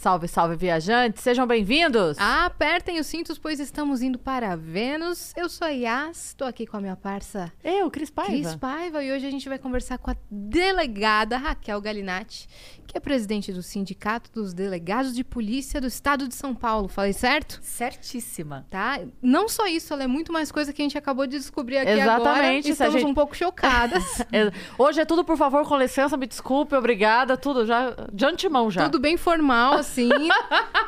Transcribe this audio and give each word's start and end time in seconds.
Salve, 0.00 0.28
salve, 0.28 0.56
viajantes! 0.56 1.22
Sejam 1.22 1.46
bem-vindos! 1.46 2.16
Apertem 2.18 2.98
os 2.98 3.06
cintos, 3.06 3.36
pois 3.38 3.60
estamos 3.60 4.00
indo 4.00 4.18
para 4.18 4.56
Vênus. 4.56 5.34
Eu 5.36 5.46
sou 5.46 5.66
a 5.66 5.70
Yas, 5.70 6.28
estou 6.28 6.48
aqui 6.48 6.66
com 6.66 6.78
a 6.78 6.80
minha 6.80 6.96
parça 6.96 7.52
Eu, 7.62 7.90
Cris 7.90 8.08
Paiva. 8.08 8.32
Cris 8.32 8.54
Paiva 8.54 9.04
e 9.04 9.12
hoje 9.12 9.26
a 9.26 9.30
gente 9.30 9.46
vai 9.46 9.58
conversar 9.58 9.98
com 9.98 10.10
a 10.10 10.16
delegada 10.30 11.36
Raquel 11.36 11.78
Galinatti, 11.82 12.48
que 12.86 12.96
é 12.96 13.00
presidente 13.00 13.52
do 13.52 13.62
Sindicato 13.62 14.32
dos 14.32 14.54
Delegados 14.54 15.14
de 15.14 15.22
Polícia 15.22 15.82
do 15.82 15.86
Estado 15.86 16.26
de 16.26 16.34
São 16.34 16.54
Paulo. 16.54 16.88
Falei 16.88 17.12
certo? 17.12 17.60
Certíssima. 17.62 18.66
Tá? 18.70 19.00
Não 19.20 19.50
só 19.50 19.66
isso, 19.66 19.92
ela 19.92 20.04
é 20.04 20.06
muito 20.06 20.32
mais 20.32 20.50
coisa 20.50 20.72
que 20.72 20.80
a 20.80 20.84
gente 20.84 20.96
acabou 20.96 21.26
de 21.26 21.36
descobrir 21.36 21.76
aqui 21.76 21.90
Exatamente, 21.90 22.30
agora. 22.30 22.56
Estamos 22.58 22.94
gente- 22.94 23.04
um 23.04 23.12
pouco 23.12 23.36
chocadas. 23.36 24.02
É, 24.32 24.50
Hoje 24.78 25.00
é 25.00 25.04
tudo, 25.04 25.24
por 25.24 25.36
favor, 25.36 25.66
com 25.66 25.76
licença, 25.76 26.16
me 26.16 26.26
desculpe, 26.26 26.74
obrigada, 26.74 27.36
tudo 27.36 27.66
já 27.66 27.94
de 28.12 28.24
antemão 28.24 28.70
já. 28.70 28.84
Tudo 28.84 29.00
bem 29.00 29.16
formal, 29.16 29.74
assim, 29.74 29.89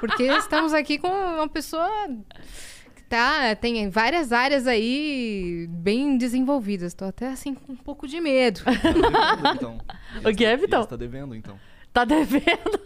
porque 0.00 0.24
estamos 0.24 0.72
aqui 0.72 0.98
com 0.98 1.08
uma 1.08 1.48
pessoa 1.48 1.88
que 2.94 3.02
tá, 3.04 3.54
tem 3.56 3.88
várias 3.90 4.32
áreas 4.32 4.66
aí 4.66 5.66
bem 5.68 6.16
desenvolvidas. 6.16 6.94
Tô 6.94 7.04
até 7.04 7.28
assim 7.28 7.54
com 7.54 7.72
um 7.72 7.76
pouco 7.76 8.06
de 8.06 8.20
medo. 8.20 8.60
Tá 8.64 8.72
devendo, 8.72 9.54
então. 9.54 9.78
O 10.24 10.34
que 10.34 10.44
é, 10.44 10.56
Vitão? 10.56 10.84
Tá 10.84 10.96
devendo, 10.96 11.34
então. 11.34 11.58
Tá 11.92 12.04
devendo? 12.04 12.80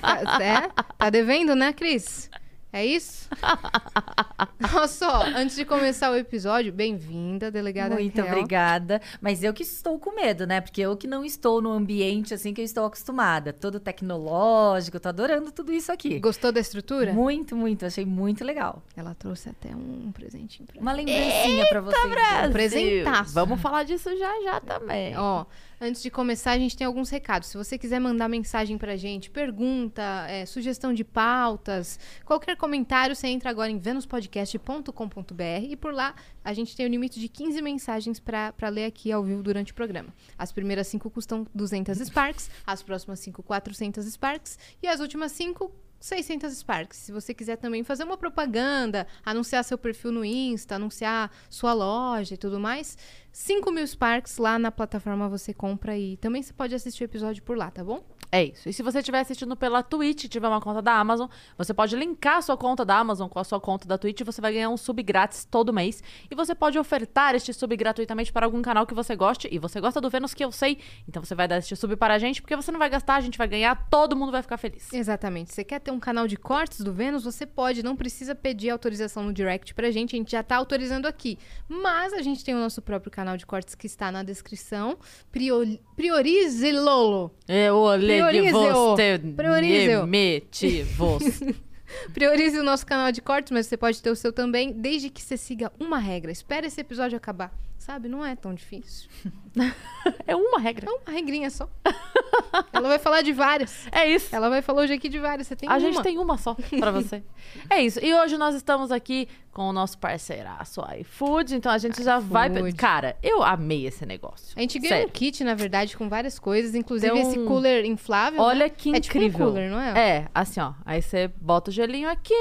Tá, 0.00 0.38
é? 0.42 0.68
Tá 0.98 1.10
devendo, 1.10 1.54
né, 1.54 1.72
Cris? 1.72 2.30
É 2.72 2.84
isso? 2.84 3.28
Olha 4.74 4.88
só, 4.88 5.22
antes 5.34 5.56
de 5.56 5.64
começar 5.64 6.10
o 6.10 6.16
episódio, 6.16 6.72
bem-vinda, 6.72 7.50
delegada 7.50 7.94
Muito 7.94 8.16
Raquel. 8.20 8.34
obrigada. 8.36 9.00
Mas 9.20 9.42
eu 9.42 9.54
que 9.54 9.62
estou 9.62 9.98
com 9.98 10.14
medo, 10.14 10.46
né? 10.46 10.60
Porque 10.60 10.80
eu 10.82 10.96
que 10.96 11.06
não 11.06 11.24
estou 11.24 11.62
no 11.62 11.70
ambiente 11.72 12.34
assim 12.34 12.52
que 12.52 12.60
eu 12.60 12.64
estou 12.64 12.84
acostumada. 12.84 13.52
Todo 13.52 13.80
tecnológico, 13.80 15.00
tô 15.00 15.08
adorando 15.08 15.50
tudo 15.52 15.72
isso 15.72 15.90
aqui. 15.90 16.18
Gostou 16.18 16.52
da 16.52 16.60
estrutura? 16.60 17.12
Muito, 17.14 17.56
muito. 17.56 17.86
Achei 17.86 18.04
muito 18.04 18.44
legal. 18.44 18.82
Ela 18.96 19.14
trouxe 19.14 19.48
até 19.48 19.74
um 19.74 20.10
presentinho 20.12 20.66
pra 20.66 20.80
Uma 20.80 20.92
lembrancinha 20.92 21.66
pra 21.68 21.80
vocês. 21.80 22.04
Um 22.48 22.52
presentaço. 22.52 23.32
Vamos 23.32 23.60
falar 23.60 23.84
disso 23.84 24.10
já 24.18 24.42
já 24.42 24.60
também. 24.60 25.16
Ó, 25.16 25.46
antes 25.80 26.02
de 26.02 26.10
começar, 26.10 26.52
a 26.52 26.58
gente 26.58 26.76
tem 26.76 26.86
alguns 26.86 27.10
recados. 27.10 27.48
Se 27.48 27.56
você 27.56 27.78
quiser 27.78 28.00
mandar 28.00 28.28
mensagem 28.28 28.78
pra 28.78 28.96
gente, 28.96 29.30
pergunta, 29.30 30.02
é, 30.28 30.46
sugestão 30.46 30.92
de 30.92 31.04
pautas, 31.04 31.98
qualquer 32.24 32.56
comentário, 32.56 33.14
você 33.14 33.28
entra 33.28 33.50
agora 33.50 33.70
em 33.70 33.78
venuspodcast.com.br 33.78 35.42
e 35.68 35.76
por 35.76 35.92
lá 35.92 36.14
a 36.44 36.52
gente 36.52 36.76
tem 36.76 36.86
o 36.86 36.88
limite 36.88 37.20
de 37.20 37.28
15 37.28 37.60
mensagens 37.62 38.20
pra 38.20 38.68
ler 38.68 38.84
aqui 38.84 39.10
ao 39.12 39.22
vivo 39.22 39.42
durante 39.42 39.72
o 39.72 39.74
programa. 39.74 40.12
As 40.38 40.52
primeiras 40.52 40.86
5 40.88 41.10
custam 41.10 41.46
200 41.54 41.98
Sparks, 41.98 42.50
as 42.66 42.82
próximas 42.82 43.20
5, 43.20 43.42
400 43.42 44.06
Sparks 44.06 44.58
e 44.82 44.86
as 44.86 45.00
últimas 45.00 45.32
5, 45.32 45.70
600 46.00 46.52
Sparks. 46.56 46.98
Se 46.98 47.12
você 47.12 47.32
quiser 47.34 47.56
também 47.56 47.82
fazer 47.82 48.04
uma 48.04 48.16
propaganda, 48.16 49.06
anunciar 49.24 49.64
seu 49.64 49.78
perfil 49.78 50.12
no 50.12 50.24
Insta, 50.24 50.76
anunciar 50.76 51.30
sua 51.48 51.72
loja 51.72 52.34
e 52.34 52.38
tudo 52.38 52.60
mais, 52.60 52.96
5 53.32 53.70
mil 53.70 53.86
Sparks 53.86 54.38
lá 54.38 54.58
na 54.58 54.70
plataforma 54.70 55.28
você 55.28 55.52
compra 55.52 55.96
e 55.96 56.16
também 56.16 56.42
você 56.42 56.52
pode 56.52 56.74
assistir 56.74 57.04
o 57.04 57.06
episódio 57.06 57.42
por 57.42 57.56
lá, 57.56 57.70
tá 57.70 57.84
bom? 57.84 58.04
É 58.30 58.44
isso. 58.44 58.68
E 58.68 58.72
se 58.72 58.82
você 58.82 58.98
estiver 58.98 59.20
assistindo 59.20 59.56
pela 59.56 59.82
Twitch 59.82 60.24
e 60.24 60.28
tiver 60.28 60.48
uma 60.48 60.60
conta 60.60 60.82
da 60.82 60.92
Amazon, 60.98 61.28
você 61.56 61.72
pode 61.72 61.94
linkar 61.96 62.38
a 62.38 62.42
sua 62.42 62.56
conta 62.56 62.84
da 62.84 62.98
Amazon 62.98 63.28
com 63.28 63.38
a 63.38 63.44
sua 63.44 63.60
conta 63.60 63.86
da 63.86 63.96
Twitch 63.96 64.20
e 64.20 64.24
você 64.24 64.40
vai 64.40 64.52
ganhar 64.52 64.68
um 64.68 64.76
sub 64.76 65.02
grátis 65.02 65.44
todo 65.44 65.72
mês. 65.72 66.02
E 66.30 66.34
você 66.34 66.54
pode 66.54 66.78
ofertar 66.78 67.34
este 67.34 67.52
sub 67.52 67.76
gratuitamente 67.76 68.32
para 68.32 68.44
algum 68.46 68.60
canal 68.62 68.86
que 68.86 68.94
você 68.94 69.14
goste. 69.14 69.48
E 69.50 69.58
você 69.58 69.80
gosta 69.80 70.00
do 70.00 70.10
Vênus, 70.10 70.34
que 70.34 70.44
eu 70.44 70.50
sei. 70.50 70.78
Então 71.08 71.22
você 71.22 71.34
vai 71.34 71.46
dar 71.46 71.58
este 71.58 71.74
sub 71.76 71.96
para 71.96 72.14
a 72.14 72.18
gente, 72.18 72.42
porque 72.42 72.56
você 72.56 72.72
não 72.72 72.78
vai 72.78 72.90
gastar, 72.90 73.14
a 73.16 73.20
gente 73.20 73.38
vai 73.38 73.46
ganhar, 73.48 73.86
todo 73.88 74.16
mundo 74.16 74.32
vai 74.32 74.42
ficar 74.42 74.56
feliz. 74.56 74.92
Exatamente. 74.92 75.52
Você 75.54 75.62
quer 75.64 75.80
ter 75.80 75.90
um 75.90 76.00
canal 76.00 76.26
de 76.26 76.36
cortes 76.36 76.80
do 76.80 76.92
Vênus? 76.92 77.24
Você 77.24 77.46
pode, 77.46 77.82
não 77.82 77.94
precisa 77.96 78.34
pedir 78.34 78.70
autorização 78.70 79.22
no 79.22 79.32
direct 79.32 79.72
pra 79.74 79.90
gente, 79.90 80.16
a 80.16 80.18
gente 80.18 80.32
já 80.32 80.42
tá 80.42 80.56
autorizando 80.56 81.06
aqui. 81.06 81.38
Mas 81.68 82.12
a 82.12 82.22
gente 82.22 82.44
tem 82.44 82.54
o 82.54 82.58
nosso 82.58 82.82
próprio 82.82 83.10
canal 83.10 83.36
de 83.36 83.46
cortes 83.46 83.74
que 83.74 83.86
está 83.86 84.10
na 84.10 84.22
descrição. 84.22 84.98
Priori- 85.30 85.80
Priorize 85.94 86.72
Lolo. 86.72 87.30
Eu 87.48 87.76
olhei 87.76 88.15
de 88.16 88.30
Priorize-o. 88.30 88.96
você, 88.96 89.18
Priorize-o. 89.18 90.06
motivos. 90.06 91.40
Priorize 92.12 92.58
o 92.58 92.62
nosso 92.62 92.84
canal 92.84 93.12
de 93.12 93.22
cortes, 93.22 93.52
mas 93.52 93.66
você 93.66 93.76
pode 93.76 94.02
ter 94.02 94.10
o 94.10 94.16
seu 94.16 94.32
também, 94.32 94.72
desde 94.72 95.08
que 95.08 95.22
você 95.22 95.36
siga 95.36 95.72
uma 95.78 95.98
regra. 95.98 96.32
Espere 96.32 96.66
esse 96.66 96.80
episódio 96.80 97.16
acabar. 97.16 97.52
Sabe? 97.86 98.08
Não 98.08 98.26
é 98.26 98.34
tão 98.34 98.52
difícil. 98.52 99.08
é 100.26 100.34
uma 100.34 100.58
regra. 100.58 100.90
É 100.90 100.92
uma 100.92 101.12
regrinha 101.16 101.48
só. 101.48 101.68
Ela 102.72 102.88
vai 102.88 102.98
falar 102.98 103.22
de 103.22 103.32
várias. 103.32 103.86
É 103.92 104.10
isso. 104.10 104.34
Ela 104.34 104.48
vai 104.48 104.60
falar 104.60 104.82
hoje 104.82 104.94
aqui 104.94 105.08
de 105.08 105.20
várias. 105.20 105.46
Você 105.46 105.54
tem 105.54 105.68
a 105.68 105.72
uma. 105.74 105.80
gente 105.80 106.02
tem 106.02 106.18
uma 106.18 106.36
só 106.36 106.56
pra 106.80 106.90
você. 106.90 107.22
é 107.70 107.80
isso. 107.80 108.00
E 108.04 108.12
hoje 108.12 108.36
nós 108.36 108.56
estamos 108.56 108.90
aqui 108.90 109.28
com 109.52 109.68
o 109.68 109.72
nosso 109.72 109.98
parceiraço 109.98 110.82
iFood. 110.98 111.54
Então 111.54 111.70
a 111.70 111.78
gente 111.78 112.02
já 112.02 112.18
vai. 112.18 112.50
Cara, 112.72 113.16
eu 113.22 113.40
amei 113.40 113.86
esse 113.86 114.04
negócio. 114.04 114.48
A 114.56 114.60
gente 114.60 114.80
ganhou 114.80 115.06
um 115.06 115.08
kit, 115.08 115.44
na 115.44 115.54
verdade, 115.54 115.96
com 115.96 116.08
várias 116.08 116.40
coisas, 116.40 116.74
inclusive 116.74 117.12
Tem 117.12 117.22
esse 117.22 117.38
um- 117.38 117.46
cooler 117.46 117.84
inflável. 117.84 118.40
Olha 118.40 118.64
né? 118.64 118.68
que 118.68 118.96
É 118.96 118.98
tipo 118.98 119.16
um 119.16 119.22
incrível. 119.22 119.46
cooler, 119.46 119.70
não 119.70 119.80
é? 119.80 119.96
É, 119.96 120.28
assim, 120.34 120.58
ó. 120.58 120.72
Aí 120.84 121.00
você 121.00 121.28
bota 121.40 121.70
o 121.70 121.72
gelinho 121.72 122.10
aqui, 122.10 122.34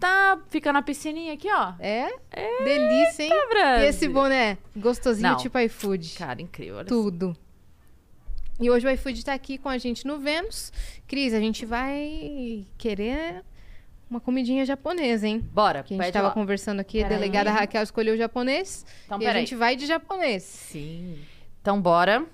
tá? 0.00 0.40
Fica 0.48 0.72
na 0.72 0.82
piscininha 0.82 1.34
aqui, 1.34 1.48
ó. 1.52 1.74
É? 1.78 2.08
Delícia, 2.64 3.24
hein? 3.24 3.30
Brasil. 3.50 3.84
E 3.84 3.88
esse 3.88 4.08
boné 4.08 4.58
gostosinho, 4.76 5.30
Não. 5.30 5.36
tipo 5.36 5.58
iFood. 5.58 6.14
Cara, 6.18 6.40
incrível. 6.42 6.84
Tudo. 6.84 7.36
E 8.58 8.68
hoje 8.70 8.86
o 8.86 8.90
iFood 8.90 9.24
tá 9.24 9.32
aqui 9.34 9.56
com 9.58 9.68
a 9.68 9.78
gente 9.78 10.06
no 10.06 10.18
Vênus. 10.18 10.72
Cris, 11.06 11.32
a 11.32 11.40
gente 11.40 11.64
vai 11.64 12.66
querer 12.76 13.42
uma 14.10 14.20
comidinha 14.20 14.64
japonesa, 14.66 15.26
hein? 15.28 15.38
Bora, 15.52 15.82
Que 15.82 15.94
a 15.94 15.96
gente 15.96 16.04
pede 16.04 16.12
tava 16.12 16.28
lá. 16.28 16.34
conversando 16.34 16.80
aqui, 16.80 16.98
a 17.00 17.04
Peraí. 17.04 17.18
delegada 17.18 17.50
Raquel 17.52 17.82
escolheu 17.82 18.14
o 18.14 18.18
japonês. 18.18 18.84
Então, 19.06 19.20
e 19.22 19.26
a 19.26 19.32
gente 19.34 19.54
vai 19.54 19.76
de 19.76 19.86
japonês. 19.86 20.42
Sim. 20.42 21.18
Então, 21.62 21.80
bora. 21.80 22.26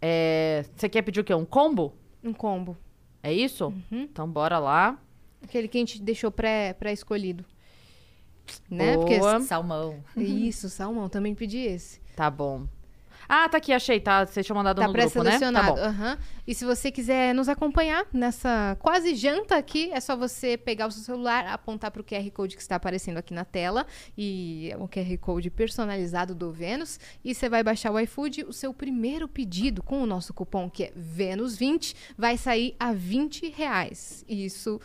É, 0.00 0.64
Você 0.76 0.88
quer 0.88 1.02
pedir 1.02 1.20
o 1.20 1.24
quê? 1.24 1.34
Um 1.34 1.44
combo? 1.44 1.94
Um 2.24 2.32
combo. 2.32 2.76
É 3.22 3.32
isso? 3.32 3.66
Uhum. 3.66 4.02
Então, 4.02 4.28
bora 4.28 4.58
lá. 4.58 4.96
Aquele 5.42 5.68
que 5.68 5.78
a 5.78 5.80
gente 5.80 6.02
deixou 6.02 6.30
pré- 6.30 6.72
pré-escolhido. 6.74 7.44
né? 8.70 8.94
Boa. 8.96 9.06
Porque 9.06 9.46
Salmão. 9.46 10.02
Isso, 10.16 10.68
salmão, 10.68 11.08
também 11.08 11.34
pedi 11.34 11.58
esse. 11.58 12.00
Tá 12.16 12.30
bom. 12.30 12.66
Ah, 13.30 13.46
tá 13.46 13.58
aqui, 13.58 13.74
achei. 13.74 14.00
Tá, 14.00 14.24
você 14.24 14.42
tinha 14.42 14.56
mandado 14.56 14.80
Tá 14.80 14.86
no 14.86 14.92
grupo, 14.92 15.06
né? 15.22 15.32
Tá 15.32 15.38
pré-selecionado. 15.38 15.74
bom. 15.74 15.80
aham. 15.82 16.18
E 16.46 16.54
se 16.54 16.64
você 16.64 16.90
quiser 16.90 17.34
nos 17.34 17.46
acompanhar 17.46 18.06
nessa 18.10 18.74
quase 18.80 19.14
janta 19.14 19.56
aqui, 19.56 19.90
é 19.92 20.00
só 20.00 20.16
você 20.16 20.56
pegar 20.56 20.86
o 20.86 20.90
seu 20.90 21.02
celular, 21.02 21.46
apontar 21.46 21.90
para 21.90 22.00
o 22.00 22.04
QR 22.04 22.30
Code 22.30 22.56
que 22.56 22.62
está 22.62 22.76
aparecendo 22.76 23.18
aqui 23.18 23.34
na 23.34 23.44
tela. 23.44 23.86
E 24.16 24.70
é 24.72 24.78
um 24.78 24.88
QR 24.88 25.18
Code 25.18 25.50
personalizado 25.50 26.34
do 26.34 26.50
Vênus. 26.50 26.98
E 27.22 27.34
você 27.34 27.50
vai 27.50 27.62
baixar 27.62 27.92
o 27.92 28.00
iFood. 28.00 28.44
O 28.44 28.52
seu 28.52 28.72
primeiro 28.72 29.28
pedido 29.28 29.82
com 29.82 30.02
o 30.02 30.06
nosso 30.06 30.32
cupom, 30.32 30.70
que 30.70 30.84
é 30.84 30.92
Vênus20, 30.92 31.94
vai 32.16 32.38
sair 32.38 32.74
a 32.80 32.92
20 32.94 33.50
reais. 33.50 34.24
Isso 34.26 34.80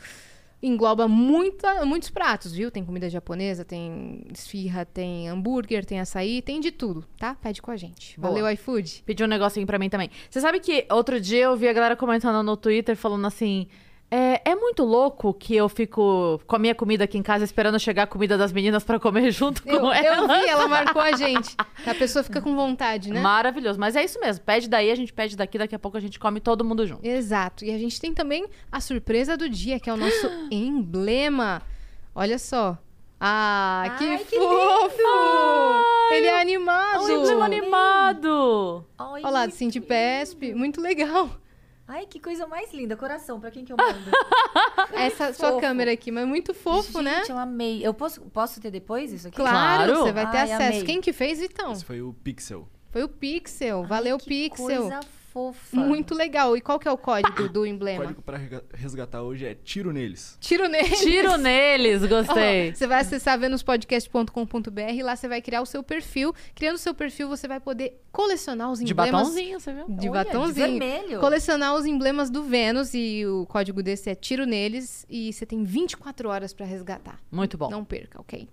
engloba 0.64 1.10
muita, 1.10 1.86
muitos 1.86 2.10
pratos, 2.10 2.54
viu? 2.54 2.72
Tem 2.72 2.86
comida 2.86 3.10
japonesa, 3.10 3.66
tem 3.66 4.26
esfirra, 4.34 4.86
tem 4.86 5.28
hambúrguer, 5.28 5.84
tem 5.84 6.00
açaí, 6.00 6.42
tem 6.42 6.62
de 6.62 6.72
tudo, 6.72 7.06
tá? 7.18 7.36
Pede 7.36 7.62
com 7.62 7.70
a 7.70 7.76
gente. 7.76 8.18
Boa. 8.18 8.34
Valeu, 8.34 8.50
iFood. 8.52 9.04
Pediu 9.06 9.26
um 9.26 9.30
negocinho 9.30 9.68
pra 9.68 9.78
mim 9.78 9.90
também. 9.90 10.10
Você 10.30 10.40
sabe 10.40 10.62
que 10.62 10.86
outro 10.90 11.20
dia 11.20 11.44
eu 11.44 11.58
vi 11.58 11.68
a 11.68 11.74
galera 11.74 11.98
comentando 11.98 12.42
no 12.44 12.56
Twitter 12.56 12.96
falando 12.96 13.28
assim. 13.28 13.68
É, 14.16 14.52
é 14.52 14.56
muito 14.56 14.84
louco 14.84 15.34
que 15.34 15.56
eu 15.56 15.68
fico 15.68 16.40
com 16.46 16.56
a 16.56 16.60
minha 16.60 16.76
comida 16.76 17.04
aqui 17.06 17.18
em 17.18 17.24
casa 17.24 17.44
esperando 17.44 17.80
chegar 17.80 18.04
a 18.04 18.08
comida 18.08 18.38
das 18.38 18.54
meninas 18.54 18.84
pra 18.84 19.00
comer 19.00 19.32
junto 19.34 19.64
Eu, 19.68 19.80
com 19.80 19.88
eu 19.88 19.92
elas. 19.92 20.40
vi, 20.40 20.48
ela 20.48 20.68
marcou 20.68 21.02
a 21.02 21.14
gente. 21.14 21.56
A 21.84 21.96
pessoa 21.96 22.22
fica 22.22 22.40
com 22.40 22.56
vontade, 22.56 23.10
né? 23.12 23.20
Maravilhoso. 23.20 23.80
Mas 23.80 23.96
é 23.96 24.04
isso 24.04 24.20
mesmo. 24.20 24.46
Pede 24.46 24.70
daí, 24.70 24.92
a 24.92 24.96
gente 24.96 25.12
pede 25.12 25.36
daqui, 25.36 25.58
daqui 25.58 25.74
a 25.74 25.80
pouco 25.80 25.98
a 25.98 26.00
gente 26.00 26.20
come 26.20 26.40
todo 26.40 26.64
mundo 26.64 26.86
junto. 26.86 27.04
Exato. 27.04 27.66
E 27.66 27.74
a 27.74 27.78
gente 27.80 28.00
tem 28.00 28.14
também 28.14 28.46
a 28.72 28.80
surpresa 28.80 29.36
do 29.36 29.50
dia, 29.50 29.80
que 29.80 29.90
é 29.90 29.94
o 29.94 29.98
nosso 29.98 30.30
emblema. 30.52 31.64
Olha 32.14 32.38
só. 32.38 32.78
Ah, 33.20 33.96
que 33.98 34.06
Ai, 34.06 34.18
que 34.20 34.36
fofo! 34.36 35.02
Ele 36.12 36.28
é 36.28 36.40
animado. 36.40 37.06
Ai, 37.06 37.26
que 37.26 37.32
animado! 37.32 38.86
Olha 39.00 39.30
lá, 39.30 39.46
do 39.48 39.52
que 39.52 39.58
Cindy 39.58 39.82
Pesp. 39.82 40.54
Muito 40.54 40.80
legal. 40.80 41.32
Ai, 41.96 42.08
que 42.08 42.20
coisa 42.20 42.48
mais 42.48 42.74
linda. 42.74 42.98
Coração, 42.98 43.40
pra 43.40 43.52
quem 43.52 43.64
que 43.64 43.72
eu 43.72 43.78
mando? 43.78 44.00
Essa 44.94 45.32
sua 45.32 45.60
câmera 45.62 45.92
aqui, 45.92 46.10
mas 46.12 46.28
muito 46.28 46.52
fofo, 46.52 47.02
né? 47.04 47.18
Gente, 47.20 47.30
eu 47.30 47.38
amei. 47.38 47.86
Eu 47.86 47.94
posso, 47.94 48.22
posso 48.22 48.60
ter 48.60 48.72
depois 48.72 49.14
isso 49.14 49.28
aqui? 49.28 49.38
Claro, 49.38 49.92
Claro. 49.94 50.00
você 50.06 50.12
vai 50.12 50.30
ter 50.32 50.38
Ai, 50.38 50.52
acesso. 50.54 50.70
amei. 50.78 50.84
Quem 50.86 51.00
que 51.02 51.14
fez, 51.14 51.40
Vitão? 51.40 51.72
Esse 51.72 51.86
foi 51.86 52.02
o 52.02 52.12
Pixel. 52.12 52.68
Foi 52.90 53.04
o 53.04 53.08
Pixel. 53.08 53.84
Valeu, 53.84 54.18
que 54.18 54.26
Pixel. 54.26 54.66
coisa 54.90 55.00
fofa. 55.34 55.76
Muito 55.76 56.14
legal. 56.14 56.56
E 56.56 56.62
qual 56.62 56.78
que 56.80 56.88
é 56.88 56.92
o 56.92 56.98
código 56.98 57.50
do 57.50 57.62
O 57.62 57.66
emblema? 57.66 58.04
código 58.04 58.22
pra 58.22 58.40
resgatar 58.74 59.24
hoje 59.24 59.46
é 59.46 59.56
tiro 59.56 59.92
neles. 59.92 60.38
Tiro 60.40 60.68
nele. 60.70 60.96
Tiro 60.96 61.38
neles, 61.38 62.06
gostei. 62.06 62.74
Você 62.74 62.86
vai 62.86 63.02
acessar 63.02 63.40
venuspodcast.com.br 63.40 64.80
e 64.94 65.02
lá 65.04 65.16
você 65.16 65.28
vai 65.28 65.42
criar 65.42 65.62
o 65.62 65.66
seu 65.66 65.82
perfil. 65.84 66.34
Criando 66.54 66.76
o 66.76 66.80
seu 66.80 66.94
perfil, 66.94 67.28
você 67.28 67.48
vai 67.48 67.60
poder 67.60 68.00
colecionar 68.12 68.72
os 68.72 68.80
De 68.80 68.92
emblemas. 68.92 69.12
batonzinho, 69.12 69.60
você 69.60 69.74
viu? 69.74 69.86
De 69.90 70.10
Olha, 70.10 70.24
batonzinho. 70.24 70.54
De 70.54 70.80
vermelho. 70.80 71.20
Colecionar 71.20 71.76
os 71.76 71.86
emblemas 71.86 72.30
do 72.30 72.44
Vênus 72.44 72.94
e 72.94 73.26
o 73.26 73.46
código 73.48 73.82
desse 73.82 74.10
é 74.10 74.16
tiro 74.16 74.46
neles 74.46 75.06
e 75.10 75.34
você 75.34 75.46
tem 75.46 75.64
24 75.64 76.30
horas 76.30 76.54
pra 76.54 76.66
resgatar. 76.66 77.20
Muito 77.32 77.58
bom. 77.58 77.70
Não 77.70 77.84
perca, 77.84 78.22
ok? 78.22 78.48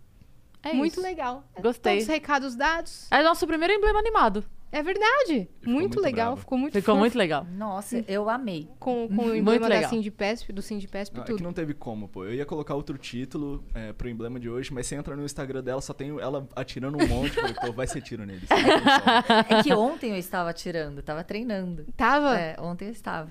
É 0.62 0.72
Muito 0.74 0.92
isso. 0.94 1.00
legal. 1.02 1.42
Gostei. 1.62 1.92
Todos 1.94 2.04
os 2.04 2.08
recados 2.10 2.54
dados. 2.54 3.06
É 3.10 3.22
nosso 3.22 3.46
primeiro 3.46 3.72
emblema 3.72 3.98
animado. 3.98 4.44
É 4.72 4.82
verdade. 4.82 5.48
Muito, 5.64 5.78
muito 5.78 6.00
legal. 6.00 6.28
bravo. 6.28 6.40
Ficou 6.40 6.58
muito 6.58 6.72
Ficou 6.74 6.94
fofo. 6.94 7.00
muito 7.00 7.18
legal. 7.18 7.44
Nossa, 7.44 8.04
eu 8.06 8.30
amei. 8.30 8.68
Com, 8.78 9.08
com 9.08 9.24
o 9.26 9.34
emblema 9.34 9.68
da. 9.68 9.88
Sindipesp, 9.88 10.52
do 10.52 10.62
Sindipesp 10.62 11.12
Não, 11.14 11.20
e 11.20 11.22
é 11.22 11.26
que 11.26 11.32
tudo. 11.32 11.42
não 11.42 11.52
teve 11.52 11.74
como, 11.74 12.06
pô. 12.08 12.24
Eu 12.24 12.34
ia 12.34 12.46
colocar 12.46 12.74
outro 12.74 12.96
título 12.96 13.64
é, 13.74 13.92
pro 13.92 14.08
emblema 14.08 14.38
de 14.38 14.48
hoje, 14.48 14.72
mas 14.72 14.86
você 14.86 14.94
entra 14.94 15.16
no 15.16 15.24
Instagram 15.24 15.62
dela, 15.62 15.80
só 15.80 15.92
tem 15.92 16.10
ela 16.20 16.48
atirando 16.54 16.98
um 17.02 17.06
monte. 17.08 17.32
falei, 17.34 17.54
pô, 17.54 17.72
vai 17.72 17.86
ser 17.86 18.00
tiro 18.00 18.24
neles. 18.24 18.48
É 19.48 19.62
que 19.62 19.72
ontem 19.72 20.10
eu 20.10 20.16
estava 20.16 20.50
atirando, 20.50 21.00
estava 21.00 21.24
treinando. 21.24 21.84
Tava? 21.96 22.38
É, 22.38 22.56
ontem 22.60 22.86
eu 22.86 22.92
estava. 22.92 23.28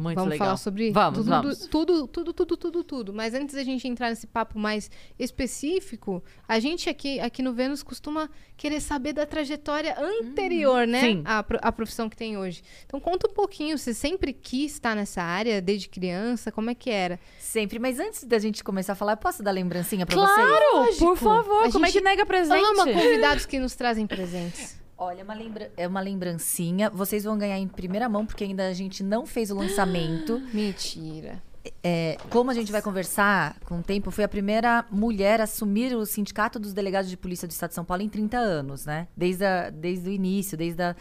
Muito 0.00 0.16
vamos 0.16 0.30
legal. 0.30 0.46
falar 0.48 0.56
sobre 0.56 0.90
Vamos, 0.90 1.18
tudo, 1.18 1.28
vamos. 1.30 1.58
tudo, 1.66 2.06
tudo, 2.08 2.32
tudo, 2.32 2.56
tudo, 2.56 2.84
tudo. 2.84 3.12
Mas 3.14 3.34
antes 3.34 3.54
da 3.54 3.62
gente 3.62 3.86
entrar 3.86 4.08
nesse 4.10 4.26
papo 4.26 4.58
mais 4.58 4.90
específico, 5.18 6.22
a 6.48 6.58
gente 6.58 6.88
aqui, 6.88 7.18
aqui 7.20 7.42
no 7.42 7.52
Vênus 7.52 7.82
costuma 7.82 8.28
querer 8.56 8.80
saber 8.80 9.12
da 9.12 9.24
trajetória 9.26 9.96
anterior, 9.98 10.86
né? 10.86 11.00
sim. 11.00 11.22
À, 11.24 11.42
pro- 11.42 11.58
à 11.62 11.72
profissão 11.72 12.08
que 12.08 12.16
tem 12.16 12.36
hoje. 12.36 12.62
Então 12.86 13.00
conta 13.00 13.28
um 13.30 13.32
pouquinho, 13.34 13.76
você 13.78 13.92
sempre 13.94 14.32
quis 14.32 14.72
estar 14.72 14.94
nessa 14.94 15.22
área 15.22 15.60
desde 15.60 15.88
criança? 15.88 16.50
Como 16.52 16.70
é 16.70 16.74
que 16.74 16.90
era? 16.90 17.18
Sempre. 17.38 17.78
Mas 17.78 17.98
antes 17.98 18.24
da 18.24 18.38
gente 18.38 18.62
começar 18.64 18.92
a 18.92 18.96
falar, 18.96 19.12
eu 19.12 19.16
posso 19.16 19.42
dar 19.42 19.50
lembrancinha 19.50 20.06
pra 20.06 20.16
vocês? 20.16 20.46
Claro, 20.46 20.96
por 20.98 21.16
favor. 21.16 21.64
A 21.66 21.72
Como 21.72 21.86
é 21.86 21.92
que 21.92 22.00
nega 22.00 22.24
presente? 22.26 22.64
Ama 22.64 22.84
convidados 22.86 23.46
que 23.46 23.58
nos 23.58 23.74
trazem 23.74 24.06
presentes. 24.06 24.79
Olha, 25.02 25.22
é 25.22 25.24
uma 25.24 25.32
lembra- 25.34 25.72
é 25.78 25.88
uma 25.88 26.00
lembrancinha. 26.00 26.90
Vocês 26.90 27.24
vão 27.24 27.38
ganhar 27.38 27.58
em 27.58 27.66
primeira 27.66 28.06
mão, 28.08 28.26
porque 28.26 28.44
ainda 28.44 28.68
a 28.68 28.72
gente 28.74 29.02
não 29.02 29.24
fez 29.24 29.50
o 29.50 29.54
lançamento. 29.56 30.38
Mentira. 30.52 31.42
É, 31.82 32.16
como 32.30 32.50
a 32.50 32.54
gente 32.54 32.70
vai 32.72 32.80
conversar 32.82 33.56
com 33.66 33.78
o 33.80 33.82
tempo, 33.82 34.10
foi 34.10 34.24
a 34.24 34.28
primeira 34.28 34.84
mulher 34.90 35.40
a 35.40 35.44
assumir 35.44 35.94
o 35.94 36.04
Sindicato 36.06 36.58
dos 36.58 36.72
Delegados 36.74 37.08
de 37.10 37.16
Polícia 37.16 37.48
do 37.48 37.50
Estado 37.50 37.70
de 37.70 37.74
São 37.76 37.84
Paulo 37.84 38.02
em 38.02 38.08
30 38.08 38.36
anos, 38.38 38.84
né? 38.86 39.08
Desde, 39.16 39.44
a- 39.44 39.70
desde 39.70 40.08
o 40.08 40.12
início, 40.12 40.56
desde 40.56 40.82
a 40.82 40.94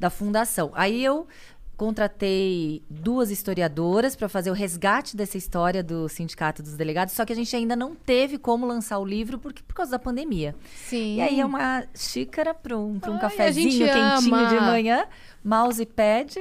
da 0.00 0.08
fundação. 0.10 0.70
Aí 0.74 1.02
eu 1.04 1.26
contratei 1.82 2.80
duas 2.88 3.28
historiadoras 3.32 4.14
para 4.14 4.28
fazer 4.28 4.52
o 4.52 4.54
resgate 4.54 5.16
dessa 5.16 5.36
história 5.36 5.82
do 5.82 6.08
Sindicato 6.08 6.62
dos 6.62 6.76
Delegados, 6.76 7.12
só 7.12 7.24
que 7.24 7.32
a 7.32 7.34
gente 7.36 7.56
ainda 7.56 7.74
não 7.74 7.92
teve 7.92 8.38
como 8.38 8.64
lançar 8.64 9.00
o 9.00 9.04
livro 9.04 9.36
porque, 9.36 9.64
por 9.64 9.74
causa 9.74 9.90
da 9.90 9.98
pandemia. 9.98 10.54
Sim. 10.76 11.16
E 11.16 11.20
aí 11.20 11.40
é 11.40 11.44
uma 11.44 11.84
xícara 11.92 12.54
para 12.54 12.78
um, 12.78 13.00
pra 13.00 13.10
um 13.10 13.14
Ai, 13.14 13.20
cafezinho 13.22 13.68
quentinho 13.70 14.34
ama. 14.36 14.46
de 14.48 14.60
manhã, 14.60 15.06
mousepad 15.44 16.36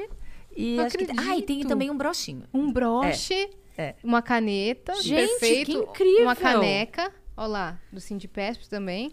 e 0.56 0.76
Não 0.76 0.86
acho 0.86 0.96
que, 1.00 1.08
ah, 1.18 1.36
e 1.36 1.42
tem 1.42 1.66
também 1.66 1.90
um 1.90 1.98
brochinho. 1.98 2.44
Um 2.54 2.72
broche, 2.72 3.50
É. 3.76 3.96
uma 4.04 4.22
caneta, 4.22 4.94
Gente, 5.02 5.28
perfeito. 5.40 5.72
que 5.72 5.78
incrível! 5.78 6.22
Uma 6.22 6.36
caneca, 6.36 7.12
ó 7.36 7.48
lá, 7.48 7.80
do 7.92 8.00
Sindipesp 8.00 8.70
também. 8.70 9.12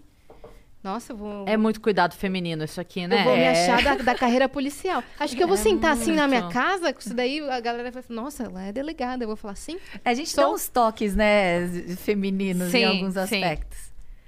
Nossa, 0.82 1.12
eu 1.12 1.16
vou... 1.16 1.44
É 1.48 1.56
muito 1.56 1.80
cuidado 1.80 2.14
feminino 2.14 2.62
isso 2.64 2.80
aqui, 2.80 3.06
né? 3.06 3.20
Eu 3.20 3.24
vou 3.24 3.32
me 3.36 3.42
É. 3.42 3.50
achar 3.50 3.82
da, 3.82 4.02
da 4.02 4.14
carreira 4.14 4.48
policial. 4.48 5.02
Acho 5.18 5.34
que 5.36 5.42
eu 5.42 5.48
vou 5.48 5.56
É 5.56 5.60
sentar 5.60 5.92
assim 5.92 6.12
na 6.14 6.28
minha 6.28 6.48
casa, 6.48 6.92
com 6.92 7.00
isso 7.00 7.12
daí 7.14 7.40
a 7.40 7.58
galera 7.60 7.90
vai 7.90 8.02
falar, 8.02 8.22
nossa, 8.22 8.44
ela 8.44 8.62
é 8.64 8.72
delegada. 8.72 9.24
Eu 9.24 9.28
vou 9.28 9.36
falar, 9.36 9.56
sim, 9.56 9.76
A 10.04 10.14
gente 10.14 10.30
Sou- 10.30 10.44
dá 10.44 10.50
uns 10.50 10.68
toques, 10.68 11.16
né, 11.16 11.66
femininos 11.96 12.70
Sim, 12.70 12.78
em 12.78 12.84
alguns 12.84 13.14
sim. 13.14 13.20
aspectos. 13.20 13.78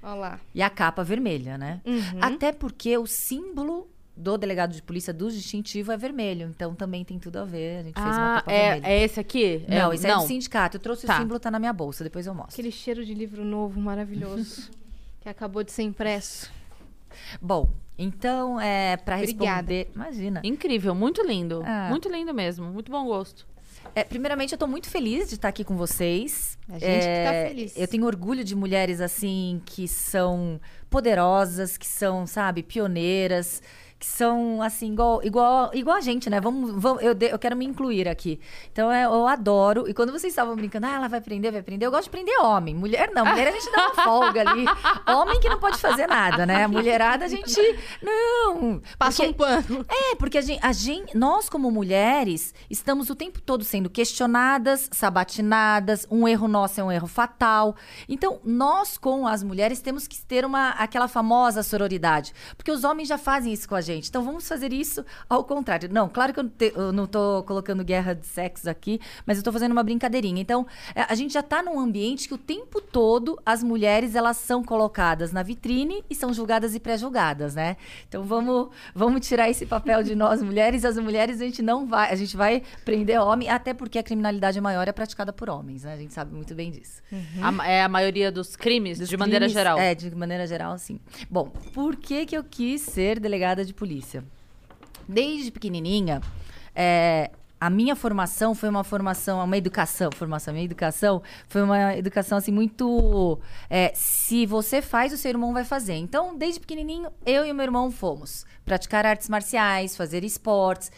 ó 0.03 0.13
lá. 0.15 0.39
E 0.53 0.61
a 0.61 0.69
capa 0.69 1.03
vermelha, 1.03 1.57
né? 1.57 1.79
Uhum. 1.85 2.19
Até 2.19 2.51
porque 2.51 2.97
o 2.97 3.07
símbolo 3.07 3.87
do 4.17 4.37
delegado 4.37 4.73
de 4.73 4.81
polícia 4.81 5.13
do 5.13 5.31
distintivo 5.31 5.91
é 5.91 5.97
vermelho. 5.97 6.47
Então 6.53 6.75
também 6.75 7.03
tem 7.05 7.17
tudo 7.17 7.37
a 7.37 7.45
ver. 7.45 7.79
A 7.79 7.83
gente 7.83 7.93
fez 7.93 8.05
uma 8.17 8.33
Ah, 8.33 8.41
capa 8.41 8.51
é, 8.51 8.71
vermelha. 8.73 8.91
é 8.93 9.03
esse 9.03 9.19
aqui? 9.19 9.65
Não, 9.69 9.91
é, 9.91 9.95
isso 9.95 10.05
é 10.05 10.13
do 10.13 10.21
sindicato. 10.27 10.75
Eu 10.77 10.81
trouxe 10.81 11.07
Tá. 11.07 11.15
o 11.15 11.21
símbolo, 11.21 11.39
tá 11.39 11.49
na 11.49 11.57
minha 11.59 11.71
bolsa. 11.73 12.03
Depois 12.03 12.27
eu 12.27 12.33
mostro. 12.35 12.53
Aquele 12.53 12.71
cheiro 12.71 13.05
de 13.05 13.13
livro 13.13 13.43
novo, 13.45 13.79
maravilhoso, 13.79 14.69
que 15.21 15.29
acabou 15.29 15.63
de 15.63 15.71
ser 15.71 15.83
impresso. 15.83 16.51
Bom, 17.41 17.69
então, 17.97 18.59
é, 18.59 18.97
para 18.97 19.17
Obrigada. 19.17 19.71
responder... 19.71 19.91
Imagina. 19.93 20.41
Incrível, 20.43 20.95
muito 20.95 21.21
lindo. 21.25 21.61
Ah. 21.63 21.87
Muito 21.89 22.09
lindo 22.09 22.33
mesmo. 22.33 22.65
Muito 22.65 22.91
bom 22.91 23.05
gosto. 23.05 23.47
É, 23.93 24.03
primeiramente, 24.03 24.53
eu 24.53 24.57
tô 24.57 24.67
muito 24.67 24.89
feliz 24.89 25.27
de 25.29 25.35
estar 25.35 25.49
aqui 25.49 25.63
com 25.65 25.75
vocês. 25.75 26.57
A 26.69 26.73
gente 26.73 26.81
que 26.81 26.87
tá 26.87 27.33
É, 27.33 27.47
feliz. 27.49 27.73
Eu 27.77 27.87
tenho 27.87 28.05
orgulho 28.05 28.43
de 28.43 28.55
mulheres, 28.55 29.01
assim, 29.01 29.61
que 29.65 29.87
são 29.87 30.59
poderosas, 30.89 31.77
que 31.77 31.85
são, 31.87 32.25
sabe, 32.27 32.63
pioneiras, 32.63 33.61
que 33.99 34.05
são, 34.07 34.61
assim, 34.63 34.93
igual, 34.93 35.21
igual, 35.23 35.69
igual 35.75 35.95
a 35.97 36.01
gente, 36.01 36.27
né? 36.27 36.41
Vamos, 36.41 36.71
vamos, 36.81 37.03
eu, 37.03 37.13
de- 37.13 37.29
eu 37.29 37.37
quero 37.37 37.55
me 37.55 37.63
incluir 37.65 38.07
aqui. 38.07 38.39
Então, 38.71 38.91
é, 38.91 39.05
eu 39.05 39.27
adoro. 39.27 39.87
E 39.87 39.93
quando 39.93 40.11
vocês 40.11 40.31
estavam 40.33 40.55
brincando, 40.55 40.87
ah, 40.87 40.95
ela 40.95 41.07
vai 41.07 41.21
prender, 41.21 41.51
vai 41.51 41.61
prender, 41.61 41.85
eu 41.85 41.91
gosto 41.91 42.05
de 42.05 42.09
prender 42.09 42.35
homem. 42.41 42.73
Mulher 42.73 43.11
não, 43.13 43.23
mulher 43.23 43.49
a 43.49 43.51
gente 43.51 43.71
dá 43.71 43.87
uma 43.89 44.03
folga 44.03 44.41
ali. 44.49 44.65
Homem 45.07 45.39
que 45.39 45.47
não 45.49 45.59
pode 45.59 45.77
fazer 45.77 46.07
nada, 46.07 46.47
né? 46.47 46.65
Mulherada 46.65 47.25
a 47.25 47.27
gente. 47.27 47.53
Não! 48.01 48.81
Passa 48.97 49.23
Porque- 49.23 49.29
um 49.29 49.33
pano. 49.33 49.85
é, 49.87 50.15
porque 50.15 50.37
a 50.39 50.41
gente, 50.41 50.59
a 50.65 50.71
gente- 50.73 51.15
nós, 51.15 51.47
como 51.47 51.69
mulheres, 51.69 52.53
estamos 52.71 53.09
o 53.11 53.15
tempo 53.15 53.39
todo 53.39 53.63
sendo 53.71 53.89
questionadas, 53.89 54.89
sabatinadas, 54.91 56.05
um 56.11 56.27
erro 56.27 56.45
nosso 56.45 56.81
é 56.81 56.83
um 56.83 56.91
erro 56.91 57.07
fatal. 57.07 57.73
Então, 58.09 58.41
nós, 58.43 58.97
com 58.97 59.25
as 59.25 59.41
mulheres, 59.41 59.79
temos 59.79 60.07
que 60.07 60.19
ter 60.25 60.43
uma, 60.43 60.71
aquela 60.71 61.07
famosa 61.07 61.63
sororidade. 61.63 62.33
Porque 62.57 62.69
os 62.69 62.83
homens 62.83 63.07
já 63.07 63.17
fazem 63.17 63.53
isso 63.53 63.69
com 63.69 63.75
a 63.75 63.79
gente. 63.79 64.09
Então, 64.09 64.23
vamos 64.23 64.45
fazer 64.45 64.73
isso 64.73 65.05
ao 65.29 65.45
contrário. 65.45 65.87
Não, 65.89 66.09
claro 66.09 66.33
que 66.33 66.39
eu 66.41 66.43
não, 66.43 66.51
te- 66.51 66.73
eu 66.75 66.91
não 66.91 67.07
tô 67.07 67.43
colocando 67.43 67.81
guerra 67.81 68.13
de 68.13 68.27
sexo 68.27 68.69
aqui, 68.69 68.99
mas 69.25 69.37
eu 69.37 69.43
tô 69.43 69.53
fazendo 69.53 69.71
uma 69.71 69.83
brincadeirinha. 69.83 70.41
Então, 70.41 70.67
é, 70.93 71.03
a 71.07 71.15
gente 71.15 71.33
já 71.33 71.41
tá 71.41 71.63
num 71.63 71.79
ambiente 71.79 72.27
que 72.27 72.33
o 72.33 72.37
tempo 72.37 72.81
todo 72.81 73.39
as 73.45 73.63
mulheres, 73.63 74.15
elas 74.15 74.35
são 74.35 74.61
colocadas 74.61 75.31
na 75.31 75.43
vitrine 75.43 76.03
e 76.09 76.15
são 76.15 76.33
julgadas 76.33 76.75
e 76.75 76.79
pré-julgadas, 76.79 77.55
né? 77.55 77.77
Então, 78.05 78.23
vamos, 78.23 78.67
vamos 78.93 79.25
tirar 79.25 79.49
esse 79.49 79.65
papel 79.65 80.03
de 80.03 80.13
nós 80.13 80.43
mulheres. 80.43 80.83
As 80.83 80.97
mulheres, 80.97 81.39
a 81.39 81.45
gente 81.45 81.61
não 81.61 81.87
vai, 81.87 82.11
a 82.11 82.15
gente 82.15 82.35
vai 82.35 82.63
prender 82.83 83.17
homem, 83.21 83.49
até 83.61 83.73
porque 83.73 83.97
a 83.99 84.03
criminalidade 84.03 84.59
maior 84.59 84.87
é 84.87 84.91
praticada 84.91 85.31
por 85.31 85.49
homens, 85.49 85.83
né? 85.83 85.93
A 85.93 85.97
gente 85.97 86.13
sabe 86.13 86.33
muito 86.35 86.53
bem 86.55 86.71
disso. 86.71 87.01
A 87.41 87.51
ma- 87.51 87.67
é 87.67 87.83
a 87.83 87.87
maioria 87.87 88.31
dos 88.31 88.55
crimes, 88.55 88.99
Dos 88.99 89.07
de 89.09 89.15
maneira 89.17 89.45
crimes- 89.45 89.53
geral. 89.53 89.79
É, 89.79 89.95
de 89.95 90.13
maneira 90.15 90.45
geral, 90.47 90.77
sim. 90.77 90.99
Bom, 91.29 91.49
por 91.73 91.95
que 91.95 92.25
que 92.25 92.35
eu 92.35 92.43
quis 92.43 92.81
ser 92.81 93.19
delegada 93.19 93.63
de 93.63 93.73
polícia? 93.73 94.23
Desde 95.07 95.51
pequenininha, 95.51 96.21
é, 96.75 97.31
a 97.59 97.69
minha 97.69 97.95
formação 97.95 98.55
foi 98.55 98.69
uma 98.69 98.83
formação, 98.83 99.43
uma 99.43 99.57
educação, 99.57 100.09
formação, 100.15 100.53
minha 100.53 100.65
educação 100.65 101.21
foi 101.47 101.61
uma 101.61 101.95
educação 101.95 102.37
assim 102.37 102.51
muito, 102.51 103.39
é, 103.69 103.91
se 103.93 104.45
você 104.45 104.81
faz, 104.81 105.13
o 105.13 105.17
seu 105.17 105.29
irmão 105.29 105.53
vai 105.53 105.63
fazer. 105.63 105.93
Então, 105.93 106.35
desde 106.37 106.59
pequenininho, 106.59 107.09
eu 107.25 107.45
e 107.45 107.51
o 107.51 107.55
meu 107.55 107.63
irmão 107.65 107.91
fomos 107.91 108.45
praticar 108.65 109.05
artes 109.05 109.29
marciais, 109.29 109.95
fazer 109.95 110.23
esportes. 110.23 110.91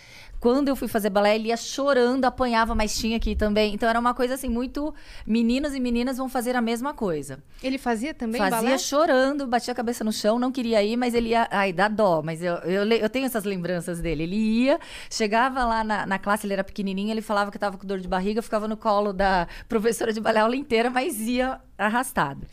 Quando 0.43 0.67
eu 0.67 0.75
fui 0.75 0.89
fazer 0.89 1.09
balé, 1.09 1.35
ele 1.35 1.47
ia 1.47 1.55
chorando, 1.55 2.25
apanhava, 2.25 2.75
mas 2.75 2.97
tinha 2.97 3.15
aqui 3.15 3.33
também. 3.33 3.73
Então 3.73 3.87
era 3.87 3.97
uma 3.97 4.13
coisa 4.13 4.33
assim 4.33 4.49
muito 4.49 4.93
meninos 5.25 5.73
e 5.73 5.79
meninas 5.79 6.17
vão 6.17 6.27
fazer 6.27 6.53
a 6.53 6.59
mesma 6.59 6.93
coisa. 6.93 7.41
Ele 7.63 7.77
fazia 7.77 8.13
também 8.13 8.41
Fazia 8.41 8.57
balé? 8.57 8.77
chorando, 8.77 9.47
batia 9.47 9.71
a 9.71 9.75
cabeça 9.75 10.03
no 10.03 10.11
chão, 10.11 10.37
não 10.37 10.51
queria 10.51 10.83
ir, 10.83 10.97
mas 10.97 11.13
ele 11.13 11.29
ia. 11.29 11.47
Ai, 11.49 11.71
dá 11.71 11.87
dó, 11.87 12.21
mas 12.21 12.43
eu, 12.43 12.55
eu, 12.55 12.83
eu 12.83 13.09
tenho 13.09 13.25
essas 13.25 13.45
lembranças 13.45 14.01
dele. 14.01 14.23
Ele 14.23 14.35
ia, 14.35 14.81
chegava 15.09 15.63
lá 15.63 15.81
na, 15.81 16.05
na 16.05 16.19
classe, 16.19 16.45
ele 16.45 16.51
era 16.51 16.63
pequenininho, 16.65 17.11
ele 17.11 17.21
falava 17.21 17.49
que 17.49 17.57
tava 17.57 17.77
com 17.77 17.87
dor 17.87 18.01
de 18.01 18.07
barriga, 18.09 18.41
ficava 18.41 18.67
no 18.67 18.75
colo 18.75 19.13
da 19.13 19.47
professora 19.69 20.11
de 20.11 20.19
balé 20.19 20.41
a 20.41 20.43
aula 20.43 20.57
inteira, 20.57 20.89
mas 20.89 21.21
ia 21.21 21.61
arrastado. 21.77 22.45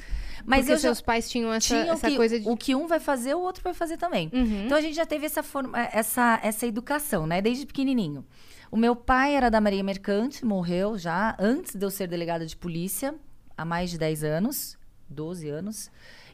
Mas 0.50 0.60
Porque 0.62 0.72
eu 0.72 0.76
já 0.76 0.82
seus 0.82 1.00
pais 1.00 1.30
tinham 1.30 1.52
essa, 1.52 1.68
tinham 1.68 1.94
essa 1.94 2.10
que 2.10 2.16
coisa 2.16 2.40
de... 2.40 2.48
o 2.48 2.56
que 2.56 2.74
um 2.74 2.88
vai 2.88 2.98
fazer, 2.98 3.34
o 3.34 3.40
outro 3.40 3.62
vai 3.62 3.72
fazer 3.72 3.96
também. 3.96 4.28
Uhum. 4.32 4.66
Então 4.66 4.76
a 4.76 4.80
gente 4.80 4.96
já 4.96 5.06
teve 5.06 5.24
essa, 5.24 5.44
forma, 5.44 5.80
essa, 5.92 6.40
essa 6.42 6.66
educação, 6.66 7.24
né? 7.24 7.40
Desde 7.40 7.64
pequenininho. 7.64 8.26
O 8.68 8.76
meu 8.76 8.96
pai 8.96 9.36
era 9.36 9.48
da 9.48 9.60
Maria 9.60 9.84
Mercante, 9.84 10.44
morreu 10.44 10.98
já 10.98 11.36
antes 11.38 11.76
de 11.76 11.86
eu 11.86 11.90
ser 11.90 12.08
delegada 12.08 12.44
de 12.44 12.56
polícia, 12.56 13.14
há 13.56 13.64
mais 13.64 13.90
de 13.90 13.98
10 13.98 14.24
anos, 14.24 14.76
12 15.08 15.48
anos. 15.48 15.90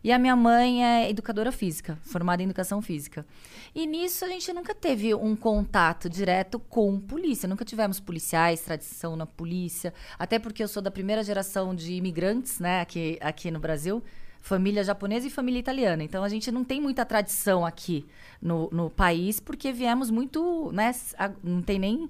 E 0.06 0.12
a 0.12 0.20
minha 0.20 0.36
mãe 0.36 0.84
é 0.84 1.10
educadora 1.10 1.50
física, 1.50 1.98
formada 2.04 2.40
em 2.40 2.44
educação 2.44 2.80
física. 2.80 3.26
E 3.75 3.88
nisso 3.88 4.25
a 4.25 4.28
gente 4.28 4.52
nunca 4.52 4.72
teve 4.72 5.12
um 5.12 5.34
contato 5.34 6.08
direto 6.08 6.60
com 6.60 7.00
polícia. 7.00 7.48
Nunca 7.48 7.64
tivemos 7.64 7.98
policiais, 7.98 8.60
tradição 8.60 9.16
na 9.16 9.26
polícia. 9.26 9.92
Até 10.16 10.38
porque 10.38 10.62
eu 10.62 10.68
sou 10.68 10.80
da 10.80 10.92
primeira 10.92 11.25
geração 11.25 11.75
de 11.75 11.94
imigrantes, 11.94 12.60
né, 12.60 12.82
aqui, 12.82 13.18
aqui 13.20 13.50
no 13.50 13.58
Brasil 13.58 14.00
família 14.40 14.84
japonesa 14.84 15.26
e 15.26 15.30
família 15.30 15.58
italiana. 15.58 16.04
Então 16.04 16.22
a 16.22 16.28
gente 16.28 16.52
não 16.52 16.62
tem 16.62 16.80
muita 16.80 17.04
tradição 17.04 17.66
aqui 17.66 18.06
no, 18.40 18.68
no 18.70 18.88
país, 18.88 19.40
porque 19.40 19.72
viemos 19.72 20.08
muito, 20.08 20.70
né? 20.72 20.94
a- 21.18 21.32
não 21.42 21.60
tem 21.62 21.80
nem 21.80 22.08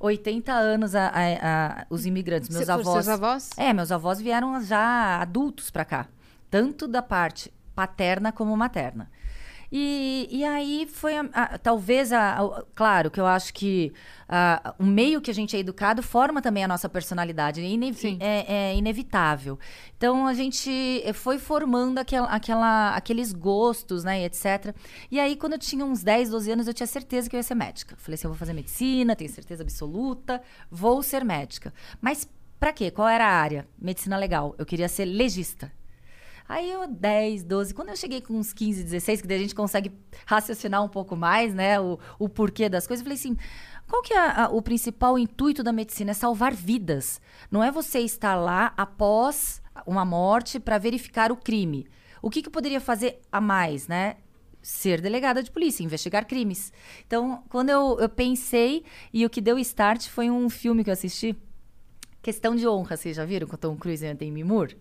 80 0.00 0.52
anos 0.52 0.96
a, 0.96 1.12
a- 1.14 1.86
os 1.88 2.04
imigrantes. 2.04 2.48
Meus 2.48 2.68
avós. 2.68 3.04
Seus 3.04 3.08
avós? 3.08 3.50
É, 3.56 3.72
meus 3.72 3.92
avós 3.92 4.20
vieram 4.20 4.60
já 4.60 5.20
adultos 5.22 5.70
pra 5.70 5.84
cá. 5.84 6.08
Tanto 6.50 6.86
da 6.88 7.02
parte 7.02 7.52
paterna 7.74 8.32
como 8.32 8.56
materna. 8.56 9.10
E, 9.70 10.26
e 10.30 10.44
aí 10.46 10.86
foi, 10.90 11.14
a- 11.18 11.28
a- 11.30 11.58
talvez, 11.58 12.10
a, 12.10 12.40
a- 12.40 12.64
claro, 12.74 13.10
que 13.10 13.20
eu 13.20 13.26
acho 13.26 13.52
que 13.52 13.92
o 14.78 14.84
meio 14.84 15.20
que 15.20 15.30
a 15.30 15.34
gente 15.34 15.54
é 15.54 15.60
educado 15.60 16.02
forma 16.02 16.40
também 16.40 16.64
a 16.64 16.68
nossa 16.68 16.88
personalidade. 16.88 17.60
É, 17.60 17.92
Sim. 17.92 18.16
é- 18.18 18.70
é 18.72 18.76
inevitável. 18.76 19.58
Então, 19.96 20.26
a 20.26 20.32
gente 20.32 21.02
foi 21.12 21.38
formando 21.38 21.98
aquela, 21.98 22.28
aquela- 22.28 22.96
aqueles 22.96 23.30
gostos, 23.32 24.04
né, 24.04 24.24
etc. 24.24 24.74
E 25.10 25.20
aí, 25.20 25.36
quando 25.36 25.52
eu 25.52 25.58
tinha 25.58 25.84
uns 25.84 26.02
10, 26.02 26.30
12 26.30 26.50
anos, 26.50 26.66
eu 26.66 26.72
tinha 26.72 26.86
certeza 26.86 27.28
que 27.28 27.36
eu 27.36 27.38
ia 27.38 27.42
ser 27.42 27.54
médica. 27.54 27.94
Falei 27.98 28.14
assim, 28.14 28.26
eu 28.26 28.30
vou 28.30 28.38
fazer 28.38 28.54
medicina, 28.54 29.14
tenho 29.14 29.30
certeza 29.30 29.62
absoluta, 29.62 30.40
vou 30.70 31.02
ser 31.02 31.22
médica. 31.26 31.74
Mas 32.00 32.26
pra 32.58 32.72
quê? 32.72 32.90
Qual 32.90 33.06
era 33.06 33.26
a 33.26 33.32
área? 33.32 33.68
Medicina 33.78 34.16
legal. 34.16 34.54
Eu 34.56 34.64
queria 34.64 34.88
ser 34.88 35.04
legista. 35.04 35.70
Aí 36.48 36.70
eu, 36.70 36.86
10, 36.88 37.44
12, 37.44 37.74
quando 37.74 37.90
eu 37.90 37.96
cheguei 37.96 38.20
com 38.22 38.32
uns 38.34 38.52
15, 38.54 38.82
16, 38.82 39.20
que 39.20 39.26
daí 39.28 39.36
a 39.38 39.40
gente 39.42 39.54
consegue 39.54 39.92
raciocinar 40.24 40.82
um 40.82 40.88
pouco 40.88 41.14
mais, 41.14 41.52
né, 41.54 41.78
o, 41.78 41.98
o 42.18 42.28
porquê 42.28 42.68
das 42.68 42.86
coisas, 42.86 43.02
eu 43.02 43.04
falei 43.04 43.18
assim, 43.18 43.36
qual 43.86 44.02
que 44.02 44.14
é 44.14 44.18
a- 44.18 44.44
a- 44.44 44.48
o 44.48 44.62
principal 44.62 45.18
intuito 45.18 45.62
da 45.62 45.72
medicina? 45.72 46.12
É 46.12 46.14
salvar 46.14 46.54
vidas. 46.54 47.20
Não 47.50 47.62
é 47.62 47.70
você 47.70 47.98
estar 48.00 48.34
lá 48.36 48.72
após 48.76 49.60
uma 49.86 50.04
morte 50.04 50.58
para 50.58 50.78
verificar 50.78 51.30
o 51.30 51.36
crime. 51.36 51.86
O 52.22 52.30
que, 52.30 52.42
que 52.42 52.50
poderia 52.50 52.80
fazer 52.80 53.20
a 53.30 53.40
mais, 53.40 53.86
né? 53.86 54.16
Ser 54.60 55.00
delegada 55.00 55.42
de 55.42 55.50
polícia, 55.50 55.84
investigar 55.84 56.26
crimes. 56.26 56.72
Então, 57.06 57.42
quando 57.48 57.70
eu, 57.70 57.96
eu 58.00 58.08
pensei, 58.08 58.84
e 59.12 59.24
o 59.24 59.30
que 59.30 59.40
deu 59.40 59.58
start 59.58 60.08
foi 60.08 60.28
um 60.30 60.48
filme 60.50 60.82
que 60.82 60.90
eu 60.90 60.94
assisti, 60.94 61.36
Questão 62.20 62.56
de 62.56 62.66
Honra, 62.66 62.96
vocês 62.96 63.16
já 63.16 63.24
viram 63.24 63.46
com 63.46 63.56
Tom 63.56 63.76
Cruise 63.76 64.04
e 64.04 64.12
Demi 64.14 64.42
Moore? 64.42 64.76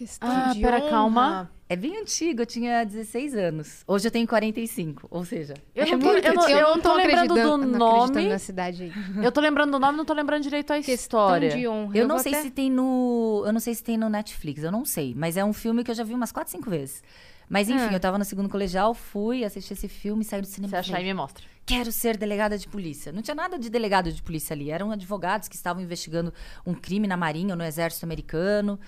Questão 0.00 0.30
Ah, 0.30 0.54
de 0.54 0.60
pera, 0.62 0.78
honra. 0.78 0.88
calma. 0.88 1.50
É 1.68 1.76
bem 1.76 1.98
antigo, 1.98 2.40
eu 2.40 2.46
tinha 2.46 2.82
16 2.84 3.34
anos. 3.34 3.84
Hoje 3.86 4.08
eu 4.08 4.10
tenho 4.10 4.26
45, 4.26 5.06
ou 5.10 5.26
seja... 5.26 5.52
Eu 5.74 5.84
é 5.84 5.90
não 5.90 5.98
tô, 5.98 6.06
eu 6.16 6.34
não, 6.34 6.48
eu 6.48 6.60
não 6.68 6.80
tô 6.80 6.88
tô 6.88 6.94
lembrando 6.96 7.28
do 7.34 7.36
não 7.36 7.58
nome. 7.58 8.28
na 8.30 8.38
cidade 8.38 8.84
aí. 8.84 8.92
Eu 9.22 9.30
tô 9.30 9.42
lembrando 9.42 9.72
do 9.72 9.78
nome, 9.78 9.98
não 9.98 10.04
tô 10.06 10.14
lembrando 10.14 10.42
direito 10.42 10.70
a 10.72 10.76
Questão 10.76 10.94
história. 10.94 11.50
de 11.50 11.68
honra. 11.68 11.98
Eu 11.98 12.08
não 12.08 12.14
vou 12.16 12.22
sei 12.22 12.32
até- 12.32 12.42
se 12.44 12.50
tem 12.50 12.70
no. 12.70 13.42
Eu 13.44 13.52
não 13.52 13.60
sei 13.60 13.74
se 13.74 13.84
tem 13.84 13.98
no 13.98 14.08
Netflix, 14.08 14.62
eu 14.62 14.72
não 14.72 14.86
sei. 14.86 15.14
Mas 15.14 15.36
é 15.36 15.44
um 15.44 15.52
filme 15.52 15.84
que 15.84 15.90
eu 15.90 15.94
já 15.94 16.02
vi 16.02 16.14
umas 16.14 16.32
4, 16.32 16.50
5 16.50 16.70
vezes. 16.70 17.02
Mas 17.46 17.68
enfim, 17.68 17.88
Ah. 17.90 17.92
eu 17.92 18.00
tava 18.00 18.16
no 18.16 18.24
segundo 18.24 18.48
colegial, 18.48 18.94
fui, 18.94 19.44
assisti 19.44 19.72
esse 19.74 19.86
filme, 19.88 20.24
saí 20.24 20.40
do 20.40 20.46
cinema 20.46 20.70
Se 20.70 20.74
e 20.76 20.78
achar 20.78 20.92
falei, 20.92 21.06
aí, 21.08 21.12
me 21.12 21.14
mostra. 21.20 21.44
quero 21.66 21.90
ser 21.92 22.16
delegada 22.16 22.56
de 22.56 22.66
polícia. 22.68 23.12
Não 23.12 23.20
tinha 23.22 23.34
nada 23.34 23.58
de 23.58 23.68
delegado 23.68 24.10
de 24.10 24.22
polícia 24.22 24.54
ali. 24.54 24.70
Eram 24.70 24.90
advogados 24.92 25.46
que 25.46 25.56
estavam 25.56 25.82
investigando 25.82 26.32
um 26.64 26.72
crime 26.74 27.06
na 27.06 27.16
Marinha 27.16 27.52
ou 27.54 27.58
no 27.58 27.64
Exército 27.64 28.04
Americano. 28.06 28.78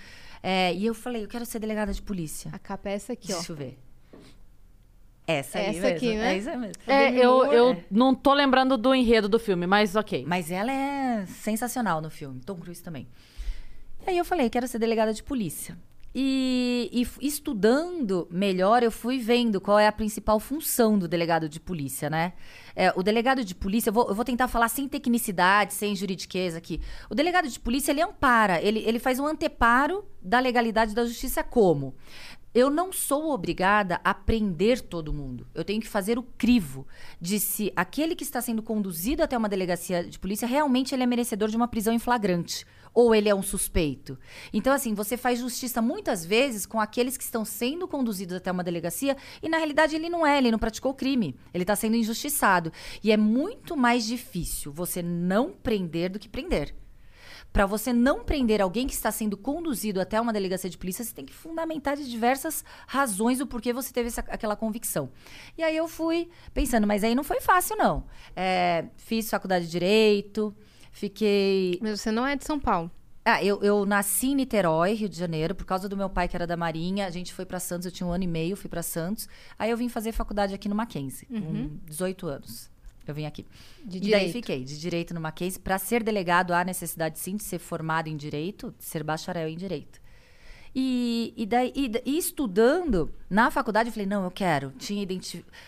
É, 0.43 0.75
e 0.75 0.85
eu 0.87 0.95
falei, 0.95 1.25
eu 1.25 1.29
quero 1.29 1.47
ser 1.47 1.59
delegada 1.59 1.93
de 1.93 2.03
polícia. 2.03 2.51
A 2.53 2.59
capa 2.59 2.91
é 2.91 2.95
essa 2.95 3.13
aqui, 3.13 3.33
ó. 3.33 3.37
Deixa 3.37 3.53
eu 3.53 3.57
ver. 3.57 3.79
Essa, 5.25 5.59
aí 5.59 5.67
Essa 5.67 5.81
mesmo. 5.83 5.97
aqui, 5.97 6.17
né? 6.17 6.35
É 6.35 6.39
isso 6.39 6.51
mesmo. 6.51 6.83
É, 6.87 7.15
eu, 7.15 7.45
eu 7.53 7.73
é. 7.73 7.85
não 7.91 8.13
tô 8.15 8.35
lembrando 8.35 8.77
do 8.77 8.93
enredo 8.93 9.29
do 9.29 9.39
filme, 9.39 9.67
mas 9.67 9.95
ok. 9.95 10.25
Mas 10.27 10.51
ela 10.51 10.73
é 10.73 11.25
sensacional 11.27 12.01
no 12.01 12.11
filme. 12.11 12.41
Tom 12.41 12.57
Cruise 12.57 12.83
também. 12.83 13.07
E 14.05 14.11
aí 14.11 14.19
eu 14.19 14.25
falei, 14.25 14.51
quero 14.51 14.67
ser 14.67 14.81
delegada 14.81 15.15
de 15.15 15.23
polícia. 15.23 15.79
E, 16.15 16.91
e 16.93 17.27
estudando 17.27 18.29
melhor, 18.31 18.83
eu 18.83 18.91
fui 18.91 19.19
vendo 19.19 19.61
qual 19.61 19.79
é 19.79 19.87
a 19.87 19.93
principal 19.93 20.39
função 20.39 20.99
do 20.99 21.09
delegado 21.09 21.49
de 21.49 21.59
polícia, 21.59 22.11
né? 22.11 22.35
É, 22.77 22.93
o 22.95 23.03
delegado 23.03 23.43
de 23.43 23.55
polícia, 23.55 23.89
eu 23.89 23.95
vou, 23.95 24.09
eu 24.09 24.15
vou 24.15 24.25
tentar 24.25 24.47
falar 24.49 24.69
sem 24.69 24.87
tecnicidade, 24.87 25.73
sem 25.73 25.97
juridiqueza 25.97 26.59
aqui. 26.59 26.81
O 27.09 27.15
delegado 27.15 27.49
de 27.49 27.59
polícia, 27.59 27.93
ele 27.93 28.03
ampara, 28.03 28.61
ele, 28.61 28.81
ele 28.81 28.99
faz 28.99 29.19
um 29.19 29.27
anteparo 29.27 30.05
da 30.21 30.39
legalidade 30.39 30.95
da 30.95 31.05
justiça 31.05 31.43
como? 31.43 31.95
Eu 32.55 32.69
não 32.69 32.93
sou 32.93 33.31
obrigada 33.31 33.99
a 34.05 34.13
prender 34.13 34.83
todo 34.83 35.15
mundo. 35.15 35.47
Eu 35.55 35.65
tenho 35.65 35.81
que 35.81 35.89
fazer 35.89 36.19
o 36.19 36.23
crivo 36.23 36.87
de 37.19 37.41
se 37.41 37.73
aquele 37.75 38.15
que 38.15 38.25
está 38.25 38.43
sendo 38.43 38.63
conduzido 38.63 39.23
até 39.23 39.39
uma 39.39 39.49
delegacia 39.49 40.05
de 40.05 40.19
polícia 40.19 40.47
realmente 40.47 40.95
ele 40.95 41.03
é 41.03 41.07
merecedor 41.07 41.49
de 41.49 41.57
uma 41.57 41.67
prisão 41.67 41.95
em 41.95 41.99
flagrante 41.99 42.67
ou 42.95 43.15
ele 43.15 43.29
é 43.29 43.35
um 43.35 43.43
suspeito. 43.43 44.19
Então 44.53 44.73
assim, 44.73 44.95
você 44.95 45.17
faz 45.17 45.39
justiça 45.39 45.81
muitas 45.81 46.25
vezes 46.25 46.67
com 46.67 46.81
aqueles 46.81 47.17
que 47.17 47.25
estão 47.25 47.45
sendo 47.45 47.89
conduzidos 47.89 48.37
até 48.37 48.51
uma 48.51 48.65
delegacia 48.65 49.17
e 49.43 49.49
na 49.49 49.57
realidade 49.59 49.97
ele 49.97 50.09
não 50.09 50.27
é, 50.27 50.39
ele 50.39 50.51
não 50.51 50.59
praticou 50.59 50.95
crime, 50.95 51.37
ele 51.53 51.65
está 51.65 51.77
sendo 51.77 51.97
injustiçado. 51.97 52.73
E 53.03 53.11
é 53.13 53.17
muito 53.17 53.77
mais 53.77 54.05
difícil 54.07 54.73
você 54.73 55.03
não 55.03 55.51
prender 55.53 56.11
do 56.11 56.19
que 56.19 56.29
prender. 56.29 56.75
Para 57.53 57.67
você 57.67 57.93
não 57.93 58.25
prender 58.25 58.63
alguém 58.63 58.87
que 58.87 58.95
está 58.95 59.13
sendo 59.13 59.37
conduzido 59.37 60.01
até 60.01 60.19
uma 60.19 60.33
delegacia 60.33 60.71
de 60.71 60.79
polícia, 60.79 61.05
você 61.05 61.13
tem 61.13 61.27
que 61.27 61.35
fundamentar 61.35 61.97
de 61.99 62.11
diversas 62.11 62.65
razões 62.87 63.43
o 63.43 63.47
porquê 63.47 63.75
você 63.75 63.93
teve 63.93 64.09
essa- 64.09 64.23
aquela 64.23 64.57
convicção. 64.57 65.11
E 65.59 65.63
aí 65.63 65.77
eu 65.77 65.87
fui 65.87 66.31
pensando, 66.55 66.87
mas 66.87 67.05
aí 67.05 67.15
não 67.15 67.23
foi 67.23 67.43
fácil, 67.43 67.77
não. 67.77 68.07
É, 68.35 68.87
fiz 68.97 69.29
faculdade 69.29 69.67
de 69.67 69.71
Direito, 69.71 70.57
fiquei 70.93 71.79
Mas 71.83 72.01
você 72.01 72.13
não 72.13 72.27
é 72.27 72.37
de 72.37 72.45
São 72.45 72.61
Paulo. 72.61 72.91
ah, 73.25 73.43
eu, 73.43 73.61
eu 73.63 73.85
nasci 73.85 74.29
em 74.29 74.35
Niterói, 74.37 74.95
Rio 74.95 75.09
de 75.09 75.17
Janeiro, 75.17 75.55
por 75.55 75.65
causa 75.65 75.89
do 75.89 75.97
meu 75.97 76.09
pai, 76.11 76.29
que 76.29 76.37
era 76.37 76.47
da 76.47 76.57
Marinha. 76.57 77.07
A 77.07 77.11
gente 77.11 77.33
foi 77.33 77.45
pra 77.45 77.59
Santos, 77.59 77.87
eu 77.87 77.93
tinha 77.93 78.07
um 78.07 78.13
ano 78.13 78.25
e 78.25 78.27
meio, 78.27 78.57
fui 78.57 78.69
pra 78.71 78.83
Santos. 78.83 79.29
Aí 79.59 79.71
eu 79.71 79.77
vim 79.77 79.89
fazer 79.89 80.13
faculdade 80.13 80.55
aqui 80.55 80.69
no 80.69 80.75
Mackenzie, 80.75 81.27
com 81.27 81.71
18 81.87 82.27
anos. 82.27 82.71
Eu 83.07 83.15
vim 83.15 83.27
aqui. 83.27 83.45
De 83.85 83.99
e 83.99 84.01
daí 84.01 84.09
direito. 84.11 84.33
fiquei, 84.33 84.65
de 84.65 84.79
direito 84.79 85.13
no 85.13 85.21
Mackenzie. 85.21 85.59
Pra 85.61 85.77
ser 85.79 86.03
delegado, 86.05 86.53
há 86.53 86.65
necessidade 86.65 87.19
sim 87.19 87.37
de 87.37 87.43
ser 87.43 87.59
formado 87.59 88.09
em 88.09 88.17
direito, 88.17 88.73
de 88.79 88.85
ser 88.85 89.03
bacharel 89.03 89.49
em 89.49 89.57
direito. 89.57 90.01
E, 90.75 91.35
e, 91.37 91.45
daí, 91.45 91.71
e, 91.77 91.91
e 92.07 92.17
estudando 92.17 93.13
na 93.29 93.51
faculdade, 93.51 93.91
eu 93.91 93.93
falei, 93.93 94.07
não, 94.07 94.25
eu 94.25 94.31
quero. 94.31 94.73
Tinha 94.79 95.07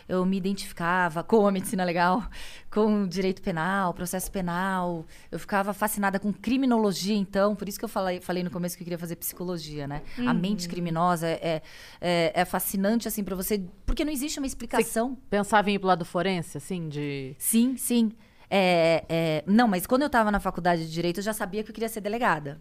eu 0.08 0.25
me 0.25 0.37
identificava 0.37 1.23
com 1.23 1.46
a 1.46 1.52
medicina 1.52 1.84
legal, 1.84 2.25
com 2.70 3.02
o 3.02 3.08
direito 3.08 3.42
penal, 3.42 3.92
processo 3.92 4.30
penal. 4.30 5.04
Eu 5.30 5.38
ficava 5.38 5.75
fascinada 5.75 6.18
com 6.18 6.32
criminologia, 6.32 7.14
então. 7.14 7.54
Por 7.54 7.68
isso 7.68 7.78
que 7.78 7.84
eu 7.84 7.88
falei, 7.88 8.20
falei 8.20 8.42
no 8.42 8.50
começo 8.50 8.76
que 8.76 8.82
eu 8.82 8.87
queria 8.87 8.99
fazer 8.99 9.16
psicologia, 9.16 9.87
né? 9.87 10.02
A 10.26 10.32
mente 10.32 10.68
criminosa 10.68 11.28
é, 11.28 11.62
é, 12.00 12.32
é 12.34 12.44
fascinante, 12.46 13.06
assim, 13.06 13.23
para 13.23 13.37
você. 13.37 13.62
Porque 13.84 14.04
não 14.04 14.12
existe 14.12 14.38
uma 14.38 14.46
explicação. 14.46 15.18
Pensava 15.28 15.70
em 15.70 15.75
ir 15.75 15.78
pro 15.78 15.88
lado 15.88 16.04
forense, 16.04 16.56
assim, 16.56 16.88
de. 16.88 17.34
Sim, 17.38 17.76
sim. 17.76 18.12
É, 18.49 19.04
é, 19.08 19.44
não, 19.46 19.66
mas 19.66 19.87
quando 19.87 20.02
eu 20.02 20.06
estava 20.06 20.30
na 20.30 20.40
faculdade 20.40 20.87
de 20.87 20.92
Direito, 20.92 21.18
eu 21.18 21.25
já 21.25 21.32
sabia 21.32 21.62
que 21.62 21.70
eu 21.70 21.75
queria 21.75 21.88
ser 21.88 22.00
delegada. 22.00 22.61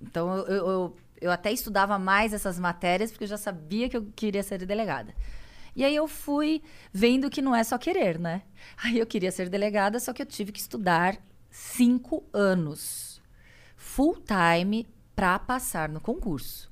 Então, 0.00 0.36
eu, 0.36 0.46
eu, 0.46 0.96
eu, 1.20 1.30
até 1.30 1.52
estudava 1.52 1.98
mais 1.98 2.32
essas 2.32 2.58
matérias, 2.58 3.10
porque 3.10 3.24
eu 3.24 3.28
já 3.28 3.38
sabia 3.38 3.88
que 3.88 3.96
eu 3.96 4.06
queria 4.14 4.42
ser 4.42 4.64
delegada. 4.64 5.14
E 5.74 5.84
aí 5.84 5.94
eu 5.94 6.08
fui 6.08 6.62
vendo 6.92 7.28
que 7.28 7.42
não 7.42 7.54
é 7.54 7.62
só 7.62 7.76
querer, 7.76 8.18
né? 8.18 8.42
Aí 8.82 8.98
eu 8.98 9.06
queria 9.06 9.30
ser 9.30 9.48
delegada, 9.48 10.00
só 10.00 10.12
que 10.12 10.22
eu 10.22 10.26
tive 10.26 10.52
que 10.52 10.60
estudar 10.60 11.18
cinco 11.50 12.24
anos, 12.32 13.20
full 13.76 14.16
time, 14.22 14.86
para 15.14 15.38
passar 15.38 15.88
no 15.88 16.00
concurso. 16.00 16.70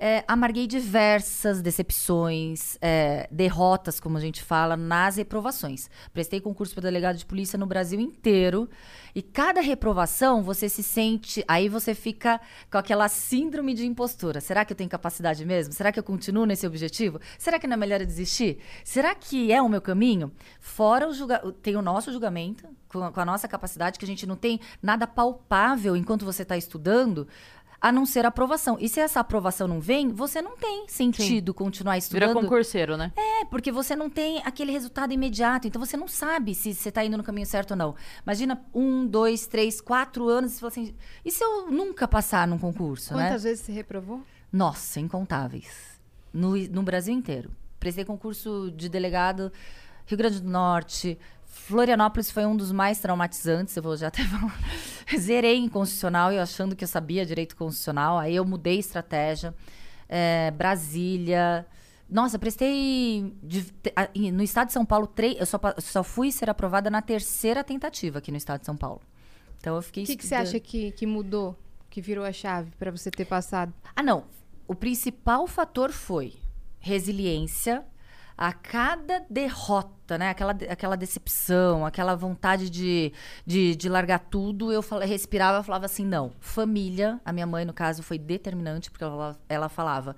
É, 0.00 0.22
amarguei 0.28 0.68
diversas 0.68 1.60
decepções, 1.60 2.78
é, 2.80 3.28
derrotas, 3.32 3.98
como 3.98 4.16
a 4.16 4.20
gente 4.20 4.42
fala, 4.42 4.76
nas 4.76 5.16
reprovações. 5.16 5.90
Prestei 6.12 6.40
concurso 6.40 6.72
para 6.72 6.82
delegado 6.82 7.16
de 7.16 7.26
polícia 7.26 7.58
no 7.58 7.66
Brasil 7.66 7.98
inteiro. 7.98 8.70
E 9.12 9.20
cada 9.20 9.60
reprovação 9.60 10.40
você 10.40 10.68
se 10.68 10.84
sente. 10.84 11.44
Aí 11.48 11.68
você 11.68 11.96
fica 11.96 12.40
com 12.70 12.78
aquela 12.78 13.08
síndrome 13.08 13.74
de 13.74 13.84
impostura. 13.84 14.40
Será 14.40 14.64
que 14.64 14.72
eu 14.72 14.76
tenho 14.76 14.88
capacidade 14.88 15.44
mesmo? 15.44 15.74
Será 15.74 15.90
que 15.90 15.98
eu 15.98 16.04
continuo 16.04 16.46
nesse 16.46 16.64
objetivo? 16.64 17.18
Será 17.36 17.58
que 17.58 17.66
não 17.66 17.74
é 17.74 17.76
melhor 17.76 18.00
eu 18.00 18.06
desistir? 18.06 18.58
Será 18.84 19.16
que 19.16 19.50
é 19.50 19.60
o 19.60 19.68
meu 19.68 19.80
caminho? 19.80 20.30
Fora 20.60 21.08
o 21.08 21.12
julga... 21.12 21.40
tem 21.60 21.76
o 21.76 21.82
nosso 21.82 22.12
julgamento, 22.12 22.68
com 22.88 23.02
a, 23.02 23.12
com 23.12 23.20
a 23.20 23.24
nossa 23.24 23.48
capacidade, 23.48 23.98
que 23.98 24.04
a 24.04 24.08
gente 24.08 24.26
não 24.26 24.36
tem 24.36 24.60
nada 24.80 25.06
palpável 25.06 25.96
enquanto 25.96 26.24
você 26.24 26.42
está 26.42 26.56
estudando 26.56 27.26
a 27.80 27.92
não 27.92 28.04
ser 28.04 28.24
a 28.24 28.28
aprovação. 28.28 28.76
E 28.80 28.88
se 28.88 28.98
essa 29.00 29.20
aprovação 29.20 29.68
não 29.68 29.80
vem, 29.80 30.08
você 30.08 30.42
não 30.42 30.56
tem 30.56 30.86
sentido 30.88 31.54
continuar 31.54 31.92
Vira 31.92 31.98
estudando. 31.98 32.34
concurseiro, 32.34 32.96
né? 32.96 33.12
É, 33.16 33.44
porque 33.44 33.70
você 33.70 33.94
não 33.94 34.10
tem 34.10 34.42
aquele 34.44 34.72
resultado 34.72 35.12
imediato. 35.12 35.68
Então 35.68 35.84
você 35.84 35.96
não 35.96 36.08
sabe 36.08 36.54
se 36.54 36.74
você 36.74 36.88
está 36.88 37.04
indo 37.04 37.16
no 37.16 37.22
caminho 37.22 37.46
certo 37.46 37.72
ou 37.72 37.76
não. 37.76 37.94
Imagina 38.24 38.60
um, 38.74 39.06
dois, 39.06 39.46
três, 39.46 39.80
quatro 39.80 40.28
anos 40.28 40.52
e 40.52 40.54
você 40.54 40.60
fala 40.60 40.72
assim: 40.72 40.94
e 41.24 41.30
se 41.30 41.44
eu 41.44 41.70
nunca 41.70 42.08
passar 42.08 42.48
num 42.48 42.58
concurso, 42.58 43.14
né? 43.14 43.28
Quantas 43.28 43.44
vezes 43.44 43.64
você 43.64 43.72
reprovou? 43.72 44.22
Nossa, 44.52 44.98
incontáveis. 44.98 46.00
No, 46.32 46.56
no 46.56 46.82
Brasil 46.82 47.14
inteiro. 47.14 47.50
Prestei 47.78 48.04
concurso 48.04 48.72
de 48.74 48.88
delegado 48.88 49.52
Rio 50.08 50.18
Grande 50.18 50.40
do 50.40 50.48
Norte. 50.48 51.18
Florianópolis 51.48 52.30
foi 52.30 52.46
um 52.46 52.56
dos 52.56 52.70
mais 52.72 52.98
traumatizantes, 53.00 53.76
eu 53.76 53.82
vou 53.82 53.96
já 53.96 54.08
até 54.08 54.22
falar. 54.28 54.54
Zerei 55.18 55.56
em 55.56 55.68
constitucional, 55.68 56.30
eu 56.32 56.42
achando 56.42 56.76
que 56.76 56.84
eu 56.84 56.88
sabia 56.88 57.24
direito 57.26 57.56
constitucional, 57.56 58.18
aí 58.18 58.36
eu 58.36 58.44
mudei 58.44 58.78
estratégia. 58.78 59.54
é, 60.08 60.50
Brasília. 60.52 61.66
Nossa, 62.08 62.38
prestei 62.38 63.34
de- 63.42 63.66
no 64.32 64.42
estado 64.42 64.68
de 64.68 64.72
São 64.72 64.84
Paulo, 64.86 65.06
três, 65.06 65.36
eu 65.38 65.44
só, 65.44 65.58
só 65.78 66.02
fui 66.02 66.32
ser 66.32 66.48
aprovada 66.48 66.88
na 66.88 67.02
terceira 67.02 67.62
tentativa 67.62 68.18
aqui 68.18 68.30
no 68.30 68.38
estado 68.38 68.60
de 68.60 68.66
São 68.66 68.76
Paulo. 68.76 69.02
Então 69.60 69.76
eu 69.76 69.82
fiquei 69.82 70.04
O 70.04 70.06
que, 70.06 70.16
que 70.16 70.26
você 70.26 70.34
acha 70.34 70.58
que, 70.60 70.92
que 70.92 71.04
mudou, 71.06 71.54
que 71.90 72.00
virou 72.00 72.24
a 72.24 72.32
chave 72.32 72.70
pra 72.78 72.90
você 72.90 73.10
ter 73.10 73.26
passado? 73.26 73.74
Ah, 73.94 74.02
não. 74.02 74.24
O 74.66 74.74
principal 74.74 75.46
fator 75.46 75.90
foi 75.92 76.34
resiliência. 76.78 77.84
A 78.38 78.52
cada 78.52 79.24
derrota, 79.28 80.16
né? 80.16 80.30
Aquela, 80.30 80.52
aquela 80.52 80.96
decepção, 80.96 81.84
aquela 81.84 82.14
vontade 82.14 82.70
de, 82.70 83.12
de, 83.44 83.74
de 83.74 83.88
largar 83.88 84.20
tudo, 84.20 84.70
eu 84.72 84.80
fala- 84.80 85.04
respirava 85.04 85.60
e 85.60 85.64
falava 85.64 85.86
assim: 85.86 86.04
não. 86.04 86.30
Família, 86.38 87.20
a 87.24 87.32
minha 87.32 87.46
mãe, 87.46 87.64
no 87.64 87.72
caso, 87.72 88.00
foi 88.00 88.16
determinante, 88.16 88.92
porque 88.92 89.02
ela, 89.02 89.36
ela 89.48 89.68
falava: 89.68 90.14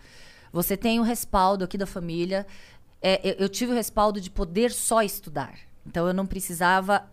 você 0.53 0.77
tem 0.77 1.01
o 1.01 1.03
respaldo 1.03 1.65
aqui 1.65 1.79
da 1.79 1.87
família. 1.87 2.47
É, 3.01 3.21
eu, 3.31 3.45
eu 3.45 3.49
tive 3.49 3.73
o 3.73 3.75
respaldo 3.75 4.21
de 4.21 4.31
poder 4.31 4.71
só 4.71 5.01
estudar. 5.03 5.55
Então 5.87 6.07
eu 6.07 6.13
não 6.13 6.27
precisava 6.27 7.09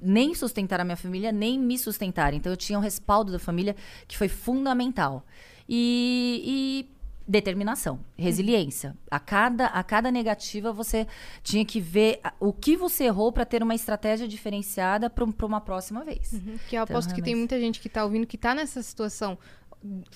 nem 0.00 0.34
sustentar 0.34 0.80
a 0.80 0.84
minha 0.84 0.96
família, 0.96 1.30
nem 1.30 1.58
me 1.58 1.78
sustentar. 1.78 2.34
Então 2.34 2.50
eu 2.52 2.56
tinha 2.56 2.78
o 2.78 2.82
respaldo 2.82 3.30
da 3.30 3.38
família, 3.38 3.76
que 4.08 4.18
foi 4.18 4.28
fundamental. 4.28 5.24
E, 5.68 6.88
e 6.88 6.99
determinação, 7.30 8.00
resiliência. 8.16 8.96
A 9.10 9.20
cada, 9.20 9.66
a 9.66 9.82
cada 9.84 10.10
negativa 10.10 10.72
você 10.72 11.06
tinha 11.42 11.64
que 11.64 11.80
ver 11.80 12.18
a- 12.24 12.32
o 12.40 12.52
que 12.52 12.76
você 12.76 13.04
errou 13.04 13.30
para 13.30 13.44
ter 13.44 13.62
uma 13.62 13.74
estratégia 13.74 14.26
diferenciada 14.26 15.08
para 15.08 15.24
uma 15.46 15.60
próxima 15.60 16.04
vez. 16.04 16.30
Que 16.68 16.76
eu 16.76 16.82
Então, 16.82 16.96
aposto 16.96 17.14
que 17.14 17.22
tem 17.22 17.36
muita 17.36 17.58
gente 17.60 17.78
que 17.80 17.88
tá 17.88 18.04
ouvindo 18.04 18.26
que 18.26 18.36
tá 18.36 18.54
nessa 18.54 18.82
situação. 18.82 19.38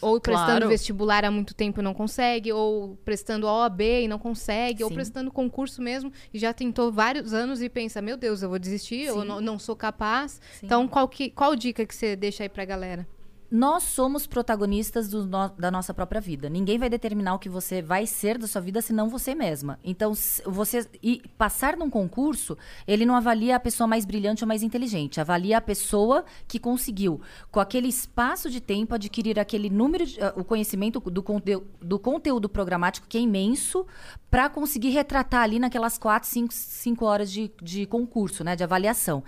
Ou 0.02 0.20
prestando 0.20 0.50
Claro. 0.58 0.68
vestibular 0.68 1.24
há 1.24 1.30
muito 1.30 1.54
tempo 1.54 1.80
e 1.80 1.82
não 1.82 1.94
consegue, 1.94 2.52
ou 2.52 2.96
prestando 3.02 3.46
OAB 3.46 3.80
e 4.02 4.08
não 4.08 4.18
consegue, 4.18 4.82
ou 4.84 4.90
Sim. 4.90 4.94
prestando 4.96 5.30
concurso 5.32 5.80
mesmo 5.80 6.12
e 6.34 6.38
já 6.38 6.52
tentou 6.52 6.92
vários 6.92 7.32
anos 7.32 7.62
e 7.62 7.68
pensa, 7.70 8.02
meu 8.02 8.16
Deus, 8.18 8.42
eu 8.42 8.50
vou 8.50 8.58
desistir, 8.58 9.02
eu 9.06 9.22
Sim. 9.22 9.26
não, 9.26 9.40
não 9.40 9.58
sou 9.58 9.74
capaz. 9.74 10.38
Sim. 10.60 10.66
Então, 10.66 10.86
qual, 10.86 11.08
que, 11.08 11.30
qual 11.30 11.56
dica 11.56 11.86
que 11.86 11.94
você 11.94 12.14
deixa 12.14 12.42
aí 12.42 12.48
pra 12.50 12.66
galera? 12.66 13.06
Nós 13.50 13.84
somos 13.84 14.26
protagonistas 14.26 15.12
no- 15.12 15.48
da 15.50 15.70
nossa 15.70 15.94
própria 15.94 16.20
vida. 16.20 16.48
Ninguém 16.48 16.78
vai 16.78 16.88
determinar 16.88 17.34
o 17.34 17.38
que 17.38 17.48
você 17.48 17.80
vai 17.80 18.06
ser 18.06 18.36
da 18.38 18.46
sua 18.48 18.60
vida 18.60 18.80
senão 18.82 19.08
você 19.08 19.34
mesma. 19.34 19.78
Então, 19.84 20.12
você 20.44 20.88
e 21.02 21.22
passar 21.38 21.76
num 21.76 21.88
concurso, 21.88 22.56
ele 22.86 23.06
não 23.06 23.14
avalia 23.14 23.54
a 23.54 23.60
pessoa 23.60 23.86
mais 23.86 24.04
brilhante 24.04 24.42
ou 24.42 24.48
mais 24.48 24.62
inteligente. 24.62 25.20
Avalia 25.20 25.58
a 25.58 25.60
pessoa 25.60 26.24
que 26.48 26.58
conseguiu, 26.58 27.20
com 27.50 27.60
aquele 27.60 27.86
espaço 27.86 28.50
de 28.50 28.60
tempo, 28.60 28.94
adquirir 28.94 29.38
aquele 29.38 29.70
número, 29.70 30.04
de, 30.04 30.20
ah, 30.20 30.32
o 30.36 30.42
conhecimento 30.42 30.98
do, 30.98 31.22
conte- 31.22 31.62
do 31.80 31.98
conteúdo 31.98 32.48
programático 32.48 33.06
que 33.06 33.18
é 33.18 33.20
imenso, 33.20 33.86
para 34.30 34.48
conseguir 34.48 34.88
retratar 34.90 35.42
ali 35.42 35.60
naquelas 35.60 35.96
quatro, 35.96 36.28
cinco, 36.28 36.52
cinco 36.52 37.04
horas 37.04 37.30
de, 37.30 37.52
de 37.62 37.86
concurso, 37.86 38.42
né, 38.42 38.56
de 38.56 38.64
avaliação. 38.64 39.22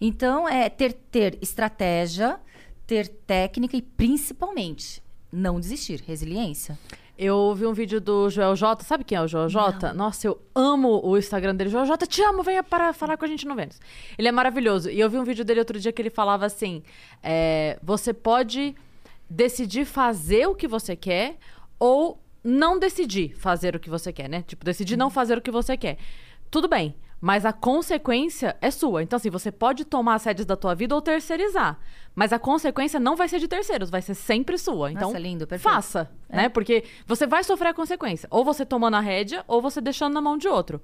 Então, 0.00 0.48
é 0.48 0.68
ter, 0.68 0.92
ter 0.92 1.36
estratégia 1.42 2.38
ter 2.92 3.08
técnica 3.08 3.74
e 3.74 3.80
principalmente 3.80 5.02
não 5.32 5.58
desistir, 5.58 6.04
resiliência. 6.06 6.78
Eu 7.16 7.54
vi 7.54 7.64
um 7.64 7.72
vídeo 7.72 8.02
do 8.02 8.28
Joel 8.28 8.54
J. 8.54 8.84
Sabe 8.84 9.02
quem 9.02 9.16
é 9.16 9.22
o 9.22 9.26
Joel 9.26 9.48
J? 9.48 9.94
Nossa, 9.94 10.26
eu 10.26 10.38
amo 10.54 11.00
o 11.02 11.16
Instagram 11.16 11.54
dele. 11.54 11.70
Joel 11.70 11.86
J, 11.86 12.06
te 12.06 12.20
amo, 12.20 12.42
venha 12.42 12.62
para 12.62 12.92
falar 12.92 13.16
com 13.16 13.24
a 13.24 13.28
gente 13.28 13.46
no 13.46 13.54
Vênus. 13.54 13.80
Ele 14.18 14.28
é 14.28 14.32
maravilhoso. 14.32 14.90
E 14.90 15.00
eu 15.00 15.08
vi 15.08 15.16
um 15.16 15.24
vídeo 15.24 15.42
dele 15.42 15.60
outro 15.60 15.80
dia 15.80 15.90
que 15.90 16.02
ele 16.02 16.10
falava 16.10 16.44
assim: 16.44 16.82
é, 17.22 17.78
você 17.82 18.12
pode 18.12 18.74
decidir 19.28 19.86
fazer 19.86 20.46
o 20.46 20.54
que 20.54 20.68
você 20.68 20.94
quer 20.94 21.38
ou 21.78 22.20
não 22.44 22.78
decidir 22.78 23.34
fazer 23.34 23.74
o 23.74 23.80
que 23.80 23.88
você 23.88 24.12
quer, 24.12 24.28
né? 24.28 24.44
Tipo, 24.46 24.66
decidir 24.66 24.98
não 24.98 25.08
fazer 25.08 25.38
o 25.38 25.40
que 25.40 25.50
você 25.50 25.78
quer. 25.78 25.96
Tudo 26.50 26.68
bem. 26.68 26.94
Mas 27.24 27.46
a 27.46 27.52
consequência 27.52 28.56
é 28.60 28.68
sua. 28.68 29.00
Então, 29.00 29.16
assim, 29.16 29.30
você 29.30 29.52
pode 29.52 29.84
tomar 29.84 30.16
as 30.16 30.24
rédeas 30.24 30.44
da 30.44 30.56
tua 30.56 30.74
vida 30.74 30.92
ou 30.92 31.00
terceirizar. 31.00 31.78
Mas 32.16 32.32
a 32.32 32.38
consequência 32.38 32.98
não 32.98 33.14
vai 33.14 33.28
ser 33.28 33.38
de 33.38 33.46
terceiros, 33.46 33.90
vai 33.90 34.02
ser 34.02 34.14
sempre 34.14 34.58
sua. 34.58 34.90
Então, 34.90 35.06
Nossa, 35.06 35.20
lindo, 35.20 35.46
perfeito. 35.46 35.72
faça, 35.72 36.10
né? 36.28 36.48
Porque 36.48 36.82
você 37.06 37.24
vai 37.24 37.44
sofrer 37.44 37.68
a 37.68 37.74
consequência. 37.74 38.26
Ou 38.28 38.44
você 38.44 38.66
tomando 38.66 38.96
a 38.96 39.00
rédea, 39.00 39.44
ou 39.46 39.62
você 39.62 39.80
deixando 39.80 40.14
na 40.14 40.20
mão 40.20 40.36
de 40.36 40.48
outro. 40.48 40.80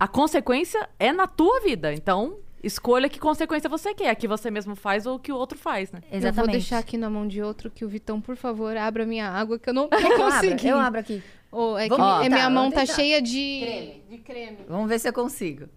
A 0.00 0.08
consequência 0.08 0.88
é 0.98 1.12
na 1.12 1.26
tua 1.26 1.60
vida. 1.60 1.92
Então, 1.92 2.38
escolha 2.62 3.06
que 3.06 3.20
consequência 3.20 3.68
você 3.68 3.92
quer. 3.92 4.08
A 4.08 4.14
que 4.14 4.26
você 4.26 4.50
mesmo 4.50 4.74
faz 4.74 5.04
ou 5.04 5.18
que 5.18 5.30
o 5.30 5.36
outro 5.36 5.58
faz, 5.58 5.92
né? 5.92 6.00
Eu 6.10 6.32
vou 6.32 6.46
deixar 6.46 6.78
aqui 6.78 6.96
na 6.96 7.10
mão 7.10 7.28
de 7.28 7.42
outro 7.42 7.70
que 7.70 7.84
o 7.84 7.88
Vitão, 7.88 8.18
por 8.18 8.34
favor, 8.34 8.74
abra 8.78 9.04
minha 9.04 9.28
água 9.28 9.58
que 9.58 9.68
eu 9.68 9.74
não 9.74 9.88
abro, 9.92 10.16
conseguindo. 10.16 10.68
eu 10.68 10.78
abro 10.78 11.00
aqui. 11.00 11.22
Ô, 11.50 11.78
é 11.78 11.84
que 11.88 11.96
Vamos 11.96 12.20
é 12.20 12.22
tentar, 12.24 12.34
minha 12.36 12.50
mão 12.50 12.70
tá 12.70 12.80
tentar. 12.80 12.94
cheia 12.94 13.22
de 13.22 14.00
de 14.08 14.18
creme. 14.18 14.58
Vamos 14.68 14.88
ver 14.88 14.98
se 14.98 15.08
eu 15.08 15.12
consigo. 15.12 15.68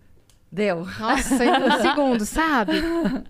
Deu. 0.51 0.86
Nossa, 0.99 1.45
em 1.45 1.49
um 1.63 1.82
segundo, 1.82 2.25
sabe? 2.25 2.82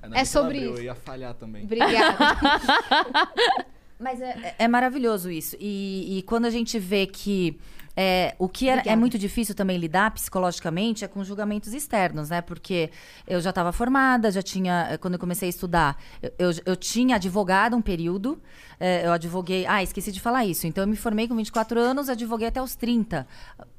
na 0.07 0.17
É 0.21 0.23
sobre 0.25 0.57
abriu, 0.59 0.71
isso. 0.71 0.79
Eu 0.79 0.85
ia 0.85 0.95
falhar 0.95 1.33
também. 1.33 1.63
Obrigada. 1.65 2.17
Mas 3.99 4.21
é, 4.21 4.29
é- 4.29 4.55
é 4.59 4.67
maravilhoso 4.67 5.29
isso. 5.29 5.57
E, 5.59 6.17
e 6.19 6.21
quando 6.23 6.45
a 6.45 6.49
gente 6.49 6.79
vê 6.79 7.05
que 7.05 7.59
é, 8.01 8.33
o 8.39 8.47
que 8.47 8.69
é, 8.69 8.81
é 8.85 8.95
muito 8.95 9.17
difícil 9.19 9.53
também 9.53 9.77
lidar 9.77 10.11
psicologicamente 10.11 11.03
é 11.03 11.07
com 11.07 11.21
julgamentos 11.23 11.73
externos, 11.73 12.29
né? 12.29 12.39
Porque 12.41 12.89
eu 13.27 13.41
já 13.41 13.49
estava 13.49 13.71
formada, 13.73 14.31
já 14.31 14.41
tinha. 14.41 14.87
eh, 14.91 14.97
Quando 14.97 15.15
eu 15.15 15.19
comecei 15.19 15.47
a 15.47 15.53
estudar, 15.55 15.97
eu, 16.21 16.31
eu, 16.39 16.51
eu 16.65 16.75
tinha 16.75 17.15
advogado 17.17 17.75
um 17.75 17.81
período. 17.81 18.41
eh, 18.79 19.05
eu 19.05 19.11
advoguei. 19.11 19.65
Ah, 19.67 19.83
esqueci 19.83 20.11
de 20.11 20.21
falar 20.21 20.45
isso. 20.45 20.65
Então 20.65 20.83
eu 20.83 20.87
me 20.87 20.95
formei 20.95 21.27
com 21.27 21.35
24 21.35 21.77
anos, 21.79 22.07
advoguei 22.09 22.47
até 22.47 22.61
os 22.61 22.73
30. 22.75 23.27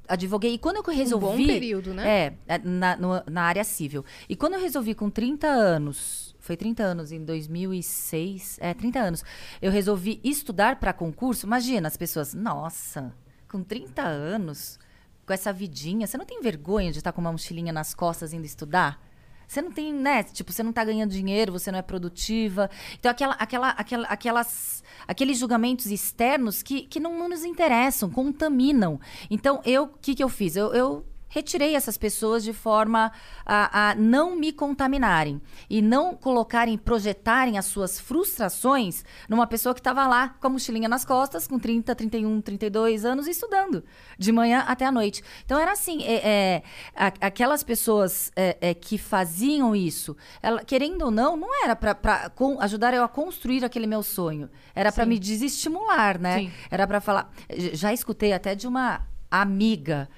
Advoguei. 0.07 0.55
E 0.55 0.59
quando 0.59 0.77
eu 0.77 0.83
resolvi. 0.95 1.27
Um 1.27 1.31
bom 1.31 1.37
período, 1.47 1.95
né? 1.95 2.09
É, 2.09 2.55
é, 2.55 2.59
na, 2.59 2.97
no- 2.97 3.23
na 3.31 3.43
área 3.45 3.65
civil. 3.65 4.05
E 4.29 4.37
quando 4.37 4.55
eu 4.55 4.61
resolvi 4.61 4.93
com 4.95 5.09
30 5.09 5.47
anos, 5.47 6.35
foi 6.41 6.57
30 6.57 6.83
anos 6.83 7.13
em 7.13 7.25
2006, 7.25 8.59
é, 8.61 8.75
30 8.75 8.99
anos, 8.99 9.25
eu 9.63 9.71
resolvi 9.71 10.21
estudar 10.25 10.77
para 10.77 10.93
concurso. 10.93 11.47
Imagina 11.47 11.87
as 11.89 11.97
pessoas, 11.97 12.35
nossa, 12.35 13.15
com 13.51 13.65
30 13.65 14.03
anos, 14.03 14.79
com 15.27 15.33
essa 15.33 15.53
vidinha, 15.53 16.07
você 16.07 16.17
não 16.17 16.25
tem 16.25 16.41
vergonha 16.41 16.93
de 16.93 16.99
estar 16.99 17.13
com 17.13 17.21
uma 17.21 17.33
mochilinha 17.33 17.73
nas 17.73 17.95
costas 17.95 18.33
indo 18.33 18.47
estudar? 18.47 19.03
Você 19.47 19.61
não 19.61 19.73
tem, 19.73 19.93
né? 19.93 20.23
Tipo, 20.23 20.53
você 20.53 20.63
não 20.63 20.73
tá 20.73 20.85
ganhando 20.85 21.11
dinheiro, 21.11 21.51
você 21.51 21.73
não 21.73 21.81
é 21.81 21.83
produtiva. 21.83 22.71
Então, 22.97 23.11
aquela, 23.11 23.35
aquela, 23.35 23.71
aquela, 23.71 24.07
aquelas, 24.07 24.85
aqueles 25.09 25.39
julgamentos 25.39 25.87
externos 25.87 26.63
que, 26.63 26.83
que 26.83 27.01
não, 27.01 27.19
não 27.19 27.29
nos 27.29 27.45
interessam, 27.45 28.09
contaminam. 28.09 29.01
Então, 29.29 29.61
eu, 29.65 29.85
o 29.85 29.99
que, 30.01 30.15
que 30.15 30.23
eu 30.23 30.29
fiz? 30.29 30.55
Eu, 30.55 30.73
eu 30.73 31.05
retirei 31.31 31.75
essas 31.75 31.97
pessoas 31.97 32.45
de 32.45 32.53
forma 32.53 33.11
a, 33.47 33.91
a 33.91 33.95
não 33.95 34.37
me 34.37 34.53
contaminarem 34.53 35.41
e 35.71 35.81
não 35.81 36.15
colocarem, 36.15 36.77
projetarem 36.77 37.57
as 37.57 37.65
suas 37.65 37.99
frustrações 37.99 39.05
numa 39.29 39.47
pessoa 39.47 39.73
que 39.75 39.81
estava 39.81 40.07
lá 40.07 40.37
com 40.41 40.49
a 40.49 40.51
mochilinha 40.51 40.89
nas 40.89 41.05
costas, 41.05 41.47
com 41.47 41.59
30, 41.59 41.95
31, 41.95 42.41
32 42.43 43.05
anos, 43.05 43.27
estudando, 43.27 43.83
de 44.19 44.33
manhã 44.33 44.65
até 44.67 44.85
a 44.85 44.93
noite. 44.93 45.23
Então 45.45 45.59
era 45.59 45.73
assim, 45.73 46.03
é, 46.03 46.15
é, 46.27 46.63
aquelas 46.95 47.63
pessoas 47.63 48.31
é, 48.37 48.59
é, 48.61 48.75
que 48.75 48.99
faziam 48.99 49.75
isso, 49.75 50.17
ela, 50.43 50.65
querendo 50.65 51.03
ou 51.03 51.11
não, 51.11 51.37
não 51.37 51.65
era 51.65 51.77
para 51.77 52.31
ajudar 52.61 52.93
eu 52.93 53.05
a 53.05 53.09
construir 53.09 53.65
aquele 53.65 53.87
meu 53.87 54.03
sonho, 54.03 54.51
era 54.75 54.91
para 54.91 55.07
me 55.07 55.19
desestimular, 55.19 56.21
né? 56.21 56.39
Sim. 56.39 56.53
Era 56.71 56.87
para 56.87 57.01
falar. 57.01 57.33
Já 57.73 57.93
escutei 57.93 58.33
até 58.33 58.55
de 58.55 58.67
uma 58.67 59.07
amiga. 59.31 60.09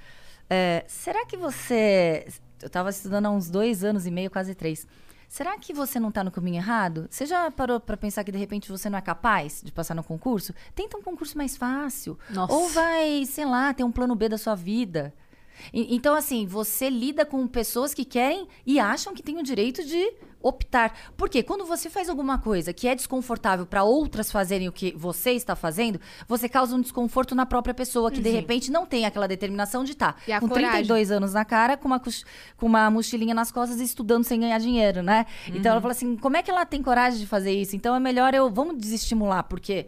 É, 0.52 0.84
será 0.86 1.24
que 1.24 1.34
você. 1.34 2.26
Eu 2.60 2.66
estava 2.66 2.90
estudando 2.90 3.24
há 3.24 3.30
uns 3.30 3.48
dois 3.48 3.82
anos 3.82 4.06
e 4.06 4.10
meio, 4.10 4.30
quase 4.30 4.54
três. 4.54 4.86
Será 5.26 5.56
que 5.56 5.72
você 5.72 5.98
não 5.98 6.10
está 6.10 6.22
no 6.22 6.30
caminho 6.30 6.56
errado? 6.56 7.08
Você 7.10 7.24
já 7.24 7.50
parou 7.50 7.80
para 7.80 7.96
pensar 7.96 8.22
que 8.22 8.30
de 8.30 8.36
repente 8.36 8.70
você 8.70 8.90
não 8.90 8.98
é 8.98 9.00
capaz 9.00 9.62
de 9.64 9.72
passar 9.72 9.94
no 9.94 10.04
concurso? 10.04 10.54
Tenta 10.74 10.98
um 10.98 11.02
concurso 11.02 11.38
mais 11.38 11.56
fácil. 11.56 12.18
Nossa. 12.28 12.52
Ou 12.52 12.68
vai, 12.68 13.24
sei 13.24 13.46
lá, 13.46 13.72
ter 13.72 13.82
um 13.82 13.90
plano 13.90 14.14
B 14.14 14.28
da 14.28 14.36
sua 14.36 14.54
vida. 14.54 15.14
E- 15.72 15.94
Então, 15.94 16.14
assim, 16.14 16.46
você 16.46 16.88
lida 16.90 17.24
com 17.24 17.46
pessoas 17.46 17.92
que 17.94 18.04
querem 18.04 18.46
e 18.66 18.78
acham 18.80 19.14
que 19.14 19.22
têm 19.22 19.38
o 19.38 19.42
direito 19.42 19.84
de 19.84 20.12
optar. 20.44 20.92
Porque 21.16 21.40
quando 21.42 21.64
você 21.64 21.88
faz 21.88 22.08
alguma 22.08 22.36
coisa 22.36 22.72
que 22.72 22.88
é 22.88 22.94
desconfortável 22.96 23.64
para 23.64 23.84
outras 23.84 24.30
fazerem 24.32 24.66
o 24.68 24.72
que 24.72 24.92
você 24.96 25.30
está 25.32 25.54
fazendo, 25.54 26.00
você 26.26 26.48
causa 26.48 26.74
um 26.74 26.80
desconforto 26.80 27.32
na 27.34 27.46
própria 27.46 27.72
pessoa 27.72 28.10
que 28.10 28.20
de 28.20 28.28
repente 28.30 28.70
não 28.70 28.84
tem 28.84 29.06
aquela 29.06 29.28
determinação 29.28 29.84
de 29.84 29.92
estar 29.92 30.20
a 30.32 30.40
com 30.40 30.48
coragem. 30.48 30.70
32 30.70 31.12
anos 31.12 31.32
na 31.32 31.44
cara, 31.44 31.76
com 31.76 31.86
uma, 31.86 32.00
com 32.00 32.66
uma 32.66 32.90
mochilinha 32.90 33.34
nas 33.34 33.52
costas 33.52 33.80
e 33.80 33.84
estudando 33.84 34.24
sem 34.24 34.40
ganhar 34.40 34.58
dinheiro, 34.58 35.00
né? 35.00 35.26
Então 35.46 35.70
ela 35.72 35.80
fala 35.80 35.92
assim: 35.92 36.16
como 36.16 36.36
é 36.36 36.42
que 36.42 36.50
ela 36.50 36.66
tem 36.66 36.82
coragem 36.82 37.20
de 37.20 37.26
fazer 37.26 37.52
isso? 37.52 37.76
Então 37.76 37.94
é 37.94 38.00
melhor 38.00 38.34
eu. 38.34 38.50
Vamos 38.50 38.76
desestimular, 38.78 39.44
porque 39.44 39.86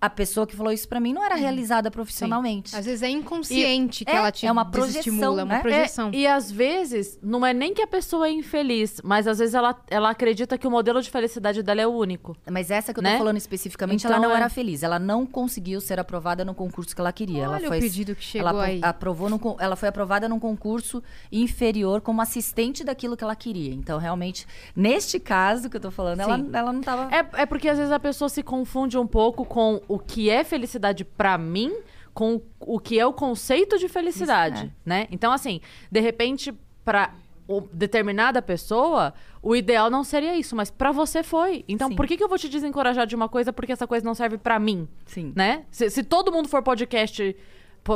a 0.00 0.10
pessoa 0.10 0.46
que 0.46 0.54
falou 0.54 0.72
isso 0.72 0.86
pra 0.88 1.00
mim 1.00 1.12
não 1.12 1.24
era 1.24 1.34
realizada 1.34 1.90
profissionalmente. 1.90 2.76
Às 2.76 2.84
vezes 2.84 3.02
é 3.02 3.08
inconsciente 3.08 4.04
que 4.04 4.10
é, 4.10 4.16
ela 4.16 4.30
te 4.30 4.46
é 4.46 4.52
uma 4.52 4.64
projeção, 4.64 5.00
desestimula, 5.02 5.40
é 5.40 5.44
uma 5.44 5.54
né? 5.54 5.60
projeção. 5.60 6.10
É, 6.12 6.16
e 6.16 6.26
às 6.26 6.50
vezes, 6.50 7.18
não 7.22 7.44
é 7.46 7.54
nem 7.54 7.72
que 7.72 7.80
a 7.82 7.86
pessoa 7.86 8.28
é 8.28 8.30
infeliz, 8.30 9.00
mas 9.02 9.26
às 9.26 9.38
vezes 9.38 9.54
ela, 9.54 9.74
ela 9.88 10.10
acredita 10.10 10.58
que 10.58 10.66
o 10.66 10.70
modelo 10.70 11.00
de 11.00 11.10
felicidade 11.10 11.62
dela 11.62 11.80
é 11.80 11.86
o 11.86 11.90
único. 11.90 12.36
Mas 12.50 12.70
essa 12.70 12.92
que 12.92 12.98
eu 13.00 13.02
Né? 13.02 13.12
tô 13.12 13.18
falando 13.18 13.36
especificamente, 13.38 14.00
Então, 14.04 14.16
ela 14.16 14.22
não 14.26 14.32
é- 14.34 14.36
era 14.36 14.48
feliz. 14.50 14.82
Ela 14.82 14.98
não 14.98 15.24
conseguiu 15.24 15.80
ser 15.80 15.98
aprovada 15.98 16.44
no 16.44 16.54
concurso 16.54 16.94
que 16.94 17.00
ela 17.00 17.12
queria. 17.12 17.44
ela 17.44 17.56
Olha 17.56 17.68
foi, 17.68 17.78
o 17.78 17.80
pedido 17.80 18.14
que 18.14 18.22
chegou 18.24 18.48
ela 18.50 18.64
aí. 18.64 18.80
aprovou 18.82 19.30
no 19.30 19.40
ela 19.60 19.76
foi 19.76 19.88
aprovada 19.88 20.28
num 20.28 20.38
concurso 20.38 21.02
inferior 21.30 22.00
como 22.00 22.20
assistente 22.20 22.82
daquilo 22.84 23.16
que 23.16 23.24
ela 23.24 23.36
queria. 23.36 23.72
Então, 23.72 23.98
realmente, 23.98 24.46
neste 24.74 25.18
caso 25.20 25.68
que 25.70 25.76
eu 25.76 25.80
tô 25.80 25.90
falando, 25.90 26.20
ela, 26.20 26.36
Sim. 26.36 26.50
ela 26.52 26.72
não 26.72 26.80
tava. 26.80 27.08
É, 27.14 27.42
é 27.42 27.46
porque 27.46 27.68
às 27.68 27.78
vezes 27.78 27.92
a 27.92 27.98
pessoa 28.00 28.28
se 28.28 28.42
confunde 28.42 28.98
um 28.98 29.06
pouco 29.06 29.44
com 29.44 29.80
o 29.88 29.98
que 29.98 30.28
é 30.30 30.42
felicidade 30.44 31.04
pra 31.04 31.36
mim 31.38 31.72
com 32.14 32.40
o 32.60 32.80
que 32.80 32.98
é 32.98 33.04
o 33.06 33.12
conceito 33.12 33.78
de 33.78 33.88
felicidade, 33.88 34.64
Isso, 34.66 34.72
né? 34.84 35.06
Então, 35.10 35.30
assim, 35.32 35.60
de 35.90 36.00
repente, 36.00 36.52
pra 36.84 37.12
o- 37.46 37.60
determinada 37.72 38.40
pessoa, 38.42 39.12
o 39.42 39.54
ideal 39.54 39.88
não 39.90 40.02
seria 40.02 40.34
isso, 40.36 40.56
mas 40.56 40.70
pra 40.70 40.90
você 40.92 41.22
foi. 41.22 41.64
Então, 41.68 41.88
Sim. 41.90 41.94
por 41.94 42.06
que, 42.06 42.16
que 42.16 42.24
eu 42.24 42.28
vou 42.28 42.38
te 42.38 42.48
desencorajar 42.48 43.06
de 43.06 43.14
uma 43.14 43.28
coisa 43.28 43.52
porque 43.52 43.70
essa 43.72 43.86
coisa 43.86 44.04
não 44.04 44.14
serve 44.14 44.38
pra 44.38 44.58
mim, 44.58 44.88
Sim. 45.04 45.32
né? 45.36 45.64
Se, 45.70 45.88
se 45.90 46.02
todo 46.02 46.32
mundo 46.32 46.48
for 46.48 46.62
podcast 46.62 47.22
po- 47.32 47.36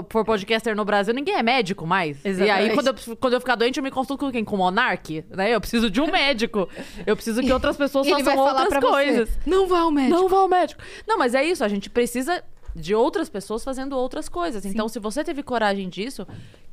for 0.08 0.24
podcaster 0.24 0.74
no 0.74 0.84
Brasil, 0.84 1.12
ninguém 1.12 1.34
é 1.34 1.42
médico 1.42 1.86
mais. 1.86 2.24
E 2.24 2.28
aí, 2.28 2.32
Exatamente. 2.32 2.74
quando 2.74 2.86
eu, 2.86 3.16
quando 3.16 3.32
eu 3.34 3.40
ficar 3.40 3.54
doente, 3.56 3.78
eu 3.78 3.82
me 3.82 3.90
consulto 3.90 4.24
com 4.24 4.32
quem? 4.32 4.44
Com 4.44 4.56
o 4.56 4.58
Monark? 4.58 5.24
Né? 5.30 5.54
Eu 5.54 5.60
preciso 5.60 5.90
de 5.90 6.00
um 6.00 6.10
médico. 6.10 6.68
Eu 7.06 7.16
preciso 7.16 7.40
que 7.42 7.52
outras 7.52 7.76
pessoas 7.76 8.06
vai 8.08 8.22
façam 8.22 8.44
falar 8.44 8.62
outras 8.62 8.84
coisas. 8.84 9.28
você, 9.28 9.50
não 9.50 9.66
vá 9.66 9.80
ao 9.80 9.90
médico. 9.90 10.16
Não 10.16 10.28
vá 10.28 10.38
ao 10.38 10.48
médico. 10.48 10.82
Não, 11.06 11.18
mas 11.18 11.34
é 11.34 11.44
isso. 11.44 11.64
A 11.64 11.68
gente 11.68 11.90
precisa 11.90 12.42
de 12.74 12.94
outras 12.94 13.28
pessoas 13.28 13.64
fazendo 13.64 13.96
outras 13.96 14.28
coisas. 14.28 14.64
Então, 14.64 14.88
se 14.88 14.98
você 14.98 15.24
teve 15.24 15.42
coragem 15.42 15.88
disso, 15.88 16.26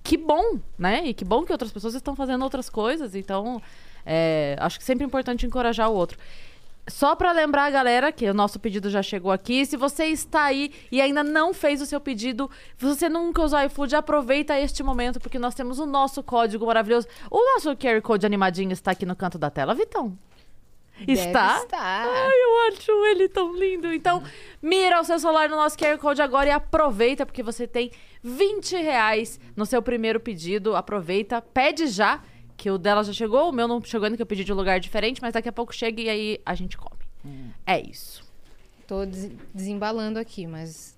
que 0.04 0.16
bom, 0.18 0.60
né? 0.78 1.02
E 1.06 1.14
que 1.14 1.26
bom 1.26 1.44
que 1.44 1.52
outras 1.52 1.72
pessoas 1.72 1.96
estão 1.96 2.16
fazendo 2.16 2.44
outras 2.44 2.70
coisas. 2.70 3.16
Então, 3.16 3.62
é, 4.06 4.56
acho 4.60 4.80
que 4.80 4.86
sempre 4.86 5.04
é 5.04 5.08
importante 5.08 5.46
encorajar 5.46 5.90
o 5.90 5.94
outro. 5.94 6.18
Só 6.88 7.16
pra 7.16 7.34
lembrar 7.34 7.66
a 7.66 7.70
galera 7.70 8.12
que 8.12 8.30
o 8.30 8.34
nosso 8.34 8.60
pedido 8.60 8.90
já 8.90 9.04
chegou 9.04 9.32
aqui. 9.32 9.66
Se 9.66 9.76
você 9.76 10.06
está 10.06 10.44
aí 10.44 10.74
e 10.92 11.02
ainda 11.02 11.24
não 11.24 11.54
fez 11.54 11.82
o 11.82 11.86
seu 11.86 12.00
pedido, 12.00 12.50
você 12.78 13.10
nunca 13.10 13.42
usou 13.42 13.60
iFood, 13.64 13.96
aproveita 13.96 14.58
este 14.58 14.82
momento, 14.82 15.20
porque 15.20 15.38
nós 15.38 15.54
temos 15.54 15.80
o 15.80 15.86
nosso 15.86 16.24
código 16.24 16.66
maravilhoso. 16.66 17.08
O 17.30 17.54
nosso 17.54 17.76
QR 17.76 18.02
Code 18.02 18.26
animadinho 18.26 18.72
está 18.72 18.92
aqui 18.92 19.06
no 19.06 19.16
canto 19.16 19.38
da 19.38 19.50
tela, 19.50 19.76
Vitão. 19.76 20.18
Está? 21.06 21.64
Ai, 21.74 22.32
eu 22.32 22.74
acho 22.74 22.92
ele 23.08 23.30
tão 23.30 23.54
lindo. 23.56 23.94
Então, 23.94 24.24
mira 24.62 25.00
o 25.00 25.04
seu 25.04 25.20
celular 25.20 25.50
no 25.50 25.56
nosso 25.56 25.78
QR 25.78 25.98
Code 25.98 26.22
agora 26.22 26.48
e 26.48 26.52
aproveita, 26.52 27.26
porque 27.26 27.44
você 27.44 27.68
tem 27.68 27.92
20 28.24 28.78
reais 28.78 29.40
no 29.56 29.66
seu 29.66 29.82
primeiro 29.82 30.20
pedido. 30.20 30.76
Aproveita, 30.76 31.42
pede 31.42 31.88
já, 31.88 32.22
que 32.58 32.70
o 32.72 32.78
dela 32.78 33.04
já 33.04 33.14
chegou. 33.14 33.50
O 33.50 33.52
meu 33.54 33.68
não 33.68 33.82
chegou 33.84 34.06
ainda, 34.06 34.18
que 34.18 34.22
eu 34.24 34.26
pedi 34.28 34.44
de 34.44 34.52
um 34.52 34.56
lugar 34.56 34.80
diferente, 34.80 35.22
mas 35.22 35.32
daqui 35.34 35.48
a 35.48 35.54
pouco 35.54 35.74
chega 35.74 36.02
e 36.02 36.10
aí 36.10 36.42
a 36.46 36.54
gente 36.56 36.78
come. 36.78 36.98
É 37.66 37.80
isso. 37.80 38.24
Tô 38.88 39.06
des- 39.06 39.32
desembalando 39.54 40.18
aqui, 40.18 40.48
mas 40.48 40.96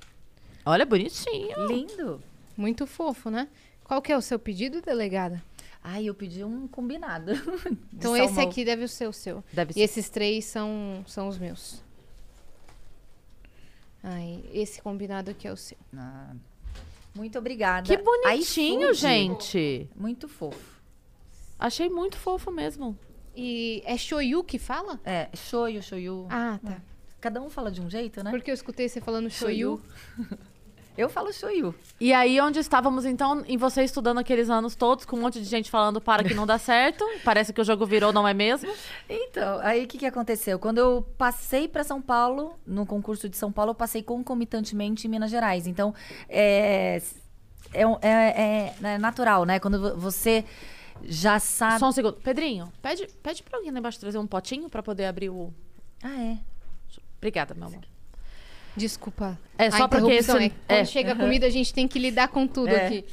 Olha, 0.65 0.85
bonitinho. 0.85 1.67
Lindo. 1.67 2.21
muito 2.55 2.85
fofo, 2.87 3.29
né? 3.29 3.47
Qual 3.83 4.01
que 4.01 4.11
é 4.11 4.17
o 4.17 4.21
seu 4.21 4.37
pedido, 4.39 4.81
delegada? 4.81 5.43
Ai, 5.83 6.05
eu 6.05 6.13
pedi 6.13 6.43
um 6.43 6.67
combinado. 6.67 7.31
Então 7.93 8.15
esse 8.15 8.27
salmão. 8.35 8.49
aqui 8.51 8.63
deve 8.63 8.87
ser 8.87 9.07
o 9.07 9.13
seu. 9.13 9.43
Deve 9.51 9.71
E 9.71 9.73
ser. 9.73 9.79
esses 9.81 10.09
três 10.09 10.45
são, 10.45 11.03
são 11.07 11.27
os 11.27 11.37
meus. 11.37 11.81
Ai, 14.03 14.41
esse 14.53 14.81
combinado 14.81 15.31
aqui 15.31 15.47
é 15.47 15.51
o 15.51 15.57
seu. 15.57 15.77
Ah, 15.97 16.33
muito 17.15 17.37
obrigada. 17.37 17.85
Que 17.87 18.01
bonitinho, 18.01 18.93
gente. 18.93 19.89
Muito 19.95 20.27
fofo. 20.27 20.78
Achei 21.59 21.89
muito 21.89 22.17
fofo 22.17 22.49
mesmo. 22.51 22.97
E 23.35 23.81
é 23.85 23.97
shoyu 23.97 24.43
que 24.43 24.57
fala? 24.57 24.99
É, 25.05 25.27
shoyu, 25.35 25.81
shoyu. 25.83 26.25
Ah, 26.29 26.59
tá. 26.65 26.77
Cada 27.21 27.41
um 27.41 27.49
fala 27.49 27.69
de 27.69 27.81
um 27.81 27.89
jeito, 27.89 28.23
né? 28.23 28.31
Porque 28.31 28.49
eu 28.49 28.53
escutei 28.55 28.87
você 28.87 29.01
falando 29.01 29.29
shoyu. 29.29 29.81
Eu 30.97 31.07
falo 31.07 31.31
shoyu. 31.31 31.73
E 31.97 32.11
aí, 32.11 32.41
onde 32.41 32.59
estávamos, 32.59 33.05
então, 33.05 33.41
em 33.47 33.55
você 33.55 33.83
estudando 33.85 34.17
aqueles 34.17 34.49
anos 34.49 34.75
todos, 34.75 35.05
com 35.05 35.15
um 35.15 35.21
monte 35.21 35.39
de 35.39 35.45
gente 35.45 35.71
falando 35.71 36.01
para 36.01 36.25
que 36.25 36.33
não 36.33 36.45
dá 36.45 36.57
certo. 36.57 37.05
Parece 37.23 37.53
que 37.53 37.61
o 37.61 37.63
jogo 37.63 37.85
virou, 37.85 38.11
não 38.11 38.27
é 38.27 38.33
mesmo? 38.33 38.69
Então, 39.07 39.59
aí 39.61 39.85
o 39.85 39.87
que, 39.87 39.97
que 39.97 40.05
aconteceu? 40.05 40.59
Quando 40.59 40.79
eu 40.79 41.07
passei 41.17 41.69
para 41.69 41.85
São 41.85 42.01
Paulo, 42.01 42.53
no 42.67 42.85
concurso 42.85 43.29
de 43.29 43.37
São 43.37 43.49
Paulo, 43.49 43.71
eu 43.71 43.75
passei 43.75 44.03
concomitantemente 44.03 45.07
em 45.07 45.09
Minas 45.09 45.31
Gerais. 45.31 45.67
Então, 45.67 45.95
é, 46.27 47.01
é, 47.73 47.81
é- 48.01 48.09
é- 48.11 48.73
é 48.95 48.97
natural, 48.97 49.45
né? 49.45 49.57
Quando 49.57 49.79
vo- 49.79 49.95
você 49.95 50.43
já 51.03 51.39
sabe. 51.39 51.79
Só 51.79 51.89
um 51.89 51.91
segundo. 51.91 52.13
Pedrinho, 52.13 52.71
pede, 52.81 53.07
pede 53.23 53.43
pra 53.43 53.57
alguém 53.57 53.71
lá 53.71 53.79
embaixo 53.79 53.99
trazer 53.99 54.17
um 54.17 54.27
potinho 54.27 54.69
pra 54.69 54.81
poder 54.83 55.05
abrir 55.05 55.29
o. 55.29 55.53
Ah, 56.03 56.21
é. 56.21 56.37
Obrigada, 57.17 57.53
meu 57.53 57.67
amor. 57.67 57.81
Desculpa. 58.75 59.37
É 59.57 59.67
a 59.67 59.71
só 59.71 59.87
porque 59.87 60.05
interrupção. 60.05 60.37
esse- 60.37 60.45
É, 60.45 60.49
que 60.49 60.55
quando 60.67 60.79
é. 60.79 60.85
chega 60.85 61.11
a 61.11 61.15
comida, 61.15 61.45
a 61.47 61.49
gente 61.49 61.73
tem 61.73 61.87
que 61.87 61.99
lidar 61.99 62.27
com 62.29 62.47
tudo 62.47 62.69
É. 62.69 62.85
aqui. 62.87 63.05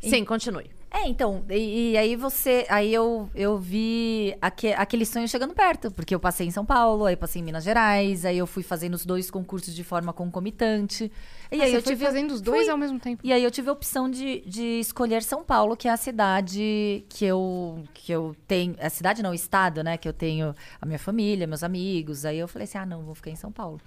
Sim, 0.00 0.24
continue. 0.24 0.70
É, 0.90 1.06
então, 1.06 1.44
e, 1.50 1.90
e 1.92 1.98
aí 1.98 2.16
você. 2.16 2.64
Aí 2.70 2.92
eu, 2.94 3.28
eu 3.34 3.58
vi 3.58 4.34
aque- 4.40 4.72
aquele 4.72 5.04
sonho 5.04 5.28
chegando 5.28 5.54
perto, 5.54 5.90
porque 5.90 6.14
eu 6.14 6.18
passei 6.18 6.46
em 6.46 6.50
São 6.50 6.64
Paulo, 6.64 7.04
aí 7.04 7.14
passei 7.14 7.42
em 7.42 7.44
Minas 7.44 7.62
Gerais, 7.62 8.24
aí 8.24 8.38
eu 8.38 8.46
fui 8.46 8.62
fazendo 8.62 8.94
os 8.94 9.04
dois 9.04 9.30
concursos 9.30 9.74
de 9.74 9.84
forma 9.84 10.14
concomitante. 10.14 11.12
E 11.52 11.60
Ah, 11.60 11.64
aí 11.64 11.74
eu 11.74 11.82
tive. 11.82 12.02
fazendo 12.04 12.30
os 12.32 12.40
dois 12.40 12.62
fui. 12.62 12.70
ao 12.70 12.78
mesmo 12.78 12.98
tempo. 12.98 13.20
E 13.22 13.32
aí 13.34 13.44
eu 13.44 13.50
tive 13.50 13.68
a 13.68 13.72
opção 13.72 14.10
de, 14.10 14.40
de 14.46 14.80
escolher 14.80 15.22
São 15.22 15.44
Paulo, 15.44 15.76
que 15.76 15.88
é 15.88 15.90
a 15.90 15.96
cidade 15.96 17.04
que 17.10 17.24
eu, 17.24 17.84
que 17.92 18.10
eu 18.10 18.34
tenho. 18.46 18.74
A 18.80 18.88
cidade 18.88 19.22
não, 19.22 19.30
o 19.32 19.34
estado, 19.34 19.84
né? 19.84 19.98
Que 19.98 20.08
eu 20.08 20.12
tenho 20.14 20.54
a 20.80 20.86
minha 20.86 20.98
família, 20.98 21.46
meus 21.46 21.62
amigos. 21.62 22.24
Aí 22.24 22.38
eu 22.38 22.48
falei 22.48 22.64
assim: 22.64 22.78
ah, 22.78 22.86
não, 22.86 23.02
vou 23.02 23.14
ficar 23.14 23.30
em 23.30 23.36
São 23.36 23.52
Paulo. 23.52 23.78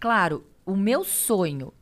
Claro, 0.00 0.44
o 0.66 0.74
meu 0.76 1.04
sonho 1.04 1.72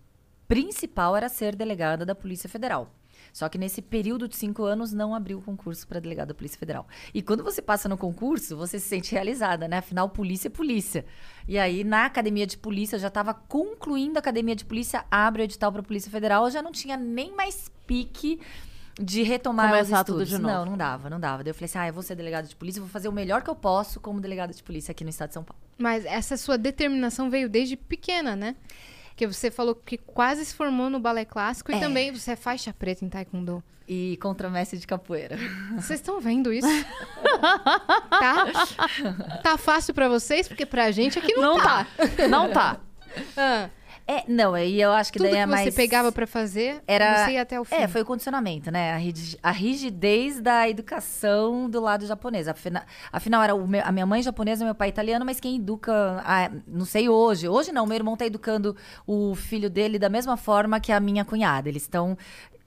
principal 0.46 1.16
era 1.16 1.28
ser 1.30 1.56
delegada 1.56 2.04
da 2.04 2.14
Polícia 2.14 2.48
Federal. 2.50 2.90
Só 3.32 3.48
que 3.48 3.56
nesse 3.56 3.80
período 3.80 4.28
de 4.28 4.36
cinco 4.36 4.64
anos 4.64 4.92
não 4.92 5.14
abriu 5.14 5.38
o 5.38 5.42
concurso 5.42 5.86
para 5.86 5.98
delegada 5.98 6.28
da 6.28 6.34
Polícia 6.34 6.58
Federal. 6.58 6.86
E 7.14 7.22
quando 7.22 7.42
você 7.42 7.62
passa 7.62 7.88
no 7.88 7.96
concurso, 7.96 8.56
você 8.56 8.78
se 8.78 8.86
sente 8.88 9.12
realizada, 9.12 9.66
né? 9.66 9.78
Afinal, 9.78 10.08
polícia 10.08 10.48
é 10.48 10.50
polícia. 10.50 11.04
E 11.48 11.58
aí, 11.58 11.82
na 11.82 12.04
academia 12.04 12.46
de 12.46 12.58
polícia, 12.58 12.96
eu 12.96 13.00
já 13.00 13.08
estava 13.08 13.32
concluindo 13.32 14.18
a 14.18 14.20
academia 14.20 14.54
de 14.54 14.64
polícia, 14.64 15.04
abre 15.10 15.42
o 15.42 15.44
edital 15.44 15.72
para 15.72 15.80
a 15.80 15.84
Polícia 15.84 16.10
Federal, 16.10 16.44
eu 16.44 16.50
já 16.50 16.60
não 16.60 16.72
tinha 16.72 16.96
nem 16.96 17.34
mais 17.34 17.70
pique 17.86 18.38
de 19.00 19.22
retomar 19.22 19.70
Começar 19.70 20.00
os 20.00 20.06
tudo 20.06 20.22
estudos. 20.22 20.28
de 20.28 20.38
novo. 20.38 20.54
Não, 20.54 20.64
não 20.66 20.76
dava, 20.76 21.08
não 21.08 21.18
dava. 21.18 21.42
Daí 21.42 21.50
eu 21.50 21.54
falei 21.54 21.64
assim: 21.64 21.78
ah, 21.78 21.88
eu 21.88 21.94
vou 21.94 22.02
ser 22.02 22.14
delegada 22.14 22.46
de 22.46 22.54
polícia, 22.54 22.80
vou 22.80 22.90
fazer 22.90 23.08
o 23.08 23.12
melhor 23.12 23.42
que 23.42 23.48
eu 23.48 23.54
posso 23.54 24.00
como 24.00 24.20
delegada 24.20 24.52
de 24.52 24.62
polícia 24.62 24.92
aqui 24.92 25.02
no 25.04 25.10
estado 25.10 25.28
de 25.28 25.34
São 25.34 25.44
Paulo. 25.44 25.60
Mas 25.78 26.04
essa 26.04 26.36
sua 26.36 26.58
determinação 26.58 27.30
veio 27.30 27.48
desde 27.48 27.76
pequena, 27.76 28.36
né? 28.36 28.54
Porque 29.12 29.26
você 29.26 29.50
falou 29.50 29.74
que 29.74 29.96
quase 29.98 30.44
se 30.44 30.54
formou 30.54 30.88
no 30.90 30.98
balé 30.98 31.24
clássico 31.24 31.70
e 31.70 31.74
É. 31.74 31.78
também 31.80 32.10
você 32.10 32.32
é 32.32 32.36
faixa 32.36 32.72
preta 32.72 33.04
em 33.04 33.08
taekwondo. 33.08 33.62
E 33.86 34.16
contramestre 34.22 34.78
de 34.78 34.86
capoeira. 34.86 35.36
Vocês 35.74 36.00
estão 36.00 36.18
vendo 36.20 36.52
isso? 36.52 36.66
tá? 38.10 38.46
Tá 39.42 39.58
fácil 39.58 39.92
pra 39.92 40.08
vocês? 40.08 40.48
Porque 40.48 40.64
pra 40.64 40.90
gente 40.90 41.18
aqui 41.18 41.34
não, 41.34 41.56
Não 41.56 41.58
tá. 41.62 41.86
tá. 42.16 42.28
Não 42.28 42.50
tá. 42.50 42.80
Ah, 43.36 43.68
É, 44.12 44.24
não, 44.28 44.54
aí 44.54 44.80
eu 44.80 44.92
acho 44.92 45.12
que 45.12 45.18
tudo 45.18 45.26
daí 45.28 45.34
que 45.34 45.38
é 45.40 45.46
você 45.46 45.50
mais. 45.50 45.74
pegava 45.74 46.12
pra 46.12 46.26
fazer, 46.26 46.82
Era- 46.86 47.24
você 47.26 47.32
ia 47.32 47.42
até 47.42 47.58
o 47.60 47.64
fim. 47.64 47.74
É, 47.74 47.88
foi 47.88 48.02
o 48.02 48.04
condicionamento, 48.04 48.70
né? 48.70 48.92
A, 48.92 48.96
rigi- 48.96 49.38
a 49.42 49.50
rigidez 49.50 50.40
da 50.40 50.68
educação 50.68 51.68
do 51.70 51.80
lado 51.80 52.06
japonês. 52.06 52.48
Afina- 52.48 52.84
Afinal, 53.12 53.42
era 53.42 53.56
meu- 53.56 53.82
a 53.84 53.92
minha 53.92 54.06
mãe 54.06 54.22
japonesa 54.22 54.62
e 54.62 54.66
meu 54.66 54.74
pai 54.74 54.88
italiano, 54.88 55.24
mas 55.24 55.40
quem 55.40 55.56
educa, 55.56 56.22
ah, 56.24 56.50
não 56.66 56.84
sei 56.84 57.08
hoje. 57.08 57.48
Hoje 57.48 57.72
não, 57.72 57.86
meu 57.86 57.96
irmão 57.96 58.16
tá 58.16 58.26
educando 58.26 58.76
o 59.06 59.34
filho 59.34 59.70
dele 59.70 59.98
da 59.98 60.08
mesma 60.08 60.36
forma 60.36 60.78
que 60.80 60.92
a 60.92 61.00
minha 61.00 61.24
cunhada. 61.24 61.68
Eles 61.68 61.82
estão 61.82 62.16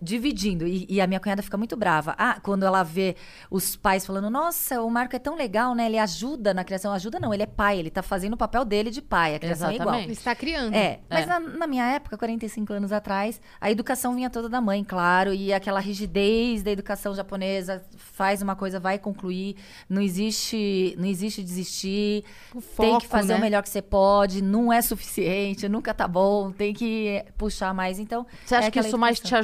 dividindo. 0.02 0.68
E, 0.68 0.86
e 0.90 1.02
a 1.02 1.08
minha 1.08 1.20
cunhada 1.20 1.42
fica 1.42 1.58
muito 1.58 1.76
brava. 1.76 2.16
Ah, 2.18 2.40
quando 2.42 2.64
ela 2.64 2.84
vê 2.84 3.16
os 3.50 3.76
pais 3.76 4.06
falando, 4.06 4.30
nossa, 4.30 4.82
o 4.82 4.90
Marco 4.90 5.16
é 5.16 5.20
tão 5.20 5.36
legal, 5.36 5.74
né? 5.74 5.86
Ele 5.86 5.98
ajuda 5.98 6.54
na 6.54 6.64
criação. 6.64 6.94
Ajuda 6.94 7.20
não, 7.20 7.34
ele 7.34 7.44
é 7.44 7.48
pai, 7.48 7.80
ele 7.80 7.90
tá 7.90 8.02
fazendo 8.02 8.34
o 8.34 8.38
papel 8.38 8.66
dele 8.66 8.92
de 8.92 9.02
pai. 9.02 9.36
A 9.36 9.40
criação 9.40 9.70
é 9.70 9.76
igual. 9.76 9.88
Exatamente. 9.90 10.08
Ele 10.08 10.14
está 10.14 10.36
criando. 10.36 10.74
É, 10.74 11.00
mas 11.10 11.24
É. 11.24 11.26
Na, 11.28 11.40
na 11.40 11.68
minha 11.68 11.86
época, 11.86 12.18
45 12.18 12.74
anos 12.74 12.92
atrás, 12.92 13.42
a 13.60 13.72
educação 13.72 14.16
vinha 14.16 14.30
toda 14.30 14.50
da 14.50 14.62
mãe, 14.62 14.84
claro, 14.84 15.34
e 15.34 15.54
aquela 15.54 15.80
rigidez 15.80 16.64
da 16.64 16.72
educação 16.72 17.14
japonesa, 17.14 17.84
faz 17.96 18.42
uma 18.42 18.56
coisa, 18.56 18.80
vai 18.80 19.00
concluir, 19.00 19.56
não 19.90 20.02
existe, 20.02 20.96
não 20.98 21.06
existe 21.06 21.44
desistir, 21.44 22.24
O 22.54 22.62
tem 22.62 22.98
que 22.98 23.06
foco, 23.06 23.08
fazer 23.08 23.34
né? 23.34 23.40
o 23.40 23.42
melhor 23.42 23.64
que 23.64 23.70
você 23.70 23.82
pode, 23.82 24.42
não 24.42 24.72
é 24.72 24.82
suficiente, 24.82 25.68
nunca 25.68 25.94
tá 25.94 26.08
bom, 26.08 26.52
tem 26.52 26.74
que 26.74 27.24
puxar 27.38 27.74
mais, 27.74 28.00
então... 28.00 28.26
Você 28.46 28.56
acha 28.56 28.68
é 28.68 28.72
que 28.72 28.80
isso 28.80 28.98
mais 28.98 29.20
te 29.20 29.22
educação. 29.22 29.40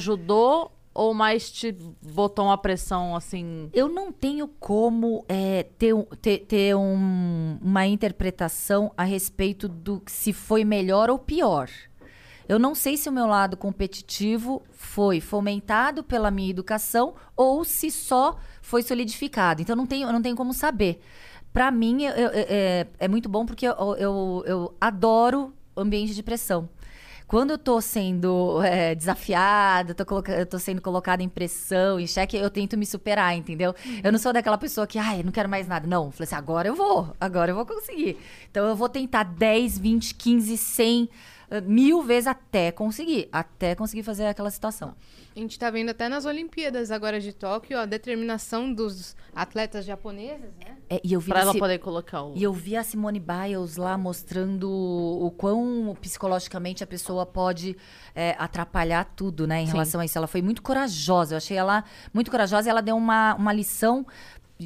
Ou 0.94 1.14
mais 1.14 1.50
te 1.50 1.72
botou 2.02 2.46
uma 2.46 2.58
pressão 2.58 3.16
assim? 3.16 3.70
Eu 3.74 3.88
não 3.88 4.12
tenho 4.12 4.48
como 4.48 5.24
é, 5.30 5.64
ter, 5.78 5.94
ter, 6.22 6.40
ter 6.40 6.76
um- 6.76 7.58
uma 7.62 7.86
interpretação 7.88 8.92
a 8.98 9.04
respeito 9.04 9.68
do 9.70 10.02
se 10.08 10.34
foi 10.34 10.66
melhor 10.66 11.10
ou 11.10 11.18
pior. 11.18 11.70
Eu 12.50 12.60
não 12.60 12.76
sei 12.76 12.98
se 12.98 13.08
o 13.08 13.12
meu 13.14 13.26
lado 13.26 13.56
competitivo 13.56 14.62
foi 14.74 15.22
fomentado 15.22 16.04
pela 16.04 16.30
minha 16.30 16.50
educação 16.50 17.14
ou 17.38 17.64
se 17.64 17.90
só 17.90 18.36
foi 18.62 18.82
solidificado. 18.84 19.62
Então 19.62 19.76
não 19.76 19.86
tenho, 19.86 20.12
não 20.12 20.22
tenho 20.22 20.36
como 20.36 20.54
saber. 20.54 21.00
Pra 21.54 21.72
mim 21.72 22.04
eu- 22.04 22.14
eu- 22.14 22.32
é, 22.34 22.88
é 23.00 23.08
muito 23.08 23.30
bom 23.30 23.46
porque 23.46 23.66
eu, 23.66 24.44
eu 24.46 24.76
adoro 24.82 25.54
ambiente 25.78 26.14
de 26.14 26.22
pressão. 26.24 26.68
Quando 27.32 27.52
eu 27.52 27.58
tô 27.58 27.80
sendo 27.80 28.62
é, 28.62 28.94
desafiada, 28.94 29.96
tô, 29.96 30.06
coloca- 30.06 30.34
eu 30.34 30.46
tô 30.46 30.60
sendo 30.60 30.82
colocada 30.82 31.24
em 31.24 31.30
pressão, 31.30 31.98
em 31.98 32.06
xeque, 32.06 32.36
eu 32.36 32.50
tento 32.50 32.78
me 32.78 32.86
superar, 32.86 33.34
entendeu? 33.38 33.74
Eu 34.04 34.12
não 34.12 34.20
sou 34.20 34.34
daquela 34.34 34.58
pessoa 34.58 34.86
que, 34.86 35.00
ai, 35.00 35.24
não 35.24 35.32
quero 35.32 35.48
mais 35.48 35.66
nada. 35.66 35.88
Não, 35.88 36.08
eu 36.08 36.12
falei 36.12 36.26
assim, 36.26 36.36
agora 36.36 36.68
eu 36.68 36.76
vou, 36.76 37.16
agora 37.22 37.52
eu 37.52 37.56
vou 37.56 37.66
conseguir. 37.66 38.18
Então 38.50 38.68
eu 38.68 38.76
vou 38.76 38.90
tentar 38.90 39.24
10, 39.24 39.78
20, 39.78 40.14
15, 40.14 40.58
100, 40.58 41.04
eh, 41.04 41.41
mil 41.60 42.02
vezes 42.02 42.28
até 42.28 42.72
conseguir, 42.72 43.28
até 43.32 43.76
conseguir 43.76 44.04
fazer 44.04 44.26
aquela 44.26 44.50
situação. 44.50 44.96
A 45.36 45.40
gente 45.40 45.58
tá 45.58 45.70
vendo 45.70 45.90
até 45.90 46.08
nas 46.08 46.26
Olimpíadas 46.26 46.92
agora 46.92 47.20
de 47.20 47.34
Tóquio 47.34 47.80
a 47.80 47.86
determinação 47.86 48.74
dos 48.74 49.16
atletas 49.34 49.86
japoneses, 49.86 50.52
né? 50.60 50.78
É, 50.90 51.02
e 51.04 51.14
eu 51.14 51.20
vi 51.20 51.30
Pra 51.30 51.42
ela 51.42 51.54
poder 51.54 51.80
colocar 51.80 52.24
o. 52.24 52.34
E 52.36 52.44
eu 52.44 52.52
vi 52.52 52.76
a 52.76 52.84
Simone 52.84 53.20
Biles 53.20 53.78
lá 53.78 53.98
mostrando 53.98 54.70
o 54.70 55.32
quão 55.32 55.96
psicologicamente 56.02 56.84
a 56.84 56.88
pessoa 56.88 57.26
pode 57.26 57.78
é, 58.14 58.36
atrapalhar 58.38 59.06
tudo, 59.16 59.48
né, 59.48 59.62
em 59.62 59.66
Sim. 59.66 59.72
relação 59.74 60.02
a 60.02 60.06
isso. 60.06 60.18
Ela 60.18 60.28
foi 60.28 60.42
muito 60.42 60.62
corajosa. 60.62 61.34
Eu 61.34 61.38
achei 61.38 61.58
ela 61.58 61.84
muito 62.14 62.30
corajosa 62.30 62.68
e 62.68 62.70
ela 62.70 62.82
deu 62.82 62.96
uma, 62.96 63.36
uma 63.36 63.54
lição 63.54 64.06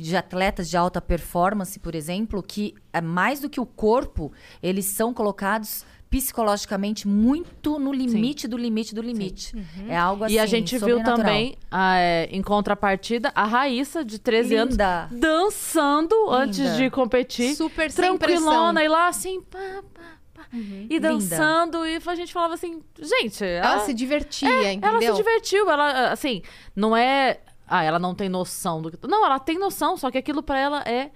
de 0.01 0.17
atletas 0.17 0.69
de 0.69 0.75
alta 0.75 0.99
performance, 0.99 1.79
por 1.79 1.95
exemplo, 1.95 2.43
que 2.43 2.75
é 2.91 2.99
mais 2.99 3.39
do 3.39 3.49
que 3.49 3.61
o 3.61 3.65
corpo, 3.65 4.31
eles 4.61 4.85
são 4.85 5.13
colocados 5.13 5.85
psicologicamente 6.09 7.07
muito 7.07 7.77
no 7.79 7.91
limite 7.91 8.47
do 8.47 8.57
limite 8.57 8.95
do 8.95 9.01
limite. 9.01 9.53
É 9.87 9.97
algo 9.97 10.23
assim 10.23 10.35
e 10.35 10.39
a 10.39 10.45
gente 10.45 10.77
viu 10.77 11.03
também, 11.03 11.57
ah, 11.69 11.97
é, 11.97 12.29
em 12.31 12.41
contrapartida, 12.41 13.31
a 13.35 13.43
Raíssa, 13.43 14.03
de 14.03 14.19
13 14.19 14.55
Linda. 14.55 15.03
anos, 15.03 15.19
dançando 15.19 16.15
antes 16.29 16.77
de 16.77 16.89
competir. 16.89 17.55
Super 17.55 17.91
tranquilona, 17.91 18.83
e 18.83 18.87
lá 18.87 19.07
assim, 19.07 19.41
pá, 19.41 19.83
pá, 19.93 20.01
pá. 20.33 20.47
E 20.89 20.99
dançando, 20.99 21.85
e 21.85 21.99
a 22.05 22.15
gente 22.15 22.31
falava 22.31 22.53
assim, 22.53 22.81
gente, 22.99 23.43
Ela 23.43 23.73
ela, 23.73 23.79
se 23.79 23.93
divertia, 23.93 24.49
ela 24.49 24.73
entendeu? 24.73 25.15
se 25.15 25.21
divertiu, 25.21 25.69
ela, 25.69 26.11
assim, 26.11 26.41
não 26.75 26.95
é... 26.95 27.39
Ah, 27.67 27.83
ela 27.83 27.97
não 27.97 28.13
tem 28.13 28.29
noção 28.29 28.79
do 28.81 28.91
que... 28.91 29.07
Não, 29.07 29.25
ela 29.25 29.39
tem 29.39 29.57
noção, 29.57 29.97
só 29.97 30.11
que 30.11 30.17
aquilo 30.17 30.43
pra 30.43 30.59
ela 30.59 30.81
é... 30.83 31.11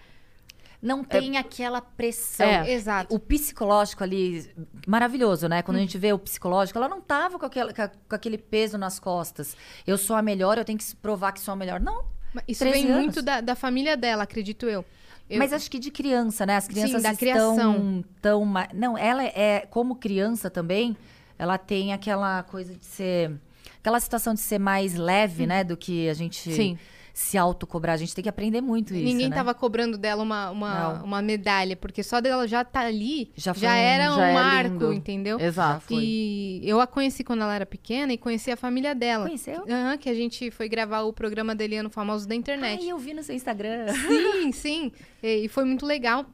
Não 0.81 1.03
tem 1.03 1.37
aquela 1.37 1.81
pressão. 1.81 2.47
É. 2.47 2.71
Exato. 2.71 3.13
O 3.13 3.19
psicológico 3.19 4.03
ali, 4.03 4.49
maravilhoso, 4.87 5.47
né? 5.47 5.61
Quando 5.61 5.77
a 5.77 5.81
gente 5.81 5.97
vê 5.97 6.13
o 6.13 6.19
psicológico, 6.19 6.77
ela 6.79 6.87
não 6.87 7.01
tava 7.01 7.37
com 7.37 7.45
aquele, 7.45 7.73
com 7.73 8.15
aquele 8.15 8.37
peso 8.37 8.77
nas 8.77 8.99
costas. 8.99 9.57
Eu 9.85 9.97
sou 9.97 10.15
a 10.15 10.21
melhor, 10.21 10.57
eu 10.57 10.63
tenho 10.63 10.79
que 10.79 10.95
provar 10.95 11.33
que 11.33 11.41
sou 11.41 11.51
a 11.51 11.55
melhor. 11.55 11.79
Não. 11.81 12.05
Mas 12.33 12.43
Isso 12.47 12.59
13 12.63 12.77
vem 12.77 12.91
anos. 12.91 13.03
muito 13.03 13.21
da, 13.21 13.41
da 13.41 13.55
família 13.55 13.97
dela, 13.97 14.23
acredito 14.23 14.67
eu. 14.67 14.85
Eu- 15.29 15.37
Mas 15.37 15.53
acho 15.53 15.69
que 15.69 15.77
de 15.77 15.91
criança, 15.91 16.45
né? 16.45 16.55
As 16.55 16.67
crianças 16.67 17.03
da 17.03 17.11
estão 17.11 17.17
criação. 17.55 18.03
tão 18.21 18.43
Não, 18.73 18.97
ela 18.97 19.23
é 19.23 19.67
como 19.69 19.95
criança 19.95 20.49
também, 20.49 20.95
ela 21.37 21.57
tem 21.57 21.93
aquela 21.93 22.41
coisa 22.43 22.73
de 22.73 22.85
ser 22.85 23.31
aquela 23.79 23.99
situação 23.99 24.33
de 24.33 24.39
ser 24.41 24.59
mais 24.59 24.95
leve, 24.95 25.47
né, 25.47 25.63
do 25.63 25.77
que 25.77 26.09
a 26.09 26.13
gente 26.13 26.51
Sim. 26.53 26.77
Se 27.19 27.37
autocobrar. 27.37 27.95
A 27.95 27.97
gente 27.97 28.15
tem 28.15 28.23
que 28.23 28.29
aprender 28.29 28.61
muito 28.61 28.93
isso, 28.93 29.03
Ninguém 29.03 29.27
né? 29.29 29.35
tava 29.35 29.53
cobrando 29.53 29.97
dela 29.97 30.23
uma, 30.23 30.49
uma, 30.51 31.03
uma 31.03 31.21
medalha, 31.21 31.75
porque 31.75 32.01
só 32.01 32.21
dela 32.21 32.47
já 32.47 32.63
tá 32.63 32.79
ali, 32.79 33.29
Já 33.35 33.51
já, 33.53 33.59
foi 33.59 33.67
um- 33.67 33.71
era 33.71 34.13
um 34.13 34.15
já 34.15 34.27
é 34.27 34.33
marco, 34.33 34.69
lindo. 34.73 34.93
entendeu? 34.93 35.37
Exato. 35.39 35.93
E 35.99 36.61
eu 36.63 36.79
a 36.79 36.87
conheci 36.87 37.21
quando 37.23 37.41
ela 37.41 37.53
era 37.53 37.65
pequena 37.65 38.13
e 38.13 38.17
conheci 38.17 38.49
a 38.51 38.55
família 38.55 38.95
dela. 38.95 39.25
Conheceu? 39.25 39.65
Aham, 39.69 39.97
que 39.97 40.09
a 40.09 40.13
gente 40.13 40.49
foi 40.49 40.69
gravar 40.69 41.01
o 41.01 41.11
programa 41.11 41.53
da 41.53 41.63
Eliano 41.63 41.89
Famosos 41.89 42.25
da 42.25 42.33
internet. 42.35 42.81
Ai, 42.83 42.89
eu 42.89 42.97
vi 42.97 43.13
no 43.13 43.21
seu 43.21 43.35
Instagram. 43.35 43.87
Sim, 43.93 44.51
sim. 44.53 44.91
E, 45.21 45.45
e 45.45 45.47
foi 45.49 45.65
muito 45.65 45.85
legal. 45.85 46.25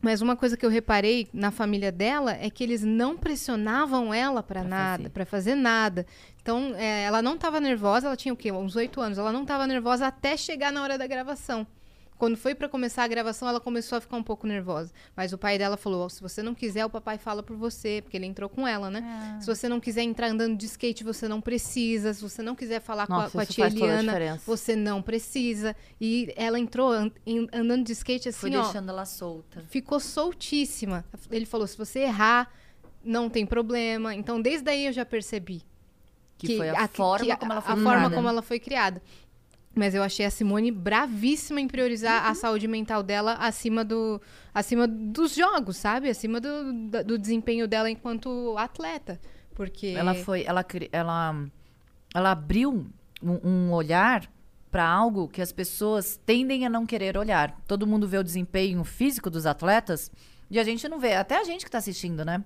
Mas 0.00 0.22
uma 0.22 0.34
coisa 0.34 0.56
que 0.56 0.64
eu 0.64 0.70
reparei 0.70 1.28
na 1.32 1.50
família 1.50 1.92
dela 1.92 2.32
é 2.32 2.48
que 2.48 2.64
eles 2.64 2.82
não 2.82 3.16
pressionavam 3.16 4.14
ela 4.14 4.42
pra 4.42 4.64
nada, 4.64 5.10
pra 5.10 5.26
fazer 5.26 5.54
nada. 5.54 6.06
Então, 6.40 6.74
é, 6.76 7.04
ela 7.04 7.20
não 7.20 7.36
tava 7.36 7.60
nervosa, 7.60 8.06
ela 8.06 8.16
tinha 8.16 8.32
o 8.32 8.36
quê? 8.36 8.50
Uns 8.50 8.76
oito 8.76 9.00
anos. 9.00 9.18
Ela 9.18 9.32
não 9.32 9.44
tava 9.44 9.66
nervosa 9.66 10.06
até 10.06 10.36
chegar 10.36 10.72
na 10.72 10.82
hora 10.82 10.96
da 10.96 11.06
gravação. 11.06 11.66
Quando 12.20 12.36
foi 12.36 12.54
pra 12.54 12.68
começar 12.68 13.02
a 13.04 13.08
gravação, 13.08 13.48
ela 13.48 13.58
começou 13.58 13.96
a 13.96 14.00
ficar 14.02 14.14
um 14.18 14.22
pouco 14.22 14.46
nervosa. 14.46 14.92
Mas 15.16 15.32
o 15.32 15.38
pai 15.38 15.56
dela 15.56 15.78
falou: 15.78 16.04
"Ó, 16.04 16.08
se 16.10 16.20
você 16.20 16.42
não 16.42 16.54
quiser, 16.54 16.84
o 16.84 16.90
papai 16.90 17.16
fala 17.16 17.42
por 17.42 17.56
você, 17.56 18.02
porque 18.02 18.14
ele 18.14 18.26
entrou 18.26 18.46
com 18.46 18.68
ela, 18.68 18.90
né? 18.90 19.00
Ah. 19.02 19.40
Se 19.40 19.46
você 19.46 19.70
não 19.70 19.80
quiser 19.80 20.02
entrar 20.02 20.28
andando 20.28 20.54
de 20.54 20.66
skate, 20.66 21.02
você 21.02 21.26
não 21.26 21.40
precisa. 21.40 22.12
Se 22.12 22.20
você 22.22 22.42
não 22.42 22.54
quiser 22.54 22.80
falar 22.82 23.06
com 23.06 23.14
a- 23.14 23.22
Nossa, 23.22 23.32
com 23.32 23.40
a, 23.40 23.46
tia 23.46 23.64
a 23.64 23.68
Eliana, 23.68 24.02
diferença. 24.02 24.42
você 24.46 24.76
não 24.76 25.00
precisa. 25.00 25.74
E 25.98 26.30
ela 26.36 26.58
entrou 26.58 26.92
an- 26.92 27.10
em- 27.26 27.48
andando 27.54 27.84
de 27.86 27.92
skate 27.92 28.28
assim, 28.28 28.38
Foi 28.50 28.54
ó, 28.56 28.62
deixando 28.64 28.90
ela 28.90 29.06
solta. 29.06 29.64
ficou 29.70 29.98
soltíssima. 29.98 31.04
Ele 31.30 31.46
falou: 31.46 31.66
se 31.66 31.78
você 31.78 32.00
errar, 32.00 32.52
não 33.02 33.30
tem 33.30 33.46
problema. 33.46 34.14
Então, 34.14 34.42
desde 34.42 34.68
aí 34.70 34.84
eu 34.86 34.92
já 34.92 35.06
percebi. 35.06 35.62
Que, 36.36 36.56
foi 36.56 36.68
a, 36.70 36.88
forma 36.88 37.26
que 37.26 37.36
como 37.36 37.52
ela 37.52 37.60
foi 37.60 37.72
a 37.72 37.76
forma 37.76 37.92
criada. 37.96 38.14
como 38.16 38.28
ela 38.28 38.42
foi 38.42 38.58
criada. 38.58 39.02
Mas 39.74 39.94
eu 39.94 40.02
achei 40.02 40.26
a 40.26 40.30
Simone 40.30 40.70
bravíssima 40.70 41.60
em 41.60 41.68
priorizar 41.68 42.24
Uhum. 42.24 42.30
a 42.30 42.34
saúde 42.34 42.66
mental 42.66 43.02
dela 43.02 43.34
acima, 43.34 43.84
do, 43.84 44.20
acima 44.52 44.86
dos 44.88 45.34
jogos, 45.34 45.76
sabe? 45.76 46.08
Acima 46.10 46.40
do, 46.40 46.72
do 47.04 47.16
desempenho 47.16 47.68
dela 47.68 47.88
enquanto 47.90 48.54
atleta. 48.58 49.20
Porque. 49.54 49.88
Ela 49.88 50.14
foi, 50.14 50.42
ela, 50.44 50.64
ela, 50.90 51.46
ela 52.12 52.30
abriu 52.32 52.86
um, 53.22 53.48
um 53.48 53.72
olhar 53.72 54.28
para 54.70 54.88
algo 54.88 55.28
que 55.28 55.42
as 55.42 55.52
pessoas 55.52 56.18
tendem 56.24 56.66
a 56.66 56.70
não 56.70 56.84
querer 56.86 57.16
olhar. 57.16 57.60
Todo 57.66 57.86
mundo 57.86 58.06
vê 58.08 58.18
o 58.18 58.24
desempenho 58.24 58.82
físico 58.84 59.28
dos 59.30 59.46
atletas 59.46 60.10
e 60.50 60.58
a 60.58 60.64
gente 60.64 60.88
não 60.88 60.98
vê, 60.98 61.14
até 61.14 61.38
a 61.38 61.44
gente 61.44 61.64
que 61.64 61.70
tá 61.70 61.78
assistindo, 61.78 62.24
né? 62.24 62.44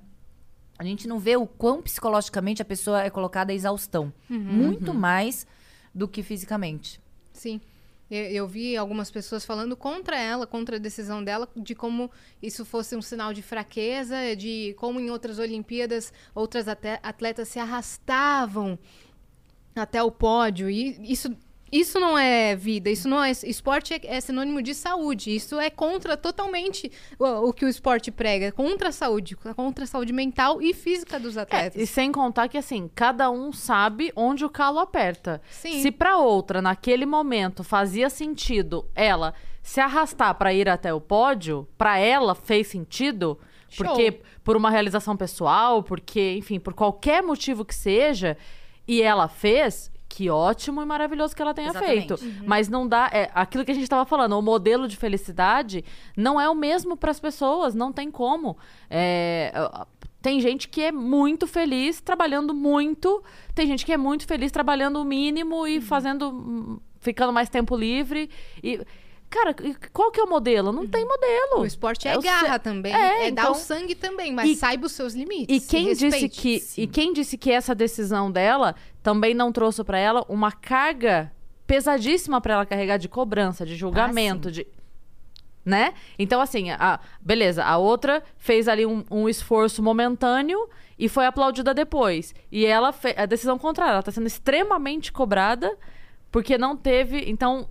A 0.78 0.84
gente 0.84 1.06
não 1.06 1.18
vê 1.18 1.37
o 1.37 1.46
quão 1.46 1.80
psicologicamente 1.80 2.60
a 2.60 2.64
pessoa 2.64 3.02
é 3.02 3.08
colocada 3.08 3.52
à 3.52 3.54
exaustão. 3.54 4.12
Muito 4.28 4.92
mais 4.92 5.46
do 5.94 6.08
que 6.08 6.22
fisicamente. 6.22 7.00
Sim. 7.34 7.60
Eu, 8.10 8.46
vi 8.46 8.76
algumas 8.76 9.10
pessoas 9.10 9.44
falando 9.44 9.74
contra 9.76 10.16
ela, 10.16 10.46
contra 10.46 10.76
a 10.76 10.78
decisão 10.78 11.24
dela, 11.24 11.48
de 11.56 11.74
como 11.74 12.10
isso 12.40 12.64
fosse 12.64 12.94
um 12.94 13.02
sinal 13.02 13.32
de 13.32 13.42
fraqueza, 13.42 14.36
de 14.36 14.74
como 14.78 15.00
em 15.00 15.10
outras 15.10 15.38
Olimpíadas 15.38 16.12
outras 16.34 16.66
atletas 16.68 17.48
se 17.48 17.58
arrastavam 17.58 18.78
até 19.74 20.02
o 20.02 20.10
pódio. 20.12 20.70
E 20.70 21.10
isso, 21.10 21.34
isso 21.78 21.98
não 21.98 22.16
é 22.16 22.54
vida, 22.54 22.88
isso 22.90 23.08
não 23.08 23.22
é. 23.22 23.30
Esporte 23.30 23.94
é, 23.94 24.00
é 24.04 24.20
sinônimo 24.20 24.62
de 24.62 24.74
saúde. 24.74 25.34
Isso 25.34 25.58
é 25.58 25.70
contra 25.70 26.16
totalmente 26.16 26.90
o, 27.18 27.48
o 27.48 27.52
que 27.52 27.64
o 27.64 27.68
esporte 27.68 28.10
prega, 28.10 28.52
contra 28.52 28.88
a 28.90 28.92
saúde, 28.92 29.37
contra 29.37 29.84
a 29.84 29.87
saúde 29.87 30.12
mental 30.12 30.62
e 30.62 30.72
física 30.72 31.18
dos 31.18 31.37
É, 31.37 31.40
atletas. 31.42 31.80
e 31.82 31.87
sem 31.87 32.12
contar 32.12 32.48
que, 32.48 32.56
assim, 32.58 32.88
cada 32.94 33.30
um 33.30 33.52
sabe 33.52 34.12
onde 34.14 34.44
o 34.44 34.50
calo 34.50 34.78
aperta. 34.78 35.40
Sim. 35.50 35.82
Se 35.82 35.90
pra 35.90 36.16
outra, 36.18 36.62
naquele 36.62 37.06
momento, 37.06 37.64
fazia 37.64 38.08
sentido 38.08 38.87
ela 38.94 39.34
se 39.62 39.80
arrastar 39.80 40.34
pra 40.34 40.52
ir 40.52 40.68
até 40.68 40.92
o 40.92 41.00
pódio, 41.00 41.66
pra 41.78 41.98
ela 41.98 42.34
fez 42.34 42.66
sentido, 42.68 43.38
Show. 43.68 43.87
porque 43.87 44.20
por 44.44 44.56
uma 44.56 44.70
realização 44.70 45.16
pessoal, 45.16 45.82
porque, 45.82 46.34
enfim, 46.37 46.60
por 46.60 46.74
qualquer 46.74 47.22
motivo 47.22 47.64
que 47.64 47.74
seja, 47.74 48.37
e 48.87 49.00
ela 49.00 49.26
fez, 49.26 49.90
que 50.14 50.31
ótimo 50.31 50.81
e 50.81 50.85
maravilhoso 50.85 51.35
que 51.35 51.42
ela 51.42 51.53
tenha 51.53 51.70
Exatamente. 51.70 52.16
feito. 52.16 52.44
Mas 52.46 52.68
não 52.68 52.87
dá. 52.87 53.11
É, 53.12 53.31
aquilo 53.35 53.64
que 53.64 53.72
a 53.72 53.74
gente 53.74 53.83
estava 53.83 54.07
falando, 54.07 54.38
o 54.38 54.42
modelo 54.42 54.87
de 54.87 54.96
felicidade 54.96 55.85
não 56.16 56.40
é 56.40 56.48
o 56.48 56.55
mesmo 56.55 56.96
para 56.96 57.11
as 57.11 57.18
pessoas, 57.18 57.74
não 57.74 57.92
tem 57.92 58.12
como. 58.12 58.57
É, 58.88 59.53
tem 60.22 60.40
gente 60.40 60.68
que 60.68 60.83
é 60.83 60.92
muito 60.92 61.48
feliz 61.48 62.00
trabalhando 62.00 62.55
muito, 62.55 63.24
tem 63.57 63.66
gente 63.66 63.85
que 63.85 63.92
é 63.92 63.96
muito 63.96 64.24
feliz 64.24 64.53
trabalhando 64.53 65.00
o 65.00 65.05
mínimo 65.05 65.66
e 65.66 65.81
fazendo. 65.81 66.31
hum, 66.31 66.79
ficando 67.00 67.33
mais 67.33 67.48
tempo 67.48 67.77
livre. 67.77 68.31
E. 68.62 68.81
Cara, 69.30 69.54
qual 69.92 70.12
que 70.12 70.20
é 70.20 70.22
o 70.22 70.28
modelo? 70.28 70.70
Não 70.70 70.87
tem 70.87 71.04
modelo. 71.04 71.62
O 71.62 71.66
esporte 71.66 72.06
é, 72.06 72.16
o 72.16 72.22
garra 72.22 72.54
se- 72.54 72.58
também, 72.60 72.94
É, 72.94 73.26
é, 73.26 73.30
dar 73.32 73.42
então- 73.42 73.52
o 73.52 73.54
sangue 73.56 73.94
também, 73.96 74.32
mas 74.32 74.48
E- 74.50 74.54
saiba 74.54 74.87
os 74.87 74.92
seus 74.92 75.12
limites. 75.14 75.64
E 75.64 75.68
quem 75.68 75.92
disse 75.92 76.28
que 76.28 76.62
e 76.78 76.87
quem 76.87 77.12
disse 77.12 77.37
que 77.37 77.50
essa 77.50 77.74
decisão 77.74 78.30
dela 78.30 78.76
também 79.02 79.34
não 79.34 79.50
trouxe 79.50 79.82
pra 79.82 79.98
ela 79.98 80.24
uma 80.28 80.52
carga 80.52 81.32
pesadíssima 81.66 82.40
pra 82.40 82.54
ela 82.54 82.66
carregar 82.66 82.96
de 82.96 83.08
cobrança, 83.08 83.66
de 83.66 83.74
julgamento, 83.74 84.52
de 84.52 84.66
né? 85.64 85.94
Então 86.18 86.40
assim, 86.40 86.70
a, 86.70 87.00
beleza, 87.20 87.64
a 87.64 87.76
outra 87.78 88.22
fez 88.37 88.68
ali 88.68 88.84
um, 88.87 89.02
um 89.10 89.28
esforço 89.28 89.82
momentâneo 89.82 90.68
e 90.98 91.08
foi 91.08 91.26
aplaudida 91.26 91.72
depois. 91.74 92.34
E 92.52 92.64
ela 92.66 92.92
fez 92.92 93.14
a 93.18 93.26
decisão 93.26 93.58
contrária, 93.58 93.92
ela 93.94 94.02
tá 94.02 94.12
sendo 94.12 94.26
extremamente 94.26 95.10
cobrada 95.10 95.76
porque 96.30 96.58
não 96.58 96.76
teve, 96.76 97.24
então 97.30 97.68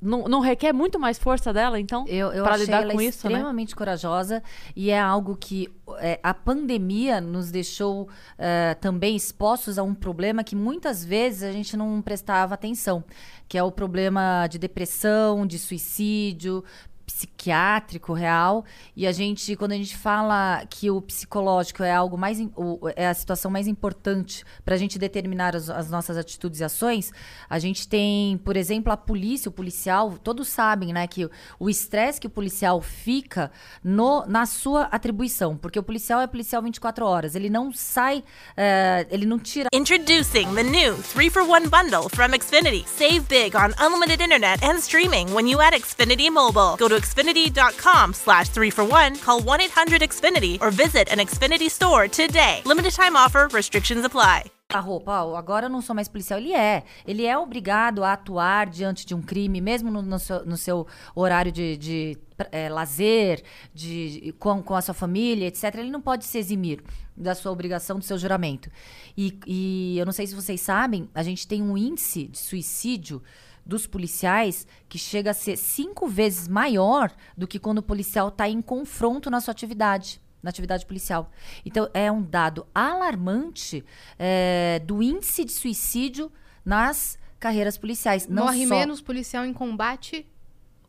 não, 0.00 0.24
não 0.24 0.40
requer 0.40 0.72
muito 0.72 0.98
mais 0.98 1.18
força 1.18 1.52
dela, 1.52 1.78
então? 1.78 2.04
Eu, 2.08 2.32
eu 2.32 2.42
pra 2.42 2.54
achei 2.54 2.66
lidar 2.66 2.82
ela 2.82 2.92
com 2.92 3.00
isso, 3.00 3.28
né? 3.28 3.34
extremamente 3.34 3.76
corajosa 3.76 4.42
e 4.74 4.90
é 4.90 4.98
algo 4.98 5.36
que 5.36 5.70
é, 5.98 6.18
a 6.22 6.32
pandemia 6.32 7.20
nos 7.20 7.50
deixou 7.50 8.08
é, 8.38 8.74
também 8.74 9.14
expostos 9.14 9.78
a 9.78 9.82
um 9.82 9.94
problema 9.94 10.42
que 10.42 10.56
muitas 10.56 11.04
vezes 11.04 11.42
a 11.42 11.52
gente 11.52 11.76
não 11.76 12.00
prestava 12.00 12.54
atenção, 12.54 13.04
que 13.46 13.58
é 13.58 13.62
o 13.62 13.70
problema 13.70 14.46
de 14.46 14.58
depressão, 14.58 15.46
de 15.46 15.58
suicídio 15.58 16.64
psiquiátrico 17.12 18.12
real 18.12 18.64
e 18.96 19.06
a 19.06 19.12
gente 19.12 19.56
quando 19.56 19.72
a 19.72 19.76
gente 19.76 19.96
fala 19.96 20.64
que 20.68 20.90
o 20.90 21.00
psicológico 21.00 21.82
é 21.82 21.92
algo 21.92 22.16
mais 22.18 22.38
o- 22.56 22.78
é 22.96 23.06
a 23.08 23.14
situação 23.14 23.50
mais 23.50 23.66
importante 23.66 24.44
para 24.64 24.74
a 24.74 24.78
gente 24.78 24.98
determinar 24.98 25.56
as, 25.56 25.68
as 25.70 25.90
nossas 25.90 26.16
atitudes 26.16 26.60
e 26.60 26.64
ações 26.64 27.12
a 27.48 27.58
gente 27.58 27.88
tem 27.88 28.36
por 28.38 28.56
exemplo 28.56 28.92
a 28.92 28.96
polícia 28.96 29.48
o 29.48 29.52
policial 29.52 30.12
todos 30.22 30.48
sabem 30.48 30.92
né 30.92 31.06
que 31.06 31.28
o- 31.58 31.68
estresse 31.70 32.20
que 32.20 32.26
o 32.26 32.30
policial 32.30 32.80
fica 32.80 33.50
no 33.82 34.24
na 34.26 34.46
sua 34.46 34.82
atribuição 34.84 35.56
porque 35.56 35.78
o 35.78 35.82
policial 35.82 36.20
é 36.20 36.26
policial 36.26 36.62
24 36.62 37.04
horas 37.06 37.34
ele 37.34 37.48
não 37.50 37.72
sai 37.72 38.22
eh, 38.56 39.06
ele 39.10 39.26
não 39.26 39.38
tira 39.38 39.68
Introducing 39.72 40.54
the 40.54 40.62
new 40.62 40.96
3 41.14 41.32
for 41.32 41.42
1 41.42 41.68
bundle 41.68 42.08
from 42.08 42.28
Xfinity. 42.38 42.84
Save 42.86 43.20
big 43.28 43.56
on 43.56 43.72
unlimited 43.80 44.20
internet 44.22 44.62
and 44.64 44.78
streaming 44.80 45.26
when 45.32 45.48
you 45.48 45.60
add 45.60 45.74
Xfinity 45.76 46.30
Mobile. 46.30 46.76
Go 46.78 46.88
to 46.88 46.99
xfinity.com 47.00 48.12
slash 48.12 48.48
3 48.50 48.70
for 48.70 48.84
1, 48.84 49.16
call 49.16 49.40
1-800-XFINITY, 49.40 50.60
or 50.60 50.70
visit 50.70 51.08
an 51.10 51.18
Xfinity 51.18 51.70
store 51.70 52.08
today. 52.08 52.62
Limited 52.64 52.92
time 52.92 53.16
offer, 53.16 53.48
restrictions 53.52 54.04
apply. 54.04 54.50
a 54.76 54.80
roupa, 54.80 55.24
ó, 55.24 55.36
agora 55.36 55.66
eu 55.66 55.70
não 55.70 55.82
sou 55.82 55.94
mais 55.94 56.08
policial. 56.08 56.38
Ele 56.38 56.52
é. 56.52 56.84
Ele 57.06 57.26
é 57.26 57.36
obrigado 57.36 58.04
a 58.04 58.12
atuar 58.12 58.68
diante 58.68 59.04
de 59.04 59.14
um 59.14 59.22
crime, 59.22 59.60
mesmo 59.60 59.90
no, 59.90 60.02
no 60.02 60.18
seu, 60.18 60.46
no 60.46 60.56
seu 60.56 60.86
horário 61.14 61.50
de, 61.50 61.76
de, 61.76 62.18
eh, 62.52 62.68
lazer, 62.68 63.42
de, 63.74 64.34
com, 64.38 64.62
com 64.62 64.74
a 64.74 64.82
sua 64.82 64.94
família, 64.94 65.46
etc. 65.46 65.74
Ele 65.76 65.90
não 65.90 66.00
pode 66.00 66.24
se 66.24 66.38
eximir 66.38 66.82
da 67.16 67.34
sua 67.34 67.52
obrigação, 67.52 67.98
do 67.98 68.04
seu 68.04 68.16
juramento. 68.16 68.70
E, 69.16 69.38
e 69.46 69.98
eu 69.98 70.06
não 70.06 70.12
sei 70.12 70.26
se 70.26 70.34
vocês 70.34 70.60
sabem, 70.60 71.08
a 71.14 71.22
gente 71.22 71.46
tem 71.46 71.62
um 71.62 71.76
índice 71.76 72.28
de 72.28 72.38
suicídio 72.38 73.22
dos 73.70 73.86
policiais 73.86 74.66
que 74.88 74.98
chega 74.98 75.30
a 75.30 75.34
ser 75.34 75.56
cinco 75.56 76.06
vezes 76.08 76.48
maior 76.48 77.10
do 77.36 77.46
que 77.46 77.58
quando 77.58 77.78
o 77.78 77.82
policial 77.82 78.28
está 78.28 78.48
em 78.48 78.60
confronto 78.60 79.30
na 79.30 79.40
sua 79.40 79.52
atividade 79.52 80.20
na 80.42 80.48
atividade 80.48 80.86
policial. 80.86 81.30
Então, 81.66 81.86
é 81.92 82.10
um 82.10 82.22
dado 82.22 82.66
alarmante 82.74 83.84
é, 84.18 84.80
do 84.86 85.02
índice 85.02 85.44
de 85.44 85.52
suicídio 85.52 86.32
nas 86.64 87.18
carreiras 87.38 87.76
policiais. 87.76 88.26
Não 88.26 88.44
Morre 88.46 88.66
só 88.66 88.74
menos 88.74 89.02
policial 89.02 89.44
em 89.44 89.52
combate 89.52 90.26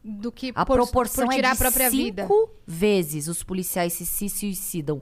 do 0.02 0.32
que 0.32 0.54
a 0.56 0.65
por, 0.65 0.76
proporção 0.78 1.26
por 1.28 1.36
tirar 1.36 1.50
é 1.50 1.52
a 1.52 1.54
de 1.54 1.60
própria 1.60 1.89
cinco 1.91 2.04
vida. 2.06 2.28
vezes 2.65 3.28
os 3.28 3.44
policiais 3.44 3.91
se, 3.91 4.06
se 4.06 4.30
suicidam. 4.30 5.02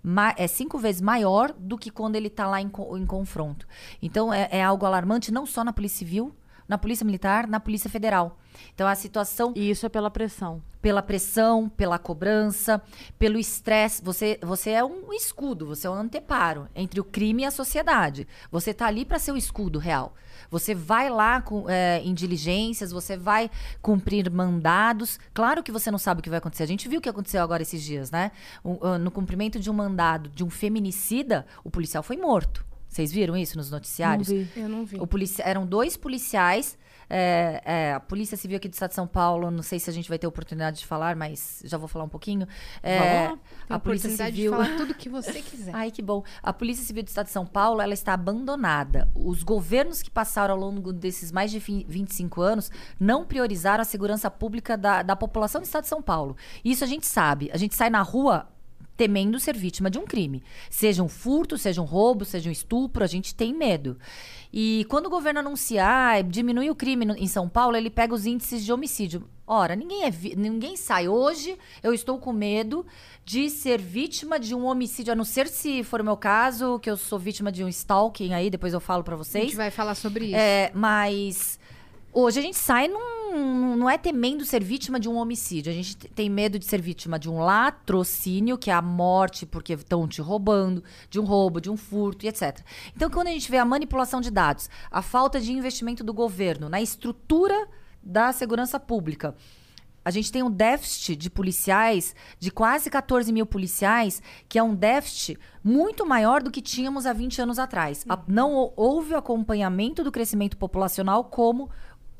Ma- 0.00 0.32
é 0.38 0.46
cinco 0.46 0.78
vezes 0.78 1.00
maior 1.00 1.52
do 1.58 1.76
que 1.76 1.90
quando 1.90 2.14
ele 2.14 2.28
está 2.28 2.46
lá 2.46 2.60
em, 2.62 2.68
co- 2.68 2.96
em 2.96 3.04
confronto. 3.04 3.66
Então, 4.00 4.32
é, 4.32 4.48
é 4.52 4.62
algo 4.62 4.86
alarmante 4.86 5.32
não 5.32 5.44
só 5.44 5.64
na 5.64 5.72
Polícia 5.72 5.98
Civil, 5.98 6.32
na 6.68 6.76
Polícia 6.76 7.04
Militar, 7.04 7.46
na 7.48 7.58
Polícia 7.58 7.88
Federal. 7.88 8.38
Então, 8.74 8.86
a 8.86 8.94
situação 8.94 9.52
E 9.56 9.70
isso 9.70 9.86
é 9.86 9.88
pela 9.88 10.10
pressão. 10.10 10.60
pela 10.82 11.02
pressão, 11.02 11.68
pela 11.68 11.98
cobrança, 11.98 12.82
pelo 13.18 13.38
estresse. 13.38 14.02
Você, 14.02 14.38
você 14.42 14.70
é 14.70 14.84
um 14.84 15.12
escudo, 15.12 15.66
você 15.66 15.86
é 15.86 15.90
um 15.90 15.94
anteparo 15.94 16.68
entre 16.74 17.00
o 17.00 17.04
crime 17.04 17.42
e 17.42 17.46
a 17.46 17.50
sociedade. 17.50 18.26
Você 18.50 18.74
tá 18.74 18.86
ali 18.86 19.04
para 19.04 19.18
ser 19.18 19.32
o 19.32 19.36
escudo 19.36 19.78
real. 19.78 20.14
Você 20.50 20.74
vai 20.74 21.10
lá 21.10 21.40
com, 21.42 21.68
é, 21.68 22.00
em 22.02 22.14
diligências, 22.14 22.90
você 22.90 23.16
vai 23.16 23.50
cumprir 23.82 24.30
mandados. 24.30 25.18
Claro 25.34 25.62
que 25.62 25.72
você 25.72 25.90
não 25.90 25.98
sabe 25.98 26.20
o 26.20 26.22
que 26.22 26.30
vai 26.30 26.38
acontecer. 26.38 26.62
A 26.62 26.66
gente 26.66 26.88
viu 26.88 26.98
o 26.98 27.02
que 27.02 27.08
aconteceu 27.08 27.42
agora 27.42 27.62
esses 27.62 27.82
dias, 27.82 28.10
né? 28.10 28.30
Um, 28.64 28.78
ah, 28.82 28.98
no 28.98 29.10
cumprimento 29.10 29.58
de 29.60 29.70
um 29.70 29.74
mandado 29.74 30.30
de 30.30 30.44
um 30.44 30.50
feminicida, 30.50 31.46
o 31.64 31.70
policial 31.70 32.02
foi 32.02 32.16
morto. 32.16 32.64
Vocês 32.88 33.12
viram 33.12 33.36
isso 33.36 33.56
nos 33.58 33.70
noticiários? 33.70 34.28
Não 34.28 34.36
vi. 34.36 34.48
Eu 34.56 34.68
não 34.68 34.84
vi. 34.84 34.98
O 34.98 35.06
policia- 35.06 35.44
eram 35.44 35.66
dois 35.66 35.96
policiais. 35.96 36.76
é, 37.10 37.62
é, 37.64 37.92
a 37.94 38.00
Polícia 38.00 38.36
Civil 38.36 38.58
aqui 38.58 38.68
do 38.68 38.74
Estado 38.74 38.90
de 38.90 38.94
São 38.96 39.06
Paulo, 39.06 39.50
não 39.50 39.62
sei 39.62 39.78
se 39.80 39.88
a 39.88 39.92
gente 39.94 40.10
vai 40.10 40.18
ter 40.18 40.26
oportunidade 40.26 40.80
de 40.80 40.86
falar, 40.86 41.16
mas 41.16 41.62
já 41.64 41.78
vou 41.78 41.88
falar 41.88 42.04
um 42.04 42.08
pouquinho. 42.08 42.46
É, 42.82 42.98
Vamos 42.98 43.30
lá. 43.30 43.38
Tem 43.68 43.76
a 43.76 43.78
Polícia 43.78 44.10
Civil. 44.10 44.50
de 44.52 44.56
falar 44.58 44.76
tudo 44.76 44.94
que 44.94 45.08
você 45.08 45.40
quiser. 45.40 45.74
Ai, 45.74 45.90
que 45.90 46.02
bom. 46.02 46.22
A 46.42 46.52
Polícia 46.52 46.84
Civil 46.84 47.02
do 47.02 47.08
Estado 47.08 47.24
de 47.26 47.32
São 47.32 47.46
Paulo, 47.46 47.80
ela 47.80 47.94
está 47.94 48.12
abandonada. 48.12 49.08
Os 49.14 49.42
governos 49.42 50.02
que 50.02 50.10
passaram 50.10 50.52
ao 50.54 50.60
longo 50.60 50.92
desses 50.92 51.32
mais 51.32 51.50
de 51.50 51.60
fi- 51.60 51.86
25 51.88 52.42
anos 52.42 52.70
não 53.00 53.24
priorizaram 53.24 53.80
a 53.80 53.84
segurança 53.86 54.30
pública 54.30 54.76
da, 54.76 55.02
da 55.02 55.16
população 55.16 55.62
do 55.62 55.64
Estado 55.64 55.84
de 55.84 55.88
São 55.88 56.02
Paulo. 56.02 56.36
Isso 56.64 56.84
a 56.84 56.86
gente 56.86 57.06
sabe. 57.06 57.50
A 57.54 57.56
gente 57.56 57.74
sai 57.74 57.88
na 57.88 58.02
rua 58.02 58.46
temendo 58.98 59.38
ser 59.40 59.56
vítima 59.56 59.88
de 59.88 59.96
um 59.98 60.04
crime. 60.04 60.42
Seja 60.68 61.02
um 61.02 61.08
furto, 61.08 61.56
seja 61.56 61.80
um 61.80 61.84
roubo, 61.84 62.24
seja 62.26 62.50
um 62.50 62.52
estupro, 62.52 63.02
a 63.02 63.06
gente 63.06 63.34
tem 63.34 63.54
medo. 63.54 63.96
E 64.52 64.84
quando 64.90 65.06
o 65.06 65.10
governo 65.10 65.40
anuncia, 65.40 65.84
ah, 65.86 66.20
diminui 66.20 66.68
o 66.68 66.74
crime 66.74 67.04
no- 67.04 67.16
em 67.16 67.26
São 67.28 67.48
Paulo, 67.48 67.76
ele 67.76 67.88
pega 67.90 68.12
os 68.12 68.26
índices 68.26 68.64
de 68.64 68.72
homicídio. 68.72 69.28
Ora, 69.46 69.74
ninguém, 69.76 70.04
é 70.04 70.12
ninguém 70.36 70.76
sai. 70.76 71.08
Hoje 71.08 71.56
eu 71.82 71.94
estou 71.94 72.18
com 72.18 72.32
medo 72.32 72.84
de 73.24 73.48
ser 73.48 73.80
vítima 73.80 74.38
de 74.38 74.54
um 74.54 74.66
homicídio, 74.66 75.12
a 75.12 75.16
não 75.16 75.24
ser 75.24 75.46
se 75.48 75.82
for 75.84 76.00
o 76.00 76.04
meu 76.04 76.16
caso, 76.16 76.78
que 76.80 76.90
eu 76.90 76.96
sou 76.96 77.18
vítima 77.18 77.52
de 77.52 77.62
um 77.62 77.68
stalking 77.68 78.34
aí, 78.34 78.50
depois 78.50 78.72
eu 78.74 78.80
falo 78.80 79.04
pra 79.04 79.14
A 79.14 79.18
vocês. 79.18 79.44
gente 79.44 79.56
vai 79.56 79.70
falar 79.70 79.94
sobre 79.94 80.26
isso. 80.26 80.36
É, 80.36 80.70
mas 80.74 81.58
hoje 82.22 82.38
a 82.40 82.42
gente 82.42 82.56
sai 82.56 82.88
num, 82.88 83.76
não 83.76 83.88
é 83.88 83.96
temendo 83.98 84.44
ser 84.44 84.62
vítima 84.64 84.98
de 84.98 85.08
um 85.08 85.16
homicídio. 85.16 85.70
A 85.70 85.74
gente 85.74 85.96
te- 85.96 86.08
tem 86.08 86.28
medo 86.28 86.58
de 86.58 86.64
ser 86.64 86.80
vítima 86.80 87.18
de 87.18 87.28
um 87.30 87.38
latrocínio, 87.40 88.58
que 88.58 88.70
é 88.70 88.74
a 88.74 88.82
morte 88.82 89.46
porque 89.46 89.74
estão 89.74 90.06
te 90.08 90.20
roubando, 90.20 90.82
de 91.10 91.20
um 91.20 91.24
roubo, 91.24 91.60
de 91.60 91.70
um 91.70 91.76
furto 91.76 92.24
e 92.24 92.28
etc. 92.28 92.60
Então, 92.96 93.08
quando 93.10 93.28
a 93.28 93.32
gente 93.32 93.50
vê 93.50 93.58
a 93.58 93.64
manipulação 93.64 94.20
de 94.20 94.30
dados, 94.30 94.68
a 94.90 95.02
falta 95.02 95.40
de 95.40 95.52
investimento 95.52 96.02
do 96.02 96.12
governo 96.12 96.68
na 96.68 96.80
estrutura 96.80 97.68
da 98.02 98.32
segurança 98.32 98.80
pública, 98.80 99.34
a 100.04 100.10
gente 100.10 100.32
tem 100.32 100.42
um 100.42 100.50
déficit 100.50 101.16
de 101.16 101.28
policiais, 101.28 102.14
de 102.38 102.50
quase 102.50 102.88
14 102.88 103.30
mil 103.30 103.44
policiais, 103.44 104.22
que 104.48 104.58
é 104.58 104.62
um 104.62 104.74
déficit 104.74 105.38
muito 105.62 106.06
maior 106.06 106.42
do 106.42 106.50
que 106.50 106.62
tínhamos 106.62 107.04
há 107.04 107.12
20 107.12 107.42
anos 107.42 107.58
atrás. 107.58 108.06
A- 108.08 108.18
não 108.26 108.54
hou- 108.54 108.72
houve 108.74 109.14
acompanhamento 109.14 110.02
do 110.02 110.10
crescimento 110.10 110.56
populacional 110.56 111.24
como 111.24 111.68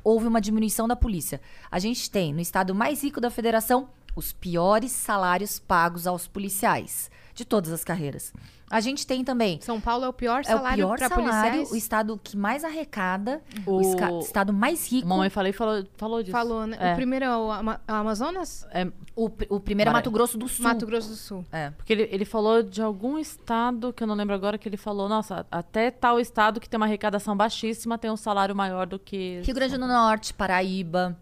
houve 0.03 0.27
uma 0.27 0.41
diminuição 0.41 0.89
da 0.89 0.97
polícia. 0.97 1.41
A 1.71 1.79
gente 1.79 2.11
tem, 2.11 2.33
no 2.33 2.41
estado 2.41 2.75
mais 2.75 3.03
rico 3.03 3.21
da 3.21 3.31
federação, 3.31 3.89
os 4.15 4.33
piores 4.33 4.91
salários 4.93 5.59
pagos 5.59 6.07
aos 6.07 6.27
policiais, 6.27 7.11
de 7.39 7.45
todas 7.45 7.73
as 7.73 7.85
carreiras. 7.85 8.33
A 8.71 8.81
gente 8.81 9.07
tem 9.07 9.23
também 9.25 9.59
São 9.63 9.81
Paulo 9.81 10.05
é 10.05 10.09
o 10.09 10.13
pior 10.13 10.39
é 10.39 10.55
o 10.55 10.59
salário 10.59 10.85
pior 10.87 10.99
para 10.99 11.09
salário, 11.09 11.25
policiais. 11.53 11.71
o 11.71 11.77
estado 11.77 12.21
que 12.23 12.37
mais 12.37 12.65
arrecada, 12.65 13.41
o, 13.65 13.77
O- 13.77 13.81
esca- 13.81 14.11
estado 14.19 14.53
mais 14.53 14.91
rico. 14.93 15.07
Mamãe 15.09 15.31
falei 15.31 15.53
falou, 15.53 15.87
falou 15.97 16.21
disso. 16.21 16.33
Falou, 16.33 16.67
né? 16.67 16.77
É. 16.81 16.93
O 16.93 16.97
primeiro 16.97 17.25
é 17.25 17.37
o, 17.37 17.51
Ama- 17.53 17.81
é 17.87 17.93
Amazonas? 17.93 18.67
É, 18.73 18.87
O, 19.17 19.27
o 19.49 19.61
primeiro 19.61 19.89
é 19.91 19.93
Mato 19.93 20.11
Grosso 20.11 20.37
do 20.37 20.49
Sul. 20.49 20.65
Mato 20.65 20.85
Grosso 20.85 21.09
do 21.11 21.17
Sul. 21.17 21.45
É. 21.53 21.71
porque 21.71 21.93
ele, 21.93 22.09
ele 22.11 22.25
falou 22.25 22.63
de 22.63 22.83
algum 22.83 23.17
estado, 23.19 23.93
que 23.93 24.03
eu 24.03 24.07
não 24.07 24.15
lembro 24.17 24.35
agora, 24.35 24.59
que 24.59 24.69
ele 24.69 24.77
falou, 24.77 25.09
nossa, 25.09 25.47
até 25.51 25.91
tal 25.93 26.19
estado 26.21 26.59
que 26.61 26.69
tem 26.69 26.77
uma 26.77 26.87
arrecadação 26.87 27.37
baixíssima 27.37 27.97
tem 27.97 28.11
um 28.11 28.17
salário 28.17 28.55
maior 28.55 28.87
do 28.87 28.99
que... 28.99 29.41
Rio 29.45 29.55
Grande 29.55 29.79
do 29.79 29.87
Norte, 29.87 30.35
Paraíba, 30.35 31.17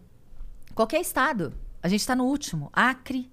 qualquer 0.75 0.99
estado. 0.99 1.53
A 1.81 1.87
gente 1.87 2.01
está 2.01 2.15
no 2.15 2.25
último. 2.25 2.69
Acre, 2.73 3.29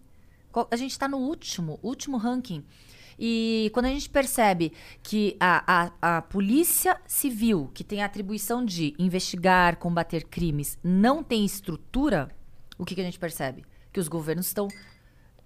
a 0.70 0.76
gente 0.76 0.92
está 0.92 1.08
no 1.08 1.18
último, 1.18 1.78
último 1.82 2.16
ranking. 2.16 2.64
E 3.18 3.70
quando 3.72 3.86
a 3.86 3.90
gente 3.90 4.08
percebe 4.10 4.72
que 5.02 5.36
a, 5.38 5.90
a, 6.00 6.16
a 6.16 6.22
polícia 6.22 7.00
civil, 7.06 7.70
que 7.72 7.84
tem 7.84 8.02
a 8.02 8.06
atribuição 8.06 8.64
de 8.64 8.94
investigar, 8.98 9.76
combater 9.76 10.24
crimes, 10.24 10.78
não 10.82 11.22
tem 11.22 11.44
estrutura, 11.44 12.34
o 12.78 12.84
que, 12.84 12.94
que 12.94 13.00
a 13.00 13.04
gente 13.04 13.18
percebe? 13.18 13.64
Que 13.92 14.00
os 14.00 14.08
governos 14.08 14.46
estão 14.46 14.68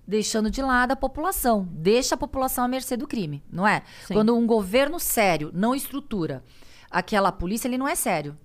deixando 0.07 0.51
de 0.51 0.63
lado 0.63 0.93
a 0.93 0.97
população. 0.97 1.69
Deixa 1.71 2.15
a 2.15 2.19
população 2.19 2.65
à 2.65 2.69
mercê 2.69 2.97
do 2.97 3.07
crime, 3.07 3.45
não 3.51 3.69
é? 3.69 3.83
Sim. 4.07 4.15
Quando 4.15 4.35
um 4.35 4.47
governo 4.47 4.99
sério 4.99 5.51
não 5.53 5.75
estrutura 5.75 6.43
aquela 6.91 7.31
polícia, 7.31 7.69
ele 7.69 7.77
não 7.77 7.87
é 7.87 7.95
sério. 7.95 8.37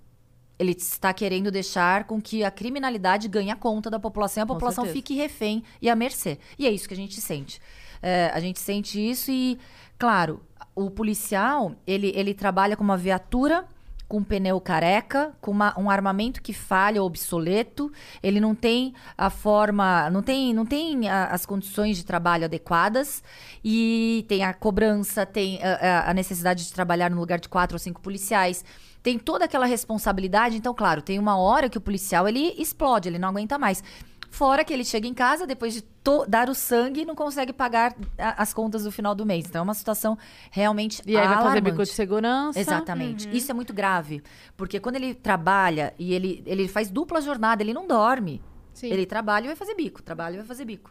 Ele 0.60 0.72
está 0.72 1.12
querendo 1.13 1.50
deixar 1.52 2.04
com 2.06 2.22
que 2.22 2.44
a 2.44 2.52
criminalidade 2.52 3.28
ganhe 3.28 3.50
a 3.52 3.56
conta 3.56 3.89
da 3.89 4.00
população 4.00 4.42
e 4.42 4.44
a 4.44 4.48
população 4.48 4.84
fique 4.94 5.13
refém 5.16 5.63
e 5.82 5.89
à 5.89 5.96
mercê. 5.96 6.38
E 6.60 6.68
é 6.68 6.72
isso 6.72 6.88
que 6.88 6.94
a 6.94 6.98
gente 6.98 7.20
sente. 7.20 7.60
É, 8.02 8.32
a 8.34 8.39
gente 8.39 8.60
sente 8.60 9.00
isso 9.00 9.32
e, 9.32 9.58
claro, 9.98 10.42
o 10.76 10.89
policial, 10.92 11.74
ele, 11.88 12.12
ele 12.16 12.34
trabalha 12.34 12.76
com 12.78 12.84
uma 12.84 12.98
viatura 12.98 13.66
com 14.06 14.18
um 14.18 14.24
pneu 14.24 14.62
careca, 14.62 15.34
com 15.42 15.50
uma- 15.50 15.73
um 15.80 15.90
armamento 15.90 16.40
que 16.40 16.54
falha 16.54 17.02
ou 17.02 17.08
obsoleto, 17.08 17.92
ele 18.21 18.40
não 18.40 18.54
tem 18.54 18.94
a 19.17 19.27
forma, 19.32 20.08
não 20.12 20.21
tem, 20.21 20.54
não 20.54 20.67
tem 20.67 21.10
a- 21.10 21.27
as 21.27 21.48
condições 21.48 21.98
de 21.98 22.06
trabalho 22.06 22.46
adequadas 22.46 23.23
e 23.63 24.23
tem 24.27 24.44
a 24.44 24.54
cobrança, 24.54 25.25
tem 25.25 25.60
a- 25.63 26.12
a 26.12 26.13
necessidade 26.13 26.63
de 26.65 26.73
trabalhar 26.73 27.10
no 27.10 27.19
lugar 27.19 27.40
de 27.40 27.50
quatro 27.50 27.73
ou 27.75 27.80
cinco 27.80 28.02
policiais, 28.02 28.63
tem 29.04 29.19
toda 29.19 29.45
aquela 29.45 29.65
responsabilidade. 29.65 30.56
Então, 30.58 30.73
claro, 30.73 31.01
tem 31.01 31.19
uma 31.19 31.37
hora 31.37 31.69
que 31.69 31.77
o 31.77 31.81
policial 31.81 32.27
ele 32.27 32.56
explode, 32.58 33.10
ele 33.10 33.19
não 33.19 33.29
aguenta 33.29 33.60
mais. 33.60 33.83
Fora 34.31 34.63
que 34.65 34.73
ele 34.73 34.83
chega 34.83 35.08
em 35.08 35.13
casa 35.13 35.45
depois 35.45 35.75
de 35.75 35.83
to- 35.83 36.25
dar 36.27 36.49
o 36.49 36.56
sangue 36.56 37.01
e 37.01 37.06
não 37.06 37.13
consegue 37.13 37.54
pagar 37.54 37.95
as 38.17 38.51
contas 38.51 38.83
do 38.83 38.91
final 38.91 39.13
do 39.13 39.23
mês. 39.27 39.45
Então 39.45 39.60
é 39.60 39.63
uma 39.63 39.75
situação 39.75 40.17
realmente 40.49 41.04
E 41.06 41.12
aí 41.15 41.17
vai 41.27 41.35
fazer 41.35 41.39
alarmante. 41.49 41.71
bico 41.71 41.83
de 41.83 41.89
segurança. 41.91 42.60
Exatamente. 42.60 43.29
Isso 43.31 43.51
é 43.51 43.54
muito 43.54 43.71
grave. 43.73 44.23
Porque 44.58 44.79
quando 44.79 44.95
ele 44.95 45.13
trabalha 45.13 45.93
e 45.99 46.15
ele, 46.15 46.41
ele 46.47 46.67
faz 46.67 46.89
dupla 46.89 47.21
jornada, 47.21 47.62
ele 47.62 47.75
não 47.75 47.85
dorme. 47.85 48.41
Sim. 48.73 48.87
Ele 48.87 49.06
trabalha 49.06 49.43
e 49.43 49.47
vai 49.49 49.56
fazer 49.56 49.75
bico. 49.75 50.01
Trabalha 50.01 50.33
e 50.33 50.37
vai 50.37 50.47
fazer 50.47 50.65
bico. 50.65 50.89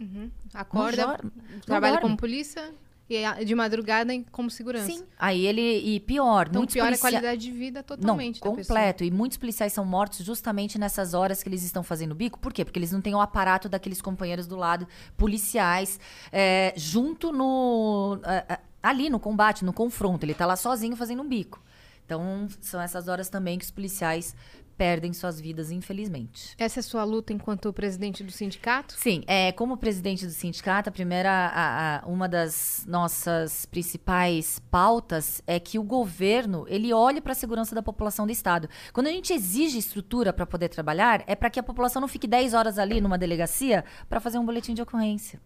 Acorda, 0.55 1.05
Não 1.05 1.15
dorme. 1.17 1.33
trabalha 1.67 1.95
Não 1.95 2.01
como 2.03 2.17
polícia 2.17 2.73
e 3.13 3.25
a- 3.25 3.43
de 3.43 3.55
madrugada 3.55 4.13
como 4.31 4.51
segurança. 4.51 4.87
Sim. 4.87 5.03
Aí 5.19 5.47
ele. 5.47 5.61
E 5.61 6.01
pior, 6.01 6.47
Então 6.49 6.61
muitos 6.61 6.75
piora 6.75 6.89
a 6.89 6.91
policia- 6.91 7.11
qualidade 7.21 7.41
de 7.43 7.51
vida 7.51 7.83
totalmente 7.83 8.41
Não, 8.45 8.55
completo. 8.57 9.05
E 9.05 9.11
muitos 9.11 9.39
policiais 9.39 9.73
são 9.73 9.85
mortos 9.85 10.25
justamente 10.25 10.79
nessas 10.79 11.15
horas 11.15 11.43
que 11.43 11.49
eles 11.49 11.63
estão 11.63 11.83
fazendo 11.83 12.15
bico. 12.15 12.39
Por 12.39 12.53
quê? 12.53 12.65
Porque 12.65 12.79
eles 12.79 12.93
não 12.93 13.01
têm 13.01 13.15
o 13.15 13.21
aparato 13.21 13.69
daqueles 13.69 14.01
companheiros 14.03 14.47
do 14.47 14.57
lado, 14.57 14.87
policiais, 15.17 15.99
é, 16.33 16.73
junto 16.77 17.33
no. 17.33 18.19
é, 18.25 18.45
é, 18.55 18.59
ali 18.83 19.09
no 19.09 19.21
combate, 19.21 19.65
no 19.65 19.73
confronto. 19.73 20.25
Ele 20.27 20.35
tá 20.35 20.45
lá 20.47 20.57
sozinho 20.57 20.97
fazendo 20.97 21.23
um 21.23 21.29
bico. 21.29 21.63
Então, 22.05 22.49
são 22.61 22.81
essas 22.81 23.07
horas 23.09 23.29
também 23.29 23.57
que 23.59 23.65
os 23.65 23.71
policiais 23.71 24.35
perdem 24.83 25.13
suas 25.13 25.41
vidas, 25.41 25.71
infelizmente. 25.71 26.57
Essa 26.59 26.81
é 26.81 26.81
a 26.81 26.83
sua 26.83 27.05
luta 27.05 27.33
enquanto 27.33 27.73
presidente 27.73 28.25
do 28.25 28.33
sindicato? 28.33 28.95
Sim, 28.99 29.23
é, 29.29 29.53
como 29.53 29.77
presidente 29.77 30.27
do 30.27 30.33
sindicato, 30.33 30.89
a 30.89 30.93
primeira, 30.93 31.31
a- 31.31 31.99
a- 31.99 32.07
uma 32.07 32.29
das 32.29 32.85
nossas 32.89 33.65
principais 33.65 34.59
pautas 34.73 35.41
é 35.47 35.61
que 35.61 35.79
o 35.79 35.85
governo 35.85 36.65
ele 36.69 36.93
olhe 36.93 37.21
para 37.21 37.31
a 37.31 37.35
segurança 37.37 37.77
da 37.77 37.83
população 37.83 38.27
do 38.27 38.33
estado. 38.33 38.69
Quando 38.93 39.07
a 39.07 39.11
gente 39.11 39.33
exige 39.33 39.79
estrutura 39.79 40.33
para 40.33 40.47
poder 40.47 40.69
trabalhar, 40.69 41.23
é 41.29 41.37
para 41.37 41.49
que 41.49 41.61
a 41.61 41.63
população 41.63 42.01
não 42.01 42.09
fique 42.09 42.27
10 42.27 42.53
horas 42.53 42.77
ali 42.77 43.01
numa 43.01 43.17
delegacia 43.17 43.85
para 44.09 44.19
fazer 44.19 44.39
um 44.39 44.45
boletim 44.45 44.75
de 44.75 44.83
ocorrência. 44.83 45.41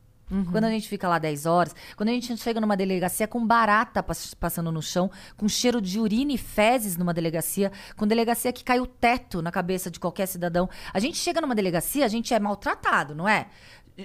Quando 0.51 0.65
a 0.65 0.71
gente 0.71 0.89
fica 0.89 1.07
lá 1.09 1.19
10 1.19 1.47
horas, 1.47 1.75
quando 1.97 2.09
a 2.09 2.13
gente 2.13 2.37
chega 2.37 2.61
numa 2.61 2.77
delegacia 2.77 3.29
com 3.29 3.47
barata 3.47 4.03
pass- 4.03 4.35
passando 4.35 4.73
no 4.73 4.83
chão, 4.83 5.09
com 5.37 5.49
cheiro 5.49 5.81
de 5.81 6.01
urina 6.01 6.33
e 6.33 6.39
fezes 6.39 6.97
numa 6.97 7.15
delegacia, 7.15 7.71
com 7.97 8.07
delegacia 8.07 8.53
que 8.53 8.65
cai 8.65 8.81
o 8.81 8.87
teto 8.87 9.41
na 9.41 9.53
cabeça 9.53 9.89
de 9.91 10.01
qualquer 10.01 10.27
cidadão. 10.27 10.69
A 10.93 10.99
gente 10.99 11.17
chega 11.17 11.41
numa 11.41 11.55
delegacia, 11.55 12.05
a 12.05 12.09
gente 12.09 12.35
é 12.35 12.41
maltratado, 12.41 13.15
não 13.15 13.29
é? 13.29 13.47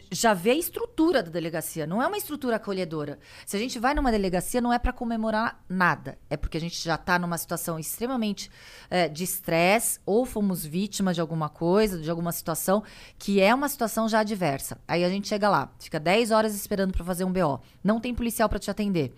Já 0.09 0.33
vê 0.33 0.51
a 0.51 0.55
estrutura 0.55 1.21
da 1.21 1.29
delegacia, 1.29 1.85
não 1.85 2.01
é 2.01 2.07
uma 2.07 2.15
estrutura 2.17 2.55
acolhedora. 2.55 3.19
Se 3.45 3.57
a 3.57 3.59
gente 3.59 3.77
vai 3.77 3.93
numa 3.93 4.09
delegacia, 4.09 4.61
não 4.61 4.71
é 4.71 4.79
para 4.79 4.93
comemorar 4.93 5.61
nada. 5.67 6.17
É 6.29 6.37
porque 6.37 6.57
a 6.57 6.61
gente 6.61 6.81
já 6.81 6.97
tá 6.97 7.19
numa 7.19 7.37
situação 7.37 7.77
extremamente 7.77 8.49
eh, 8.89 9.09
de 9.09 9.25
estresse, 9.25 9.99
ou 10.05 10.25
fomos 10.25 10.65
vítimas 10.65 11.15
de 11.15 11.21
alguma 11.21 11.49
coisa, 11.49 11.99
de 11.99 12.09
alguma 12.09 12.31
situação, 12.31 12.81
que 13.19 13.41
é 13.41 13.53
uma 13.53 13.67
situação 13.67 14.07
já 14.07 14.19
adversa. 14.21 14.77
Aí 14.87 15.03
a 15.03 15.09
gente 15.09 15.27
chega 15.27 15.49
lá, 15.49 15.69
fica 15.77 15.99
10 15.99 16.31
horas 16.31 16.55
esperando 16.55 16.93
para 16.93 17.03
fazer 17.03 17.25
um 17.25 17.31
BO. 17.33 17.59
Não 17.83 17.99
tem 17.99 18.15
policial 18.15 18.47
para 18.47 18.59
te 18.59 18.71
atender. 18.71 19.13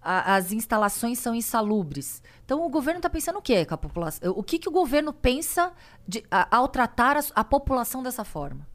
A- 0.00 0.34
as 0.34 0.50
instalações 0.50 1.20
são 1.20 1.32
insalubres. 1.32 2.20
Então 2.44 2.60
o 2.66 2.68
governo 2.68 2.98
está 2.98 3.08
pensando 3.08 3.38
o 3.38 3.42
quê 3.42 3.64
com 3.64 3.74
a 3.74 3.78
população? 3.78 4.32
O 4.32 4.42
que, 4.42 4.58
que 4.58 4.68
o 4.68 4.72
governo 4.72 5.12
pensa 5.12 5.72
de- 6.08 6.24
a- 6.28 6.56
ao 6.56 6.66
tratar 6.66 7.16
a, 7.16 7.20
a 7.36 7.44
população 7.44 8.02
dessa 8.02 8.24
forma? 8.24 8.66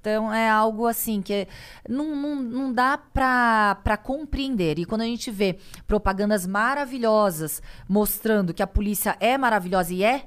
Então 0.00 0.32
é 0.32 0.48
algo 0.48 0.86
assim 0.86 1.20
que 1.20 1.46
não, 1.86 2.16
não, 2.16 2.36
não 2.36 2.72
dá 2.72 2.96
para 2.96 3.96
compreender. 4.02 4.78
E 4.78 4.86
quando 4.86 5.02
a 5.02 5.06
gente 5.06 5.30
vê 5.30 5.58
propagandas 5.86 6.46
maravilhosas 6.46 7.62
mostrando 7.86 8.54
que 8.54 8.62
a 8.62 8.66
polícia 8.66 9.16
é 9.20 9.36
maravilhosa 9.36 9.92
e 9.92 10.02
é, 10.02 10.26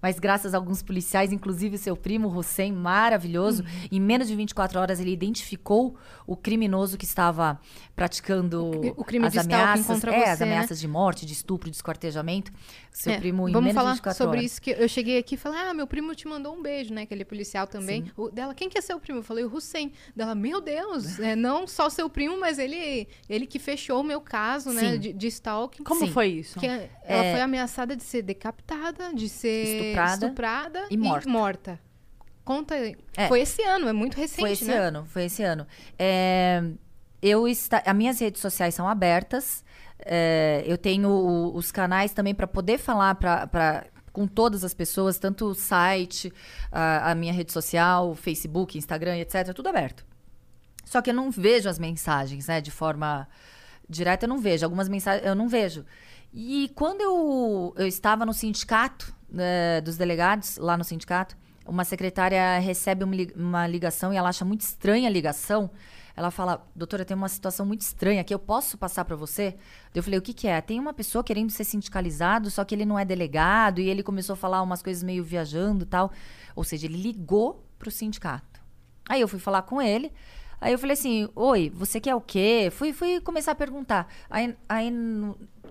mas 0.00 0.18
graças 0.18 0.54
a 0.54 0.56
alguns 0.58 0.82
policiais, 0.82 1.32
inclusive 1.32 1.78
seu 1.78 1.96
primo 1.96 2.28
Hussein, 2.28 2.72
maravilhoso, 2.72 3.64
em 3.90 4.00
menos 4.00 4.28
de 4.28 4.34
24 4.36 4.78
horas 4.78 5.00
ele 5.00 5.12
identificou 5.12 5.96
o 6.26 6.36
criminoso 6.36 6.96
que 6.98 7.04
estava 7.04 7.58
praticando 7.94 8.70
O 8.96 9.04
crime 9.04 9.26
as 9.26 9.36
ameaças, 9.36 9.86
contra 9.86 10.12
é, 10.14 10.18
você, 10.24 10.30
as 10.30 10.40
né? 10.40 10.46
ameaças 10.46 10.78
de 10.78 10.86
morte, 10.86 11.24
de 11.24 11.32
estupro, 11.32 11.70
de 11.70 11.76
esquartejamento. 11.76 12.52
Seu 12.92 13.12
É, 13.12 13.18
primo 13.18 13.48
em 13.48 13.52
Vamos 13.52 13.66
menos 13.68 13.74
falar 13.74 13.90
de 13.90 13.96
24 13.96 14.18
sobre 14.24 14.38
horas. 14.38 14.52
isso 14.52 14.62
que 14.62 14.70
eu 14.70 14.88
cheguei 14.88 15.18
aqui 15.18 15.34
e 15.34 15.38
falei: 15.38 15.60
"Ah, 15.60 15.74
meu 15.74 15.86
primo 15.86 16.14
te 16.14 16.26
mandou 16.28 16.54
um 16.54 16.62
beijo, 16.62 16.92
né? 16.94 17.02
Aquele 17.02 17.24
policial 17.24 17.66
também". 17.66 18.04
O 18.16 18.30
dela, 18.30 18.54
quem 18.54 18.68
que 18.68 18.78
é 18.78 18.80
seu 18.80 18.98
primo? 19.00 19.18
Eu 19.20 19.22
falei: 19.22 19.44
"O 19.44 19.52
Hussein". 19.54 19.92
Dela: 20.14 20.34
"Meu 20.34 20.60
Deus, 20.60 21.18
é, 21.18 21.34
não 21.36 21.66
só 21.66 21.88
seu 21.90 22.08
primo, 22.08 22.38
mas 22.38 22.58
ele 22.58 23.08
ele 23.28 23.46
que 23.46 23.58
fechou 23.58 24.00
o 24.00 24.04
meu 24.04 24.20
caso, 24.20 24.70
né, 24.72 24.92
Sim. 24.92 24.98
de, 24.98 25.12
de 25.12 25.26
stalking". 25.28 25.84
Como 25.84 26.06
Sim. 26.06 26.12
foi 26.12 26.28
isso? 26.28 26.58
Que 26.60 26.66
é- 26.66 26.90
ela 27.04 27.22
foi 27.32 27.40
ameaçada 27.40 27.94
de 27.96 28.02
ser 28.02 28.22
decapitada, 28.22 29.12
de 29.14 29.28
ser 29.28 29.85
Estuprada 29.90 30.26
estuprada 30.26 30.86
e 30.90 30.96
morta. 31.28 31.80
Conta, 32.44 32.76
É. 33.16 33.26
foi 33.28 33.40
esse 33.40 33.60
ano, 33.62 33.88
é 33.88 33.92
muito 33.92 34.16
recente, 34.16 34.40
Foi 34.40 34.52
esse 34.52 34.64
né? 34.66 34.76
ano, 34.76 35.04
foi 35.06 35.24
esse 35.24 35.42
ano. 35.42 35.66
É, 35.98 36.62
eu 37.20 37.48
está, 37.48 37.82
as 37.84 37.94
minhas 37.96 38.20
redes 38.20 38.40
sociais 38.40 38.74
são 38.74 38.88
abertas. 38.88 39.64
é, 40.08 40.62
eu 40.66 40.76
tenho 40.76 41.08
o- 41.08 41.56
os 41.56 41.72
canais 41.72 42.12
também 42.12 42.34
para 42.34 42.46
poder 42.46 42.76
falar 42.78 43.14
para 43.14 43.86
com 44.12 44.26
todas 44.26 44.62
as 44.62 44.74
pessoas, 44.74 45.18
tanto 45.18 45.46
o 45.46 45.54
site, 45.54 46.30
a, 46.70 47.10
a 47.12 47.14
minha 47.14 47.32
rede 47.32 47.50
social, 47.50 48.10
o 48.10 48.14
Facebook, 48.14 48.76
Instagram, 48.76 49.16
etc. 49.16 49.54
Tudo 49.54 49.70
aberto. 49.70 50.04
Só 50.84 51.00
que 51.00 51.08
eu 51.10 51.14
não 51.14 51.30
vejo 51.30 51.66
as 51.68 51.78
mensagens, 51.78 52.46
né? 52.46 52.60
De 52.60 52.70
forma 52.70 53.26
direta, 53.88 54.26
eu 54.26 54.28
não 54.28 54.38
vejo. 54.38 54.66
Algumas 54.66 54.86
mensagens 54.88 55.26
eu 55.26 55.34
não 55.34 55.48
vejo. 55.48 55.82
E 56.32 56.70
quando 56.74 57.00
eu, 57.00 57.74
eu 57.78 57.86
estava 57.86 58.26
no 58.26 58.34
sindicato 58.34 59.15
né, 59.28 59.80
dos 59.80 59.96
delegados, 59.96 60.56
lá 60.58 60.76
no 60.76 60.84
sindicato, 60.84 61.36
uma 61.66 61.84
secretária 61.84 62.58
recebe 62.58 63.04
uma, 63.04 63.14
li- 63.14 63.32
uma 63.34 63.66
ligação 63.66 64.12
e 64.12 64.16
ela 64.16 64.28
acha 64.28 64.44
muito 64.44 64.60
estranha 64.60 65.08
a 65.08 65.10
ligação. 65.10 65.70
Ela 66.16 66.30
fala, 66.30 66.66
doutora, 66.74 67.04
tem 67.04 67.14
uma 67.14 67.28
situação 67.28 67.66
muito 67.66 67.82
estranha 67.82 68.22
aqui, 68.22 68.32
eu 68.32 68.38
posso 68.38 68.78
passar 68.78 69.04
para 69.04 69.16
você? 69.16 69.54
Eu 69.94 70.02
falei, 70.02 70.18
o 70.18 70.22
que, 70.22 70.32
que 70.32 70.48
é? 70.48 70.60
Tem 70.62 70.80
uma 70.80 70.94
pessoa 70.94 71.22
querendo 71.22 71.50
ser 71.50 71.64
sindicalizado, 71.64 72.50
só 72.50 72.64
que 72.64 72.74
ele 72.74 72.86
não 72.86 72.98
é 72.98 73.04
delegado, 73.04 73.80
e 73.80 73.88
ele 73.90 74.02
começou 74.02 74.32
a 74.32 74.36
falar 74.36 74.62
umas 74.62 74.82
coisas 74.82 75.02
meio 75.02 75.22
viajando 75.22 75.82
e 75.84 75.86
tal. 75.86 76.10
Ou 76.54 76.64
seja, 76.64 76.86
ele 76.86 76.96
ligou 76.96 77.66
pro 77.78 77.90
sindicato. 77.90 78.60
Aí 79.06 79.20
eu 79.20 79.28
fui 79.28 79.38
falar 79.38 79.62
com 79.62 79.82
ele. 79.82 80.10
Aí 80.58 80.72
eu 80.72 80.78
falei 80.78 80.94
assim, 80.94 81.28
oi, 81.36 81.70
você 81.74 82.00
quer 82.00 82.14
o 82.14 82.20
quê? 82.20 82.70
Fui, 82.72 82.94
fui 82.94 83.20
começar 83.20 83.52
a 83.52 83.54
perguntar. 83.54 84.08
Aí, 84.30 84.56
aí 84.66 84.90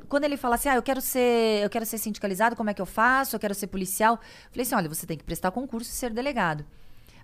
quando 0.05 0.23
ele 0.25 0.37
fala 0.37 0.55
assim, 0.55 0.69
ah, 0.69 0.75
eu 0.75 0.83
quero 0.83 1.01
ser, 1.01 1.63
eu 1.63 1.69
quero 1.69 1.85
ser 1.85 1.97
sindicalizado, 1.97 2.55
como 2.55 2.69
é 2.69 2.73
que 2.73 2.81
eu 2.81 2.85
faço? 2.85 3.35
Eu 3.35 3.39
quero 3.39 3.53
ser 3.53 3.67
policial. 3.67 4.15
Eu 4.15 4.51
falei 4.51 4.63
assim, 4.63 4.75
olha, 4.75 4.89
você 4.89 5.05
tem 5.05 5.17
que 5.17 5.23
prestar 5.23 5.51
concurso 5.51 5.89
e 5.89 5.93
ser 5.93 6.11
delegado. 6.11 6.65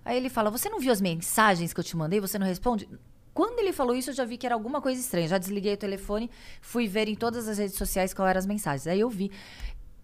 Aí 0.04 0.16
ele 0.16 0.28
fala, 0.28 0.50
você 0.50 0.68
não 0.68 0.80
viu 0.80 0.92
as 0.92 1.00
mensagens 1.00 1.72
que 1.72 1.80
eu 1.80 1.84
te 1.84 1.96
mandei? 1.96 2.20
Você 2.20 2.38
não 2.38 2.46
responde? 2.46 2.88
Quando 3.32 3.58
ele 3.60 3.72
falou 3.72 3.94
isso, 3.94 4.10
eu 4.10 4.14
já 4.14 4.24
vi 4.24 4.36
que 4.36 4.44
era 4.44 4.54
alguma 4.54 4.80
coisa 4.80 5.00
estranha. 5.00 5.28
Já 5.28 5.38
desliguei 5.38 5.74
o 5.74 5.76
telefone, 5.76 6.30
fui 6.60 6.86
ver 6.86 7.08
em 7.08 7.14
todas 7.14 7.48
as 7.48 7.58
redes 7.58 7.76
sociais 7.76 8.12
qual 8.12 8.28
eram 8.28 8.38
as 8.38 8.46
mensagens. 8.46 8.86
Aí 8.86 9.00
eu 9.00 9.08
vi 9.08 9.30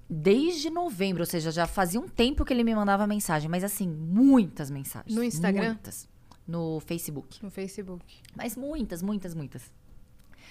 desde 0.08 0.70
novembro, 0.70 1.22
ou 1.22 1.26
seja, 1.26 1.50
já 1.50 1.66
fazia 1.66 2.00
um 2.00 2.08
tempo 2.08 2.44
que 2.44 2.52
ele 2.52 2.64
me 2.64 2.74
mandava 2.74 3.06
mensagem, 3.06 3.48
mas 3.50 3.62
assim, 3.62 3.86
muitas 3.88 4.70
mensagens. 4.70 5.14
No 5.14 5.22
Instagram? 5.22 5.74
Muitas. 5.74 6.08
No 6.46 6.80
Facebook. 6.80 7.44
No 7.44 7.50
Facebook. 7.50 8.16
Mas 8.34 8.56
muitas, 8.56 9.02
muitas, 9.02 9.34
muitas. 9.34 9.70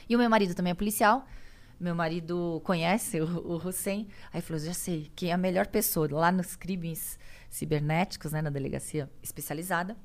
E 0.08 0.16
o 0.16 0.20
meu 0.20 0.30
marido 0.30 0.54
também 0.54 0.72
é 0.72 0.76
policial. 0.76 1.26
Meu 1.80 1.94
marido 1.94 2.62
conhece 2.64 3.22
o, 3.22 3.26
o 3.26 3.56
Hussein. 3.58 4.08
Aí 4.34 4.42
falou: 4.42 4.60
já 4.62 4.74
sei, 4.74 5.12
quem 5.16 5.30
é 5.30 5.34
a 5.34 5.38
melhor 5.38 5.68
pessoa 5.68 6.08
lá 6.12 6.32
nos 6.32 6.56
crimes 6.56 7.20
cibernéticos, 7.50 8.32
né, 8.32 8.42
na 8.42 8.50
delegacia 8.50 9.10
especializada 9.22 9.96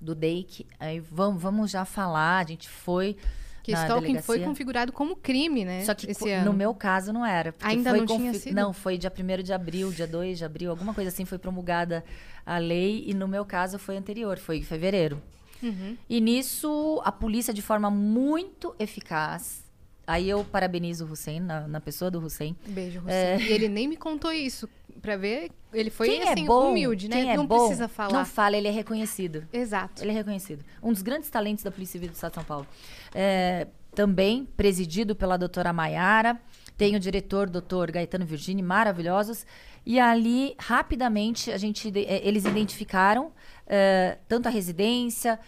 do 0.00 0.14
DEIC. 0.14 0.66
Aí 0.78 1.00
vamos, 1.00 1.42
vamos 1.42 1.70
já 1.70 1.84
falar. 1.84 2.44
A 2.44 2.48
gente 2.48 2.68
foi. 2.68 3.16
Que 3.62 3.72
na 3.72 3.82
stalking 3.82 4.02
delegacia. 4.06 4.26
foi 4.26 4.40
configurado 4.40 4.92
como 4.92 5.14
crime, 5.16 5.64
né? 5.64 5.84
Só 5.84 5.94
que 5.94 6.10
esse 6.10 6.20
co- 6.20 6.28
ano. 6.30 6.46
no 6.46 6.52
meu 6.56 6.74
caso 6.74 7.12
não 7.12 7.24
era. 7.24 7.54
Ainda 7.60 7.92
não 7.92 8.06
tinha 8.06 8.32
sido? 8.32 8.54
Não, 8.54 8.72
foi 8.72 8.96
dia 8.96 9.12
1 9.12 9.42
de 9.42 9.52
abril, 9.52 9.92
dia 9.92 10.06
2 10.06 10.38
de 10.38 10.44
abril, 10.44 10.70
alguma 10.70 10.94
coisa 10.94 11.08
assim, 11.10 11.24
foi 11.26 11.36
promulgada 11.38 12.02
a 12.46 12.56
lei. 12.58 13.04
E 13.06 13.12
no 13.12 13.28
meu 13.28 13.44
caso 13.44 13.78
foi 13.78 13.96
anterior, 13.96 14.38
foi 14.38 14.58
em 14.58 14.62
fevereiro. 14.62 15.20
Uhum. 15.62 15.98
E 16.08 16.20
nisso, 16.20 17.02
a 17.04 17.12
polícia, 17.12 17.52
de 17.52 17.60
forma 17.60 17.90
muito 17.90 18.74
eficaz. 18.78 19.67
Aí 20.08 20.30
eu 20.30 20.42
parabenizo 20.42 21.04
o 21.04 21.12
Hussein, 21.12 21.38
na, 21.38 21.68
na 21.68 21.82
pessoa 21.82 22.10
do 22.10 22.18
Hussein. 22.18 22.56
Beijo, 22.66 23.00
Hussein. 23.00 23.46
E 23.46 23.52
ele 23.52 23.68
nem 23.68 23.86
me 23.86 23.94
contou 23.94 24.32
isso. 24.32 24.66
Pra 25.02 25.18
ver, 25.18 25.50
ele 25.70 25.90
foi 25.90 26.08
quem 26.08 26.22
assim, 26.22 26.44
é 26.44 26.46
bom, 26.46 26.70
humilde, 26.70 27.10
né? 27.10 27.16
quem 27.16 27.30
é 27.30 27.36
não 27.36 27.46
bom, 27.46 27.58
precisa 27.58 27.88
falar. 27.88 28.14
Não 28.14 28.24
fala, 28.24 28.56
ele 28.56 28.68
é 28.68 28.70
reconhecido. 28.70 29.46
Exato. 29.52 30.02
Ele 30.02 30.10
é 30.10 30.14
reconhecido. 30.14 30.64
Um 30.82 30.94
dos 30.94 31.02
grandes 31.02 31.28
talentos 31.28 31.62
da 31.62 31.70
Polícia 31.70 31.92
Civil 31.92 32.08
do 32.08 32.14
Estado 32.14 32.30
de 32.30 32.34
São 32.36 32.44
Paulo. 32.44 32.66
É, 33.14 33.66
também 33.94 34.48
presidido 34.56 35.14
pela 35.14 35.36
doutora 35.36 35.74
Maiara. 35.74 36.40
Tem 36.78 36.96
o 36.96 37.00
diretor, 37.00 37.50
doutor 37.50 37.90
Gaetano 37.90 38.24
Virgini, 38.24 38.62
maravilhosos. 38.62 39.44
E 39.84 40.00
ali, 40.00 40.54
rapidamente, 40.58 41.50
a 41.50 41.58
gente, 41.58 41.92
eh, 41.94 42.26
eles 42.26 42.46
identificaram 42.46 43.30
eh, 43.66 44.16
tanto 44.26 44.46
a 44.46 44.50
residência, 44.50 45.38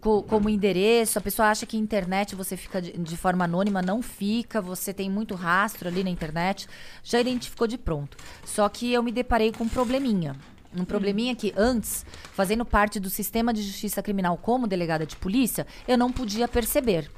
co- 0.00 0.22
como 0.22 0.48
endereço, 0.48 1.18
a 1.18 1.22
pessoa 1.22 1.48
acha 1.48 1.66
que 1.66 1.76
internet 1.76 2.34
você 2.34 2.56
fica 2.56 2.80
de, 2.80 2.92
de 2.92 3.16
forma 3.16 3.44
anônima, 3.44 3.82
não 3.82 4.02
fica, 4.02 4.60
você 4.60 4.92
tem 4.92 5.10
muito 5.10 5.34
rastro 5.34 5.88
ali 5.88 6.02
na 6.02 6.10
internet, 6.10 6.66
já 7.02 7.20
identificou 7.20 7.66
de 7.66 7.78
pronto. 7.78 8.16
Só 8.44 8.68
que 8.68 8.92
eu 8.92 9.02
me 9.02 9.12
deparei 9.12 9.52
com 9.52 9.64
um 9.64 9.68
probleminha. 9.68 10.36
Um 10.76 10.84
probleminha 10.84 11.36
que 11.36 11.54
antes, 11.56 12.04
fazendo 12.32 12.64
parte 12.64 12.98
do 12.98 13.08
sistema 13.08 13.52
de 13.52 13.62
justiça 13.62 14.02
criminal 14.02 14.36
como 14.36 14.66
delegada 14.66 15.06
de 15.06 15.14
polícia, 15.16 15.66
eu 15.86 15.96
não 15.96 16.10
podia 16.10 16.48
perceber. 16.48 17.08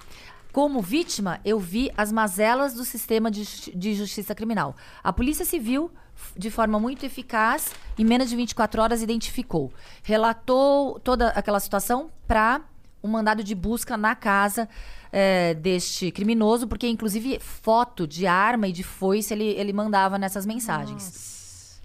Como 0.52 0.80
vítima, 0.80 1.40
eu 1.44 1.58
vi 1.58 1.90
as 1.96 2.12
mazelas 2.12 2.74
do 2.74 2.84
sistema 2.84 3.30
de, 3.30 3.44
de 3.74 3.94
justiça 3.94 4.34
criminal. 4.34 4.74
A 5.02 5.12
Polícia 5.12 5.44
Civil, 5.44 5.90
de 6.36 6.50
forma 6.50 6.78
muito 6.78 7.04
eficaz, 7.04 7.72
em 7.98 8.04
menos 8.04 8.28
de 8.28 8.36
24 8.36 8.82
horas, 8.82 9.02
identificou. 9.02 9.72
Relatou 10.02 10.98
toda 11.00 11.28
aquela 11.28 11.60
situação 11.60 12.10
para 12.26 12.60
um 13.02 13.08
mandado 13.08 13.44
de 13.44 13.54
busca 13.54 13.96
na 13.96 14.14
casa 14.14 14.68
eh, 15.12 15.54
deste 15.54 16.10
criminoso, 16.10 16.66
porque, 16.66 16.88
inclusive, 16.88 17.38
foto 17.40 18.06
de 18.06 18.26
arma 18.26 18.66
e 18.68 18.72
de 18.72 18.82
foice 18.82 19.32
ele, 19.32 19.44
ele 19.44 19.72
mandava 19.72 20.18
nessas 20.18 20.44
mensagens. 20.44 21.80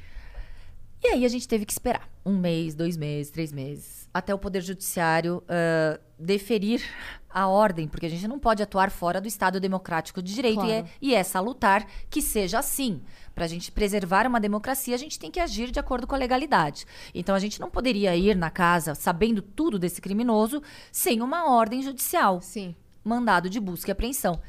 E 1.04 1.08
aí 1.08 1.26
a 1.26 1.30
gente 1.30 1.48
teve 1.48 1.66
que 1.66 1.72
esperar 1.72 2.08
um 2.26 2.38
mês, 2.38 2.76
dois 2.76 2.96
meses, 2.96 3.32
três 3.32 3.52
meses, 3.52 4.08
até 4.14 4.34
o 4.34 4.38
Poder 4.38 4.62
Judiciário 4.62 5.44
ah, 5.50 6.00
deferir 6.18 6.82
a 7.28 7.48
ordem, 7.48 7.88
porque 7.88 8.06
a 8.06 8.10
gente 8.10 8.28
não 8.28 8.38
pode 8.38 8.62
atuar 8.62 8.92
fora 8.92 9.20
do 9.20 9.28
Estado 9.28 9.60
Democrático 9.60 10.22
de 10.22 10.34
Direito 10.34 10.64
e, 10.66 10.72
é, 10.72 10.82
Claro. 10.82 10.96
e 11.02 11.16
é 11.16 11.24
salutar 11.24 11.88
que 12.10 12.22
seja 12.22 12.60
assim. 12.60 13.02
Para 13.34 13.46
a 13.46 13.48
gente 13.48 13.72
preservar 13.72 14.28
uma 14.28 14.40
democracia, 14.40 14.96
a 14.96 14.98
gente 14.98 15.18
tem 15.18 15.32
que 15.32 15.40
agir 15.40 15.72
de 15.72 15.80
acordo 15.80 16.06
com 16.06 16.16
a 16.16 16.18
legalidade. 16.18 16.86
Então 17.14 17.34
a 17.34 17.40
gente 17.40 17.60
não 17.60 17.70
poderia 17.70 18.16
ir 18.16 18.36
na 18.36 18.50
casa 18.50 18.96
sabendo 18.96 19.42
tudo 19.42 19.80
desse 19.80 20.02
criminoso 20.02 20.62
sem 20.92 21.22
uma 21.22 21.50
ordem 21.50 21.82
judicial 21.82 22.42
Sim. 22.42 22.76
mandado 23.04 23.50
de 23.50 23.60
busca 23.60 23.90
e 23.90 23.94
apreensão. 23.94 24.40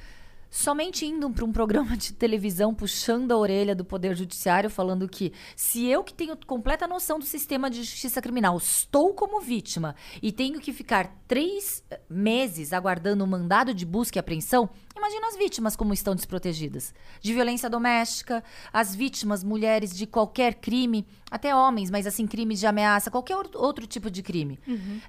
Somente 0.54 1.06
indo 1.06 1.30
para 1.30 1.46
um 1.46 1.50
programa 1.50 1.96
de 1.96 2.12
televisão 2.12 2.74
puxando 2.74 3.32
a 3.32 3.38
orelha 3.38 3.74
do 3.74 3.86
Poder 3.86 4.14
Judiciário, 4.14 4.68
falando 4.68 5.08
que 5.08 5.32
se 5.56 5.86
eu 5.86 6.04
que 6.04 6.12
tenho 6.12 6.36
completa 6.46 6.86
noção 6.86 7.18
do 7.18 7.24
sistema 7.24 7.70
de 7.70 7.82
justiça 7.82 8.20
criminal 8.20 8.58
estou 8.58 9.14
como 9.14 9.40
vítima 9.40 9.96
e 10.22 10.30
tenho 10.30 10.60
que 10.60 10.70
ficar 10.70 11.16
três 11.26 11.82
eh, 11.90 11.98
meses 12.06 12.74
aguardando 12.74 13.24
um 13.24 13.26
mandado 13.26 13.72
de 13.72 13.86
busca 13.86 14.18
e 14.18 14.20
apreensão, 14.20 14.68
imagina 14.96 15.28
as 15.28 15.36
vítimas 15.36 15.76
como 15.76 15.92
estão 15.92 16.14
desprotegidas. 16.14 16.94
De 17.20 17.32
violência 17.32 17.68
doméstica, 17.68 18.42
as 18.72 18.94
vítimas, 18.94 19.42
mulheres 19.42 19.96
de 19.96 20.06
qualquer 20.06 20.54
crime, 20.54 21.06
até 21.30 21.54
homens, 21.54 21.90
mas 21.90 22.06
assim, 22.06 22.26
crimes 22.26 22.60
de 22.60 22.66
ameaça, 22.66 23.10
qualquer 23.10 23.36
outro 23.36 23.86
tipo 23.86 24.10
de 24.10 24.22
crime. 24.22 24.58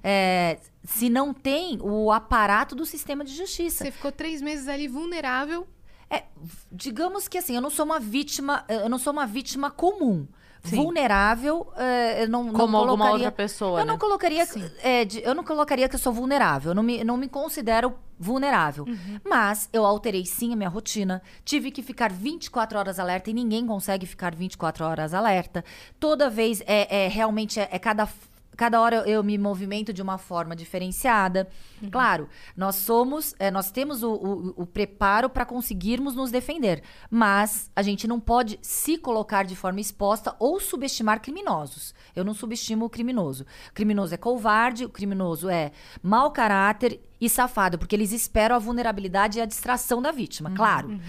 É, 0.02 0.58
se 0.84 1.08
não 1.08 1.32
tem 1.32 1.78
o 1.80 2.10
aparato 2.10 2.74
do 2.74 2.84
sistema 2.84 3.24
de 3.24 3.34
justiça. 3.34 3.84
Você 3.84 3.90
ficou 3.90 4.12
três 4.12 4.40
meses 4.40 4.68
ali 4.68 4.88
vulnerável. 4.88 5.66
É, 6.10 6.24
digamos 6.70 7.26
que 7.26 7.38
assim, 7.38 7.56
eu 7.56 7.62
não 7.62 7.70
sou 7.70 7.84
uma 7.84 7.98
vítima, 7.98 8.64
eu 8.68 8.88
não 8.88 8.98
sou 8.98 9.12
uma 9.12 9.26
vítima 9.26 9.70
comum. 9.70 10.26
Sim. 10.64 10.76
Vulnerável, 10.76 11.66
é, 11.76 12.24
eu 12.24 12.28
não, 12.28 12.44
não 12.44 12.52
Como 12.54 12.76
alguma 12.76 12.96
colocaria- 12.96 13.12
outra 13.26 13.32
pessoa, 13.32 13.80
Eu 13.80 13.84
né? 13.84 13.92
não 13.92 13.98
colocaria, 13.98 14.46
é, 14.82 15.04
de- 15.04 15.22
eu 15.22 15.34
não 15.34 15.44
colocaria 15.44 15.88
que 15.88 15.94
eu 15.94 15.98
sou 15.98 16.12
vulnerável. 16.12 16.70
Eu 16.70 16.74
não 16.74 16.82
me, 16.82 17.04
não 17.04 17.16
me 17.18 17.28
considero 17.28 17.94
vulnerável. 18.18 18.84
Uhum. 18.88 19.20
Mas 19.24 19.68
eu 19.72 19.84
alterei 19.84 20.24
sim 20.24 20.52
a 20.52 20.56
minha 20.56 20.68
rotina. 20.70 21.20
Tive 21.44 21.70
que 21.70 21.82
ficar 21.82 22.10
24 22.10 22.78
horas 22.78 22.98
alerta 22.98 23.28
e 23.28 23.34
ninguém 23.34 23.66
consegue 23.66 24.06
ficar 24.06 24.34
24 24.34 24.84
horas 24.86 25.12
alerta. 25.12 25.62
Toda 26.00 26.30
vez 26.30 26.62
é, 26.66 27.04
é 27.04 27.08
realmente 27.08 27.60
é, 27.60 27.68
é 27.70 27.78
cada 27.78 28.08
Cada 28.56 28.80
hora 28.80 28.96
eu 29.08 29.22
me 29.22 29.36
movimento 29.38 29.92
de 29.92 30.00
uma 30.02 30.18
forma 30.18 30.54
diferenciada. 30.56 31.48
Claro, 31.90 32.28
nós 32.56 32.76
somos, 32.76 33.34
é, 33.38 33.50
nós 33.50 33.70
temos 33.70 34.02
o, 34.02 34.12
o- 34.12 34.54
o 34.62 34.66
preparo 34.66 35.28
para 35.28 35.44
conseguirmos 35.44 36.14
nos 36.14 36.30
defender, 36.30 36.82
mas 37.10 37.70
a 37.74 37.82
gente 37.82 38.06
não 38.06 38.18
pode 38.20 38.58
se 38.62 38.96
colocar 38.98 39.44
de 39.44 39.54
forma 39.56 39.80
exposta 39.80 40.34
ou 40.38 40.60
subestimar 40.60 41.20
criminosos. 41.20 41.94
Eu 42.14 42.24
não 42.24 42.34
subestimo 42.34 42.84
o 42.86 42.90
criminoso. 42.90 43.44
O 43.70 43.74
criminoso 43.74 44.14
é 44.14 44.16
covarde, 44.16 44.84
o 44.84 44.88
criminoso 44.88 45.48
é 45.48 45.72
mau 46.02 46.30
caráter 46.30 47.00
e 47.24 47.28
safado, 47.30 47.78
porque 47.78 47.94
eles 47.96 48.12
esperam 48.12 48.56
a 48.56 48.58
vulnerabilidade 48.58 49.38
e 49.38 49.42
a 49.42 49.46
distração 49.46 50.00
da 50.02 50.10
vítima, 50.12 50.50
claro. 50.54 51.00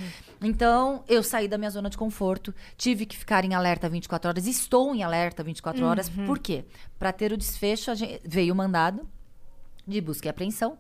Então, 0.42 1.04
eu 1.08 1.24
saí 1.24 1.48
da 1.48 1.58
minha 1.58 1.70
zona 1.72 1.90
de 1.90 1.98
conforto, 1.98 2.54
tive 2.78 3.06
que 3.06 3.18
ficar 3.18 3.44
em 3.46 3.54
alerta 3.54 3.90
24 3.90 4.30
horas, 4.30 4.46
estou 4.48 4.94
em 4.94 5.02
alerta 5.04 5.44
24 5.44 5.84
horas. 5.86 6.10
Por 6.26 6.40
quê? 6.40 6.66
Para 7.00 7.12
ter 7.12 7.32
o 7.32 7.38
desfecho, 7.38 7.94
gente- 7.96 8.22
veio 8.26 8.54
o 8.54 8.58
mandado 8.58 9.08
de 9.88 10.00
busca 10.02 10.28
e 10.28 10.30
apreensão. 10.30 10.78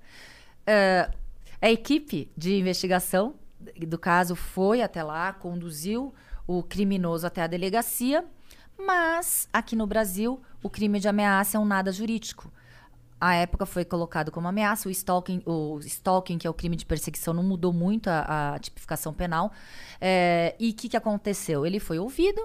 Eh, 0.67 1.09
a 1.61 1.71
equipe 1.71 2.31
de 2.37 2.55
investigação 2.59 3.35
do 3.87 3.97
caso 3.97 4.35
foi 4.35 4.81
até 4.81 5.01
lá, 5.03 5.33
conduziu 5.33 6.13
o 6.45 6.61
criminoso 6.61 7.25
até 7.25 7.41
a 7.41 7.47
delegacia, 7.47 8.23
mas 8.77 9.47
aqui 9.51 9.75
no 9.75 9.87
Brasil 9.87 10.41
o 10.61 10.69
crime 10.69 10.99
de 10.99 11.07
ameaça 11.07 11.57
é 11.57 11.59
um 11.59 11.65
nada 11.65 11.91
jurídico. 11.91 12.51
A 13.27 13.33
época 13.35 13.65
foi 13.65 13.83
colocado 13.83 14.29
como 14.31 14.47
ameaça, 14.47 14.87
o 14.87 14.91
stalking, 14.91 15.41
o 15.47 15.79
stalking, 15.79 16.37
que 16.37 16.45
é 16.45 16.49
o 16.49 16.53
crime 16.53 16.75
de 16.75 16.85
perseguição, 16.85 17.33
não 17.33 17.41
mudou 17.43 17.73
muito 17.73 18.07
a, 18.07 18.53
a 18.53 18.59
tipificação 18.59 19.11
penal. 19.13 19.51
Eh, 19.99 20.55
e 20.59 20.69
o 20.69 20.73
que, 20.75 20.87
que 20.89 20.95
aconteceu? 20.97 21.65
Ele 21.65 21.79
foi 21.79 21.97
ouvido, 21.97 22.39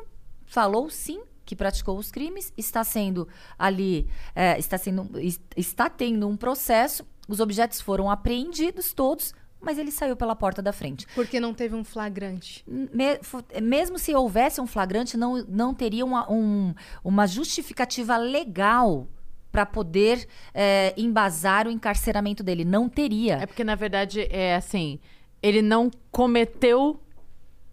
falou 0.46 0.88
sim 0.88 1.20
que 1.44 1.54
praticou 1.54 1.98
os 1.98 2.10
crimes, 2.10 2.50
está 2.56 2.82
sendo 2.82 3.28
ali, 3.58 4.08
eh, 4.34 4.58
está, 4.58 4.78
sendo, 4.78 5.18
es- 5.20 5.40
está 5.56 5.90
tendo 5.90 6.26
um 6.26 6.36
processo, 6.36 7.04
os 7.28 7.40
objetos 7.40 7.78
foram 7.82 8.10
apreendidos 8.10 8.94
todos, 8.94 9.34
mas 9.60 9.76
ele 9.76 9.90
saiu 9.90 10.16
pela 10.16 10.34
porta 10.34 10.62
da 10.62 10.72
frente. 10.72 11.06
Porque 11.14 11.38
não 11.38 11.52
teve 11.52 11.74
um 11.74 11.84
flagrante. 11.84 12.64
Me- 12.66 13.20
mesmo 13.62 13.98
se 13.98 14.14
houvesse 14.14 14.60
um 14.62 14.66
flagrante, 14.66 15.14
não, 15.18 15.44
não 15.46 15.74
teria 15.74 16.06
uma, 16.06 16.30
um- 16.32 16.72
uma 17.04 17.26
justificativa 17.26 18.16
legal 18.16 19.06
para 19.50 19.66
poder 19.66 20.26
eh, 20.54 20.94
embasar 20.96 21.66
o 21.66 21.70
encarceramento 21.70 22.42
dele. 22.42 22.64
Não 22.64 22.88
teria. 22.88 23.34
É 23.42 23.46
porque, 23.46 23.64
na 23.64 23.74
verdade, 23.74 24.26
é 24.30 24.54
assim, 24.54 24.98
ele 25.42 25.60
não 25.62 25.90
cometeu 26.10 27.00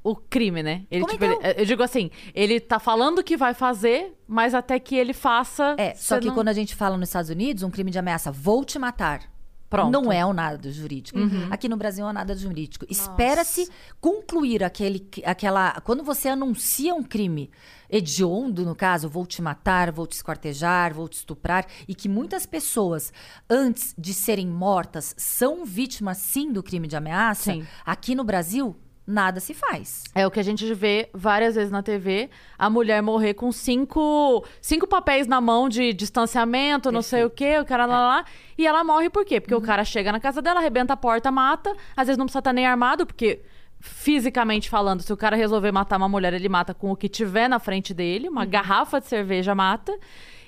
o 0.03 0.15
crime, 0.15 0.63
né? 0.63 0.85
Ele, 0.89 1.05
tipo, 1.05 1.23
ele- 1.25 1.37
eu 1.57 1.65
digo 1.65 1.83
assim, 1.83 2.09
ele 2.33 2.59
tá 2.59 2.79
falando 2.79 3.21
que 3.23 3.35
vai 3.35 3.53
fazer, 3.53 4.13
mas 4.27 4.53
até 4.55 4.79
que 4.79 4.95
ele 4.95 5.13
faça. 5.13 5.75
É, 5.77 5.93
só 5.95 6.17
que 6.19 6.27
não- 6.27 6.33
quando 6.33 6.47
a 6.47 6.53
gente 6.53 6.73
fala 6.75 6.97
nos 6.97 7.09
Estados 7.09 7.29
Unidos, 7.29 7.61
um 7.63 7.69
crime 7.69 7.91
de 7.91 7.99
ameaça, 7.99 8.31
vou 8.31 8.63
te 8.63 8.79
matar. 8.79 9.21
Pronto. 9.69 9.91
Não 9.91 10.11
é 10.11 10.25
o 10.25 10.33
nada 10.33 10.71
jurídico. 10.71 11.19
Aqui 11.49 11.67
no 11.67 11.75
Brasil 11.75 12.05
é 12.05 12.09
o 12.09 12.13
nada 12.13 12.35
jurídico. 12.35 12.85
Espera-se 12.89 13.69
concluir 13.99 14.63
aquele, 14.63 15.07
aquela. 15.25 15.81
Quando 15.81 16.03
você 16.03 16.29
anuncia 16.29 16.95
um 16.95 17.03
crime 17.03 17.51
hediondo, 17.89 18.65
no 18.65 18.75
caso, 18.75 19.09
vou 19.09 19.25
te 19.25 19.41
matar, 19.41 19.91
vou 19.91 20.07
te 20.07 20.13
esquartejar, 20.13 20.93
vou 20.93 21.07
te 21.07 21.17
estuprar, 21.17 21.65
e 21.87 21.95
que 21.95 22.09
muitas 22.09 22.45
pessoas, 22.45 23.11
antes 23.49 23.93
de 23.97 24.13
serem 24.13 24.47
mortas, 24.47 25.13
são 25.17 25.65
vítimas 25.65 26.17
sim 26.17 26.51
do 26.51 26.61
crime 26.61 26.87
de 26.87 26.95
ameaça, 26.95 27.53
Sim. 27.53 27.65
aqui 27.85 28.13
no 28.13 28.23
Brasil, 28.23 28.75
nada 29.07 29.39
se 29.39 29.53
faz. 29.53 30.03
É 30.13 30.27
o 30.27 30.29
que 30.31 30.39
a 30.39 30.43
gente 30.43 30.71
vê 30.73 31.09
várias 31.13 31.55
vezes 31.55 31.71
na 31.71 31.81
TV, 31.81 32.29
a 32.59 32.69
mulher 32.69 33.01
morrer 33.01 33.33
com 33.33 33.49
cinco, 33.53 34.43
cinco 34.61 34.85
papéis 34.85 35.25
na 35.25 35.39
mão 35.39 35.69
de 35.69 35.93
distanciamento, 35.93 36.91
não 36.91 37.01
sei 37.01 37.23
o 37.23 37.29
quê, 37.29 37.57
o 37.57 37.65
cara 37.65 37.85
lá, 37.85 37.99
lá, 37.99 38.07
lá. 38.17 38.25
E 38.57 38.67
ela 38.67 38.83
morre 38.83 39.09
por 39.09 39.23
quê? 39.23 39.39
Porque 39.39 39.55
o 39.55 39.61
cara 39.61 39.85
chega 39.85 40.11
na 40.11 40.19
casa 40.19 40.41
dela, 40.41 40.59
arrebenta 40.59 40.91
a 40.93 40.97
porta, 40.97 41.31
mata. 41.31 41.73
Às 41.95 42.07
vezes 42.07 42.17
não 42.17 42.25
precisa 42.25 42.39
estar 42.39 42.51
nem 42.51 42.65
armado, 42.67 43.05
porque 43.05 43.41
fisicamente 43.79 44.69
falando, 44.69 45.01
se 45.01 45.13
o 45.13 45.17
cara 45.17 45.35
resolver 45.35 45.71
matar 45.71 45.97
uma 45.97 46.09
mulher, 46.09 46.33
ele 46.33 46.49
mata 46.49 46.73
com 46.73 46.91
o 46.91 46.95
que 46.95 47.07
tiver 47.07 47.47
na 47.47 47.59
frente 47.59 47.93
dele, 47.93 48.27
uma 48.27 48.43
garrafa 48.45 48.99
de 48.99 49.07
cerveja 49.07 49.55
mata. 49.55 49.97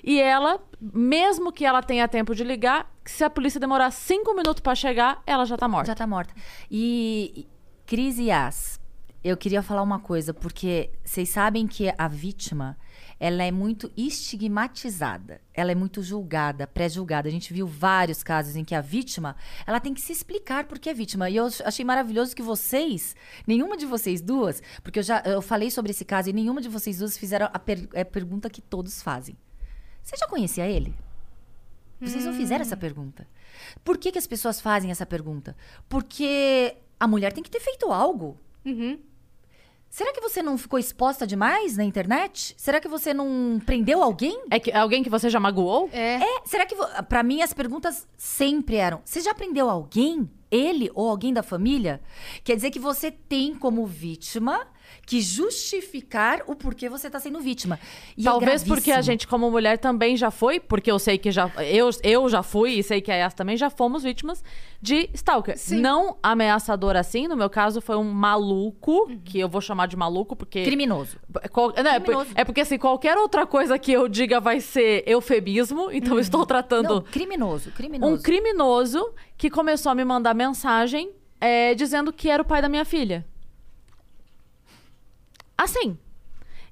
E 0.02 0.20
ela, 0.20 0.58
mesmo 0.80 1.52
que 1.52 1.64
ela 1.64 1.82
tenha 1.82 2.08
tempo 2.08 2.34
de 2.34 2.42
ligar, 2.42 2.90
se 3.04 3.22
a 3.22 3.30
polícia 3.30 3.60
demorar 3.60 3.90
cinco 3.90 4.34
minutos 4.34 4.60
pra 4.60 4.74
chegar, 4.74 5.22
ela 5.26 5.44
já 5.44 5.56
tá 5.56 5.68
morta. 5.68 5.86
Já 5.88 5.94
tá 5.94 6.06
morta. 6.06 6.34
E- 6.70 7.46
Cris 7.90 8.20
e 8.20 8.26
Yas, 8.26 8.78
eu 9.24 9.36
queria 9.36 9.64
falar 9.64 9.82
uma 9.82 9.98
coisa, 9.98 10.32
porque 10.32 10.90
vocês 11.04 11.28
sabem 11.28 11.66
que 11.66 11.92
a 11.98 12.06
vítima, 12.06 12.78
ela 13.18 13.42
é 13.42 13.50
muito 13.50 13.90
estigmatizada. 13.96 15.40
Ela 15.52 15.72
é 15.72 15.74
muito 15.74 16.00
julgada, 16.00 16.68
pré-julgada. 16.68 17.28
A 17.28 17.32
gente 17.32 17.52
viu 17.52 17.66
vários 17.66 18.22
casos 18.22 18.54
em 18.54 18.62
que 18.62 18.76
a 18.76 18.80
vítima, 18.80 19.34
ela 19.66 19.80
tem 19.80 19.92
que 19.92 20.00
se 20.00 20.12
explicar 20.12 20.68
porque 20.68 20.88
é 20.88 20.94
vítima. 20.94 21.28
E 21.28 21.34
eu 21.34 21.48
achei 21.64 21.84
maravilhoso 21.84 22.36
que 22.36 22.42
vocês, 22.42 23.16
nenhuma 23.44 23.76
de 23.76 23.86
vocês 23.86 24.20
duas, 24.20 24.62
porque 24.84 25.00
eu 25.00 25.02
já 25.02 25.20
eu 25.26 25.42
falei 25.42 25.68
sobre 25.68 25.90
esse 25.90 26.04
caso 26.04 26.30
e 26.30 26.32
nenhuma 26.32 26.60
de 26.60 26.68
vocês 26.68 26.98
duas 26.98 27.18
fizeram 27.18 27.50
a, 27.52 27.58
per- 27.58 27.88
a 27.92 28.04
pergunta 28.04 28.48
que 28.48 28.62
todos 28.62 29.02
fazem. 29.02 29.36
Você 30.00 30.16
já 30.16 30.28
conhecia 30.28 30.64
ele? 30.64 30.94
Vocês 32.00 32.24
não 32.24 32.34
fizeram 32.34 32.62
essa 32.62 32.76
pergunta. 32.76 33.26
Por 33.82 33.98
que, 33.98 34.12
que 34.12 34.18
as 34.18 34.28
pessoas 34.28 34.60
fazem 34.60 34.92
essa 34.92 35.04
pergunta? 35.04 35.56
Porque 35.88 36.76
a 37.00 37.08
mulher 37.08 37.32
tem 37.32 37.42
que 37.42 37.50
ter 37.50 37.60
feito 37.60 37.90
algo. 37.90 38.38
Uhum. 38.64 38.98
Será 39.88 40.12
que 40.12 40.20
você 40.20 40.40
não 40.40 40.56
ficou 40.56 40.78
exposta 40.78 41.26
demais 41.26 41.76
na 41.76 41.82
internet? 41.82 42.54
Será 42.56 42.78
que 42.80 42.86
você 42.86 43.12
não 43.12 43.60
prendeu 43.66 44.00
alguém? 44.00 44.40
É, 44.48 44.60
que, 44.60 44.70
é 44.70 44.76
alguém 44.76 45.02
que 45.02 45.10
você 45.10 45.28
já 45.28 45.40
magoou? 45.40 45.90
É. 45.92 46.22
É, 46.22 46.42
será 46.44 46.64
que. 46.64 46.76
Pra 47.08 47.24
mim, 47.24 47.42
as 47.42 47.52
perguntas 47.52 48.06
sempre 48.16 48.76
eram: 48.76 49.00
você 49.04 49.20
já 49.20 49.34
prendeu 49.34 49.68
alguém? 49.68 50.30
Ele 50.48 50.90
ou 50.94 51.08
alguém 51.08 51.32
da 51.32 51.42
família? 51.42 52.00
Quer 52.44 52.54
dizer 52.54 52.70
que 52.70 52.78
você 52.78 53.10
tem 53.10 53.54
como 53.54 53.84
vítima 53.86 54.66
que 55.06 55.20
justificar 55.20 56.42
o 56.46 56.54
porquê 56.54 56.88
você 56.88 57.10
tá 57.10 57.18
sendo 57.20 57.40
vítima. 57.40 57.78
E 58.16 58.22
é 58.22 58.24
Talvez 58.24 58.62
porque 58.64 58.92
a 58.92 59.00
gente, 59.00 59.26
como 59.26 59.50
mulher, 59.50 59.78
também 59.78 60.16
já 60.16 60.30
foi, 60.30 60.60
porque 60.60 60.90
eu 60.90 60.98
sei 60.98 61.18
que 61.18 61.30
já. 61.30 61.50
Eu, 61.58 61.90
eu 62.02 62.28
já 62.28 62.42
fui 62.42 62.72
e 62.72 62.82
sei 62.82 63.00
que 63.00 63.10
a 63.10 63.14
Yas 63.16 63.34
também 63.34 63.56
já 63.56 63.70
fomos 63.70 64.02
vítimas 64.02 64.42
de 64.80 65.10
stalker. 65.14 65.58
Sim. 65.58 65.80
Não 65.80 66.16
ameaçador 66.22 66.96
assim, 66.96 67.28
no 67.28 67.36
meu 67.36 67.50
caso, 67.50 67.80
foi 67.80 67.96
um 67.96 68.10
maluco, 68.12 69.10
que 69.24 69.38
eu 69.38 69.48
vou 69.48 69.60
chamar 69.60 69.86
de 69.86 69.96
maluco, 69.96 70.34
porque. 70.34 70.64
Criminoso. 70.64 71.18
Qual- 71.52 71.72
não, 71.76 71.90
é, 71.90 71.98
por- 71.98 72.04
Criminoso. 72.06 72.30
é 72.34 72.44
porque 72.44 72.60
assim, 72.60 72.78
qualquer 72.78 73.16
outra 73.18 73.46
coisa 73.46 73.78
que 73.78 73.92
eu 73.92 74.08
diga 74.08 74.40
vai 74.40 74.60
ser 74.60 75.02
eufemismo, 75.06 75.90
então 75.92 76.14
eu 76.14 76.20
estou 76.20 76.44
tratando 76.46 76.88
Não, 76.94 77.02
criminoso, 77.02 77.70
criminoso. 77.72 78.12
um 78.14 78.18
criminoso 78.20 79.12
que 79.36 79.50
começou 79.50 79.90
a 79.90 79.94
me 79.94 80.04
mandar 80.04 80.34
mensagem 80.34 81.10
é, 81.40 81.74
dizendo 81.74 82.12
que 82.12 82.28
era 82.28 82.42
o 82.42 82.44
pai 82.46 82.60
da 82.62 82.68
minha 82.68 82.84
filha. 82.84 83.26
Assim. 85.62 85.98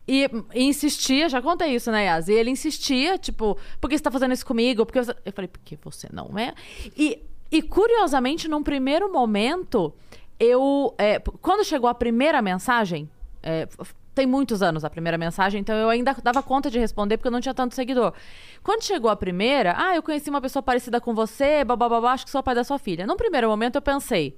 E, 0.07 0.26
e 0.55 0.64
insistia, 0.64 1.28
já 1.28 1.43
contei 1.43 1.74
isso, 1.74 1.91
né, 1.93 2.07
Yas? 2.07 2.28
E 2.28 2.32
ele 2.32 2.51
insistia, 2.51 3.18
tipo, 3.18 3.59
por 3.78 3.91
que 3.91 3.99
você 3.99 4.03
tá 4.03 4.11
fazendo 4.11 4.32
isso 4.32 4.47
comigo? 4.47 4.86
Porque 4.86 5.05
você... 5.05 5.14
Eu 5.24 5.32
falei, 5.32 5.49
porque 5.49 5.78
você 5.82 6.09
não 6.11 6.39
é. 6.39 6.55
E, 6.97 7.22
e 7.53 7.61
curiosamente, 7.61 8.49
num 8.49 8.62
primeiro 8.62 9.12
momento, 9.12 9.93
eu. 10.41 10.95
é, 10.97 11.18
quando 11.43 11.62
chegou 11.62 11.91
a 11.91 11.95
primeira 11.95 12.41
mensagem, 12.41 13.11
é, 13.43 13.68
tem 14.14 14.26
muitos 14.26 14.62
anos 14.62 14.82
a 14.82 14.91
primeira 14.91 15.18
mensagem, 15.18 15.61
então 15.61 15.76
eu 15.76 15.91
ainda 15.91 16.16
dava 16.22 16.43
conta 16.43 16.70
de 16.70 16.78
responder 16.78 17.18
porque 17.18 17.28
eu 17.28 17.32
não 17.32 17.41
tinha 17.41 17.55
tanto 17.55 17.74
seguidor. 17.74 18.14
Quando 18.62 18.82
chegou 18.82 19.11
a 19.11 19.16
primeira, 19.16 19.74
ah, 19.76 19.95
eu 19.95 20.03
conheci 20.03 20.30
uma 20.30 20.41
pessoa 20.41 20.62
parecida 20.62 21.01
com 21.01 21.14
você, 21.14 21.62
babá, 21.64 21.86
acho 22.12 22.24
que 22.24 22.30
sou 22.30 22.41
o 22.41 22.45
pai 22.45 22.55
da 22.55 22.64
sua 22.64 22.78
filha. 22.78 23.07
Num 23.07 23.16
primeiro 23.16 23.47
momento 23.49 23.76
eu 23.76 23.82
pensei, 23.82 24.36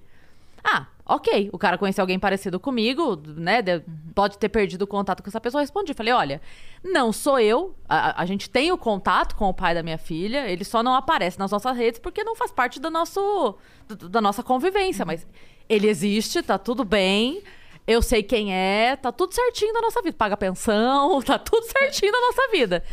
ah, 0.65 0.87
ok, 1.15 1.51
o 1.53 1.59
cara 1.59 1.77
conheceu 1.79 2.03
alguém 2.03 2.19
parecido 2.19 2.59
comigo, 2.61 3.21
né? 3.37 3.61
de- 3.63 3.83
Pode 4.15 4.39
ter 4.39 4.49
perdido 4.49 4.83
o 4.83 4.87
contato 4.87 5.23
com 5.23 5.29
essa 5.29 5.41
pessoa. 5.41 5.61
Eu 5.61 5.63
respondi, 5.63 5.95
falei, 5.95 6.13
olha, 6.13 6.41
não 6.85 7.13
sou 7.13 7.39
eu. 7.39 7.75
A, 7.89 8.23
a- 8.23 8.27
gente 8.27 8.49
tem 8.51 8.71
o 8.73 8.79
contato 8.79 9.35
com 9.37 9.49
o 9.49 9.55
pai 9.55 9.75
da 9.75 9.83
minha 9.83 9.99
filha, 9.99 10.49
ele 10.51 10.65
só 10.65 10.83
não 10.83 10.95
aparece 10.95 11.39
nas 11.39 11.51
nossas 11.51 11.77
redes 11.77 11.99
porque 12.01 12.23
não 12.25 12.35
faz 12.37 12.51
parte 12.51 12.79
do 12.81 12.91
nosso, 12.91 13.57
do- 13.89 14.09
da 14.09 14.21
nossa 14.21 14.43
convivência. 14.43 15.05
Mas 15.05 15.27
ele 15.69 15.89
existe, 15.89 16.43
tá 16.43 16.59
tudo 16.59 16.85
bem. 16.85 17.43
Eu 17.87 18.03
sei 18.03 18.23
quem 18.23 18.55
é, 18.55 18.95
tá 18.97 19.11
tudo 19.11 19.33
certinho 19.35 19.73
da 19.73 19.81
nossa 19.81 20.03
vida. 20.03 20.17
Paga 20.17 20.37
pensão, 20.37 21.21
tá 21.23 21.39
tudo 21.39 21.65
certinho 21.65 22.13
da 22.13 22.21
nossa 22.21 22.49
vida. 22.53 22.85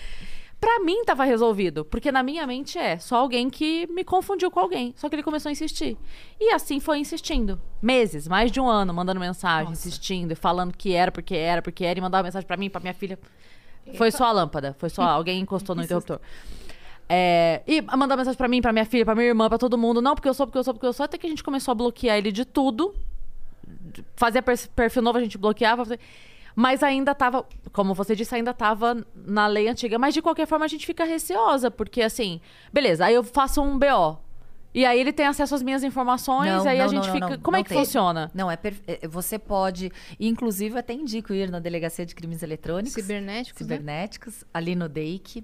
Pra 0.60 0.80
mim 0.80 1.04
tava 1.06 1.24
resolvido, 1.24 1.86
porque 1.86 2.12
na 2.12 2.24
minha 2.24 2.48
mente 2.48 2.80
é 2.80 2.98
só 2.98 3.18
alguém 3.18 3.48
que 3.48 3.86
me 3.88 4.04
confundiu 4.04 4.50
com 4.50 4.60
alguém. 4.60 4.92
Só 4.98 5.08
que 5.08 5.16
ele 5.16 5.22
começou 5.22 5.50
a 5.50 5.52
insistir. 5.52 5.96
E 6.40 6.52
assim 6.52 6.80
foi 6.80 6.98
insistindo. 6.98 7.62
Meses, 7.80 8.28
mais 8.28 8.52
de 8.52 8.60
um 8.60 8.68
ano, 8.68 8.92
mandando 8.92 9.20
mensagem, 9.20 9.72
insistindo 9.72 10.32
e 10.32 10.36
falando 10.36 10.76
que 10.76 10.94
era, 10.94 11.12
porque 11.12 11.36
era, 11.36 11.62
porque 11.62 11.86
era, 11.86 12.00
e 12.00 12.02
mandava 12.02 12.24
mensagem 12.24 12.48
pra 12.48 12.58
mim, 12.58 12.72
pra 12.72 12.82
minha 12.82 12.94
filha. 12.94 13.20
Foi 13.94 14.10
só 14.12 14.26
a 14.26 14.32
lâmpada, 14.32 14.76
foi 14.80 14.90
só 14.90 15.04
alguém 15.04 15.40
encostou 15.40 15.76
no 15.76 15.84
interruptor. 15.84 16.20
É, 17.08 17.62
e 17.68 17.82
mandar 17.96 18.18
mensagem 18.18 18.38
pra 18.38 18.48
mim, 18.48 18.62
pra 18.62 18.74
minha 18.74 18.86
filha, 18.86 19.06
pra 19.06 19.16
minha 19.16 19.28
irmã, 19.28 19.48
pra 19.48 19.60
todo 19.60 19.78
mundo. 19.78 20.02
Não, 20.02 20.16
porque 20.16 20.28
eu 20.28 20.34
sou, 20.34 20.48
porque 20.48 20.58
eu 20.58 20.64
sou, 20.64 20.74
porque 20.74 20.88
eu 20.88 20.94
sou. 20.94 21.04
Até 21.04 21.18
que 21.20 21.28
a 21.28 21.30
gente 21.30 21.44
começou 21.44 21.72
a 21.72 21.76
bloquear 21.76 22.18
ele 22.18 22.32
de 22.32 22.44
tudo. 22.44 22.96
Fazia 24.16 24.42
perfil 24.42 25.02
novo, 25.02 25.18
a 25.20 25.22
gente 25.22 25.38
bloqueava. 25.38 25.84
Mas 26.60 26.82
ainda 26.82 27.14
tava, 27.14 27.46
como 27.72 27.94
você 27.94 28.16
disse, 28.16 28.34
ainda 28.34 28.52
tava 28.52 29.06
na 29.16 29.46
lei 29.46 29.68
antiga. 29.68 30.00
Mas 30.00 30.16
de 30.16 30.24
qualquer 30.24 30.48
forma 30.48 30.66
a 30.66 30.68
gente 30.68 30.88
fica 30.88 31.04
receosa, 31.06 31.70
porque 31.70 32.02
assim, 32.02 32.42
beleza, 32.74 33.06
aí 33.06 33.14
eu 33.14 33.24
faço 33.24 33.62
um 33.62 33.78
BO. 33.78 34.18
E 34.74 34.84
aí 34.84 35.00
ele 35.00 35.14
tem 35.14 35.28
acesso 35.28 35.54
às 35.54 35.62
minhas 35.62 35.84
informações, 35.84 36.50
Não, 36.64 36.68
aí 36.68 36.80
a 36.82 36.86
não, 36.86 36.90
gente 36.90 37.06
não, 37.08 37.14
fica. 37.14 37.30
não, 37.30 37.38
como 37.40 37.56
não 37.56 37.60
é 37.60 37.64
que 37.64 37.70
tem. 37.70 37.78
funciona? 37.78 38.32
Não, 38.34 38.50
é, 38.50 38.56
per- 38.58 38.82
é, 38.88 39.08
você 39.08 39.38
pode, 39.38 39.92
inclusive 40.20 40.74
eu 40.74 40.80
até 40.80 40.94
indico 40.94 41.32
ir 41.32 41.50
na 41.52 41.60
Delegacia 41.60 42.04
de 42.08 42.16
Crimes 42.16 42.42
Eletrônicos. 42.42 42.94
Cibernéticos, 42.94 43.62
né? 43.62 43.76
cibernéticos, 43.76 44.44
ali 44.52 44.76
no 44.76 44.90
DEIC, 44.90 45.44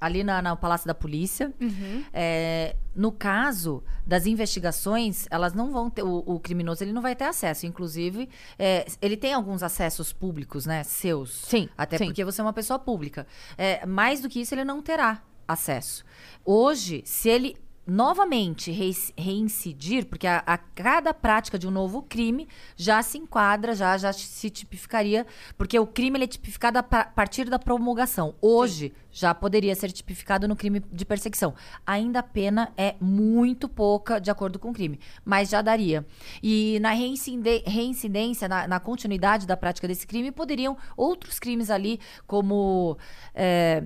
ali 0.00 0.22
na, 0.22 0.40
na 0.40 0.56
Palácio 0.56 0.86
da 0.86 0.94
Polícia. 0.94 1.52
Uhum. 1.60 2.04
É, 2.12 2.76
no 2.94 3.10
caso 3.10 3.82
das 4.06 4.26
investigações, 4.26 5.26
elas 5.30 5.52
não 5.54 5.72
vão 5.72 5.90
ter. 5.90 6.02
O, 6.02 6.22
o 6.26 6.38
criminoso 6.40 6.84
ele 6.84 6.92
não 6.92 7.02
vai 7.02 7.16
ter 7.16 7.24
acesso. 7.24 7.66
Inclusive, 7.66 8.28
é, 8.58 8.86
ele 9.00 9.16
tem 9.16 9.32
alguns 9.32 9.62
acessos 9.62 10.12
públicos, 10.12 10.66
né? 10.66 10.82
Seus. 10.84 11.32
Sim, 11.32 11.68
Até 11.76 11.98
sim. 11.98 12.06
porque 12.06 12.24
você 12.24 12.40
é 12.40 12.44
uma 12.44 12.52
pessoa 12.52 12.78
pública. 12.78 13.26
É, 13.58 13.84
mais 13.86 14.20
do 14.20 14.28
que 14.28 14.40
isso, 14.40 14.54
ele 14.54 14.64
não 14.64 14.80
terá 14.82 15.22
acesso. 15.46 16.04
Hoje, 16.44 17.02
se 17.04 17.28
ele 17.28 17.56
novamente 17.86 18.70
reincidir, 19.16 20.06
porque 20.06 20.26
a, 20.26 20.38
a 20.46 20.56
cada 20.56 21.12
prática 21.12 21.58
de 21.58 21.66
um 21.68 21.70
novo 21.70 22.02
crime 22.02 22.48
já 22.76 23.02
se 23.02 23.18
enquadra, 23.18 23.74
já, 23.74 23.96
já 23.98 24.12
se 24.12 24.48
tipificaria, 24.50 25.26
porque 25.58 25.78
o 25.78 25.86
crime 25.86 26.22
é 26.22 26.26
tipificado 26.26 26.78
a 26.78 26.82
pa- 26.82 27.04
partir 27.04 27.48
da 27.50 27.58
promulgação. 27.58 28.34
Hoje 28.40 28.92
já 29.10 29.34
poderia 29.34 29.74
ser 29.74 29.92
tipificado 29.92 30.48
no 30.48 30.56
crime 30.56 30.80
de 30.90 31.04
perseguição. 31.04 31.54
Ainda 31.86 32.20
a 32.20 32.22
pena 32.22 32.72
é 32.76 32.96
muito 33.00 33.68
pouca 33.68 34.18
de 34.18 34.30
acordo 34.30 34.58
com 34.58 34.70
o 34.70 34.72
crime, 34.72 34.98
mas 35.24 35.50
já 35.50 35.60
daria. 35.62 36.04
E 36.42 36.78
na 36.80 36.90
reincidência, 36.92 38.48
na, 38.48 38.66
na 38.66 38.80
continuidade 38.80 39.46
da 39.46 39.56
prática 39.56 39.86
desse 39.86 40.06
crime, 40.06 40.32
poderiam 40.32 40.76
outros 40.96 41.38
crimes 41.38 41.70
ali, 41.70 42.00
como. 42.26 42.96
é, 43.34 43.84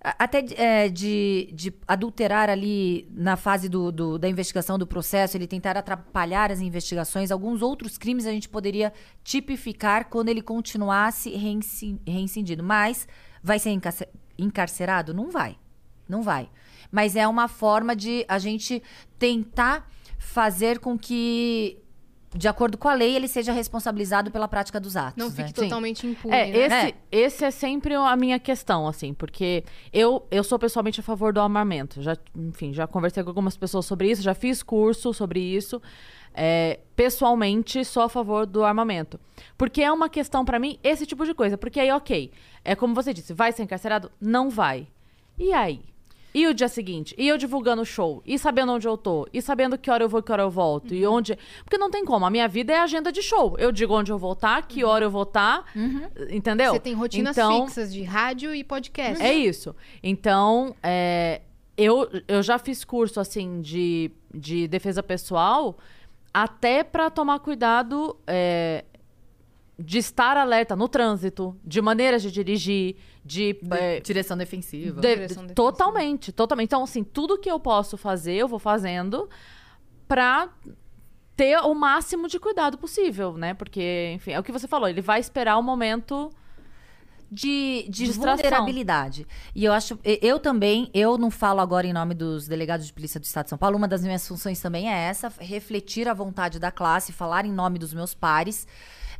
até 0.00 0.40
de, 0.42 0.54
é, 0.54 0.88
de, 0.88 1.50
de 1.52 1.74
adulterar 1.86 2.48
ali 2.48 3.08
na 3.10 3.36
fase 3.36 3.68
do, 3.68 3.90
do- 3.90 4.18
da 4.18 4.28
investigação 4.28 4.78
do 4.78 4.86
processo, 4.86 5.36
ele 5.36 5.46
tentar 5.46 5.76
atrapalhar 5.76 6.52
as 6.52 6.60
investigações, 6.60 7.30
alguns 7.30 7.62
outros 7.62 7.98
crimes 7.98 8.24
a 8.26 8.30
gente 8.30 8.48
poderia 8.48 8.92
tipificar 9.24 10.08
quando 10.08 10.28
ele 10.28 10.40
continuasse 10.42 11.30
reinci- 11.30 12.00
reincindido. 12.06 12.62
Mas 12.62 13.08
vai 13.42 13.58
ser 13.58 13.70
encarce- 13.70 14.08
encarcerado? 14.38 15.12
Não 15.12 15.30
vai. 15.30 15.58
Não 16.08 16.22
vai. 16.22 16.48
Mas 16.90 17.16
é 17.16 17.26
uma 17.26 17.48
forma 17.48 17.94
de 17.94 18.24
a 18.28 18.38
gente 18.38 18.82
tentar 19.18 19.90
fazer 20.16 20.78
com 20.78 20.98
que, 20.98 21.78
de 22.34 22.46
acordo 22.46 22.76
com 22.76 22.88
a 22.88 22.94
lei, 22.94 23.16
ele 23.16 23.26
seja 23.26 23.52
responsabilizado 23.52 24.30
pela 24.30 24.46
prática 24.46 24.78
dos 24.78 24.96
atos. 24.96 25.16
Não 25.16 25.30
né? 25.30 25.34
fique 25.34 25.54
totalmente 25.54 26.06
impune, 26.06 26.34
É, 26.34 26.68
né? 26.68 26.88
esse, 26.88 26.94
esse 27.10 27.44
é 27.44 27.50
sempre 27.50 27.94
a 27.94 28.16
minha 28.16 28.38
questão, 28.38 28.86
assim, 28.86 29.14
porque 29.14 29.64
eu, 29.92 30.26
eu 30.30 30.44
sou 30.44 30.58
pessoalmente 30.58 31.00
a 31.00 31.02
favor 31.02 31.32
do 31.32 31.40
armamento. 31.40 32.02
Já, 32.02 32.16
enfim, 32.36 32.72
já 32.74 32.86
conversei 32.86 33.22
com 33.22 33.30
algumas 33.30 33.56
pessoas 33.56 33.86
sobre 33.86 34.10
isso, 34.10 34.22
já 34.22 34.34
fiz 34.34 34.62
curso 34.62 35.12
sobre 35.14 35.40
isso. 35.40 35.80
É, 36.34 36.80
pessoalmente, 36.94 37.84
sou 37.84 38.02
a 38.02 38.08
favor 38.08 38.46
do 38.46 38.62
armamento. 38.62 39.18
Porque 39.56 39.82
é 39.82 39.90
uma 39.90 40.08
questão 40.08 40.44
pra 40.44 40.58
mim, 40.58 40.78
esse 40.84 41.06
tipo 41.06 41.24
de 41.24 41.34
coisa. 41.34 41.56
Porque 41.56 41.80
aí, 41.80 41.90
ok, 41.90 42.30
é 42.64 42.76
como 42.76 42.94
você 42.94 43.12
disse, 43.14 43.32
vai 43.32 43.50
ser 43.52 43.62
encarcerado? 43.62 44.10
Não 44.20 44.50
vai. 44.50 44.86
E 45.38 45.52
aí? 45.52 45.80
E 46.34 46.46
o 46.46 46.54
dia 46.54 46.68
seguinte? 46.68 47.14
E 47.16 47.26
eu 47.26 47.38
divulgando 47.38 47.82
o 47.82 47.86
show? 47.86 48.22
E 48.26 48.38
sabendo 48.38 48.72
onde 48.72 48.86
eu 48.86 48.96
tô? 48.96 49.26
E 49.32 49.40
sabendo 49.40 49.78
que 49.78 49.90
hora 49.90 50.04
eu 50.04 50.08
vou 50.08 50.20
e 50.20 50.22
que 50.22 50.30
hora 50.30 50.42
eu 50.42 50.50
volto? 50.50 50.94
E 50.94 51.06
onde. 51.06 51.38
Porque 51.64 51.78
não 51.78 51.90
tem 51.90 52.04
como. 52.04 52.26
A 52.26 52.30
minha 52.30 52.46
vida 52.46 52.72
é 52.72 52.78
agenda 52.78 53.10
de 53.10 53.22
show. 53.22 53.56
Eu 53.58 53.72
digo 53.72 53.94
onde 53.94 54.12
eu 54.12 54.18
vou 54.18 54.32
estar, 54.32 54.60
que 54.66 54.84
hora 54.84 55.04
eu 55.04 55.10
vou 55.10 55.22
estar. 55.22 55.64
Entendeu? 56.30 56.72
Você 56.72 56.80
tem 56.80 56.94
rotinas 56.94 57.36
então, 57.36 57.66
fixas 57.66 57.92
de 57.92 58.02
rádio 58.02 58.54
e 58.54 58.62
podcast. 58.62 59.22
É 59.22 59.32
isso. 59.32 59.74
Então, 60.02 60.74
é, 60.82 61.40
eu, 61.76 62.08
eu 62.26 62.42
já 62.42 62.58
fiz 62.58 62.84
curso, 62.84 63.20
assim, 63.20 63.60
de, 63.60 64.10
de 64.34 64.68
defesa 64.68 65.02
pessoal, 65.02 65.78
até 66.34 66.84
pra 66.84 67.08
tomar 67.08 67.38
cuidado 67.38 68.16
é, 68.26 68.84
de 69.78 69.98
estar 69.98 70.36
alerta 70.36 70.74
no 70.74 70.88
trânsito, 70.88 71.56
de 71.64 71.80
maneiras 71.80 72.20
de 72.20 72.32
dirigir, 72.32 72.96
de... 73.24 73.56
é, 73.70 74.00
Direção 74.00 74.36
defensiva. 74.36 75.00
de- 75.00 75.06
Direção 75.08 75.42
defensiva. 75.44 75.54
totalmente, 75.54 76.32
totalmente. 76.32 76.66
Então, 76.66 76.82
assim, 76.82 77.04
tudo 77.04 77.38
que 77.38 77.50
eu 77.50 77.60
posso 77.60 77.96
fazer, 77.96 78.34
eu 78.34 78.48
vou 78.48 78.58
fazendo 78.58 79.28
pra 80.08 80.48
ter 81.36 81.58
o 81.60 81.74
máximo 81.74 82.26
de 82.26 82.40
cuidado 82.40 82.76
possível, 82.76 83.34
né? 83.34 83.54
Porque, 83.54 84.12
enfim, 84.16 84.32
é 84.32 84.40
o 84.40 84.42
que 84.42 84.50
você 84.50 84.66
falou, 84.66 84.88
ele 84.88 85.00
vai 85.00 85.20
esperar 85.20 85.56
o 85.58 85.62
momento... 85.62 86.30
de, 87.30 87.84
de 87.88 88.06
Distração. 88.06 88.36
vulnerabilidade. 88.42 89.26
E 89.54 89.64
eu 89.64 89.72
acho, 89.72 89.98
eu 90.02 90.40
também, 90.40 90.90
eu 90.94 91.16
não 91.18 91.30
falo 91.30 91.60
agora 91.60 91.86
em 91.86 91.92
nome 91.92 92.14
dos 92.14 92.48
delegados 92.48 92.86
de 92.86 92.92
polícia 92.92 93.20
do 93.20 93.24
Estado 93.24 93.44
de 93.44 93.50
São 93.50 93.58
Paulo, 93.58 93.76
uma 93.76 93.86
das 93.86 94.02
minhas 94.02 94.26
funções 94.26 94.60
também 94.60 94.90
é 94.92 94.96
essa, 95.08 95.30
refletir 95.38 96.08
a 96.08 96.14
vontade 96.14 96.58
da 96.58 96.70
classe, 96.72 97.12
falar 97.12 97.44
em 97.44 97.52
nome 97.52 97.78
dos 97.78 97.92
meus 97.94 98.14
pares. 98.14 98.66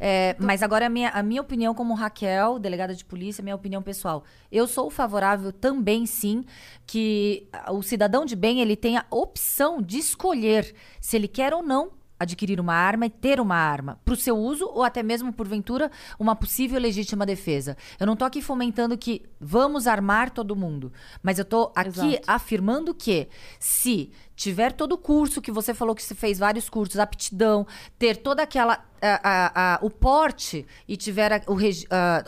É, 0.00 0.36
mas 0.38 0.62
agora 0.62 0.86
a 0.86 0.88
minha, 0.88 1.10
a 1.10 1.22
minha 1.22 1.40
opinião 1.40 1.74
como 1.74 1.94
Raquel, 1.94 2.58
delegada 2.58 2.94
de 2.94 3.04
polícia, 3.04 3.42
minha 3.42 3.56
opinião 3.56 3.82
pessoal. 3.82 4.24
Eu 4.50 4.66
sou 4.66 4.90
favorável 4.90 5.52
também, 5.52 6.06
sim, 6.06 6.44
que 6.86 7.48
o 7.70 7.82
cidadão 7.82 8.24
de 8.24 8.36
bem 8.36 8.60
ele 8.60 8.76
tenha 8.76 9.04
a 9.10 9.14
opção 9.14 9.82
de 9.82 9.98
escolher 9.98 10.74
se 11.00 11.16
ele 11.16 11.28
quer 11.28 11.52
ou 11.52 11.62
não 11.62 11.98
adquirir 12.18 12.58
uma 12.60 12.74
arma 12.74 13.06
e 13.06 13.10
ter 13.10 13.40
uma 13.40 13.54
arma 13.54 14.00
para 14.04 14.14
o 14.14 14.16
seu 14.16 14.36
uso 14.36 14.66
ou 14.66 14.82
até 14.82 15.02
mesmo 15.02 15.32
porventura 15.32 15.90
uma 16.18 16.34
possível 16.34 16.80
legítima 16.80 17.24
defesa. 17.24 17.76
Eu 17.98 18.06
não 18.06 18.16
tô 18.16 18.24
aqui 18.24 18.42
fomentando 18.42 18.98
que 18.98 19.22
vamos 19.40 19.86
armar 19.86 20.30
todo 20.30 20.56
mundo, 20.56 20.92
mas 21.22 21.38
eu 21.38 21.44
tô 21.44 21.72
aqui 21.76 22.14
Exato. 22.14 22.24
afirmando 22.26 22.94
que 22.94 23.28
se 23.60 24.10
tiver 24.38 24.72
todo 24.72 24.92
o 24.92 24.98
curso 24.98 25.42
que 25.42 25.50
você 25.50 25.74
falou 25.74 25.96
que 25.96 26.02
você 26.02 26.14
fez 26.14 26.38
vários 26.38 26.70
cursos, 26.70 26.96
aptidão, 27.00 27.66
ter 27.98 28.16
toda 28.16 28.40
aquela 28.44 28.84
a- 29.00 29.20
a- 29.22 29.74
a- 29.74 29.78
o 29.80 29.90
porte 29.90 30.66
e 30.88 30.96
tiver 30.96 31.44
o 31.46 31.54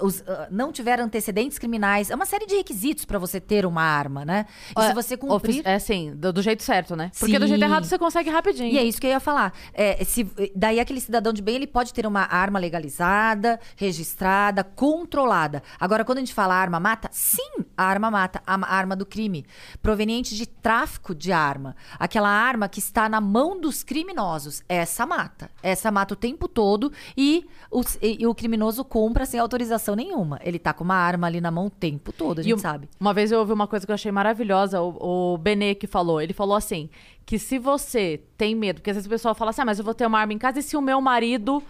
os, 0.07 0.23
não 0.53 0.71
tiver 0.71 1.01
antecedentes 1.01 1.59
criminais, 1.59 2.11
é 2.11 2.15
uma 2.15 2.27
série 2.27 2.47
de 2.47 2.55
requisitos 2.55 3.05
para 3.05 3.19
você 3.19 3.41
ter 3.41 3.67
uma 3.67 3.83
arma, 3.83 4.25
né? 4.25 4.47
E 4.79 4.83
se 4.87 4.95
você 4.95 5.17
cumprir 5.17 5.63
É 5.67 5.75
assim, 5.75 6.15
do, 6.15 6.33
do 6.33 6.41
jeito 6.43 6.63
certo, 6.63 6.95
né? 6.95 7.11
Porque 7.19 7.39
do 7.41 7.45
Sim. 7.47 7.49
jeito 7.49 7.65
errado 7.65 7.85
você 7.87 7.99
consegue 7.99 8.31
rapidinho. 8.31 8.73
e 8.73 8.79
é 8.79 8.85
isso 8.85 9.01
que 9.01 9.07
eu 9.09 9.11
ia 9.11 9.19
falar. 9.21 9.53
É, 9.75 10.05
se, 10.05 10.25
daí 10.55 10.79
aquele 10.79 11.01
cidadão 11.01 11.33
de 11.33 11.43
bem, 11.43 11.57
ele 11.57 11.67
pode 11.67 11.93
ter 11.93 12.07
uma 12.07 12.23
arma 12.33 12.59
legalizada, 12.59 13.59
registrada, 13.77 14.63
controlada. 14.63 15.63
Agora, 15.79 16.05
quando 16.05 16.19
a 16.19 16.21
gente 16.21 16.35
fala 16.35 16.55
arma 16.55 16.79
mata, 16.79 17.09
sim, 17.13 17.65
a 17.77 17.85
arma 17.85 18.11
mata, 18.13 18.41
a 18.47 18.75
arma 18.77 18.95
do 18.95 19.05
crime, 19.07 19.45
proveniente 19.83 20.37
de 20.37 20.47
tráfico 20.47 21.15
de 21.17 21.33
arma. 21.33 21.75
Aquela 22.01 22.31
arma 22.31 22.67
que 22.67 22.79
está 22.79 23.09
na 23.11 23.21
mão 23.21 23.61
dos 23.61 23.83
criminosos, 23.83 24.63
essa 24.67 25.05
mata. 25.05 25.51
Essa 25.63 25.91
mata 25.93 26.15
o 26.15 26.17
tempo 26.17 26.49
todo 26.49 26.91
e 27.15 27.47
o, 27.71 27.83
e, 28.01 28.23
e 28.23 28.27
o 28.27 28.35
criminoso 28.35 28.83
compra 28.85 29.27
sem 29.27 29.39
autorização 29.39 29.95
nenhuma. 29.95 30.41
Ele 30.43 30.59
tá 30.59 30.73
com 30.73 30.83
uma 30.83 30.95
arma 30.95 31.27
ali 31.27 31.43
na 31.43 31.51
mão 31.51 31.67
o 31.67 31.71
tempo 31.71 32.11
todo, 32.11 32.39
a 32.39 32.41
E 32.41 32.45
gente 32.45 32.55
um- 32.55 32.59
sabe. 32.59 32.89
Uma 32.99 33.13
vez 33.13 33.31
eu 33.31 33.39
ouvi 33.39 33.53
uma 33.53 33.67
coisa 33.67 33.85
que 33.85 33.93
eu 33.93 33.95
achei 33.95 34.11
maravilhosa, 34.11 34.81
o, 34.81 35.35
o 35.35 35.39
Benê 35.39 35.75
que 35.75 35.87
falou. 35.87 36.23
Ele 36.23 36.33
falou 36.33 36.57
assim: 36.57 36.89
que 37.27 37.39
se 37.39 37.59
você 37.59 38.23
tem 38.39 38.55
medo, 38.55 38.77
porque 38.81 38.89
às 38.91 38.97
vezes 38.97 39.07
o 39.07 39.11
pessoal 39.11 39.35
fala 39.35 39.51
assim, 39.51 39.61
ah, 39.61 39.67
mas 39.67 39.79
eu 39.79 39.85
vou 39.85 39.93
ter 39.95 40.07
uma 40.07 40.19
arma 40.19 40.33
em 40.33 40.39
casa 40.39 40.59
e 40.59 40.63
se 40.63 40.77
o 40.79 40.81
meu 40.81 41.01
marido 41.03 41.63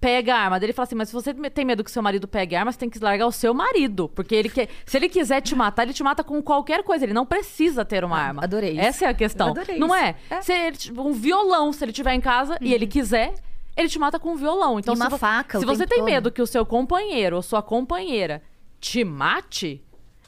pega 0.00 0.34
a 0.34 0.38
arma? 0.38 0.58
Daí 0.60 0.66
ele 0.66 0.72
fala 0.72 0.84
assim, 0.86 0.94
mas 0.94 1.08
se 1.08 1.14
você 1.14 1.32
tem 1.34 1.64
medo 1.64 1.82
que 1.84 1.90
seu 1.90 2.02
marido 2.02 2.26
pegue 2.28 2.54
a 2.56 2.60
arma, 2.60 2.72
você 2.72 2.78
tem 2.78 2.90
que 2.90 2.98
largar 2.98 3.26
o 3.26 3.32
seu 3.32 3.52
marido. 3.54 4.08
Porque 4.08 4.34
ele 4.34 4.48
quer. 4.48 4.68
Se 4.86 4.96
ele 4.96 5.08
quiser 5.08 5.40
te 5.40 5.54
matar, 5.54 5.82
ele 5.84 5.92
te 5.92 6.02
mata 6.02 6.22
com 6.24 6.40
qualquer 6.42 6.82
coisa. 6.82 7.04
Ele 7.04 7.12
não 7.12 7.26
precisa 7.26 7.84
ter 7.84 8.04
uma 8.04 8.18
arma. 8.18 8.42
adorei 8.44 8.72
isso. 8.72 8.80
Essa 8.80 9.04
é 9.06 9.08
a 9.08 9.14
questão. 9.14 9.48
Adorei 9.50 9.78
não 9.78 9.88
isso. 9.88 9.96
é? 9.96 10.14
É. 10.30 10.40
Se 10.42 10.52
ele, 10.52 10.76
tipo, 10.76 11.02
um 11.02 11.12
violão, 11.12 11.72
se 11.72 11.84
ele 11.84 11.92
tiver 11.92 12.14
em 12.14 12.20
casa 12.20 12.56
e 12.60 12.72
ele 12.72 12.86
quiser. 12.86 13.34
Ele 13.76 13.88
te 13.88 13.98
mata 13.98 14.18
com 14.18 14.30
um 14.32 14.36
violão. 14.36 14.78
Então, 14.80 14.92
E 14.92 14.96
uma 14.96 15.08
se 15.08 15.18
faca 15.18 15.58
o 15.58 15.60
Se 15.60 15.66
você 15.66 15.84
tempo 15.86 15.90
tem 15.90 15.98
todo. 16.00 16.06
medo 16.06 16.32
que 16.32 16.42
o 16.42 16.46
seu 16.48 16.66
companheiro 16.66 17.36
ou 17.36 17.42
sua 17.42 17.62
companheira 17.62 18.42
te 18.80 19.04
mate, 19.04 19.84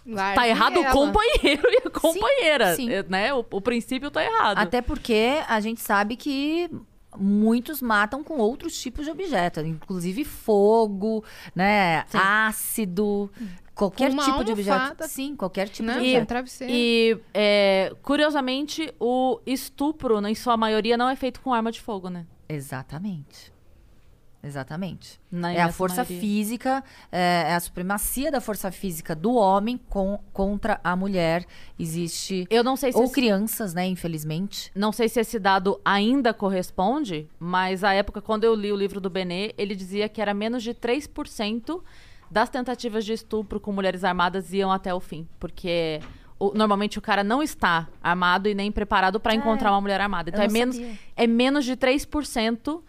Guarde 0.07 0.35
Tá 0.37 0.49
errado 0.49 0.77
o 0.77 0.85
ela. 0.85 0.93
companheiro 0.93 1.63
e 1.67 1.83
a 1.87 1.91
companheira, 1.91 2.75
sim. 2.77 2.91
eh, 2.93 3.05
né? 3.09 3.35
O, 3.35 3.45
o 3.51 3.61
princípio 3.61 4.09
tá 4.11 4.25
errado. 4.25 4.57
Até 4.59 4.81
porque 4.81 5.41
a 5.49 5.59
gente 5.61 5.81
sabe 5.81 6.15
que 6.17 6.71
muitos 7.17 7.81
matam 7.83 8.23
com 8.23 8.39
outros 8.39 8.79
tipos 8.81 9.05
de 9.05 9.11
objetos, 9.11 9.65
inclusive 9.65 10.25
fogo, 10.25 11.25
né, 11.55 12.05
ácido, 12.15 13.31
qualquer 13.75 14.11
tipo 14.11 14.45
de 14.45 14.53
objeto. 14.53 15.09
Sim, 15.09 15.35
qualquer 15.37 15.69
tipo 15.69 15.87
Né? 15.87 15.95
de 15.95 15.99
Um 16.01 16.03
objeto. 16.03 16.27
travesseiro. 16.29 16.73
E, 16.75 17.19
é, 17.35 17.93
curiosamente, 18.03 18.93
o 19.01 19.41
estupro, 19.47 20.25
em 20.27 20.35
sua 20.35 20.57
maioria, 20.57 20.97
não 20.97 21.09
é 21.09 21.17
feito 21.17 21.41
com 21.41 21.53
arma 21.53 21.73
de 21.73 21.81
fogo, 21.81 22.09
né? 22.09 22.27
Exatamente. 22.49 23.53
Exatamente. 24.43 25.21
Na 25.31 25.53
é 25.53 25.61
a 25.61 25.71
força 25.71 25.97
maioria. 25.97 26.21
física, 26.21 26.85
é, 27.13 27.45
é 27.49 27.55
a 27.55 27.61
supremacia 27.61 28.31
da 28.31 28.41
força 28.41 28.73
física 28.73 29.15
do 29.15 29.35
homem 29.35 29.79
com, 29.89 30.19
contra 30.33 30.81
a 30.83 30.97
mulher. 30.97 31.45
Existe. 31.79 32.47
Eu 32.51 32.65
não 32.65 32.77
sei 32.77 32.93
se 32.93 32.99
Ou 32.99 33.05
esse, 33.05 33.13
crianças, 33.13 33.75
né, 33.75 33.87
infelizmente. 33.87 34.71
não 34.75 34.93
sei 34.93 35.09
se 35.09 35.21
esse 35.21 35.39
dado 35.39 35.81
ainda 35.85 36.33
corresponde, 36.33 37.29
mas 37.39 37.85
a 37.85 37.93
época 37.93 38.23
quando 38.23 38.45
eu 38.45 38.55
li 38.55 38.73
o 38.73 38.77
livro 38.77 39.01
do 39.01 39.11
Benê, 39.11 39.55
ele 39.59 39.75
dizia 39.75 40.09
que 40.09 40.23
era 40.23 40.33
menos 40.33 40.63
de 40.63 40.75
3% 40.75 41.83
das 42.31 42.49
tentativas 42.49 43.05
de 43.05 43.13
estupro 43.13 43.61
com 43.61 43.73
mulheres 43.73 44.05
armadas 44.05 44.53
iam 44.53 44.71
até 44.71 44.95
o 44.95 45.01
fim, 45.01 45.27
porque 45.39 46.01
normalmente 46.55 46.99
o 46.99 47.03
cara 47.03 47.23
não 47.23 47.43
está 47.43 47.89
armado 48.03 48.49
e 48.49 48.55
nem 48.55 48.73
preparado 48.73 49.21
para 49.21 49.35
encontrar 49.35 49.73
uma 49.73 49.81
mulher 49.81 50.01
armada. 50.01 50.31
Então 50.31 50.43
é 50.43 50.49
menos 50.49 50.77
sabia. 50.77 50.99
é 51.17 51.27
menos 51.27 51.65
de 51.65 51.77
3% 51.77 52.81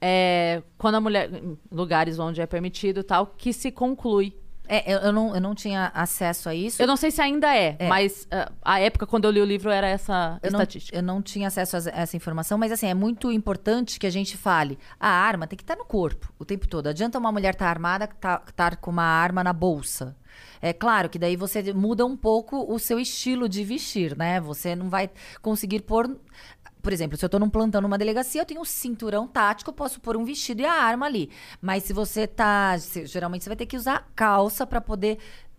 é, 0.00 0.62
quando 0.76 0.96
a 0.96 1.00
mulher. 1.00 1.30
Lugares 1.70 2.18
onde 2.18 2.40
é 2.40 2.46
permitido 2.46 3.00
e 3.00 3.02
tal, 3.02 3.26
que 3.26 3.52
se 3.52 3.70
conclui. 3.70 4.34
É, 4.70 4.92
eu, 4.92 4.98
eu 4.98 5.12
não, 5.12 5.34
eu 5.34 5.40
não 5.40 5.54
tinha 5.54 5.90
acesso 5.94 6.48
a 6.48 6.54
isso. 6.54 6.80
Eu 6.80 6.86
não 6.86 6.96
sei 6.96 7.10
se 7.10 7.22
ainda 7.22 7.54
é, 7.54 7.88
mas 7.88 8.28
ah, 8.30 8.52
a 8.62 8.78
época 8.78 9.06
quando 9.06 9.24
eu 9.24 9.30
li 9.30 9.40
o 9.40 9.44
livro 9.44 9.70
era 9.70 9.88
essa 9.88 10.38
Eu 10.42 10.52
não, 10.52 10.60
estatística. 10.60 10.96
eu 10.98 11.02
não 11.02 11.22
tinha 11.22 11.48
acesso 11.48 11.76
a 11.76 11.80
essa 11.94 12.14
informação, 12.16 12.58
mas 12.58 12.70
assim, 12.70 12.86
é 12.86 12.92
muito 12.92 13.32
importante 13.32 13.98
que 13.98 14.06
a 14.06 14.10
gente 14.10 14.36
fale. 14.36 14.78
A 15.00 15.08
arma 15.08 15.46
tem 15.46 15.56
que 15.56 15.62
estar 15.62 15.74
no 15.74 15.86
corpo 15.86 16.30
o 16.38 16.44
tempo 16.44 16.68
todo. 16.68 16.86
Adianta 16.86 17.18
uma 17.18 17.32
mulher 17.32 17.54
estar 17.54 17.66
armada, 17.66 18.04
estar 18.04 18.40
tá, 18.54 18.76
com 18.76 18.90
uma 18.90 19.04
arma 19.04 19.42
na 19.42 19.54
bolsa. 19.54 20.14
É 20.60 20.72
claro 20.72 21.08
que 21.08 21.18
daí 21.18 21.36
você 21.36 21.72
muda 21.72 22.04
um 22.04 22.16
pouco 22.16 22.72
o 22.72 22.78
seu 22.78 22.98
estilo 22.98 23.48
de 23.48 23.64
vestir, 23.64 24.16
né? 24.16 24.40
Você 24.40 24.74
não 24.74 24.88
vai 24.88 25.10
conseguir 25.40 25.82
pôr. 25.82 26.18
Por 26.82 26.92
exemplo, 26.92 27.16
se 27.16 27.24
eu 27.24 27.28
tô 27.28 27.38
num 27.38 27.50
plantão 27.50 27.80
numa 27.80 27.98
delegacia, 27.98 28.40
eu 28.40 28.46
tenho 28.46 28.60
um 28.60 28.64
cinturão 28.64 29.26
tático, 29.26 29.70
eu 29.70 29.74
posso 29.74 30.00
pôr 30.00 30.16
um 30.16 30.24
vestido 30.24 30.62
e 30.62 30.64
a 30.64 30.72
arma 30.72 31.06
ali. 31.06 31.30
Mas 31.60 31.82
se 31.84 31.92
você 31.92 32.26
tá. 32.26 32.78
se- 32.78 33.06
geralmente 33.06 33.44
você 33.44 33.50
vai 33.50 33.56
ter 33.56 33.66
que 33.66 33.76
usar 33.76 34.08
calça 34.14 34.66
para 34.66 34.80
poder 34.80 35.18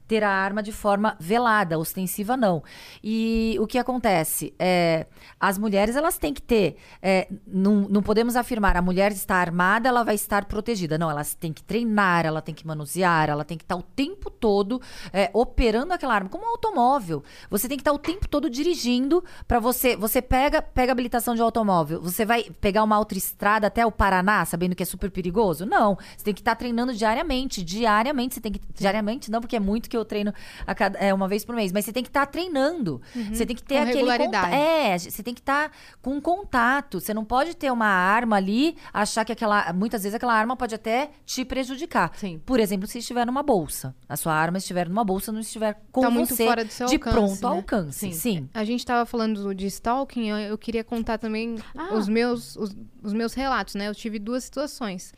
ter 0.10 0.24
a 0.24 0.30
arma 0.30 0.64
de 0.64 0.72
forma 0.72 1.16
velada, 1.20 1.78
ostensiva 1.78 2.36
não. 2.36 2.64
E 3.03 3.55
o 3.60 3.68
que 3.68 3.78
acontece? 3.78 4.55
É, 4.57 5.05
as 5.39 5.55
mulheres, 5.55 5.95
elas 5.95 6.18
têm 6.18 6.34
que 6.34 6.41
ter. 6.41 6.78
é, 6.99 7.28
não, 7.45 7.88
não 7.88 8.01
podemos 8.01 8.36
afirmar, 8.36 8.76
a 8.76 8.82
mulher 8.82 9.12
está 9.12 9.36
armada, 9.36 9.88
ela 9.88 10.03
vai 10.03 10.16
estar 10.16 10.45
protegida. 10.45 10.97
Não, 10.97 11.12
elas 11.12 11.36
têm 11.36 11.53
que 11.53 11.62
treinar, 11.62 12.26
ela 12.26 12.41
tem 12.41 12.55
que 12.55 12.66
manusear, 12.66 13.30
ela 13.30 13.45
tem 13.45 13.55
que 13.55 13.64
estar 13.64 13.76
o 13.76 13.84
tempo 13.84 14.32
todo 14.32 14.82
é, 15.14 15.30
operando 15.32 15.93
aquela 15.93 16.16
arma, 16.16 16.28
como 16.28 16.43
um 16.43 16.49
automóvel. 16.49 17.24
Você 17.51 17.68
tem 17.68 17.78
que 17.78 17.82
estar 17.82 17.93
o 17.93 17.99
tempo 17.99 18.28
todo 18.28 18.49
dirigindo 18.49 19.24
para 19.47 19.60
você. 19.60 19.95
Você 19.95 20.24
pega, 20.24 20.60
pega 20.60 20.91
habilitação 20.91 21.36
de 21.36 21.41
automóvel, 21.41 22.01
você 22.01 22.26
vai 22.26 22.45
pegar 22.60 22.84
uma 22.84 22.95
autoestrada 22.95 23.68
até 23.68 23.86
o 23.86 23.91
Paraná, 23.91 24.43
sabendo 24.43 24.76
que 24.76 24.82
é 24.82 24.86
super 24.88 25.12
perigoso? 25.12 25.68
Não. 25.68 25.99
Você 26.18 26.24
tem 26.26 26.34
que 26.34 26.41
estar 26.41 26.55
treinando 26.55 26.95
diariamente. 26.95 27.64
Diariamente, 27.64 28.34
você 28.34 28.41
tem 28.41 28.53
que. 28.53 28.62
Diariamente, 28.74 29.30
não, 29.30 29.39
porque 29.39 29.55
é 29.55 29.60
muito 29.60 29.88
que 29.88 29.98
eu 29.99 30.05
treino 30.05 30.33
a 30.65 30.73
cada, 30.73 30.97
é, 30.99 31.13
uma 31.13 31.27
vez 31.27 31.43
por 31.45 31.55
mês, 31.55 31.71
mas 31.71 31.85
você 31.85 31.93
tem 31.93 32.03
que 32.03 32.09
estar 32.09 32.25
treinando. 32.25 33.01
Você 33.31 33.45
tem 33.45 33.55
que 33.55 33.63
ter 33.63 33.75
Com 33.75 33.81
aquele 33.81 33.97
regularidade. 33.97 34.45
conta- 34.47 34.55
É, 34.57 34.97
você 34.97 35.21
tem 35.23 35.33
que 35.33 35.41
estar 35.41 35.71
com 36.01 36.19
contato. 36.21 36.99
Você 36.99 37.13
não 37.13 37.23
pode 37.25 37.55
ter 37.55 37.71
uma 37.71 37.85
arma 37.87 38.35
ali, 38.37 38.75
achar 38.93 39.23
que 39.25 39.31
aquela. 39.31 39.71
Muitas 39.73 40.03
vezes 40.03 40.15
aquela 40.15 40.33
arma 40.33 40.55
pode 40.55 40.73
até 40.75 41.11
te 41.25 41.43
prejudicar. 41.45 42.11
Sim. 42.15 42.39
Por 42.45 42.59
exemplo, 42.59 42.87
se 42.87 42.99
estiver 42.99 43.25
numa 43.25 43.43
bolsa. 43.43 43.95
A 44.07 44.15
sua 44.17 44.33
arma 44.33 44.57
estiver 44.57 44.87
numa 44.89 45.03
bolsa, 45.03 45.31
não 45.31 45.39
estiver 45.39 45.79
com 45.91 46.01
Tá 46.01 46.09
muito 46.09 46.35
você 46.35 46.45
fora 46.45 46.63
do 46.65 46.71
seu 46.71 46.87
de 46.87 46.95
alcance, 46.95 47.15
pronto 47.15 47.41
né? 47.49 47.55
alcance. 47.57 47.99
Sim. 47.99 48.11
Sim. 48.11 48.49
A 48.53 48.63
gente 48.63 48.85
tava 48.85 49.05
falando 49.05 49.53
de 49.53 49.65
stalking, 49.67 50.29
eu, 50.29 50.37
eu 50.37 50.57
queria 50.57 50.83
contar 50.83 51.17
também 51.17 51.57
Ah. 51.77 51.93
os, 51.93 52.07
meus, 52.07 52.55
os, 52.55 52.75
os 53.03 53.13
meus 53.13 53.33
relatos, 53.33 53.75
né? 53.75 53.87
Eu 53.87 53.95
tive 53.95 54.19
duas 54.19 54.43
situações. 54.43 55.13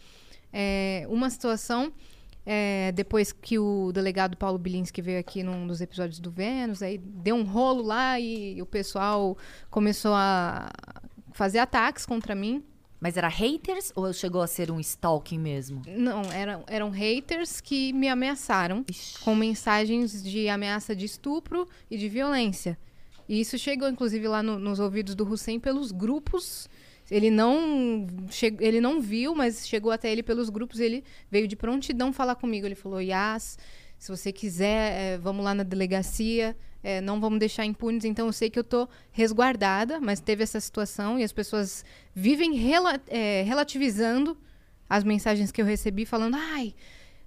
É, 0.53 1.05
uma 1.09 1.29
situação, 1.29 1.91
é, 2.45 2.91
depois 2.93 3.31
que 3.31 3.57
o 3.59 3.91
delegado 3.91 4.35
Paulo 4.37 4.57
Bilinski 4.57 5.01
veio 5.01 5.19
aqui 5.19 5.43
num 5.43 5.67
dos 5.67 5.81
episódios 5.81 6.19
do 6.19 6.31
Vênus, 6.31 6.81
aí 6.81 6.97
deu 6.97 7.35
um 7.35 7.43
rolo 7.43 7.83
lá 7.83 8.19
e 8.19 8.61
o 8.61 8.65
pessoal 8.65 9.37
começou 9.69 10.13
a 10.13 10.69
fazer 11.33 11.59
ataques 11.59 12.05
contra 12.05 12.33
mim. 12.35 12.63
Mas 13.03 13.17
era 13.17 13.27
haters 13.27 13.91
ou 13.95 14.13
chegou 14.13 14.43
a 14.43 14.47
ser 14.47 14.69
um 14.69 14.79
stalking 14.79 15.39
mesmo? 15.39 15.81
Não, 15.87 16.21
eram, 16.31 16.63
eram 16.67 16.89
haters 16.91 17.59
que 17.59 17.91
me 17.93 18.07
ameaçaram 18.07 18.85
Ixi. 18.87 19.17
com 19.21 19.33
mensagens 19.33 20.21
de 20.21 20.47
ameaça 20.47 20.95
de 20.95 21.07
estupro 21.07 21.67
e 21.89 21.97
de 21.97 22.07
violência. 22.07 22.77
E 23.27 23.39
isso 23.39 23.57
chegou, 23.57 23.89
inclusive, 23.89 24.27
lá 24.27 24.43
no- 24.43 24.59
nos 24.59 24.79
ouvidos 24.79 25.15
do 25.15 25.27
Hussein 25.27 25.59
pelos 25.59 25.91
grupos. 25.91 26.69
Ele 27.11 27.29
não, 27.29 28.07
che- 28.29 28.55
ele 28.61 28.79
não 28.79 29.01
viu, 29.01 29.35
mas 29.35 29.67
chegou 29.67 29.91
até 29.91 30.09
ele 30.11 30.23
pelos 30.23 30.49
grupos. 30.49 30.79
Ele 30.79 31.03
veio 31.29 31.45
de 31.47 31.57
prontidão 31.57 32.13
falar 32.13 32.35
comigo. 32.35 32.65
Ele 32.65 32.73
falou: 32.75 33.01
Yas, 33.01 33.59
se 33.99 34.09
você 34.09 34.31
quiser, 34.31 34.91
eh, 34.93 35.17
vamos 35.17 35.43
lá 35.43 35.53
na 35.53 35.63
delegacia. 35.63 36.55
eh, 36.83 36.99
não 37.01 37.19
vamos 37.19 37.37
deixar 37.37 37.63
impunes. 37.65 38.05
Então, 38.05 38.25
eu 38.27 38.33
sei 38.33 38.49
que 38.49 38.57
eu 38.57 38.63
tô 38.63 38.87
resguardada, 39.11 39.99
mas 39.99 40.19
teve 40.19 40.41
essa 40.41 40.59
situação 40.59 41.19
e 41.19 41.23
as 41.23 41.31
pessoas 41.31 41.85
vivem 42.15 42.55
rela- 42.55 42.99
eh, 43.07 43.43
relativizando 43.45 44.35
as 44.89 45.03
mensagens 45.03 45.51
que 45.51 45.61
eu 45.61 45.65
recebi, 45.65 46.05
falando: 46.05 46.35
ai, 46.37 46.73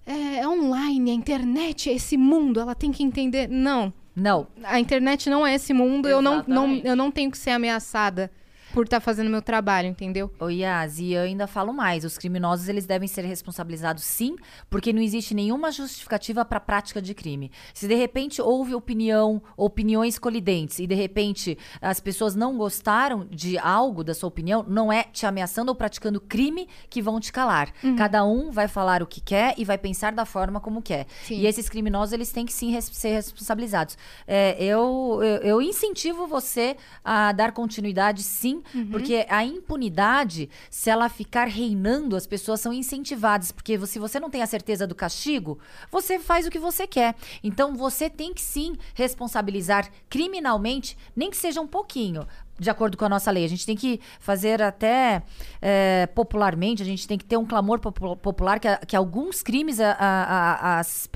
é, 0.07 0.39
é 0.41 0.49
online, 0.49 1.11
a 1.11 1.15
internet 1.15 1.89
é 1.89 1.93
esse 1.95 2.17
mundo, 2.17 2.59
ela 2.59 2.75
tem 2.75 2.91
que 2.91 3.03
entender. 3.05 3.49
Não, 3.49 3.93
Não. 4.17 4.47
a 4.65 4.81
internet 4.81 5.31
não 5.31 5.47
é 5.47 5.55
esse 5.55 5.73
mundo, 5.73 6.09
eu 6.09 6.21
não, 6.21 6.43
não, 6.49 6.75
eu 6.77 6.97
não 6.97 7.11
tenho 7.11 7.31
que 7.31 7.39
ser 7.39 7.51
ameaçada 7.51 8.31
por 8.75 8.85
estar 8.87 8.99
fazendo 8.99 9.31
meu 9.31 9.41
trabalho, 9.41 9.87
entendeu? 9.87 10.33
Ô 10.41 10.49
Yas, 10.49 10.99
e 10.99 11.13
eu 11.13 11.23
ainda 11.23 11.47
falo 11.47 11.73
mais, 11.73 12.05
os 12.05 12.19
criminosos 12.19 12.69
eles 12.69 12.85
devem 12.87 13.07
ser 13.07 13.25
responsabilizados 13.25 14.03
sim, 14.03 14.35
porque 14.69 14.93
não 14.93 15.01
existe 15.01 15.33
nenhuma 15.33 15.71
justificativa 15.71 16.45
para 16.45 16.59
a 16.59 16.61
prática 16.61 17.01
de 17.01 17.15
crime. 17.15 17.53
Se 17.73 17.87
de 17.87 17.95
repente 17.95 18.43
houve 18.43 18.75
opinião, 18.75 19.41
opiniões 19.57 20.19
colidentes 20.19 20.81
e 20.81 20.89
de 20.89 20.95
repente 20.97 21.57
as 21.81 22.01
pessoas 22.01 22.35
não 22.35 22.57
gostaram 22.59 23.25
de 23.31 23.57
algo 23.59 24.03
da 24.03 24.13
sua 24.13 24.29
opinião, 24.29 24.65
não 24.67 24.93
é 24.93 25.05
te 25.05 25.25
ameaçando 25.25 25.69
ou 25.71 25.77
praticando 25.77 26.21
crime 26.21 26.69
que 26.91 27.01
vão 27.01 27.21
te 27.21 27.33
calar. 27.33 27.73
Uhum. 27.83 27.95
Cada 27.95 28.25
um 28.25 28.51
vai 28.51 28.67
falar 28.67 29.05
o 29.05 29.07
que 29.07 29.21
quer 29.21 29.55
e 29.57 29.65
vai 29.65 29.79
pensar 29.79 30.13
da 30.13 30.25
forma 30.25 30.59
como 30.59 30.83
quer. 30.83 31.07
Sim. 31.23 31.37
E 31.37 31.47
esses 31.47 31.69
criminosos 31.69 32.13
eles 32.13 32.33
têm 32.33 32.45
que 32.45 32.53
sim 32.53 32.73
res- 32.73 32.91
ser 32.93 33.11
responsabilizados. 33.13 33.97
É, 34.27 34.57
eu, 34.61 35.21
eu, 35.23 35.37
eu 35.43 35.63
incentivo 35.63 36.27
você 36.27 36.77
a 37.05 37.31
dar 37.31 37.53
continuidade, 37.53 38.25
sim, 38.25 38.64
porque 38.91 39.27
a 39.29 39.45
impunidade, 39.45 40.49
se 40.71 40.91
ela 40.91 41.09
ficar 41.09 41.47
reinando, 41.49 42.17
as 42.17 42.27
pessoas 42.27 42.61
são 42.61 42.73
incentivadas. 42.73 43.53
Porque 43.53 43.79
se 43.87 43.99
você 43.99 44.19
não 44.21 44.31
tem 44.31 44.43
a 44.43 44.47
certeza 44.47 44.87
do 44.87 44.95
castigo, 44.95 45.59
você 45.91 46.19
faz 46.19 46.47
o 46.47 46.51
que 46.51 46.59
você 46.59 46.87
quer. 46.87 47.15
Então 47.43 47.75
você 47.75 48.09
tem 48.11 48.33
que 48.33 48.43
sim 48.43 48.77
responsabilizar 48.95 49.91
criminalmente, 50.09 50.97
nem 51.15 51.31
que 51.31 51.37
seja 51.37 51.61
um 51.61 51.67
pouquinho. 51.67 52.27
De 52.59 52.71
acordo 52.71 52.97
com 52.97 53.05
a 53.05 53.09
nossa 53.09 53.31
lei, 53.33 53.45
a 53.45 53.49
gente 53.49 53.67
tem 53.67 53.75
que 53.77 54.01
fazer 54.21 54.63
até 54.63 55.23
é, 55.61 56.07
popularmente, 56.15 56.83
a 56.83 56.87
gente 56.87 57.07
tem 57.09 57.19
que 57.19 57.25
ter 57.25 57.37
um 57.37 57.45
clamor 57.45 57.81
popu- 57.81 58.17
popular 58.17 58.61
que, 58.61 58.69
que 58.87 58.95
alguns 58.97 59.43
crimes 59.43 59.81
a- 59.81 59.97
a- 59.99 60.79
as, 60.79 61.09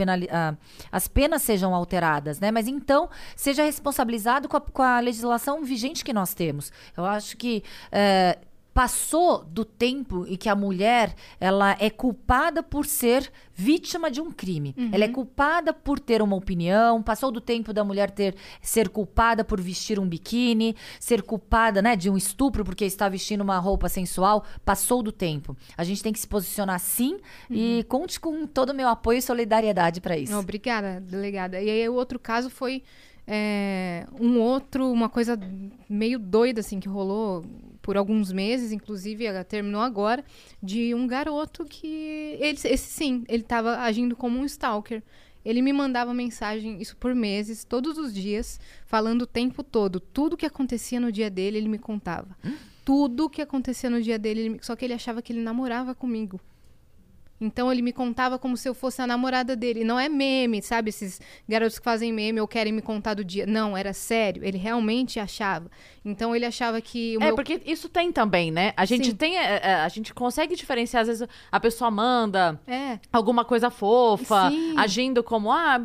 as 0.91 1.07
penas 1.07 1.43
sejam 1.43 1.75
alteradas, 1.75 2.41
né? 2.41 2.51
Mas 2.51 2.67
então 2.67 3.09
seja 3.37 3.63
responsabilizado 3.63 4.49
com 4.49 4.57
a, 4.57 4.61
com 4.61 4.83
legislação 5.01 5.65
vigente 5.65 6.05
que 6.05 6.13
nós 6.13 6.35
temos. 6.35 6.73
Eu 6.97 7.05
acho 7.05 7.37
que 7.37 7.63
é, 7.93 8.39
passou 8.79 9.43
do 9.43 9.65
tempo 9.65 10.25
em 10.29 10.37
que 10.37 10.49
a 10.49 10.55
mulher 10.55 11.13
ela 11.41 11.77
é 11.81 11.91
culpada 11.91 12.63
por 12.63 12.87
ser 12.87 13.29
vítima 13.53 14.09
de 14.09 14.21
um 14.21 14.31
crime. 14.31 14.73
Ela 14.93 15.03
é 15.03 15.09
culpada 15.09 15.73
por 15.73 15.99
ter 15.99 16.23
uma 16.23 16.37
opinião, 16.37 17.03
passou 17.03 17.33
do 17.33 17.41
tempo 17.41 17.73
da 17.73 17.83
mulher 17.83 18.09
ter 18.09 18.37
ser 18.63 18.89
culpada 18.89 19.43
por 19.43 19.61
vestir 19.61 19.99
um 19.99 20.09
biquíni, 20.09 20.77
ser 21.01 21.23
culpada, 21.23 21.83
né, 21.83 21.97
de 21.97 22.09
um 22.09 22.17
estupro 22.17 22.65
porque 22.65 22.85
está 22.85 23.09
vestindo 23.09 23.41
uma 23.41 23.59
roupa 23.59 23.89
sensual, 23.89 24.45
passou 24.65 25.03
do 25.03 25.11
tempo. 25.11 25.57
A 25.77 25.83
gente 25.83 26.01
tem 26.01 26.13
que 26.13 26.21
se 26.21 26.29
posicionar 26.29 26.79
sim 26.79 27.19
e 27.51 27.85
conte 27.89 28.21
com 28.21 28.47
todo 28.47 28.71
o 28.71 28.75
meu 28.75 28.87
apoio 28.87 29.19
e 29.19 29.23
solidariedade 29.23 30.01
para 30.01 30.17
isso. 30.17 30.39
Obrigada, 30.39 31.01
delegada. 31.01 31.61
E 31.61 31.69
aí 31.69 31.89
o 31.89 31.95
outro 31.95 32.17
caso 32.17 32.49
foi 32.49 32.85
é, 33.27 34.07
um 34.19 34.39
outro, 34.39 34.89
uma 34.91 35.09
coisa 35.09 35.37
meio 35.89 36.19
doida, 36.19 36.61
assim, 36.61 36.79
que 36.79 36.89
rolou 36.89 37.45
por 37.89 37.97
alguns 37.97 38.31
meses, 38.31 38.71
inclusive 38.71 39.25
ela 39.25 39.43
terminou 39.43 39.81
agora, 39.81 40.23
de 40.63 40.95
um 40.95 41.07
garoto 41.07 41.65
que. 41.65 41.87
Ele, 42.39 42.59
esse 42.63 42.77
sim, 42.77 43.25
ele 43.27 43.43
estava 43.43 43.79
agindo 43.79 44.15
como 44.15 44.39
um 44.39 44.45
stalker. 44.45 45.03
Ele 45.43 45.63
me 45.63 45.73
mandava 45.73 46.13
mensagem, 46.13 46.83
isso 46.83 46.95
por 46.99 47.15
meses, 47.15 47.65
todos 47.65 47.97
os 47.97 48.13
dias, 48.13 48.61
falando 48.85 49.23
o 49.23 49.27
tempo 49.27 49.63
todo. 49.63 50.01
Tudo 50.01 50.37
que 50.37 50.45
acontecia 50.45 51.01
no 51.01 51.11
dia 51.11 51.31
dele, 51.31 51.57
ele 51.57 51.69
me 51.69 51.79
contava. 51.79 52.37
Tudo 52.85 53.31
que 53.31 53.41
acontecia 53.41 53.89
no 53.89 54.03
dia 54.03 54.19
dele, 54.19 54.41
ele 54.41 54.49
me- 54.51 54.59
só 54.61 54.77
que 54.77 54.85
ele 54.85 54.93
achava 54.93 55.23
que 55.23 55.33
ele 55.33 55.41
namorava 55.41 55.95
comigo. 55.95 56.39
Então 57.41 57.71
ele 57.71 57.83
me 57.83 57.93
contava 57.93 58.39
como 58.39 58.57
se 58.57 58.69
eu 58.69 58.75
fosse 58.75 59.01
a 59.01 59.07
namorada 59.07 59.55
dele. 59.55 59.85
Não 59.85 59.99
é 59.99 60.09
meme, 60.09 60.61
sabe? 60.63 60.89
Esses 60.91 61.21
garotos 61.49 61.79
que 61.79 61.85
fazem 61.85 62.13
meme 62.13 62.41
ou 62.41 62.49
querem 62.49 62.73
me 62.73 62.83
contar 62.83 63.15
do 63.15 63.25
dia. 63.25 63.47
Não, 63.47 63.77
era 63.77 63.93
sério. 63.93 64.45
Ele 64.45 64.59
realmente 64.59 65.21
achava. 65.21 65.71
Então 66.05 66.35
ele 66.35 66.45
achava 66.47 66.81
que 66.81 67.15
É, 67.17 67.19
meu. 67.19 67.35
porque 67.35 67.61
isso 67.67 67.89
tem 67.89 68.11
também, 68.11 68.51
né? 68.51 68.73
A 68.77 68.85
gente 68.85 69.11
Sim. 69.11 69.15
tem. 69.17 69.37
é, 69.39 69.61
é, 69.63 69.75
a 69.75 69.89
gente 69.89 70.13
consegue 70.15 70.57
diferenciar, 70.57 71.03
às 71.03 71.09
vezes, 71.09 71.29
a 71.53 71.61
pessoa 71.61 71.91
manda 71.91 72.59
É. 72.67 72.99
alguma 73.13 73.45
coisa 73.45 73.71
fofa, 73.71 74.51
Sim. 74.51 74.75
agindo 74.77 75.23
como, 75.23 75.53
ah, 75.53 75.79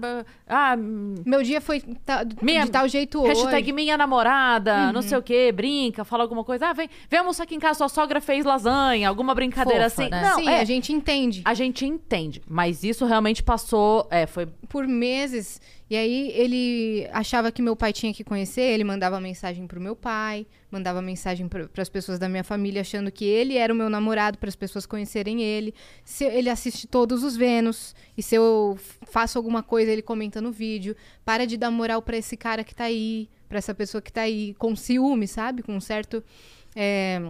ah 0.47 0.75
hum, 0.77 1.15
Meu 1.25 1.43
dia 1.43 1.59
foi 1.61 1.81
ta- 2.05 2.25
Minha- 2.41 2.65
de 2.65 2.71
tal 2.71 2.87
jeito 2.87 3.21
hashtag 3.23 3.63
hoje. 3.63 3.71
minha 3.73 3.97
namorada, 3.97 4.87
Uhum. 4.87 4.93
não 4.93 5.01
sei 5.01 5.17
o 5.17 5.21
quê, 5.21 5.51
brinca, 5.51 6.03
fala 6.03 6.23
alguma 6.23 6.43
coisa. 6.43 6.67
Ah, 6.69 6.73
vem, 6.73 6.89
vem 7.09 7.19
almoçar 7.19 7.43
aqui 7.43 7.55
em 7.55 7.59
casa, 7.59 7.79
sua 7.79 7.89
sogra 7.89 8.21
fez 8.21 8.45
lasanha, 8.45 9.09
alguma 9.09 9.35
brincadeira 9.35 9.89
Fofa, 9.89 10.01
assim. 10.03 10.09
né? 10.11 10.21
Não, 10.21 10.39
Sim, 10.39 10.49
é, 10.49 10.59
a 10.61 10.63
gente 10.65 10.91
entende. 10.93 11.42
A 11.43 11.53
gente 11.53 11.85
entende. 11.85 12.41
Mas 12.47 12.83
isso 12.83 13.05
realmente 13.05 13.43
passou. 13.43 14.07
É, 14.09 14.25
foi. 14.25 14.45
Por 14.67 14.87
meses. 14.87 15.61
E 15.89 15.95
aí 15.95 16.31
ele 16.31 17.07
achava 17.11 17.51
que 17.51 17.61
meu 17.61 17.75
pai 17.75 17.93
tinha 17.93 18.13
que 18.13 18.23
conhecer. 18.23 18.61
Ele 18.61 18.83
mandava 18.83 19.19
mensagem 19.19 19.67
pro 19.67 19.79
meu 19.79 19.95
pai, 19.95 20.45
mandava 20.71 21.01
mensagem 21.01 21.47
para 21.47 21.67
as 21.77 21.89
pessoas 21.89 22.17
da 22.17 22.27
minha 22.27 22.43
família, 22.43 22.81
achando 22.81 23.11
que 23.11 23.25
ele 23.25 23.57
era 23.57 23.71
o 23.71 23.75
meu 23.75 23.89
namorado, 23.89 24.37
para 24.37 24.49
as 24.49 24.55
pessoas 24.55 24.85
conhecerem 24.85 25.41
ele. 25.41 25.73
Se 26.03 26.23
ele 26.25 26.49
assiste 26.49 26.87
todos 26.87 27.23
os 27.23 27.35
Vênus. 27.35 27.95
E 28.17 28.23
se 28.23 28.35
eu 28.35 28.77
faço 29.03 29.37
alguma 29.37 29.61
coisa, 29.61 29.91
ele 29.91 30.01
comenta 30.01 30.41
no 30.41 30.51
vídeo. 30.51 30.95
Para 31.25 31.45
de 31.45 31.57
dar 31.57 31.71
moral 31.71 32.01
pra 32.01 32.17
esse 32.17 32.35
cara 32.37 32.63
que 32.63 32.73
tá 32.73 32.85
aí, 32.85 33.29
pra 33.47 33.57
essa 33.57 33.73
pessoa 33.73 34.01
que 34.01 34.11
tá 34.11 34.21
aí, 34.21 34.55
com 34.57 34.75
ciúme, 34.75 35.27
sabe? 35.27 35.61
Com 35.61 35.75
um 35.75 35.81
certo. 35.81 36.23
é, 36.75 37.21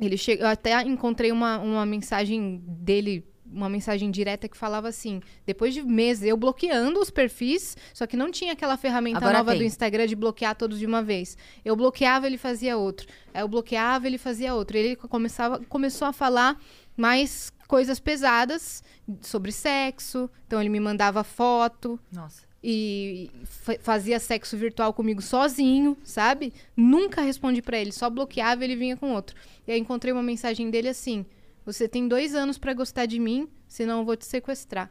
Ele 0.00 0.16
chega, 0.16 0.44
eu 0.44 0.48
até 0.48 0.80
encontrei 0.82 1.32
uma, 1.32 1.58
uma 1.58 1.86
mensagem 1.86 2.62
dele, 2.66 3.24
uma 3.50 3.68
mensagem 3.68 4.10
direta 4.10 4.48
que 4.48 4.56
falava 4.56 4.88
assim: 4.88 5.20
depois 5.46 5.72
de 5.72 5.82
meses, 5.82 6.24
eu 6.24 6.36
bloqueando 6.36 7.00
os 7.00 7.10
perfis, 7.10 7.76
só 7.94 8.06
que 8.06 8.16
não 8.16 8.30
tinha 8.30 8.52
aquela 8.52 8.76
ferramenta 8.76 9.18
Agora 9.18 9.38
nova 9.38 9.52
tem. 9.52 9.60
do 9.60 9.64
Instagram 9.64 10.06
de 10.06 10.14
bloquear 10.14 10.54
todos 10.54 10.78
de 10.78 10.86
uma 10.86 11.02
vez. 11.02 11.36
Eu 11.64 11.74
bloqueava, 11.74 12.26
ele 12.26 12.36
fazia 12.38 12.76
outro. 12.76 13.08
Aí 13.32 13.40
eu 13.40 13.48
bloqueava, 13.48 14.06
ele 14.06 14.18
fazia 14.18 14.54
outro. 14.54 14.76
Ele 14.76 14.96
começava, 14.96 15.60
começou 15.68 16.06
a 16.06 16.12
falar 16.12 16.60
mais 16.96 17.50
coisas 17.66 17.98
pesadas 17.98 18.82
sobre 19.22 19.52
sexo. 19.52 20.30
Então 20.46 20.60
ele 20.60 20.68
me 20.70 20.80
mandava 20.80 21.24
foto 21.24 21.98
Nossa. 22.12 22.45
E 22.62 23.30
fa- 23.44 23.76
fazia 23.80 24.18
sexo 24.18 24.56
virtual 24.56 24.92
comigo 24.92 25.22
sozinho, 25.22 25.96
sabe? 26.02 26.52
Nunca 26.76 27.20
respondi 27.22 27.62
pra 27.62 27.78
ele, 27.78 27.92
só 27.92 28.08
bloqueava 28.10 28.62
e 28.62 28.66
ele 28.66 28.76
vinha 28.76 28.96
com 28.96 29.12
outro. 29.12 29.36
E 29.66 29.72
aí 29.72 29.78
encontrei 29.78 30.12
uma 30.12 30.22
mensagem 30.22 30.70
dele 30.70 30.88
assim: 30.88 31.24
Você 31.64 31.88
tem 31.88 32.08
dois 32.08 32.34
anos 32.34 32.58
pra 32.58 32.72
gostar 32.74 33.06
de 33.06 33.18
mim, 33.18 33.48
senão 33.68 34.00
eu 34.00 34.04
vou 34.04 34.16
te 34.16 34.24
sequestrar. 34.26 34.90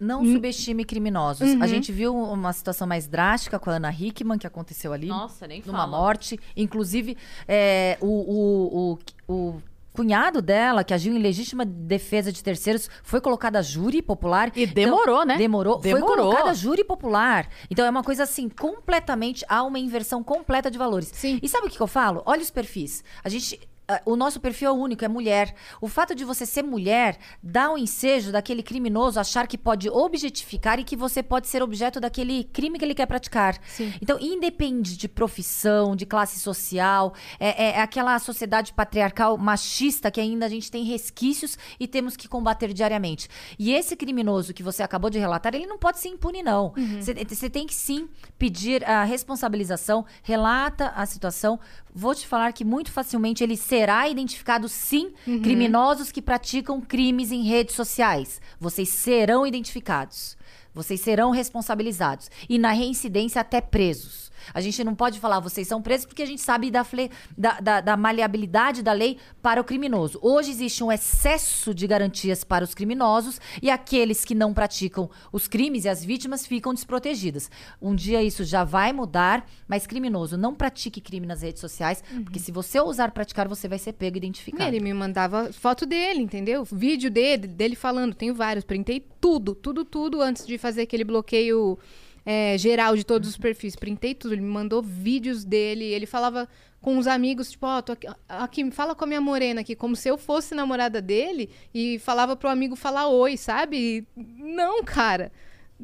Não 0.00 0.22
Hum. 0.22 0.32
subestime 0.34 0.84
criminosos. 0.84 1.48
Uhum. 1.50 1.62
A 1.62 1.66
gente 1.68 1.92
viu 1.92 2.12
uma 2.16 2.52
situação 2.52 2.88
mais 2.88 3.06
drástica 3.06 3.56
com 3.60 3.70
a 3.70 3.74
Ana 3.74 3.92
Hickman, 3.92 4.36
que 4.36 4.46
aconteceu 4.46 4.92
ali. 4.92 5.06
Nossa, 5.06 5.46
nem 5.46 5.62
numa 5.64 5.78
fala. 5.78 5.96
morte. 5.96 6.40
Inclusive, 6.56 7.16
é, 7.46 7.96
o, 8.00 8.06
o, 8.08 8.98
o, 9.28 9.32
o 9.32 9.62
cunhado 9.92 10.40
dela, 10.40 10.82
que 10.82 10.94
agiu 10.94 11.14
em 11.14 11.18
legítima 11.18 11.64
defesa 11.64 12.32
de 12.32 12.42
terceiros, 12.42 12.88
foi 13.02 13.20
colocado 13.20 13.56
a 13.56 13.62
júri 13.62 14.00
popular. 14.00 14.50
E 14.54 14.66
demorou, 14.66 15.24
né? 15.24 15.36
Demorou. 15.36 15.80
Foi 15.80 15.92
Demorou. 15.92 16.16
colocado 16.16 16.48
a 16.48 16.54
júri 16.54 16.84
popular. 16.84 17.48
Então 17.70 17.84
é 17.84 17.90
uma 17.90 18.02
coisa 18.02 18.22
assim, 18.22 18.48
completamente, 18.48 19.44
há 19.48 19.62
uma 19.62 19.78
inversão 19.78 20.22
completa 20.22 20.70
de 20.70 20.78
valores. 20.78 21.10
Sim. 21.12 21.38
E 21.42 21.48
sabe 21.48 21.66
o 21.66 21.70
que, 21.70 21.76
que 21.76 21.82
eu 21.82 21.86
falo? 21.86 22.22
Olha 22.26 22.42
os 22.42 22.50
perfis. 22.50 23.04
A 23.22 23.28
gente. 23.28 23.60
Ah, 23.88 24.00
O 24.04 24.16
nosso 24.16 24.40
perfil 24.40 24.70
é 24.70 24.72
único, 24.72 25.04
é 25.04 25.08
mulher. 25.08 25.54
O 25.80 25.88
fato 25.88 26.14
de 26.14 26.24
você 26.24 26.46
ser 26.46 26.62
mulher 26.62 27.18
dá 27.42 27.70
o 27.72 27.78
ensejo 27.78 28.32
daquele 28.32 28.62
criminoso 28.62 29.18
achar 29.18 29.46
que 29.46 29.58
pode 29.58 29.88
objetificar 29.90 30.78
e 30.78 30.84
que 30.84 30.96
você 30.96 31.22
pode 31.22 31.48
ser 31.48 31.62
objeto 31.62 32.00
daquele 32.00 32.44
crime 32.44 32.78
que 32.78 32.84
ele 32.84 32.94
quer 32.94 33.06
praticar. 33.06 33.58
Sim. 33.66 33.92
Então, 34.00 34.18
independe 34.20 34.96
de 34.96 35.08
profissão, 35.08 35.96
de 35.96 36.06
classe 36.06 36.38
social, 36.38 37.14
é, 37.38 37.70
é 37.70 37.80
aquela 37.80 38.18
sociedade 38.18 38.72
patriarcal 38.72 39.36
machista 39.36 40.10
que 40.10 40.20
ainda 40.20 40.46
a 40.46 40.48
gente 40.48 40.70
tem 40.70 40.84
resquícios 40.84 41.58
e 41.78 41.86
temos 41.86 42.16
que 42.16 42.28
combater 42.28 42.72
diariamente. 42.72 43.28
E 43.58 43.72
esse 43.72 43.96
criminoso 43.96 44.54
que 44.54 44.62
você 44.62 44.82
acabou 44.82 45.10
de 45.10 45.18
relatar, 45.18 45.54
ele 45.54 45.66
não 45.66 45.78
pode 45.78 45.98
ser 45.98 46.08
impune, 46.08 46.42
não. 46.42 46.72
Você 47.00 47.12
você 47.24 47.50
tem 47.50 47.66
que 47.66 47.74
sim 47.74 48.08
pedir 48.38 48.84
a 48.84 49.04
responsabilização, 49.04 50.04
relata 50.22 50.88
a 50.88 51.04
situação. 51.06 51.58
Vou 51.94 52.14
te 52.14 52.26
falar 52.26 52.52
que 52.52 52.64
muito 52.64 52.90
facilmente 52.90 53.42
ele 53.42 53.56
será 53.72 54.06
identificado, 54.06 54.68
sim, 54.68 55.14
criminosos 55.42 56.12
que 56.12 56.20
praticam 56.20 56.78
crimes 56.78 57.32
em 57.32 57.42
redes 57.42 57.74
sociais. 57.74 58.38
Vocês 58.60 58.90
serão 58.90 59.46
identificados. 59.46 60.36
Vocês 60.74 61.00
serão 61.00 61.30
responsabilizados. 61.30 62.30
E 62.50 62.58
na 62.58 62.72
reincidência, 62.72 63.40
até 63.40 63.62
presos. 63.62 64.30
A 64.54 64.60
gente 64.60 64.82
não 64.84 64.94
pode 64.94 65.18
falar, 65.20 65.40
vocês 65.40 65.66
são 65.68 65.80
presos, 65.82 66.06
porque 66.06 66.22
a 66.22 66.26
gente 66.26 66.40
sabe 66.40 66.70
da, 66.70 66.84
fle- 66.84 67.10
da, 67.36 67.60
da- 67.60 67.80
da 67.80 67.96
maleabilidade 67.96 68.82
da 68.82 68.92
lei 68.92 69.18
para 69.42 69.60
o 69.60 69.64
criminoso. 69.64 70.18
Hoje 70.22 70.50
existe 70.50 70.82
um 70.84 70.90
excesso 70.92 71.74
de 71.74 71.86
garantias 71.86 72.44
para 72.44 72.64
os 72.64 72.74
criminosos 72.74 73.40
e 73.60 73.70
aqueles 73.70 74.24
que 74.24 74.34
não 74.34 74.52
praticam 74.54 75.10
os 75.32 75.46
crimes 75.48 75.84
e 75.84 75.88
as 75.88 76.04
vítimas 76.04 76.46
ficam 76.46 76.72
desprotegidas. 76.74 77.50
Um 77.80 77.94
dia 77.94 78.22
isso 78.22 78.44
já 78.44 78.64
vai 78.64 78.92
mudar, 78.92 79.46
mas 79.66 79.86
criminoso, 79.86 80.36
não 80.36 80.54
pratique 80.54 81.00
crime 81.00 81.26
nas 81.26 81.42
redes 81.42 81.60
sociais, 81.60 82.02
porque 82.24 82.38
se 82.38 82.50
você 82.52 82.78
ousar 82.80 83.10
praticar, 83.12 83.48
você 83.48 83.68
vai 83.68 83.78
ser 83.78 83.92
pego 83.92 84.16
e 84.16 84.18
identificado. 84.18 84.62
Ele 84.68 84.80
me 84.80 84.94
mandava 84.94 85.52
foto 85.52 85.84
dele, 85.86 86.20
entendeu? 86.22 86.64
Vídeo 86.64 87.10
dele, 87.10 87.46
dele 87.46 87.74
falando, 87.76 88.14
tenho 88.14 88.34
vários, 88.34 88.64
printei 88.64 89.00
tudo, 89.20 89.54
tudo, 89.54 89.84
tudo 89.84 90.20
antes 90.22 90.46
de 90.46 90.58
fazer 90.58 90.82
aquele 90.82 91.04
bloqueio 91.04 91.78
é, 92.24 92.56
geral 92.58 92.96
de 92.96 93.04
todos 93.04 93.28
os 93.28 93.36
perfis. 93.36 93.74
Printei 93.76 94.14
tudo, 94.14 94.34
ele 94.34 94.40
me 94.42 94.48
mandou 94.50 94.82
vídeos 94.82 95.44
dele, 95.44 95.84
ele 95.84 96.06
falava 96.06 96.48
com 96.80 96.98
os 96.98 97.06
amigos, 97.06 97.50
tipo, 97.52 97.64
ó, 97.66 97.80
tô 97.80 97.92
aqui, 97.92 98.08
aqui, 98.28 98.70
fala 98.72 98.94
com 98.94 99.04
a 99.04 99.06
minha 99.06 99.20
morena 99.20 99.60
aqui, 99.60 99.76
como 99.76 99.94
se 99.94 100.08
eu 100.08 100.18
fosse 100.18 100.52
namorada 100.54 101.00
dele 101.00 101.48
e 101.72 101.98
falava 102.00 102.34
pro 102.34 102.48
amigo 102.48 102.74
falar 102.74 103.06
oi, 103.06 103.36
sabe? 103.36 103.76
E 103.76 104.06
não, 104.16 104.82
cara. 104.82 105.30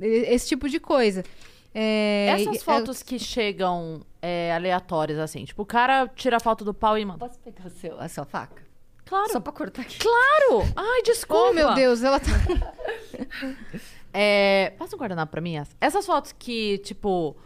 Esse 0.00 0.48
tipo 0.48 0.68
de 0.68 0.80
coisa. 0.80 1.24
É, 1.74 2.28
Essas 2.40 2.56
e- 2.56 2.64
fotos 2.64 3.02
que 3.02 3.18
chegam 3.18 4.00
é, 4.20 4.52
aleatórias, 4.54 5.18
assim. 5.18 5.44
Tipo, 5.44 5.62
o 5.62 5.66
cara 5.66 6.08
tira 6.08 6.38
a 6.38 6.40
foto 6.40 6.64
do 6.64 6.74
pau 6.74 6.98
e 6.98 7.04
manda. 7.04 7.18
Posso 7.18 7.38
pegar 7.38 7.66
o 7.66 7.70
seu, 7.70 8.00
a 8.00 8.08
sua 8.08 8.24
faca? 8.24 8.66
Claro, 9.04 9.32
Só 9.32 9.40
pra 9.40 9.52
cortar 9.52 9.82
aqui. 9.82 9.98
claro! 9.98 10.64
Ai, 10.76 11.02
desculpa! 11.02 11.48
Oh, 11.50 11.52
meu 11.52 11.74
Deus, 11.74 12.02
ela 12.02 12.18
tá. 12.20 12.26
É, 14.12 14.72
passa 14.78 14.96
um 14.96 14.98
guardanapo 14.98 15.30
pra 15.30 15.40
mim. 15.40 15.56
essa. 15.56 15.74
Essas 15.80 16.06
fotos 16.06 16.32
que, 16.32 16.78
tipo, 16.78 17.36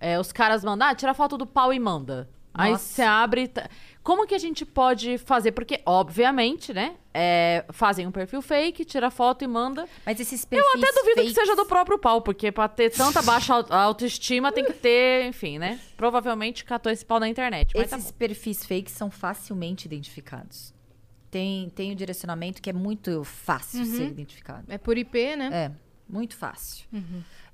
é, 0.00 0.18
os 0.18 0.32
caras 0.32 0.64
mandam, 0.64 0.88
ah, 0.88 0.94
tira 0.94 1.14
foto 1.14 1.36
do 1.36 1.46
pau 1.46 1.72
e 1.72 1.78
manda. 1.78 2.28
Aí 2.54 2.72
Nossa. 2.72 2.84
você 2.84 3.02
abre. 3.02 3.42
e 3.44 3.48
tá- 3.48 3.66
Como 4.02 4.26
que 4.26 4.34
a 4.34 4.38
gente 4.38 4.66
pode 4.66 5.16
fazer? 5.16 5.52
Porque, 5.52 5.80
obviamente, 5.86 6.72
né? 6.74 6.96
é, 7.14 7.64
fazem 7.72 8.06
um 8.06 8.10
perfil 8.10 8.40
fake, 8.42 8.84
tira 8.86 9.10
foto 9.10 9.42
e 9.44 9.46
manda. 9.46 9.86
Mas 10.04 10.18
esses 10.20 10.42
Eu 10.44 10.48
perfis 10.48 10.82
até 10.82 10.92
duvido 10.92 11.14
que 11.16 11.20
fakes- 11.28 11.34
seja 11.34 11.54
do 11.56 11.66
próprio 11.66 11.98
pau, 11.98 12.20
porque 12.22 12.50
pra 12.52 12.68
ter 12.68 12.90
tanta 12.90 13.20
baixa 13.22 13.54
au- 13.54 13.66
autoestima 13.70 14.50
tem 14.52 14.64
que 14.64 14.72
ter, 14.72 15.26
enfim, 15.26 15.58
né? 15.58 15.78
Provavelmente 15.96 16.64
catou 16.64 16.90
esse 16.92 17.04
pau 17.04 17.20
na 17.20 17.28
internet. 17.28 17.72
Mas 17.76 17.90
tá 17.90 17.96
Esses 17.98 18.10
bom. 18.10 18.16
perfis 18.18 18.64
fakes 18.66 18.92
são 18.94 19.10
facilmente 19.10 19.86
identificados. 19.86 20.72
Tem, 21.30 21.70
tem 21.70 21.92
o 21.92 21.94
direcionamento 21.94 22.60
que 22.60 22.68
é 22.68 22.72
muito 22.74 23.24
fácil 23.24 23.84
ser 23.86 24.08
identificado. 24.08 24.64
É 24.68 24.76
por 24.78 24.96
IP, 24.98 25.36
né? 25.36 25.50
É, 25.52 25.70
muito 26.12 26.36
fácil. 26.36 26.84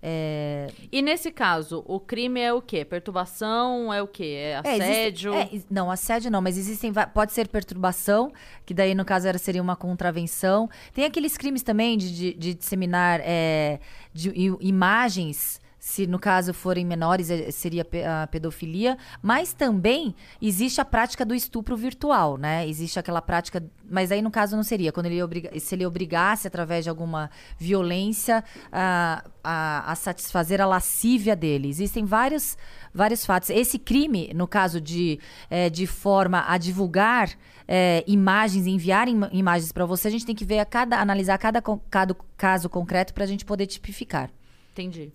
É, 0.03 0.69
E 0.93 1.01
nesse 1.03 1.31
caso, 1.31 1.83
o 1.87 1.99
crime 1.99 2.41
é 2.41 2.53
o 2.53 2.61
quê? 2.63 2.85
Perturbação? 2.85 3.93
É 3.93 4.03
o 4.03 4.07
quê? 4.07 4.25
É 4.25 4.61
é, 4.65 4.77
existe- 4.77 4.83
assédio? 4.83 5.35
é, 5.35 5.49
is- 5.53 5.67
não, 5.71 5.91
assédio 5.91 6.31
não, 6.31 6.41
mas 6.43 6.57
existem. 6.59 6.93
Pode 7.15 7.33
ser 7.33 7.49
perturbação, 7.49 8.33
que 8.67 8.75
daí, 8.75 8.95
no 8.95 9.05
caso, 9.05 9.27
era, 9.27 9.39
seria 9.39 9.63
uma 9.63 9.75
contravenção. 9.77 10.69
Tem 10.93 11.05
aqueles 11.05 11.37
crimes 11.37 11.63
também 11.63 11.97
de, 11.97 12.13
de, 12.13 12.35
de 12.35 12.55
disseminar 12.55 13.21
é, 13.25 13.81
de, 14.13 14.33
imagens. 14.61 15.61
Se 15.89 16.07
no 16.07 16.19
caso 16.19 16.53
forem 16.53 16.85
menores, 16.85 17.31
eh, 17.31 17.51
seria 17.51 17.87
a 18.23 18.27
pedofilia. 18.27 18.99
Mas 19.23 19.55
também 19.55 20.15
existe 20.41 20.83
a 20.83 20.85
prática 20.85 21.25
do 21.25 21.35
estupro 21.35 21.75
virtual, 21.79 22.37
né? 22.37 22.69
Existe 22.69 22.99
aquela 22.99 23.23
prática. 23.23 23.65
Mas 23.91 24.13
aí, 24.13 24.21
no 24.21 24.31
caso, 24.31 24.55
não 24.55 24.63
seria. 24.63 24.93
Quando 24.93 25.07
ele 25.07 25.23
obriga, 25.23 25.49
se 25.59 25.75
ele 25.75 25.87
obrigasse, 25.87 26.47
através 26.47 26.85
de 26.85 26.91
alguma 26.91 27.31
violência, 27.59 28.45
a, 28.71 29.25
a, 29.43 29.93
a 29.93 29.95
satisfazer 29.95 30.61
a 30.61 30.67
lascívia 30.67 31.35
dele. 31.35 31.71
Existem 31.71 32.05
vários, 32.05 32.59
vários 32.93 33.25
fatos. 33.25 33.49
Esse 33.49 33.79
crime, 33.79 34.31
no 34.35 34.47
caso 34.47 34.83
de, 34.83 35.19
eh, 35.49 35.71
de 35.71 35.87
forma 35.87 36.45
a 36.47 36.59
divulgar 36.59 37.31
eh, 37.67 38.05
imagens, 38.07 38.67
enviar 38.67 39.09
im- 39.09 39.31
imagens 39.33 39.73
para 39.73 39.87
você, 39.87 40.09
a 40.09 40.11
gente 40.11 40.27
tem 40.27 40.35
que 40.35 40.45
ver 40.45 40.59
a 40.59 40.67
cada, 40.67 41.01
analisar 41.01 41.39
cada, 41.39 41.63
cada 41.91 42.15
caso 42.37 42.69
concreto 42.69 43.15
para 43.15 43.25
a 43.25 43.27
gente 43.27 43.47
poder 43.47 43.67
tipificar. 43.67 44.29
Entendi. 44.73 45.11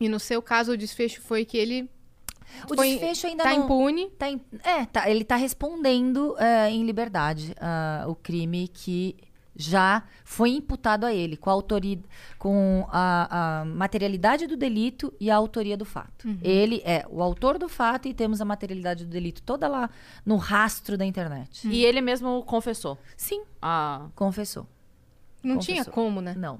E 0.00 0.08
no 0.08 0.18
seu 0.18 0.40
caso, 0.40 0.72
o 0.72 0.76
desfecho 0.76 1.20
foi 1.20 1.44
que 1.44 1.56
ele 1.58 1.88
O 2.68 2.74
foi- 2.74 2.92
desfecho 2.92 3.26
ainda 3.26 3.44
tá 3.44 3.50
não... 3.54 3.64
impune. 3.64 4.08
Tá 4.18 4.30
em- 4.30 4.40
é, 4.64 4.86
tá, 4.86 5.08
ele 5.10 5.22
tá 5.24 5.36
respondendo 5.36 6.34
é, 6.38 6.70
em 6.70 6.84
liberdade 6.84 7.54
ah, 7.60 8.06
o 8.08 8.14
crime 8.14 8.66
que 8.68 9.14
já 9.54 10.04
foi 10.24 10.50
imputado 10.50 11.04
a 11.04 11.12
ele, 11.12 11.36
com 11.36 11.50
a 11.50 11.52
autoria, 11.52 11.98
com 12.38 12.86
a, 12.90 13.60
a 13.60 13.64
materialidade 13.66 14.46
do 14.46 14.56
delito 14.56 15.12
e 15.20 15.30
a 15.30 15.36
autoria 15.36 15.76
do 15.76 15.84
fato. 15.84 16.26
Ele 16.42 16.80
é 16.82 17.04
o 17.10 17.22
autor 17.22 17.58
do 17.58 17.68
fato 17.68 18.08
e 18.08 18.14
temos 18.14 18.40
a 18.40 18.44
materialidade 18.44 19.04
do 19.04 19.10
delito 19.10 19.42
toda 19.42 19.68
lá 19.68 19.90
no 20.24 20.36
rastro 20.36 20.96
da 20.96 21.04
internet. 21.04 21.68
E 21.68 21.84
ele 21.84 22.00
mesmo 22.00 22.42
confessou. 22.44 22.96
Sim, 23.18 23.42
Ah, 23.60 24.06
confessou. 24.14 24.66
Não 25.42 25.56
Confessou. 25.56 25.74
tinha 25.74 25.84
como, 25.84 26.20
né? 26.22 26.34
Não, 26.38 26.58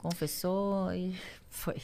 confessou 0.00 0.92
e 0.92 1.16
foi. 1.50 1.76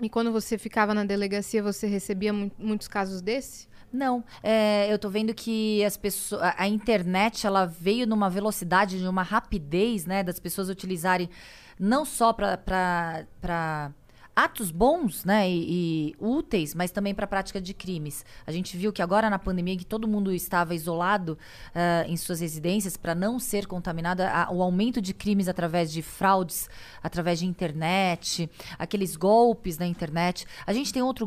E 0.00 0.08
quando 0.08 0.32
você 0.32 0.58
ficava 0.58 0.92
na 0.92 1.04
delegacia, 1.04 1.62
você 1.62 1.86
recebia 1.86 2.32
mu- 2.32 2.50
muitos 2.58 2.88
casos 2.88 3.22
desse? 3.22 3.68
Não, 3.92 4.24
é, 4.42 4.92
eu 4.92 4.98
tô 4.98 5.08
vendo 5.08 5.32
que 5.32 5.84
as 5.84 5.96
pessoas, 5.96 6.42
a, 6.56 6.66
internet 6.66 7.46
ela 7.46 7.64
veio 7.64 8.08
numa 8.08 8.28
velocidade, 8.28 8.98
de 8.98 9.06
uma 9.06 9.22
rapidez, 9.22 10.04
né, 10.04 10.24
das 10.24 10.40
pessoas 10.40 10.68
utilizarem 10.68 11.30
não 11.78 12.04
só 12.04 12.32
para 12.32 13.92
atos 14.36 14.70
bons, 14.70 15.24
né, 15.24 15.48
e, 15.48 16.10
e 16.10 16.16
úteis, 16.18 16.74
mas 16.74 16.90
também 16.90 17.14
para 17.14 17.26
prática 17.26 17.60
de 17.60 17.72
crimes. 17.72 18.24
A 18.46 18.50
gente 18.52 18.76
viu 18.76 18.92
que 18.92 19.00
agora 19.00 19.30
na 19.30 19.38
pandemia 19.38 19.76
que 19.76 19.84
todo 19.84 20.08
mundo 20.08 20.32
estava 20.32 20.74
isolado 20.74 21.38
ah, 21.74 22.04
em 22.08 22.16
suas 22.16 22.40
residências 22.40 22.96
para 22.96 23.14
não 23.14 23.38
ser 23.38 23.66
contaminado, 23.66 24.22
a- 24.22 24.48
o 24.50 24.62
aumento 24.62 25.00
de 25.00 25.14
crimes 25.14 25.46
através 25.48 25.92
de 25.92 26.02
fraudes, 26.02 26.68
através 27.02 27.38
de 27.38 27.46
internet, 27.46 28.50
aqueles 28.78 29.14
golpes 29.16 29.78
na 29.78 29.86
internet. 29.86 30.46
A 30.66 30.72
gente 30.72 30.92
tem 30.92 31.02
outro 31.02 31.26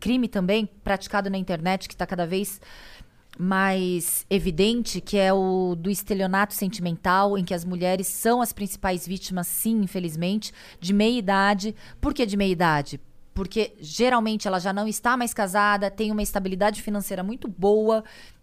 crime 0.00 0.28
também 0.28 0.66
praticado 0.82 1.28
na 1.28 1.36
internet 1.38 1.86
que 1.88 1.94
está 1.94 2.06
cada 2.06 2.26
vez 2.26 2.60
mais 3.38 4.24
evidente, 4.30 5.00
que 5.00 5.16
é 5.16 5.32
o 5.32 5.74
do 5.74 5.90
estelionato 5.90 6.54
sentimental, 6.54 7.36
em 7.36 7.44
que 7.44 7.54
as 7.54 7.64
mulheres 7.64 8.06
são 8.06 8.40
as 8.40 8.52
principais 8.52 9.06
vítimas, 9.06 9.46
sim, 9.46 9.82
infelizmente, 9.82 10.52
de 10.80 10.92
meia 10.92 11.18
idade. 11.18 11.74
Por 12.00 12.14
que 12.14 12.24
de 12.24 12.36
meia 12.36 12.52
idade? 12.52 13.00
Porque 13.34 13.74
geralmente 13.80 14.48
ela 14.48 14.58
já 14.58 14.72
não 14.72 14.88
está 14.88 15.16
mais 15.16 15.34
casada, 15.34 15.90
tem 15.90 16.10
uma 16.10 16.22
estabilidade 16.22 16.80
financeira 16.80 17.22
muito 17.22 17.46
boa 17.46 18.02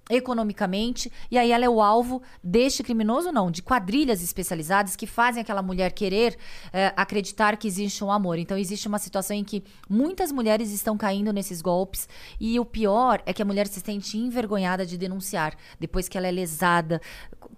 economicamente, 0.09 1.11
e 1.31 1.37
aí 1.37 1.51
ela 1.51 1.63
é 1.65 1.69
o 1.69 1.81
alvo 1.81 2.21
deste 2.43 2.83
criminoso, 2.83 3.31
não, 3.31 3.49
de 3.49 3.61
quadrilhas 3.61 4.21
especializadas 4.21 4.95
que 4.95 5.07
fazem 5.07 5.41
aquela 5.41 5.61
mulher 5.61 5.91
querer 5.93 6.37
eh, 6.73 6.93
acreditar 6.95 7.55
que 7.57 7.67
existe 7.67 8.03
um 8.03 8.11
amor. 8.11 8.37
Então 8.37 8.57
existe 8.57 8.87
uma 8.87 8.99
situação 8.99 9.35
em 9.35 9.43
que 9.43 9.63
muitas 9.89 10.31
mulheres 10.31 10.71
estão 10.71 10.97
caindo 10.97 11.31
nesses 11.31 11.61
golpes, 11.61 12.07
e 12.39 12.59
o 12.59 12.65
pior 12.65 13.21
é 13.25 13.33
que 13.33 13.41
a 13.41 13.45
mulher 13.45 13.67
se 13.67 13.79
sente 13.79 14.17
envergonhada 14.17 14.85
de 14.85 14.97
denunciar 14.97 15.55
depois 15.79 16.09
que 16.09 16.17
ela 16.17 16.27
é 16.27 16.31
lesada. 16.31 17.01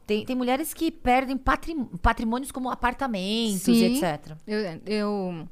Tem, 0.05 0.23
tem 0.23 0.35
mulheres 0.35 0.73
que 0.73 0.91
perdem 0.91 1.37
patrim- 1.37 1.85
patrimônios 2.01 2.51
como 2.51 2.69
apartamentos, 2.69 3.61
Sim. 3.63 3.97
etc. 3.97 4.35
Eu, 4.45 4.81
eu 4.85 5.47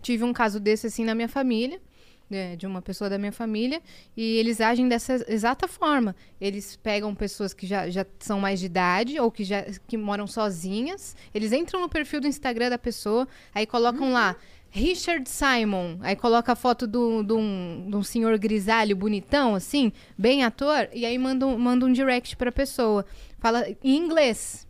tive 0.00 0.24
um 0.24 0.32
caso 0.32 0.58
desse 0.58 0.86
assim 0.86 1.04
na 1.04 1.14
minha 1.14 1.28
família, 1.28 1.80
né, 2.28 2.56
de 2.56 2.66
uma 2.66 2.80
pessoa 2.82 3.08
da 3.10 3.18
minha 3.18 3.32
família, 3.32 3.80
e 4.16 4.36
eles 4.38 4.60
agem 4.60 4.88
dessa 4.88 5.24
exata 5.28 5.68
forma. 5.68 6.16
Eles 6.40 6.76
pegam 6.76 7.14
pessoas 7.14 7.52
que 7.52 7.66
já, 7.66 7.88
já 7.90 8.04
são 8.18 8.40
mais 8.40 8.60
de 8.60 8.66
idade 8.66 9.20
ou 9.20 9.30
que 9.30 9.44
já 9.44 9.62
que 9.86 9.96
moram 9.96 10.26
sozinhas, 10.26 11.14
eles 11.34 11.52
entram 11.52 11.80
no 11.80 11.88
perfil 11.88 12.20
do 12.20 12.26
Instagram 12.26 12.70
da 12.70 12.78
pessoa, 12.78 13.28
aí 13.54 13.66
colocam 13.66 14.12
lá 14.12 14.36
Richard 14.70 15.28
Simon, 15.28 15.98
aí 16.00 16.16
coloca 16.16 16.50
a 16.50 16.56
foto 16.56 16.84
do- 16.86 17.22
do 17.22 17.38
um- 17.38 17.86
de 17.88 17.96
um 17.96 18.02
senhor 18.02 18.36
grisalho 18.38 18.96
bonitão, 18.96 19.54
assim, 19.54 19.92
bem 20.18 20.42
ator, 20.42 20.88
e 20.92 21.06
aí 21.06 21.16
manda 21.16 21.46
um, 21.46 21.56
manda 21.56 21.86
um 21.86 21.92
direct 21.92 22.36
pra 22.36 22.50
pessoa. 22.50 23.06
Fala 23.38 23.64
em 23.84 23.96
inglês. 23.96 24.66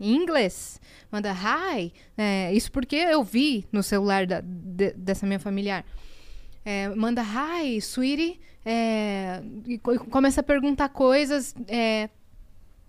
Em 0.00 0.14
inglês. 0.14 0.80
Manda 1.10 1.32
hi. 1.32 1.92
É, 2.16 2.52
isso 2.54 2.70
porque 2.70 2.94
eu 2.94 3.24
vi 3.24 3.64
no 3.72 3.82
celular 3.82 4.26
da- 4.28 4.40
de- 4.40 4.92
dessa 4.92 5.26
minha 5.26 5.40
familiar. 5.40 5.84
É, 6.70 6.88
manda 6.94 7.22
hi, 7.22 7.78
sweetie. 7.80 8.38
É, 8.62 9.40
e 9.66 9.78
co- 9.78 9.98
começa 10.04 10.40
a 10.40 10.44
perguntar 10.44 10.90
coisas, 10.90 11.54
é, 11.66 12.10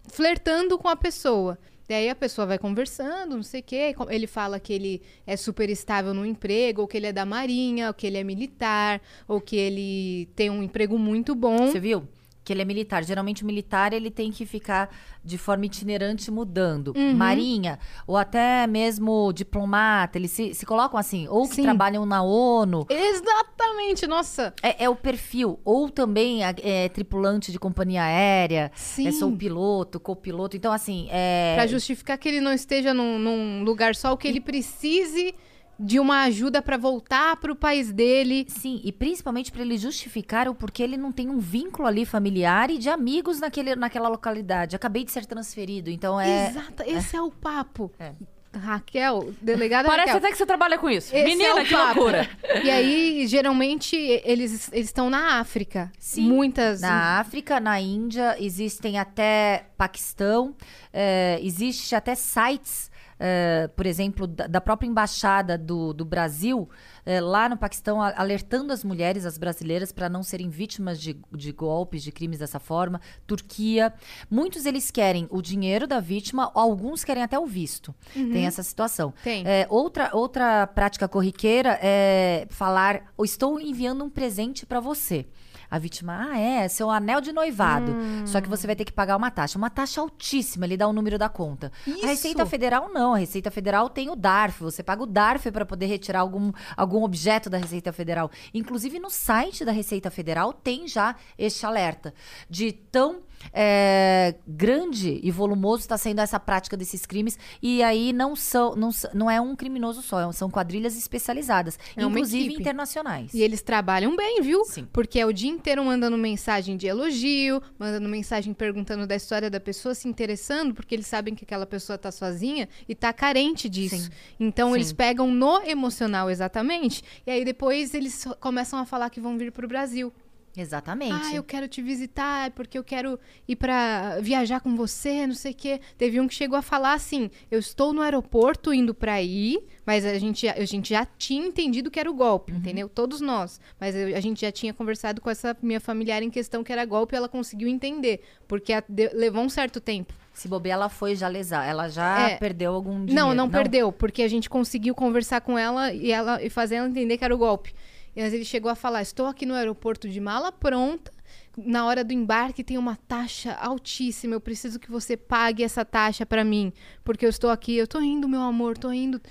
flertando 0.09 0.77
com 0.77 0.89
a 0.89 0.97
pessoa. 0.97 1.57
Daí 1.87 2.09
a 2.09 2.13
pessoa 2.15 2.45
vai 2.45 2.59
conversando, 2.59 3.37
não 3.37 3.41
sei 3.43 3.61
o 3.61 3.63
quê. 3.63 3.95
Ele 4.09 4.27
fala 4.27 4.59
que 4.59 4.73
ele 4.73 5.01
é 5.25 5.37
super 5.37 5.69
estável 5.69 6.13
no 6.13 6.25
emprego, 6.25 6.81
ou 6.81 6.87
que 6.89 6.97
ele 6.97 7.07
é 7.07 7.13
da 7.13 7.25
marinha, 7.25 7.87
ou 7.87 7.93
que 7.93 8.05
ele 8.05 8.17
é 8.17 8.23
militar, 8.23 9.01
ou 9.27 9.39
que 9.39 9.55
ele 9.55 10.27
tem 10.35 10.49
um 10.49 10.61
emprego 10.61 10.99
muito 10.99 11.33
bom. 11.33 11.67
Você 11.67 11.79
viu? 11.79 12.05
Que 12.49 12.53
ele 12.53 12.63
é 12.63 12.65
militar. 12.65 13.03
Geralmente 13.03 13.43
o 13.43 13.45
militar 13.45 13.93
ele 13.93 14.09
tem 14.09 14.31
que 14.31 14.43
ficar 14.43 14.89
de 15.23 15.37
forma 15.37 15.67
itinerante 15.67 16.31
mudando. 16.31 16.95
Uhum. 16.97 17.13
Marinha, 17.13 17.77
ou 18.07 18.17
até 18.17 18.65
mesmo 18.65 19.31
diplomata, 19.31 20.17
eles 20.17 20.31
se, 20.31 20.55
se 20.55 20.65
colocam 20.65 20.99
assim, 20.99 21.27
ou 21.27 21.47
que 21.47 21.57
Sim. 21.57 21.61
trabalham 21.61 22.07
na 22.07 22.23
ONU. 22.23 22.87
Exatamente, 22.89 24.07
nossa. 24.07 24.51
É, 24.63 24.85
é 24.85 24.89
o 24.89 24.95
perfil. 24.95 25.59
Ou 25.63 25.91
também 25.91 26.39
é, 26.43 26.89
tripulante 26.89 27.51
de 27.51 27.59
companhia 27.59 28.01
aérea. 28.01 28.71
Sim. 28.73 29.07
É, 29.07 29.11
sou 29.11 29.31
piloto, 29.31 29.99
copiloto. 29.99 30.57
Então, 30.57 30.73
assim, 30.73 31.07
é. 31.11 31.53
Pra 31.53 31.67
justificar 31.67 32.17
que 32.17 32.27
ele 32.27 32.41
não 32.41 32.51
esteja 32.51 32.95
num, 32.95 33.19
num 33.19 33.63
lugar 33.63 33.95
só, 33.95 34.11
o 34.11 34.17
que 34.17 34.27
ele 34.27 34.41
precise 34.41 35.35
de 35.79 35.97
uma 35.99 36.23
ajuda 36.23 36.61
pra 36.61 36.75
voltar 36.75 37.37
pro 37.37 37.55
país 37.55 37.93
dele. 37.93 38.45
Sim, 38.49 38.81
e 38.83 38.91
principalmente 38.91 39.51
para 39.51 39.61
ele 39.61 39.77
justificar 39.77 40.49
o 40.49 40.53
porquê 40.53 40.83
ele 40.83 40.97
não 40.97 41.11
tem 41.11 41.29
um 41.29 41.39
vínculo 41.39 41.87
ali 41.87 42.05
familiar 42.05 42.69
e 42.69 42.77
de 42.77 42.89
amigos 42.89 43.39
naquele, 43.39 43.75
naquela 43.75 44.09
localidade. 44.09 44.75
Acabei 44.75 45.05
de 45.05 45.11
ser 45.11 45.25
transferido, 45.25 45.89
então 45.89 46.19
é. 46.19 46.49
Exato, 46.49 46.83
esse 46.85 47.15
é, 47.15 47.21
o 47.21 47.31
papo. 47.31 47.89
É. 47.97 48.11
Raquel, 48.51 49.31
delegada 49.39 49.87
Parece 49.87 50.07
Raquel. 50.07 50.17
até 50.17 50.31
que 50.31 50.37
você 50.37 50.45
trabalha 50.45 50.77
com 50.79 50.89
isso. 50.89 51.15
Esse 51.15 51.23
Menina, 51.23 51.59
é 51.59 51.61
o 51.61 51.65
que 51.65 51.71
papo. 51.71 51.99
loucura. 51.99 52.27
E 52.63 52.69
aí, 52.69 53.27
geralmente, 53.27 53.95
eles 53.95 54.71
eles 54.73 54.87
estão 54.87 55.07
na 55.07 55.39
África. 55.39 55.91
Sim. 55.99 56.27
Muitas. 56.27 56.81
Na 56.81 57.19
África, 57.19 57.59
na 57.59 57.79
Índia, 57.79 58.35
existem 58.39 58.97
até 58.97 59.67
Paquistão, 59.77 60.55
eh, 60.91 61.39
existe 61.43 61.93
até 61.93 62.15
sites, 62.15 62.89
eh, 63.19 63.69
por 63.75 63.85
exemplo, 63.85 64.25
da, 64.25 64.47
da 64.47 64.61
própria 64.61 64.87
embaixada 64.87 65.57
do, 65.57 65.93
do 65.93 66.05
Brasil, 66.05 66.69
eh, 67.05 67.19
lá 67.19 67.49
no 67.49 67.57
Paquistão, 67.57 68.01
a- 68.01 68.13
alertando 68.15 68.71
as 68.71 68.83
mulheres, 68.83 69.25
as 69.25 69.37
brasileiras, 69.37 69.91
para 69.91 70.07
não 70.07 70.23
serem 70.23 70.49
vítimas 70.49 70.99
de, 70.99 71.17
de 71.33 71.51
golpes, 71.51 72.01
de 72.03 72.11
crimes 72.11 72.39
dessa 72.39 72.59
forma. 72.59 73.01
Turquia, 73.27 73.93
muitos 74.29 74.65
eles 74.65 74.89
querem 74.91 75.27
o 75.29 75.41
dinheiro 75.41 75.85
da 75.85 75.99
vítima, 75.99 76.51
alguns 76.55 77.03
querem 77.03 77.23
até 77.23 77.37
o 77.37 77.45
visto. 77.45 77.93
Tem 78.13 78.45
essa 78.45 78.63
situação. 78.63 79.13
Tem. 79.23 79.43
É, 79.45 79.67
outra, 79.69 80.09
outra 80.13 80.65
prática 80.67 81.07
corriqueira 81.07 81.77
é 81.81 82.47
falar: 82.49 83.11
"Eu 83.17 83.25
estou 83.25 83.59
enviando 83.59 84.03
um 84.03 84.09
presente 84.09 84.65
para 84.65 84.79
você. 84.79 85.25
A 85.69 85.77
vítima, 85.77 86.29
ah, 86.31 86.39
é, 86.39 86.67
seu 86.67 86.89
anel 86.89 87.21
de 87.21 87.31
noivado. 87.31 87.95
Só 88.25 88.41
que 88.41 88.49
você 88.49 88.65
vai 88.65 88.75
ter 88.75 88.85
que 88.85 88.91
pagar 88.91 89.15
uma 89.15 89.29
taxa. 89.29 89.57
Uma 89.57 89.69
taxa 89.69 90.01
altíssima, 90.01 90.65
ele 90.65 90.77
dá 90.77 90.87
o 90.87 90.93
número 90.93 91.17
da 91.17 91.29
conta. 91.29 91.71
Isso! 91.85 92.05
A 92.05 92.07
Receita 92.07 92.45
Federal 92.45 92.89
não. 92.91 93.13
A 93.13 93.17
Receita 93.17 93.51
Federal 93.51 93.89
tem 93.89 94.09
o 94.09 94.15
DARF. 94.15 94.63
Você 94.63 94.81
paga 94.81 95.03
o 95.03 95.05
DARF 95.05 95.51
para 95.51 95.65
poder 95.65 95.85
retirar 95.85 96.21
algum, 96.21 96.51
algum 96.75 97.03
objeto 97.03 97.49
da 97.49 97.57
Receita 97.57 97.93
Federal. 97.93 98.31
Inclusive, 98.53 98.99
no 98.99 99.09
site 99.09 99.63
da 99.63 99.71
Receita 99.71 100.09
Federal 100.09 100.53
tem 100.53 100.87
já 100.87 101.15
este 101.37 101.65
alerta 101.65 102.13
de 102.49 102.71
tão 102.71 103.21
é, 103.53 104.35
grande 104.47 105.19
e 105.23 105.31
volumoso 105.31 105.81
está 105.81 105.97
sendo 105.97 106.19
essa 106.19 106.39
prática 106.39 106.75
desses 106.75 107.05
crimes. 107.05 107.37
E 107.61 107.81
aí 107.83 108.13
não 108.13 108.35
são, 108.35 108.75
não, 108.75 108.89
não 109.13 109.29
é 109.29 109.39
um 109.39 109.55
criminoso 109.55 110.01
só, 110.01 110.31
são 110.31 110.49
quadrilhas 110.49 110.97
especializadas, 110.97 111.77
É 111.95 112.03
inclusive 112.03 112.53
internacionais. 112.53 113.33
E 113.33 113.41
eles 113.41 113.61
trabalham 113.61 114.15
bem, 114.15 114.41
viu? 114.41 114.63
Sim. 114.65 114.87
Porque 114.91 115.19
é 115.19 115.25
o 115.25 115.33
dia 115.33 115.49
inteiro 115.49 115.83
mandando 115.83 116.17
mensagem 116.17 116.77
de 116.77 116.87
elogio, 116.87 117.61
mandando 117.77 118.07
mensagem 118.07 118.53
perguntando 118.53 119.05
da 119.07 119.15
história 119.15 119.49
da 119.49 119.59
pessoa, 119.59 119.95
se 119.95 120.07
interessando, 120.07 120.73
porque 120.73 120.95
eles 120.95 121.07
sabem 121.07 121.35
que 121.35 121.43
aquela 121.43 121.65
pessoa 121.65 121.97
tá 121.97 122.11
sozinha 122.11 122.67
e 122.87 122.95
tá 122.95 123.11
carente 123.13 123.69
disso. 123.69 123.97
Sim. 123.97 124.09
Então 124.39 124.69
Sim. 124.69 124.75
eles 124.75 124.93
pegam 124.93 125.31
no 125.31 125.61
emocional 125.63 126.29
exatamente, 126.29 127.03
e 127.25 127.31
aí 127.31 127.45
depois 127.45 127.93
eles 127.93 128.25
começam 128.39 128.79
a 128.79 128.85
falar 128.85 129.09
que 129.09 129.19
vão 129.19 129.37
vir 129.37 129.51
pro 129.51 129.67
Brasil. 129.67 130.13
Exatamente. 130.55 131.13
Ah, 131.31 131.33
eu 131.35 131.43
quero 131.43 131.67
te 131.67 131.81
visitar 131.81 132.47
é 132.47 132.49
porque 132.49 132.77
eu 132.77 132.83
quero 132.83 133.19
ir 133.47 133.55
pra 133.55 134.19
viajar 134.21 134.59
com 134.59 134.75
você, 134.75 135.25
não 135.27 135.33
sei 135.35 135.51
o 135.51 135.55
quê. 135.55 135.79
Teve 135.97 136.19
um 136.19 136.27
que 136.27 136.33
chegou 136.33 136.57
a 136.57 136.61
falar 136.61 136.93
assim: 136.93 137.29
eu 137.49 137.59
estou 137.59 137.93
no 137.93 138.01
aeroporto 138.01 138.73
indo 138.73 138.93
pra 138.93 139.13
aí, 139.13 139.59
mas 139.85 140.05
a 140.05 140.17
gente, 140.17 140.45
já- 140.47 140.53
a 140.53 140.65
gente 140.65 140.89
já 140.89 141.05
tinha 141.05 141.45
entendido 141.47 141.89
que 141.91 141.99
era 141.99 142.09
o 142.09 142.13
golpe, 142.13 142.51
entendeu? 142.51 142.89
Todos 142.89 143.21
nós. 143.21 143.59
Mas 143.79 143.95
eu- 143.95 144.15
a 144.15 144.19
gente 144.19 144.41
já 144.41 144.51
tinha 144.51 144.73
conversado 144.73 145.21
com 145.21 145.29
essa 145.29 145.55
minha 145.61 145.79
familiar 145.79 146.21
em 146.23 146.29
questão 146.29 146.63
que 146.63 146.71
era 146.71 146.83
golpe 146.85 147.15
e 147.15 147.17
ela 147.17 147.29
conseguiu 147.29 147.67
entender, 147.67 148.21
porque 148.47 148.73
a- 148.73 148.83
de- 148.87 149.09
levou 149.13 149.43
um 149.43 149.49
certo 149.49 149.79
tempo. 149.79 150.13
Se 150.33 150.47
bobear, 150.47 150.75
ela 150.75 150.89
foi 150.89 151.15
já 151.15 151.27
lesar. 151.27 151.67
Ela 151.67 151.89
já 151.89 152.29
É. 152.31 152.37
perdeu 152.37 152.73
algum 152.73 153.05
dinheiro. 153.05 153.13
Não, 153.13 153.33
não, 153.33 153.49
perdeu, 153.49 153.91
porque 153.91 154.21
a 154.23 154.27
gente 154.27 154.49
conseguiu 154.49 154.95
conversar 154.95 155.41
com 155.41 155.57
ela 155.57 155.91
e 155.93 156.11
ela 156.11 156.41
e 156.41 156.49
fazer 156.49 156.75
ela 156.75 156.87
entender 156.87 157.17
que 157.17 157.25
era 157.25 157.35
o 157.35 157.37
golpe. 157.37 157.73
Mas 158.21 158.33
ele 158.33 158.45
chegou 158.45 158.69
a 158.69 158.75
falar: 158.75 159.01
"Estou 159.01 159.25
aqui 159.25 159.45
no 159.45 159.53
aeroporto 159.53 160.07
de 160.09 160.19
mala 160.19 160.51
pronta. 160.51 161.11
Na 161.57 161.85
hora 161.85 162.03
do 162.03 162.13
embarque 162.13 162.63
tem 162.63 162.77
uma 162.77 162.95
taxa 162.95 163.53
altíssima. 163.53 164.35
Eu 164.35 164.41
preciso 164.41 164.79
que 164.79 164.89
você 164.89 165.17
pague 165.17 165.63
essa 165.63 165.83
taxa 165.83 166.25
pra 166.25 166.43
mim, 166.43 166.71
porque 167.03 167.25
eu 167.25 167.29
estou 167.29 167.49
aqui. 167.49 167.75
Eu 167.75 167.87
tô 167.87 167.99
indo, 168.01 168.27
meu 168.27 168.41
amor, 168.41 168.77
tô 168.77 168.91
indo." 168.91 169.21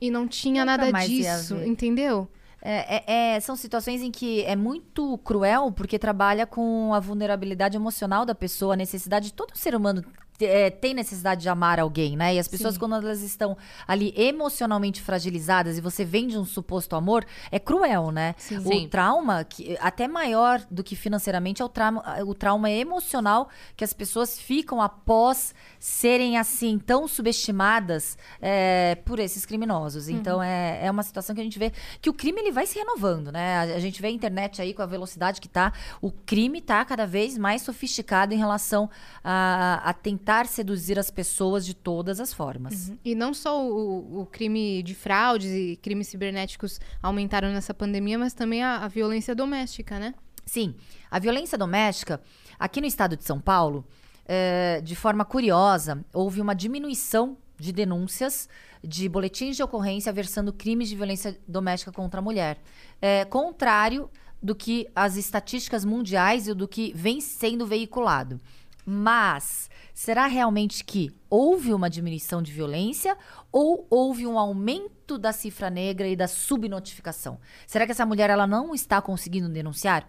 E 0.00 0.10
não 0.10 0.28
tinha 0.28 0.64
Nunca 0.64 0.76
nada 0.76 0.90
disso, 1.08 1.54
entendeu? 1.66 2.28
É, 2.60 2.96
é- 2.96 3.34
é- 3.36 3.40
são 3.40 3.54
situações 3.54 4.02
em 4.02 4.10
que 4.10 4.42
é 4.42 4.56
muito 4.56 5.16
cruel 5.18 5.70
porque 5.70 5.98
trabalha 5.98 6.46
com 6.46 6.92
a 6.92 7.00
vulnerabilidade 7.00 7.76
emocional 7.76 8.26
da 8.26 8.34
pessoa, 8.34 8.74
a 8.74 8.76
necessidade. 8.76 9.32
Todo 9.32 9.56
ser 9.56 9.74
humano 9.74 10.04
é, 10.40 10.70
tem 10.70 10.94
necessidade 10.94 11.42
de 11.42 11.48
amar 11.48 11.80
alguém, 11.80 12.16
né? 12.16 12.34
E 12.34 12.38
as 12.38 12.48
pessoas, 12.48 12.74
Sim. 12.74 12.80
quando 12.80 12.96
elas 12.96 13.22
estão 13.22 13.56
ali 13.86 14.12
emocionalmente 14.16 15.00
fragilizadas 15.00 15.78
e 15.78 15.80
você 15.80 16.04
vende 16.04 16.36
um 16.36 16.44
suposto 16.44 16.96
amor, 16.96 17.24
é 17.50 17.58
cruel, 17.58 18.10
né? 18.10 18.34
Sim. 18.38 18.58
O 18.58 18.62
Sim. 18.62 18.88
trauma, 18.88 19.44
que, 19.44 19.76
até 19.80 20.06
maior 20.06 20.60
do 20.70 20.82
que 20.84 20.94
financeiramente, 20.94 21.62
é 21.62 21.64
o 21.64 21.68
trauma, 21.68 22.22
o 22.24 22.34
trauma 22.34 22.70
emocional 22.70 23.48
que 23.76 23.84
as 23.84 23.92
pessoas 23.92 24.38
ficam 24.38 24.82
após 24.82 25.54
serem 25.78 26.36
assim 26.36 26.78
tão 26.78 27.08
subestimadas 27.08 28.18
é, 28.40 28.96
por 29.04 29.18
esses 29.18 29.46
criminosos. 29.46 30.08
Então 30.08 30.42
é, 30.42 30.84
é 30.84 30.90
uma 30.90 31.02
situação 31.02 31.34
que 31.34 31.40
a 31.40 31.44
gente 31.44 31.58
vê 31.58 31.72
que 32.00 32.10
o 32.10 32.14
crime 32.14 32.40
ele 32.40 32.52
vai 32.52 32.66
se 32.66 32.78
renovando, 32.78 33.30
né? 33.32 33.58
A, 33.58 33.62
a 33.76 33.80
gente 33.80 34.02
vê 34.02 34.08
a 34.08 34.10
internet 34.10 34.60
aí 34.60 34.74
com 34.74 34.82
a 34.82 34.86
velocidade 34.86 35.40
que 35.40 35.48
tá, 35.48 35.72
o 36.00 36.10
crime 36.10 36.60
tá 36.60 36.84
cada 36.84 37.06
vez 37.06 37.38
mais 37.38 37.62
sofisticado 37.62 38.34
em 38.34 38.38
relação 38.38 38.90
a, 39.22 39.80
a 39.84 39.92
tentar 39.92 40.25
seduzir 40.46 40.98
as 40.98 41.10
pessoas 41.10 41.64
de 41.64 41.74
todas 41.74 42.18
as 42.18 42.32
formas. 42.32 42.92
E 43.04 43.14
não 43.14 43.32
só 43.32 43.64
o, 43.64 44.22
o 44.22 44.26
crime 44.26 44.82
de 44.82 44.94
fraudes 44.94 45.50
e 45.50 45.78
crimes 45.80 46.08
cibernéticos 46.08 46.80
aumentaram 47.00 47.52
nessa 47.52 47.72
pandemia, 47.72 48.18
mas 48.18 48.34
também 48.34 48.62
a, 48.62 48.78
a 48.78 48.88
violência 48.88 49.34
doméstica, 49.34 49.98
né? 50.00 50.14
Sim, 50.44 50.74
a 51.10 51.18
violência 51.18 51.56
doméstica, 51.56 52.20
aqui 52.58 52.80
no 52.80 52.86
estado 52.86 53.16
de 53.16 53.24
São 53.24 53.40
Paulo, 53.40 53.84
eh, 54.26 54.80
de 54.82 54.96
forma 54.96 55.24
curiosa, 55.24 56.04
houve 56.12 56.40
uma 56.40 56.54
diminuição 56.54 57.36
de 57.58 57.72
denúncias 57.72 58.48
de 58.82 59.08
boletins 59.08 59.56
de 59.56 59.62
ocorrência 59.62 60.12
versando 60.12 60.52
crimes 60.52 60.88
de 60.88 60.96
violência 60.96 61.38
doméstica 61.46 61.92
contra 61.92 62.20
a 62.20 62.22
mulher. 62.22 62.58
Eh, 63.00 63.24
contrário 63.26 64.10
do 64.42 64.54
que 64.54 64.88
as 64.94 65.16
estatísticas 65.16 65.84
mundiais 65.84 66.46
e 66.46 66.54
do 66.54 66.68
que 66.68 66.92
vem 66.94 67.20
sendo 67.20 67.66
veiculado. 67.66 68.40
Mas 68.84 69.68
será 69.96 70.26
realmente 70.26 70.84
que 70.84 71.10
houve 71.30 71.72
uma 71.72 71.88
diminuição 71.88 72.42
de 72.42 72.52
violência 72.52 73.16
ou 73.50 73.86
houve 73.88 74.26
um 74.26 74.38
aumento 74.38 75.16
da 75.16 75.32
cifra 75.32 75.70
negra 75.70 76.06
e 76.06 76.14
da 76.14 76.28
subnotificação? 76.28 77.38
Será 77.66 77.86
que 77.86 77.92
essa 77.92 78.04
mulher 78.04 78.28
ela 78.28 78.46
não 78.46 78.74
está 78.74 79.00
conseguindo 79.00 79.48
denunciar? 79.48 80.06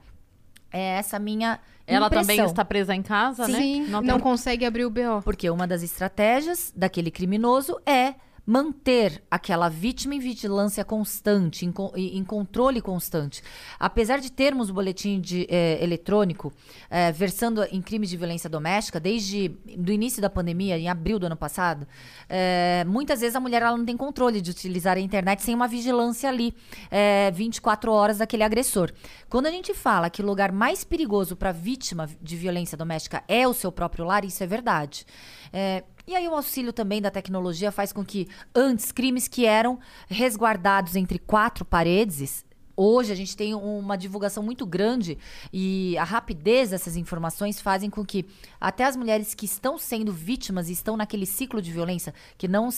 É 0.69 0.97
essa 0.97 1.17
minha 1.17 1.61
Ela 1.87 2.09
também 2.09 2.43
está 2.43 2.65
presa 2.65 2.93
em 2.93 3.01
casa, 3.01 3.47
né? 3.47 3.57
Sim, 3.57 3.87
não, 3.87 4.03
tem- 4.03 4.19
consegue 4.19 4.65
abrir 4.65 4.83
o 4.83 4.89
BO. 4.89 5.21
Porque 5.23 5.49
uma 5.49 5.65
das 5.65 5.81
estratégias 5.81 6.73
daquele 6.75 7.09
criminoso 7.09 7.79
é 7.85 8.15
manter 8.49 9.21
aquela 9.29 9.67
vítima 9.67 10.15
em 10.15 10.19
vigilância 10.19 10.85
constante, 10.85 11.65
em, 11.65 11.73
em- 11.97 12.23
controle 12.23 12.79
constante. 12.81 13.43
Apesar 13.77 14.19
de 14.21 14.31
termos 14.31 14.69
o 14.69 14.73
boletim 14.73 15.19
de, 15.19 15.45
eh, 15.49 15.77
eletrônico 15.83 16.53
eh, 16.89 17.11
versando 17.11 17.61
em 17.65 17.81
crimes 17.81 18.09
de 18.09 18.15
violência 18.15 18.49
doméstica, 18.49 19.01
desde 19.01 19.49
do 19.77 19.91
início 19.91 20.21
da 20.21 20.29
pandemia, 20.29 20.77
em 20.79 20.87
abril 20.87 21.19
do 21.19 21.25
ano 21.25 21.35
passado, 21.35 21.85
eh, 22.29 22.85
muitas 22.87 23.19
vezes 23.19 23.35
a 23.35 23.39
mulher 23.41 23.61
ela 23.61 23.75
não 23.75 23.83
tem 23.85 23.97
controle 23.97 24.39
de 24.39 24.49
utilizar 24.51 24.95
a 24.95 25.01
internet 25.01 25.41
sem 25.43 25.53
uma 25.53 25.67
vigilância 25.67 26.29
ali, 26.29 26.53
eh, 26.89 27.29
24 27.31 27.91
horas 27.91 28.19
daquele 28.19 28.43
agressor. 28.43 28.93
Quando 29.27 29.47
a 29.47 29.51
gente 29.51 29.73
fala 29.73 30.09
que 30.09 30.21
o 30.21 30.25
lugar 30.25 30.53
mais 30.53 30.85
perigoso 30.85 31.35
para 31.35 31.51
vítima 31.51 32.09
de 32.21 32.37
violência 32.37 32.77
doméstica 32.77 33.21
é 33.27 33.45
o 33.45 33.53
seu 33.53 33.73
próprio 33.73 34.05
lar, 34.05 34.23
isso 34.23 34.41
é 34.41 34.47
verdade. 34.47 35.05
É, 35.51 35.83
e 36.07 36.15
aí 36.15 36.27
o 36.27 36.33
auxílio 36.33 36.71
também 36.71 37.01
da 37.01 37.11
tecnologia 37.11 37.71
faz 37.71 37.91
com 37.91 38.03
que 38.03 38.27
antes 38.55 38.91
crimes 38.91 39.27
que 39.27 39.45
eram 39.45 39.79
resguardados 40.07 40.95
entre 40.95 41.19
quatro 41.19 41.65
paredes 41.65 42.45
Hoje 42.79 43.11
a 43.11 43.15
gente 43.15 43.35
tem 43.35 43.55
uma 43.55 43.97
divulgação 43.97 44.43
muito 44.43 44.63
grande 44.63 45.17
e 45.51 45.97
a 45.97 46.03
rapidez 46.03 46.69
dessas 46.69 46.95
informações 46.95 47.59
fazem 47.59 47.89
com 47.89 48.05
que 48.05 48.23
até 48.61 48.83
as 48.83 48.95
mulheres 48.95 49.33
que 49.33 49.45
estão 49.45 49.79
sendo 49.79 50.13
vítimas 50.13 50.69
e 50.69 50.73
estão 50.73 50.95
naquele 50.95 51.25
ciclo 51.25 51.59
de 51.59 51.71
violência 51.71 52.13
que 52.37 52.47
não 52.47 52.69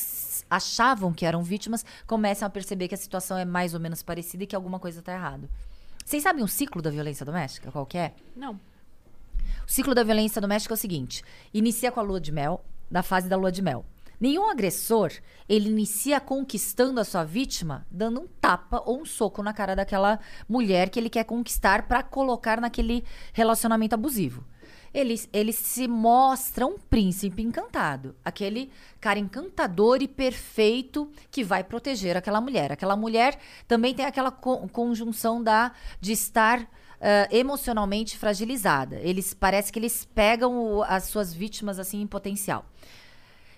achavam 0.50 1.12
que 1.12 1.26
eram 1.26 1.44
vítimas 1.44 1.84
comecem 2.08 2.46
a 2.46 2.50
perceber 2.50 2.88
que 2.88 2.96
a 2.96 2.98
situação 2.98 3.38
é 3.38 3.44
mais 3.44 3.74
ou 3.74 3.80
menos 3.82 4.02
parecida 4.02 4.46
e 4.46 4.48
que 4.48 4.56
alguma 4.56 4.80
coisa 4.80 5.00
está 5.02 5.12
errada. 5.12 5.50
Vocês 6.06 6.24
sabem 6.24 6.46
o 6.46 6.48
ciclo 6.48 6.82
da 6.82 6.90
violência 6.90 7.26
doméstica? 7.26 7.70
Qual 7.70 7.86
que 7.86 7.98
é? 7.98 8.14
Não. 8.38 8.54
O 9.68 9.70
ciclo 9.70 9.94
da 9.94 10.02
violência 10.02 10.40
doméstica 10.40 10.74
é 10.74 10.78
o 10.78 10.78
seguinte: 10.78 11.26
inicia 11.54 11.92
com 11.92 12.00
a 12.00 12.04
lua 12.04 12.22
de 12.22 12.32
mel, 12.32 12.64
da 12.90 13.04
fase 13.04 13.28
da 13.28 13.38
lua 13.38 13.52
de 13.52 13.62
mel. 13.62 13.86
Nenhum 14.20 14.50
agressor, 14.50 15.14
ele 15.48 15.70
inicia 15.70 16.20
conquistando 16.20 17.00
a 17.00 17.06
sua 17.06 17.24
vítima, 17.24 17.88
dando 17.90 18.20
um 18.20 18.28
tapa 18.28 18.84
ou 18.86 19.02
um 19.02 19.06
soco 19.06 19.42
na 19.42 19.54
cara 19.54 19.76
daquela 19.76 20.20
mulher 20.48 20.90
que 20.90 21.00
ele 21.00 21.10
quer 21.10 21.24
conquistar 21.24 21.88
para 21.88 22.04
colocar 22.04 22.60
naquele 22.60 23.06
relacionamento 23.32 23.96
abusivo. 23.96 24.44
Ele, 24.94 25.22
ele 25.32 25.54
se 25.54 25.88
mostra 25.88 26.66
um 26.66 26.78
príncipe 26.78 27.44
encantado, 27.44 28.16
aquele 28.26 28.72
cara 29.00 29.20
encantador 29.20 30.02
e 30.02 30.08
perfeito 30.08 31.10
que 31.32 31.44
vai 31.44 31.64
proteger 31.64 32.18
aquela 32.18 32.42
mulher. 32.42 32.72
Aquela 32.72 32.96
mulher 32.98 33.40
também 33.68 33.94
tem 33.94 34.06
aquela 34.06 34.32
co- 34.32 34.68
conjunção 34.70 35.42
da 35.42 35.72
de 36.02 36.12
estar 36.12 36.68
ah, 37.02 37.28
emocionalmente 37.32 38.18
fragilizada. 38.18 38.98
Eles 38.98 39.34
parece 39.34 39.72
que 39.72 39.80
eles 39.80 40.06
pegam 40.06 40.58
o- 40.58 40.84
as 40.84 41.06
suas 41.06 41.34
vítimas 41.34 41.80
assim 41.80 42.02
em 42.02 42.08
potencial. 42.08 42.66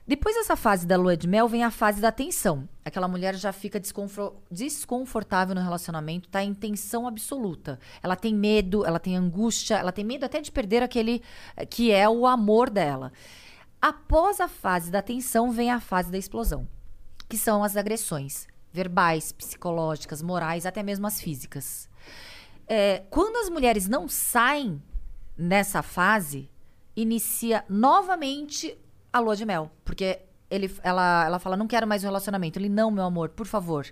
Depois 0.08 0.36
dessa 0.36 0.56
fase 0.56 0.86
da 0.86 0.98
lua 0.98 1.16
de 1.16 1.28
mel 1.28 1.48
vem 1.48 1.64
a 1.64 1.70
fase 1.72 2.02
da 2.02 2.12
tensão. 2.12 2.68
Aquela 2.84 3.08
mulher 3.08 3.36
já 3.36 3.54
fica 3.54 3.80
desconfor- 3.80 4.34
desconfortável 4.50 5.54
no 5.56 5.62
relacionamento, 5.62 6.28
tá 6.28 6.44
em 6.44 6.54
tensão 6.54 7.08
absoluta. 7.08 7.80
Ela 8.02 8.16
tem 8.16 8.34
medo, 8.34 8.84
ela 8.86 9.00
tem 9.00 9.16
angústia, 9.16 9.76
ela 9.76 9.92
tem 9.92 10.04
medo 10.04 10.26
até 10.26 10.42
de 10.42 10.52
perder 10.52 10.82
aquele 10.84 11.22
eh, 11.56 11.66
que 11.66 11.92
é 11.92 12.10
o 12.10 12.26
amor 12.26 12.70
dela. 12.70 13.14
Após 13.80 14.40
a 14.40 14.48
fase 14.48 14.92
da 14.92 15.02
tensão 15.02 15.52
vem 15.52 15.72
a 15.72 15.80
fase 15.80 16.12
da 16.12 16.18
explosão, 16.18 16.68
que 17.30 17.38
são 17.38 17.64
as 17.64 17.78
agressões 17.78 18.48
verbais, 18.74 19.32
psicológicas, 19.32 20.22
morais, 20.22 20.66
até 20.66 20.82
mesmo 20.82 21.06
as 21.06 21.22
físicas. 21.22 21.90
É, 22.74 23.04
quando 23.10 23.36
as 23.36 23.50
mulheres 23.50 23.90
não 23.90 24.08
saem 24.08 24.82
nessa 25.38 25.84
fase, 25.84 26.50
inicia 26.96 27.66
novamente 27.68 28.78
a 29.12 29.20
lua 29.20 29.36
de 29.36 29.44
mel. 29.44 29.70
Porque 29.84 30.22
ele, 30.50 30.74
ela, 30.82 31.26
ela 31.26 31.38
fala, 31.38 31.58
não 31.58 31.68
quero 31.68 31.86
mais 31.86 32.02
um 32.02 32.08
relacionamento. 32.08 32.58
Ele, 32.58 32.70
não, 32.70 32.90
meu 32.90 33.04
amor, 33.04 33.28
por 33.28 33.46
favor. 33.46 33.86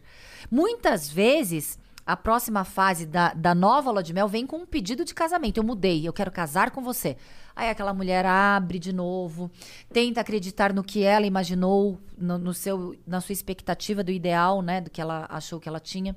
Muitas 0.50 1.10
vezes, 1.10 1.78
a 2.06 2.16
próxima 2.16 2.64
fase 2.64 3.06
da, 3.06 3.34
da 3.34 3.54
nova 3.54 3.92
lua 3.92 4.02
de 4.02 4.14
mel 4.14 4.30
vem 4.30 4.48
com 4.48 4.60
um 4.60 4.66
pedido 4.66 5.04
de 5.04 5.14
casamento. 5.14 5.58
Eu 5.58 5.64
mudei, 5.66 6.08
eu 6.08 6.14
quero 6.14 6.32
casar 6.32 6.72
com 6.72 6.82
você. 6.82 7.18
Aí 7.54 7.70
aquela 7.70 7.94
mulher 7.94 8.26
abre 8.26 8.80
de 8.80 8.94
novo, 8.94 9.52
tenta 9.92 10.22
acreditar 10.22 10.72
no 10.72 10.86
que 10.86 11.04
ela 11.04 11.26
imaginou, 11.26 12.00
no, 12.18 12.38
no 12.38 12.54
seu, 12.54 12.96
na 13.06 13.20
sua 13.20 13.34
expectativa 13.34 14.06
do 14.06 14.12
ideal, 14.14 14.62
né? 14.62 14.80
Do 14.80 14.90
que 14.90 15.02
ela 15.02 15.28
achou 15.30 15.60
que 15.60 15.68
ela 15.68 15.82
tinha. 15.82 16.16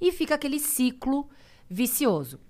E 0.00 0.12
fica 0.12 0.36
aquele 0.36 0.60
ciclo 0.60 1.28
vicioso 1.68 2.40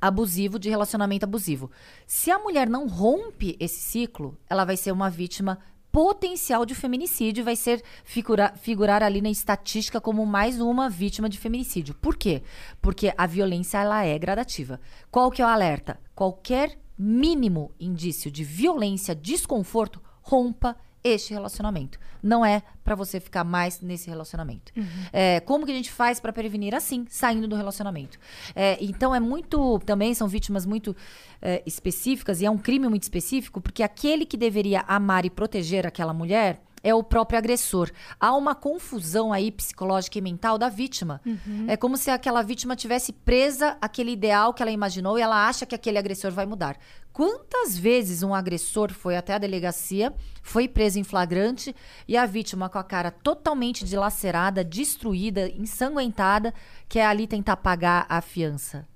abusivo 0.00 0.58
de 0.58 0.68
relacionamento 0.68 1.24
abusivo. 1.24 1.70
Se 2.06 2.30
a 2.30 2.38
mulher 2.38 2.68
não 2.68 2.86
rompe 2.86 3.56
esse 3.58 3.80
ciclo, 3.80 4.38
ela 4.48 4.64
vai 4.64 4.76
ser 4.76 4.92
uma 4.92 5.10
vítima 5.10 5.58
potencial 5.96 6.66
de 6.66 6.74
feminicídio 6.74 7.42
vai 7.42 7.56
ser 7.56 7.82
figura, 8.04 8.52
figurar 8.54 9.02
ali 9.02 9.22
na 9.22 9.30
estatística 9.30 9.98
como 9.98 10.26
mais 10.26 10.60
uma 10.60 10.90
vítima 10.90 11.26
de 11.26 11.38
feminicídio. 11.38 11.94
Por 11.94 12.18
quê? 12.18 12.42
Porque 12.82 13.14
a 13.16 13.26
violência 13.26 13.78
ela 13.78 14.04
é 14.04 14.18
gradativa. 14.18 14.78
Qual 15.10 15.30
que 15.30 15.40
é 15.40 15.44
o 15.46 15.48
alerta? 15.48 15.98
Qualquer 16.14 16.78
mínimo 16.98 17.72
indício 17.80 18.30
de 18.30 18.44
violência, 18.44 19.14
desconforto, 19.14 20.02
rompa 20.20 20.76
este 21.06 21.32
relacionamento. 21.32 21.98
Não 22.22 22.44
é 22.44 22.62
pra 22.84 22.94
você 22.94 23.20
ficar 23.20 23.44
mais 23.44 23.80
nesse 23.80 24.08
relacionamento. 24.08 24.72
É, 25.12 25.40
como 25.40 25.64
que 25.64 25.72
a 25.72 25.74
gente 25.74 25.90
faz 25.90 26.20
pra 26.20 26.32
prevenir 26.32 26.74
assim, 26.74 27.04
saindo 27.08 27.46
do 27.46 27.56
relacionamento? 27.56 28.18
É, 28.54 28.76
então 28.80 29.14
é 29.14 29.20
muito, 29.20 29.78
também 29.80 30.14
são 30.14 30.28
vítimas 30.28 30.66
muito 30.66 30.94
é, 31.40 31.62
específicas 31.66 32.40
e 32.40 32.46
é 32.46 32.50
um 32.50 32.58
crime 32.58 32.88
muito 32.88 33.04
específico 33.04 33.60
porque 33.60 33.82
aquele 33.82 34.24
que 34.24 34.36
deveria 34.36 34.80
amar 34.88 35.24
e 35.24 35.30
proteger 35.30 35.86
aquela 35.86 36.12
mulher 36.12 36.60
é 36.86 36.94
o 36.94 37.02
próprio 37.02 37.36
agressor. 37.36 37.90
Há 38.20 38.32
uma 38.36 38.54
confusão 38.54 39.32
aí 39.32 39.50
psicológica 39.50 40.18
e 40.18 40.20
mental 40.20 40.56
da 40.56 40.68
vítima. 40.68 41.20
É 41.66 41.76
como 41.76 41.96
se 41.96 42.10
aquela 42.10 42.42
vítima 42.42 42.76
tivesse 42.76 43.12
presa 43.12 43.76
àquele 43.80 44.12
ideal 44.12 44.54
que 44.54 44.62
ela 44.62 44.70
imaginou 44.70 45.18
e 45.18 45.22
ela 45.22 45.48
acha 45.48 45.66
que 45.66 45.74
aquele 45.74 45.98
agressor 45.98 46.30
vai 46.30 46.46
mudar. 46.46 46.76
Quantas 47.16 47.78
vezes 47.78 48.22
um 48.22 48.34
agressor 48.34 48.92
foi 48.92 49.16
até 49.16 49.32
a 49.32 49.38
delegacia, 49.38 50.12
foi 50.42 50.68
preso 50.68 50.98
em 50.98 51.02
flagrante 51.02 51.74
e 52.06 52.14
a 52.14 52.26
vítima 52.26 52.68
com 52.68 52.76
a 52.76 52.84
cara 52.84 53.10
totalmente 53.10 53.86
dilacerada, 53.86 54.62
destruída, 54.62 55.48
ensanguentada, 55.48 56.52
quer 56.86 57.06
ali 57.06 57.26
tentar 57.26 57.56
pagar 57.56 58.04
a 58.06 58.20
fiança? 58.20 58.86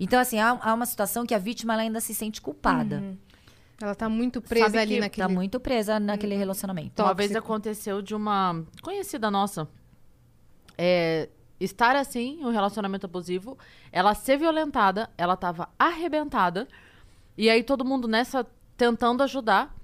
Então, 0.00 0.18
assim, 0.18 0.40
há, 0.40 0.58
há 0.60 0.74
uma 0.74 0.86
situação 0.86 1.24
que 1.24 1.32
a 1.32 1.38
vítima 1.38 1.74
ela 1.74 1.82
ainda 1.82 2.00
se 2.00 2.12
sente 2.12 2.42
culpada. 2.42 3.16
Ela 3.80 3.94
tá 3.94 4.08
muito 4.08 4.42
presa 4.42 4.64
Sabe 4.64 4.78
ali 4.78 4.94
que 4.94 5.00
naquele. 5.00 5.28
Tá 5.28 5.32
muito 5.32 5.60
presa 5.60 6.00
naquele 6.00 6.34
relacionamento. 6.34 7.00
Uma 7.00 7.14
vez 7.14 7.30
Tóxico. 7.30 7.46
aconteceu 7.46 8.02
de 8.02 8.16
uma 8.16 8.60
conhecida 8.82 9.30
nossa 9.30 9.68
é, 10.76 11.28
estar 11.60 11.94
assim, 11.94 12.44
um 12.44 12.50
relacionamento 12.50 13.06
abusivo, 13.06 13.56
ela 13.92 14.14
ser 14.16 14.36
violentada, 14.36 15.08
ela 15.16 15.36
tava 15.36 15.68
arrebentada, 15.78 16.66
e 17.36 17.48
aí 17.50 17.62
todo 17.62 17.84
mundo 17.84 18.06
nessa 18.08 18.46
tentando 18.76 19.22
ajudar. 19.22 19.74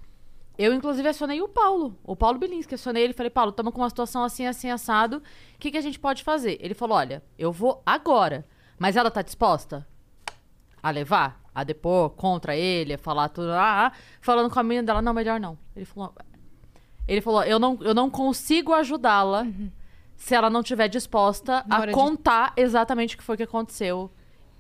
Eu, 0.58 0.74
inclusive, 0.74 1.08
acionei 1.08 1.40
o 1.40 1.48
Paulo, 1.48 1.96
o 2.04 2.14
Paulo 2.14 2.38
Bilinski. 2.38 2.74
Acionei 2.74 3.02
ele 3.02 3.12
e 3.12 3.16
falei, 3.16 3.30
Paulo, 3.30 3.50
estamos 3.50 3.72
com 3.72 3.80
uma 3.80 3.88
situação 3.88 4.22
assim, 4.22 4.46
assim, 4.46 4.68
assado. 4.70 5.18
O 5.54 5.58
que, 5.58 5.70
que 5.70 5.78
a 5.78 5.80
gente 5.80 5.98
pode 5.98 6.22
fazer? 6.22 6.58
Ele 6.60 6.74
falou, 6.74 6.98
olha, 6.98 7.22
eu 7.38 7.50
vou 7.50 7.82
agora. 7.86 8.46
Mas 8.78 8.94
ela 8.96 9.10
tá 9.10 9.22
disposta 9.22 9.86
a 10.82 10.90
levar? 10.90 11.40
A 11.54 11.64
depor 11.64 12.10
contra 12.10 12.54
ele, 12.54 12.94
a 12.94 12.98
falar 12.98 13.28
tudo. 13.30 13.50
Ah, 13.52 13.86
ah, 13.86 13.92
falando 14.20 14.50
com 14.52 14.60
a 14.60 14.62
menina 14.62 14.86
dela, 14.86 15.02
não, 15.02 15.12
melhor 15.14 15.40
não. 15.40 15.58
Ele 15.74 15.84
falou, 15.84 16.14
ele 17.08 17.20
falou, 17.20 17.42
eu 17.42 17.58
não, 17.58 17.78
eu 17.80 17.92
não 17.94 18.08
consigo 18.08 18.72
ajudá-la 18.72 19.46
se 20.14 20.34
ela 20.34 20.48
não 20.50 20.60
estiver 20.60 20.88
disposta 20.88 21.64
Na 21.66 21.76
a 21.76 21.80
hora 21.80 21.90
de- 21.90 21.94
contar 21.94 22.52
exatamente 22.56 23.14
o 23.14 23.18
que 23.18 23.24
foi 23.24 23.36
que 23.36 23.42
aconteceu. 23.42 24.10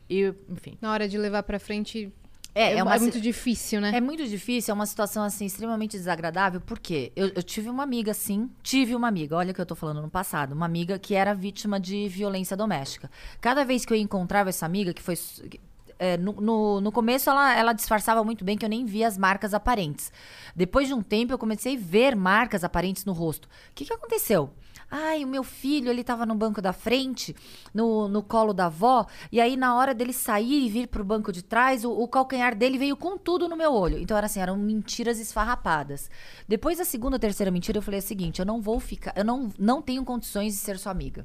E, 0.08 0.34
enfim. 0.48 0.76
Na 0.80 0.90
hora 0.92 1.06
de 1.08 1.16
levar 1.16 1.42
pra 1.44 1.60
frente. 1.60 2.12
É, 2.54 2.76
é 2.76 2.82
uma 2.82 2.94
si- 2.96 3.02
muito 3.02 3.20
difícil, 3.20 3.80
né? 3.80 3.92
É 3.94 4.00
muito 4.00 4.26
difícil, 4.26 4.72
é 4.72 4.74
uma 4.74 4.86
situação 4.86 5.22
assim 5.22 5.46
extremamente 5.46 5.96
desagradável, 5.96 6.60
porque 6.60 7.12
eu, 7.14 7.28
eu 7.28 7.42
tive 7.42 7.68
uma 7.70 7.82
amiga 7.82 8.10
assim, 8.10 8.50
tive 8.62 8.94
uma 8.94 9.08
amiga, 9.08 9.36
olha 9.36 9.52
o 9.52 9.54
que 9.54 9.60
eu 9.60 9.66
tô 9.66 9.74
falando 9.74 10.02
no 10.02 10.10
passado, 10.10 10.52
uma 10.52 10.66
amiga 10.66 10.98
que 10.98 11.14
era 11.14 11.32
vítima 11.34 11.78
de 11.78 12.08
violência 12.08 12.56
doméstica. 12.56 13.10
Cada 13.40 13.64
vez 13.64 13.84
que 13.84 13.92
eu 13.92 13.96
encontrava 13.96 14.48
essa 14.48 14.66
amiga, 14.66 14.92
que 14.92 15.02
foi. 15.02 15.14
é, 15.98 16.16
no, 16.16 16.32
no, 16.40 16.80
no 16.80 16.90
começo 16.92 17.28
ela, 17.30 17.54
ela 17.56 17.72
disfarçava 17.72 18.24
muito 18.24 18.44
bem 18.44 18.56
que 18.56 18.64
eu 18.64 18.68
nem 18.70 18.84
via 18.86 19.06
as 19.06 19.16
marcas 19.18 19.52
aparentes. 19.54 20.10
Depois 20.56 20.88
de 20.88 20.94
um 20.94 21.02
tempo 21.02 21.32
eu 21.32 21.38
comecei 21.38 21.76
a 21.76 21.80
ver 21.80 22.16
marcas 22.16 22.64
aparentes 22.64 23.04
no 23.04 23.12
rosto. 23.12 23.44
O 23.46 23.48
que, 23.74 23.84
que 23.84 23.92
aconteceu? 23.92 24.50
Ai, 24.90 25.24
o 25.24 25.28
meu 25.28 25.44
filho, 25.44 25.88
ele 25.88 26.02
tava 26.02 26.26
no 26.26 26.34
banco 26.34 26.60
da 26.60 26.72
frente, 26.72 27.34
no, 27.72 28.08
no 28.08 28.24
colo 28.24 28.52
da 28.52 28.66
avó, 28.66 29.06
e 29.30 29.40
aí 29.40 29.56
na 29.56 29.76
hora 29.76 29.94
dele 29.94 30.12
sair 30.12 30.66
e 30.66 30.68
vir 30.68 30.88
pro 30.88 31.04
banco 31.04 31.30
de 31.30 31.42
trás, 31.42 31.84
o, 31.84 31.92
o 31.92 32.08
calcanhar 32.08 32.56
dele 32.56 32.76
veio 32.76 32.96
com 32.96 33.16
tudo 33.16 33.48
no 33.48 33.56
meu 33.56 33.72
olho. 33.72 33.98
Então 33.98 34.16
era 34.16 34.26
assim, 34.26 34.40
eram 34.40 34.56
mentiras 34.56 35.20
esfarrapadas. 35.20 36.10
Depois 36.48 36.78
da 36.78 36.84
segunda 36.84 37.20
terceira 37.20 37.52
mentira, 37.52 37.78
eu 37.78 37.82
falei 37.82 38.00
o 38.00 38.02
seguinte: 38.02 38.40
eu 38.40 38.46
não 38.46 38.60
vou 38.60 38.80
ficar, 38.80 39.12
eu 39.16 39.24
não, 39.24 39.52
não 39.56 39.80
tenho 39.80 40.04
condições 40.04 40.54
de 40.54 40.58
ser 40.58 40.76
sua 40.76 40.90
amiga. 40.90 41.24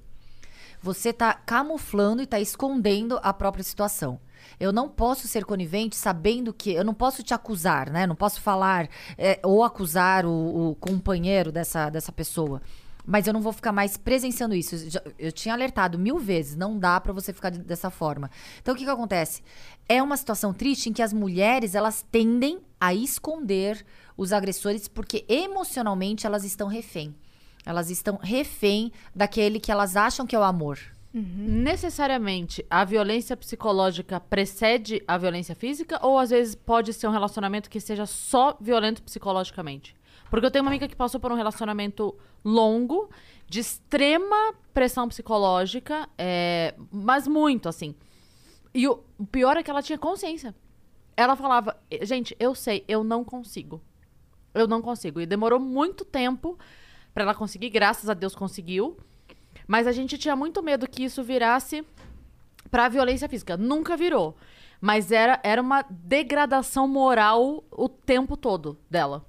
Você 0.81 1.11
tá 1.11 1.33
camuflando 1.33 2.21
e 2.21 2.27
tá 2.27 2.39
escondendo 2.39 3.19
a 3.23 3.33
própria 3.33 3.63
situação. 3.63 4.19
Eu 4.59 4.71
não 4.71 4.87
posso 4.87 5.27
ser 5.27 5.43
conivente 5.43 5.95
sabendo 5.95 6.53
que. 6.53 6.71
Eu 6.71 6.83
não 6.83 6.93
posso 6.93 7.23
te 7.23 7.33
acusar, 7.33 7.89
né? 7.89 8.05
Não 8.05 8.15
posso 8.15 8.39
falar 8.39 8.87
é, 9.17 9.39
ou 9.43 9.63
acusar 9.63 10.25
o, 10.25 10.69
o 10.69 10.75
companheiro 10.75 11.51
dessa, 11.51 11.89
dessa 11.89 12.11
pessoa. 12.11 12.61
Mas 13.05 13.27
eu 13.27 13.33
não 13.33 13.41
vou 13.41 13.53
ficar 13.53 13.71
mais 13.71 13.97
presenciando 13.97 14.55
isso. 14.55 14.75
Eu, 14.75 14.89
já- 14.89 15.03
eu 15.19 15.31
tinha 15.31 15.53
alertado 15.53 15.97
mil 15.99 16.17
vezes, 16.17 16.55
não 16.55 16.77
dá 16.79 16.99
pra 16.99 17.13
você 17.13 17.31
ficar 17.31 17.49
de- 17.51 17.59
dessa 17.59 17.89
forma. 17.89 18.31
Então 18.61 18.73
o 18.73 18.77
que, 18.77 18.83
que 18.83 18.89
acontece? 18.89 19.43
É 19.87 20.01
uma 20.01 20.17
situação 20.17 20.53
triste 20.53 20.89
em 20.89 20.93
que 20.93 21.01
as 21.03 21.13
mulheres 21.13 21.75
elas 21.75 22.03
tendem 22.11 22.59
a 22.79 22.93
esconder 22.93 23.85
os 24.17 24.33
agressores 24.33 24.87
porque 24.87 25.23
emocionalmente 25.29 26.25
elas 26.25 26.43
estão 26.43 26.67
refém. 26.67 27.15
Elas 27.65 27.89
estão 27.89 28.17
refém 28.21 28.91
daquele 29.15 29.59
que 29.59 29.71
elas 29.71 29.95
acham 29.95 30.25
que 30.25 30.35
é 30.35 30.39
o 30.39 30.43
amor. 30.43 30.79
Necessariamente, 31.13 32.65
a 32.69 32.83
violência 32.83 33.37
psicológica 33.37 34.19
precede 34.19 35.01
a 35.07 35.17
violência 35.17 35.55
física? 35.55 35.97
Ou 36.05 36.19
às 36.19 36.29
vezes 36.29 36.53
pode 36.55 36.91
ser 36.93 37.07
um 37.07 37.11
relacionamento 37.11 37.69
que 37.69 37.79
seja 37.79 38.05
só 38.05 38.57
violento 38.59 39.01
psicologicamente? 39.01 39.95
Porque 40.29 40.45
eu 40.45 40.51
tenho 40.51 40.63
uma 40.63 40.71
amiga 40.71 40.87
que 40.87 40.95
passou 40.95 41.19
por 41.19 41.31
um 41.31 41.35
relacionamento 41.35 42.15
longo, 42.43 43.09
de 43.47 43.59
extrema 43.59 44.53
pressão 44.73 45.07
psicológica, 45.07 46.09
é, 46.17 46.73
mas 46.91 47.27
muito, 47.27 47.69
assim. 47.69 47.95
E 48.73 48.87
o, 48.87 48.97
pior 49.31 49.55
é 49.55 49.63
que 49.63 49.69
ela 49.69 49.81
tinha 49.81 49.97
consciência. 49.97 50.53
Ela 51.15 51.35
falava, 51.35 51.77
gente, 52.01 52.35
eu 52.39 52.53
sei, 52.53 52.83
eu 52.87 53.03
não 53.03 53.23
consigo. 53.23 53.81
Eu 54.53 54.67
não 54.67 54.81
consigo. 54.81 55.21
E 55.21 55.25
demorou 55.25 55.59
muito 55.59 56.03
tempo 56.03 56.57
pra 57.13 57.23
ela 57.23 57.33
conseguir, 57.33 57.69
graças 57.69 58.09
a 58.09 58.13
Deus 58.13 58.35
conseguiu. 58.35 58.97
Mas 59.67 59.87
a 59.87 59.91
gente 59.91 60.17
tinha 60.17 60.35
muito 60.35 60.61
medo 60.61 60.89
que 60.89 61.03
isso 61.03 61.23
virasse 61.23 61.85
pra 62.69 62.89
violência 62.89 63.29
física. 63.29 63.55
Nunca 63.55 63.95
virou. 63.95 64.35
Mas 64.81 65.11
era, 65.11 65.39
era 65.43 65.61
uma 65.61 65.83
degradação 65.89 66.87
moral 66.87 67.63
o 67.71 67.87
tempo 67.87 68.35
todo 68.35 68.77
dela. 68.89 69.25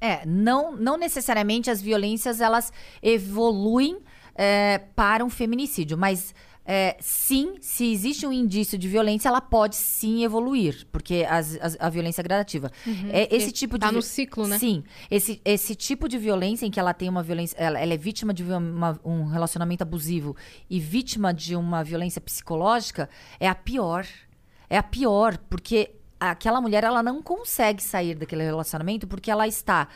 É, 0.00 0.24
não, 0.26 0.76
não 0.76 0.96
necessariamente 0.96 1.70
as 1.70 1.80
violências 1.82 2.40
elas 2.40 2.72
evoluem 3.02 3.98
é, 4.34 4.78
para 4.94 5.24
um 5.24 5.30
feminicídio, 5.30 5.98
mas 5.98 6.32
é, 6.70 6.96
sim, 7.00 7.54
se 7.62 7.90
existe 7.90 8.26
um 8.26 8.32
indício 8.32 8.76
de 8.78 8.86
violência, 8.86 9.28
ela 9.28 9.40
pode 9.40 9.74
sim 9.74 10.22
evoluir, 10.22 10.86
porque 10.92 11.26
as- 11.28 11.58
as- 11.62 11.76
a 11.80 11.88
violência 11.88 12.20
é 12.20 12.24
gradativa. 12.24 12.70
É, 13.10 13.34
esse 13.34 13.50
tipo 13.50 13.76
de 13.78 13.80
tá 13.80 13.88
vi- 13.88 13.96
no 13.96 14.02
ciclo, 14.02 14.46
né? 14.46 14.58
Sim, 14.58 14.84
esse, 15.10 15.40
esse 15.44 15.74
tipo 15.74 16.06
de 16.08 16.18
violência 16.18 16.66
em 16.66 16.70
que 16.70 16.78
ela 16.78 16.92
tem 16.92 17.08
uma 17.08 17.22
violência, 17.22 17.56
ela, 17.58 17.80
ela 17.80 17.94
é 17.94 17.96
vítima 17.96 18.32
de 18.34 18.44
uma- 18.44 19.00
um 19.04 19.24
relacionamento 19.24 19.82
abusivo 19.82 20.36
e 20.68 20.78
vítima 20.78 21.32
de 21.32 21.56
uma 21.56 21.82
violência 21.82 22.20
psicológica, 22.20 23.08
é 23.40 23.48
a 23.48 23.54
pior. 23.54 24.06
É 24.70 24.76
a 24.76 24.82
pior, 24.82 25.38
porque 25.48 25.92
aquela 26.20 26.60
mulher 26.60 26.84
ela 26.84 27.02
não 27.02 27.22
consegue 27.22 27.82
sair 27.82 28.14
daquele 28.14 28.42
relacionamento 28.42 29.06
porque 29.06 29.30
ela 29.30 29.46
está 29.46 29.88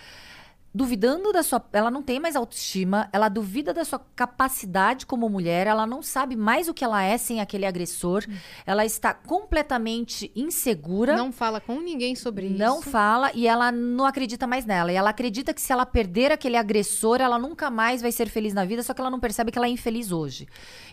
duvidando 0.75 1.33
da 1.33 1.43
sua. 1.43 1.63
Ela 1.73 1.91
não 1.91 2.03
tem 2.03 2.19
mais 2.19 2.35
autoestima, 2.35 3.09
ela 3.13 3.29
duvida 3.29 3.75
da 3.75 3.85
sua 3.85 4.01
capacidade 4.17 5.05
como 5.07 5.29
mulher, 5.29 5.67
ela 5.67 5.87
não 5.87 6.03
sabe 6.03 6.35
mais 6.37 6.69
o 6.69 6.75
que 6.75 6.85
ela 6.85 7.03
é 7.03 7.19
sem 7.19 7.41
aquele 7.41 7.67
agressor, 7.67 8.25
ela 8.65 8.85
está 8.85 9.13
completamente 9.13 10.33
insegura. 10.35 11.17
Não 11.17 11.33
fala 11.33 11.61
com 11.61 11.81
ninguém 11.81 12.15
sobre 12.15 12.49
Não 12.49 12.81
isso. 12.81 12.91
fala 12.91 13.31
e 13.35 13.47
ela 13.47 13.71
não 13.71 14.07
acredita 14.07 14.47
mais 14.47 14.65
nela. 14.65 14.93
E 14.93 14.95
ela 14.95 15.11
acredita 15.11 15.53
que 15.53 15.61
se 15.61 15.73
ela 15.73 15.85
perder 15.85 16.33
aquele 16.33 16.57
agressor, 16.57 17.21
ela 17.21 17.39
nunca 17.39 17.71
mais 17.71 18.01
vai 18.01 18.13
ser 18.13 18.29
feliz 18.29 18.55
na 18.55 18.65
vida, 18.65 18.83
só 18.83 18.95
que 18.95 19.01
ela 19.01 19.11
não 19.11 19.21
percebe 19.21 19.53
que 19.53 19.59
ela 19.59 19.67
é 19.67 19.71
infeliz 19.71 20.11
hoje. 20.11 20.47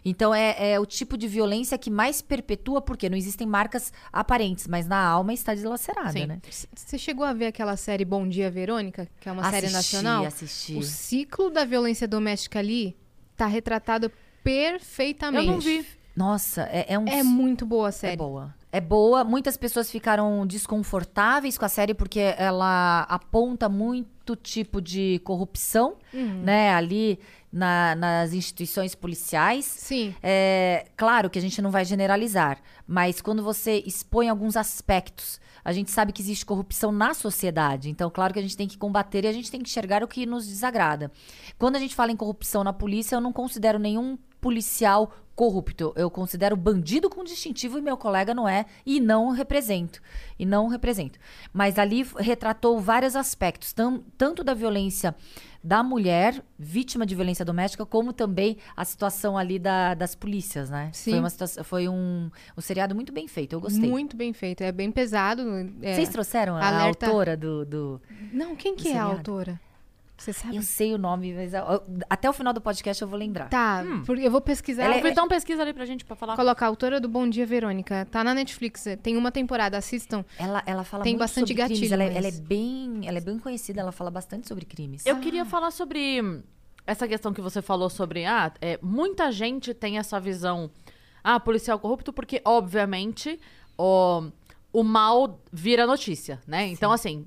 Então 0.03 0.33
é, 0.33 0.73
é 0.73 0.79
o 0.79 0.85
tipo 0.85 1.17
de 1.17 1.27
violência 1.27 1.77
que 1.77 1.89
mais 1.89 2.21
perpetua, 2.21 2.81
porque 2.81 3.09
não 3.09 3.17
existem 3.17 3.47
marcas 3.47 3.93
aparentes, 4.11 4.67
mas 4.67 4.87
na 4.87 4.99
alma 4.99 5.33
está 5.33 5.53
dilacerada, 5.55 6.11
Sim. 6.11 6.25
né? 6.25 6.39
Você 6.75 6.97
chegou 6.97 7.25
a 7.25 7.33
ver 7.33 7.47
aquela 7.47 7.77
série 7.77 8.03
Bom 8.03 8.27
Dia 8.27 8.51
Verônica, 8.51 9.07
que 9.19 9.29
é 9.29 9.31
uma 9.31 9.49
série 9.49 9.68
Assisti, 9.77 9.95
nacional? 9.95 10.25
assisti. 10.25 10.75
O 10.75 10.83
ciclo 10.83 11.49
da 11.49 11.63
violência 11.65 12.07
doméstica 12.07 12.59
ali 12.59 12.95
tá 13.37 13.45
retratado 13.45 14.11
perfeitamente. 14.43 15.45
Eu 15.47 15.51
não 15.53 15.59
vi. 15.59 15.85
Nossa, 16.15 16.63
é, 16.71 16.85
é 16.93 16.99
um. 16.99 17.07
É 17.07 17.23
muito 17.23 17.65
boa 17.65 17.89
a 17.89 17.91
série. 17.91 18.13
É 18.13 18.17
boa. 18.17 18.53
É 18.71 18.81
boa. 18.81 19.23
Muitas 19.23 19.55
pessoas 19.57 19.89
ficaram 19.89 20.45
desconfortáveis 20.45 21.57
com 21.57 21.65
a 21.65 21.69
série 21.69 21.93
porque 21.93 22.19
ela 22.37 23.01
aponta 23.09 23.67
muito 23.69 24.35
tipo 24.35 24.81
de 24.81 25.19
corrupção, 25.23 25.95
Uhum. 26.13 26.41
né? 26.43 26.71
Ali 26.73 27.19
na- 27.51 27.95
nas 27.95 28.33
instituições 28.33 28.93
policiais. 28.93 29.65
Sim. 29.65 30.13
É, 30.21 30.85
claro 30.95 31.29
que 31.29 31.39
a 31.39 31.41
gente 31.41 31.61
não 31.61 31.71
vai 31.71 31.83
generalizar, 31.85 32.59
mas 32.85 33.21
quando 33.21 33.41
você 33.41 33.81
expõe 33.87 34.29
alguns 34.29 34.55
aspectos, 34.55 35.39
a 35.63 35.71
gente 35.71 35.91
sabe 35.91 36.11
que 36.11 36.21
existe 36.21 36.45
corrupção 36.45 36.91
na 36.91 37.13
sociedade. 37.13 37.89
Então, 37.89 38.09
claro 38.09 38.33
que 38.33 38.39
a 38.39 38.41
gente 38.41 38.57
tem 38.57 38.67
que 38.67 38.77
combater 38.77 39.25
e 39.25 39.27
a 39.27 39.31
gente 39.31 39.51
tem 39.51 39.61
que 39.61 39.69
enxergar 39.69 40.03
o 40.03 40.07
que 40.07 40.25
nos 40.25 40.47
desagrada. 40.47 41.11
Quando 41.57 41.75
a 41.75 41.79
gente 41.79 41.95
fala 41.95 42.11
em 42.11 42.15
corrupção 42.15 42.63
na 42.63 42.73
polícia, 42.73 43.15
eu 43.15 43.21
não 43.21 43.33
considero 43.33 43.79
nenhum 43.79 44.17
policial 44.39 45.11
corrupto. 45.35 45.93
Eu 45.95 46.09
considero 46.11 46.55
bandido 46.57 47.09
com 47.09 47.23
distintivo 47.23 47.77
e 47.77 47.81
meu 47.81 47.95
colega 47.95 48.33
não 48.33 48.47
é 48.47 48.65
e 48.85 48.99
não 48.99 49.29
represento. 49.29 50.01
E 50.37 50.45
não 50.45 50.67
represento. 50.67 51.17
Mas 51.53 51.79
ali 51.79 52.05
retratou 52.17 52.79
vários 52.79 53.15
aspectos, 53.15 53.71
tam- 53.71 54.03
tanto 54.17 54.43
da 54.43 54.53
violência 54.53 55.15
da 55.63 55.83
mulher, 55.83 56.41
vítima 56.57 57.05
de 57.05 57.13
violência 57.15 57.43
doméstica, 57.43 57.85
como 57.85 58.13
também 58.13 58.57
a 58.75 58.85
situação 58.85 59.37
ali 59.37 59.59
da- 59.59 59.93
das 59.93 60.15
polícias, 60.15 60.69
né? 60.69 60.89
Sim. 60.93 61.11
Foi, 61.11 61.19
uma 61.19 61.29
situação, 61.29 61.63
foi 61.63 61.89
um, 61.89 62.29
um 62.57 62.61
seriado 62.61 62.95
muito 62.95 63.11
bem 63.11 63.27
feito, 63.27 63.53
eu 63.53 63.59
gostei. 63.61 63.89
Muito 63.89 64.15
bem 64.15 64.31
feito. 64.33 64.61
É 64.63 64.71
bem 64.71 64.91
pesado. 64.91 65.41
é- 65.81 65.93
Vocês 65.95 66.09
trouxeram 66.09 66.55
a 66.55 66.65
Alerta- 66.65 67.07
autora 67.07 67.35
do, 67.35 67.65
do- 67.65 68.01
Não, 68.31 68.55
quem 68.55 68.75
que 68.75 68.87
é 68.87 68.91
a 68.91 68.93
seriado? 68.95 69.17
autora? 69.17 69.59
Você 70.19 70.33
sabe? 70.33 70.57
Eu 70.57 70.61
sei 70.61 70.93
o 70.93 70.97
nome, 70.97 71.33
mas 71.33 71.53
eu- 71.53 71.63
até 72.09 72.29
o 72.29 72.33
final 72.33 72.51
do 72.53 72.59
podcast 72.59 73.01
eu 73.01 73.07
vou 73.07 73.17
lembrar. 73.17 73.49
Tá, 73.49 73.83
porque 74.05 74.21
eu 74.21 74.29
vou 74.29 74.41
pesquisar. 74.41 74.83
Ela 74.83 74.97
Ela 74.97 75.07
é- 75.07 75.09
Vitão 75.09 75.27
pesquisa 75.27 75.61
ali 75.61 75.73
pra 75.73 75.85
gente 75.85 76.03
pra 76.03 76.15
falar. 76.15 76.35
Colocar 76.35 76.65
a 76.65 76.69
autora 76.69 76.99
do 76.99 77.07
Bom 77.07 77.27
Dia 77.29 77.45
Verônica. 77.45 78.05
Tá 78.11 78.23
na 78.23 78.33
Netflix. 78.33 78.83
Tem 79.01 79.15
uma 79.15 79.31
temporada, 79.31 79.77
assistam. 79.77 80.25
Ela, 80.37 80.61
ela 80.65 80.83
fala 80.83 81.03
Tem 81.03 81.13
muito 81.13 81.19
bastante 81.21 81.47
sobre 81.47 81.63
crimes. 81.63 81.79
gatilho, 81.79 81.93
Ela, 81.93 82.03
é- 82.03 82.07
mas- 82.07 82.17
ela 82.17 82.27
é 82.27 82.31
bem, 82.47 83.01
ela 83.07 83.17
é 83.17 83.21
bem 83.21 83.39
conhecida, 83.39 83.79
ela 83.81 83.91
fala 83.93 84.11
bastante 84.11 84.47
sobre 84.47 84.65
crimes. 84.65 85.05
Eu 85.05 85.17
queria 85.19 85.45
falar 85.45 85.71
sobre 85.71 86.21
hum, 86.21 86.43
essa 86.85 87.07
questão 87.07 87.31
que 87.33 87.39
você 87.41 87.61
falou 87.61 87.89
sobre. 87.89 88.25
Ah, 88.25 88.51
é, 88.61 88.77
muita 88.81 89.31
gente 89.31 89.73
tem 89.73 89.97
essa 89.97 90.19
visão. 90.19 90.69
Ah, 91.23 91.39
policial 91.39 91.79
corrupto, 91.79 92.11
porque, 92.11 92.41
obviamente, 92.45 93.39
o, 93.77 94.23
o 94.73 94.83
mal 94.83 95.39
vira 95.51 95.87
notícia, 95.87 96.39
né? 96.47 96.67
Então, 96.67 96.91
assim. 96.91 97.25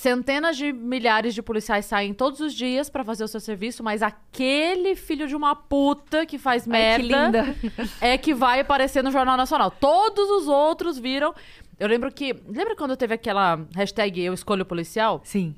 Centenas 0.00 0.56
de 0.56 0.72
milhares 0.72 1.34
de 1.34 1.42
policiais 1.42 1.84
saem 1.84 2.14
todos 2.14 2.40
os 2.40 2.54
dias 2.54 2.88
pra 2.88 3.04
fazer 3.04 3.22
o 3.22 3.28
seu 3.28 3.38
serviço, 3.38 3.84
mas 3.84 4.00
aquele 4.00 4.96
filho 4.96 5.28
de 5.28 5.36
uma 5.36 5.54
puta 5.54 6.24
que 6.24 6.38
faz 6.38 6.66
Ai, 6.66 6.96
que 6.96 7.02
merda 7.06 7.54
é 8.00 8.16
que 8.16 8.32
vai 8.32 8.60
aparecer 8.60 9.04
no 9.04 9.10
Jornal 9.10 9.36
Nacional. 9.36 9.70
Todos 9.70 10.30
os 10.30 10.48
outros 10.48 10.98
viram. 10.98 11.34
Eu 11.78 11.86
lembro 11.86 12.10
que. 12.10 12.34
Lembra 12.48 12.74
quando 12.74 12.96
teve 12.96 13.12
aquela 13.12 13.60
hashtag 13.76 14.22
Eu 14.22 14.32
Escolho 14.32 14.64
Policial? 14.64 15.20
Sim. 15.22 15.54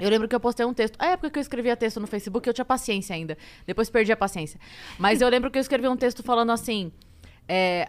Eu 0.00 0.10
lembro 0.10 0.26
que 0.26 0.34
eu 0.34 0.40
postei 0.40 0.66
um 0.66 0.74
texto. 0.74 0.96
A 0.98 1.10
época 1.10 1.30
que 1.30 1.38
eu 1.38 1.42
escrevia 1.42 1.76
texto 1.76 2.00
no 2.00 2.08
Facebook, 2.08 2.48
eu 2.48 2.52
tinha 2.52 2.64
paciência 2.64 3.14
ainda. 3.14 3.38
Depois 3.64 3.88
perdi 3.88 4.10
a 4.10 4.16
paciência. 4.16 4.58
Mas 4.98 5.20
eu 5.20 5.28
lembro 5.28 5.52
que 5.52 5.58
eu 5.58 5.62
escrevi 5.62 5.86
um 5.86 5.96
texto 5.96 6.20
falando 6.20 6.50
assim: 6.50 6.90
é, 7.48 7.88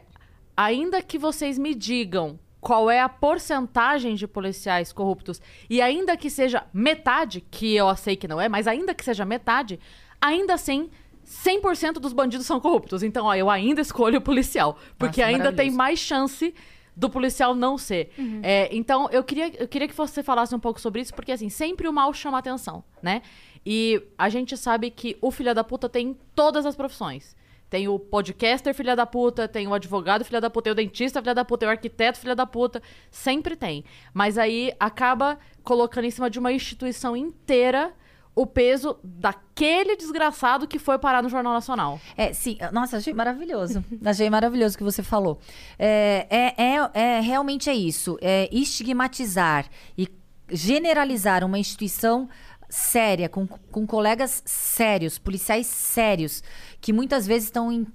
ainda 0.55 1.01
que 1.01 1.17
vocês 1.17 1.57
me 1.57 1.73
digam 1.73 2.39
qual 2.65 2.89
é 2.89 2.99
a 2.99 3.07
porcentagem 3.07 4.15
de 4.15 4.27
policiais 4.27 4.91
corruptos, 4.91 5.39
e 5.69 5.83
ainda 5.83 6.17
que 6.17 6.31
seja 6.31 6.65
metade, 6.73 7.39
que 7.39 7.75
eu 7.75 7.95
sei 7.95 8.15
que 8.15 8.27
não 8.27 8.41
é, 8.41 8.49
mas 8.49 8.65
ainda 8.65 8.91
que 8.95 9.05
seja 9.05 9.23
metade, 9.23 9.79
ainda 10.19 10.55
assim. 10.55 10.89
100% 11.27 11.93
dos 11.93 12.13
bandidos 12.13 12.45
são 12.45 12.59
corruptos. 12.59 13.01
Então, 13.01 13.25
ó, 13.25 13.33
eu 13.33 13.49
ainda 13.49 13.81
escolho 13.81 14.19
o 14.19 14.21
policial. 14.21 14.77
Porque 14.95 15.21
Nossa, 15.21 15.35
ainda 15.35 15.51
tem 15.51 15.71
mais 15.71 15.97
chance 15.97 16.53
do 16.95 17.09
policial 17.09 17.55
não 17.55 17.79
ser. 17.79 18.11
É, 18.43 18.69
então, 18.71 19.09
eu 19.11 19.23
queria, 19.23 19.51
eu 19.59 19.67
queria 19.67 19.87
que 19.87 19.95
você 19.95 20.21
falasse 20.21 20.53
um 20.53 20.59
pouco 20.59 20.79
sobre 20.79 21.01
isso, 21.01 21.15
porque, 21.15 21.31
assim, 21.31 21.49
sempre 21.49 21.87
o 21.87 21.93
mal 21.93 22.13
chama 22.13 22.37
atenção, 22.37 22.83
né? 23.01 23.23
E 23.65 24.03
a 24.19 24.29
gente 24.29 24.55
sabe 24.55 24.91
que 24.91 25.17
o 25.19 25.31
filho 25.31 25.55
da 25.55 25.63
puta 25.63 25.89
tem 25.89 26.09
em 26.09 26.17
todas 26.35 26.63
as 26.63 26.75
profissões. 26.75 27.35
Tem 27.69 27.87
o 27.87 27.97
podcaster 27.97 28.73
filha 28.73 28.95
da 28.95 29.05
puta, 29.05 29.47
tem 29.47 29.67
o 29.67 29.73
advogado 29.73 30.23
filha 30.23 30.39
da 30.39 30.49
puta, 30.49 30.65
tem 30.65 30.71
o 30.71 30.75
dentista 30.75 31.21
filha 31.21 31.33
da 31.33 31.43
puta, 31.43 31.59
tem 31.61 31.67
o 31.67 31.71
arquiteto 31.71 32.19
filha 32.19 32.35
da 32.35 32.45
puta. 32.45 32.81
Sempre 33.09 33.55
tem. 33.55 33.83
Mas 34.13 34.37
aí 34.37 34.73
acaba 34.79 35.37
colocando 35.63 36.05
em 36.05 36.11
cima 36.11 36.29
de 36.29 36.39
uma 36.39 36.51
instituição 36.51 37.15
inteira 37.15 37.93
o 38.35 38.45
peso 38.45 38.97
daquele 39.01 39.95
desgraçado 39.95 40.67
que 40.67 40.77
foi 40.77 40.99
parar 40.99 41.23
no 41.23 41.29
Jornal 41.29 41.53
Nacional. 41.53 41.99
É, 42.17 42.33
sim. 42.33 42.57
Nossa, 42.71 42.97
achei 42.97 43.13
maravilhoso. 43.13 43.83
achei 44.03 44.29
maravilhoso 44.29 44.75
o 44.75 44.77
que 44.77 44.83
você 44.83 45.01
falou. 45.01 45.39
É, 45.79 46.27
é, 46.29 46.63
é, 46.63 46.89
é- 46.93 47.19
realmente 47.21 47.69
é 47.69 47.73
isso. 47.73 48.17
É 48.21 48.49
estigmatizar 48.51 49.65
e 49.97 50.07
generalizar 50.51 51.43
uma 51.43 51.57
instituição 51.57 52.29
séria, 52.69 53.29
com, 53.29 53.47
com 53.47 53.87
colegas 53.87 54.43
sérios, 54.45 55.17
policiais 55.17 55.65
sérios, 55.67 56.43
que 56.85 56.93
muitas 56.93 57.25
vezes 57.25 57.45
estão 57.45 57.71
em 57.71 57.87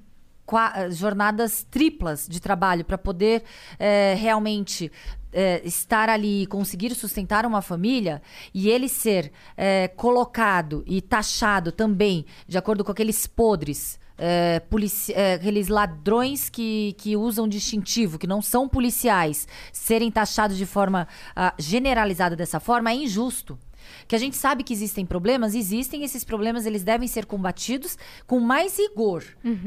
qua- 0.45 0.91
jornadas 0.91 1.65
triplas 1.71 2.27
de 2.29 2.41
trabalho 2.41 2.85
para 2.85 2.99
poder 2.99 3.45
é, 3.79 4.17
realmente 4.19 4.91
é, 5.33 5.63
estar 5.65 6.09
ali 6.09 6.43
e 6.43 6.47
conseguir 6.47 6.93
sustentar 6.97 7.47
uma 7.47 7.63
família 7.63 8.21
e 8.53 8.69
ele 8.69 8.89
ser 8.89 9.31
é, 9.57 9.87
colocado 9.87 10.83
e 10.89 11.01
taxado 11.01 11.71
também 11.71 12.27
de 12.49 12.59
acordo 12.59 12.83
com 12.83 12.91
aqueles 12.91 13.29
podres. 13.29 13.97
é, 14.19 15.35
aqueles 15.35 15.69
ladrões 15.69 16.51
que, 16.51 16.97
que 16.99 17.17
usam 17.17 17.47
distintivo, 17.47 18.19
que 18.19 18.27
não 18.27 18.43
são 18.43 18.69
policiais, 18.69 19.47
serem 19.73 20.11
taxados 20.11 20.59
de 20.59 20.67
forma 20.67 21.07
ah, 21.37 21.55
generalizada 21.59 22.35
dessa 22.35 22.59
forma 22.59 22.91
é 22.91 22.95
injusto. 22.97 23.57
Que 24.07 24.17
a 24.17 24.19
gente 24.19 24.37
sabe 24.37 24.63
que 24.63 24.73
existem 24.73 25.05
problemas, 25.07 25.55
existem 25.55 26.03
esses 26.03 26.25
problemas, 26.25 26.67
eles 26.67 26.83
devem 26.83 27.09
ser 27.09 27.27
combatidos 27.27 27.97
com 28.27 28.41
mais 28.41 28.79
rigor. 28.79 29.25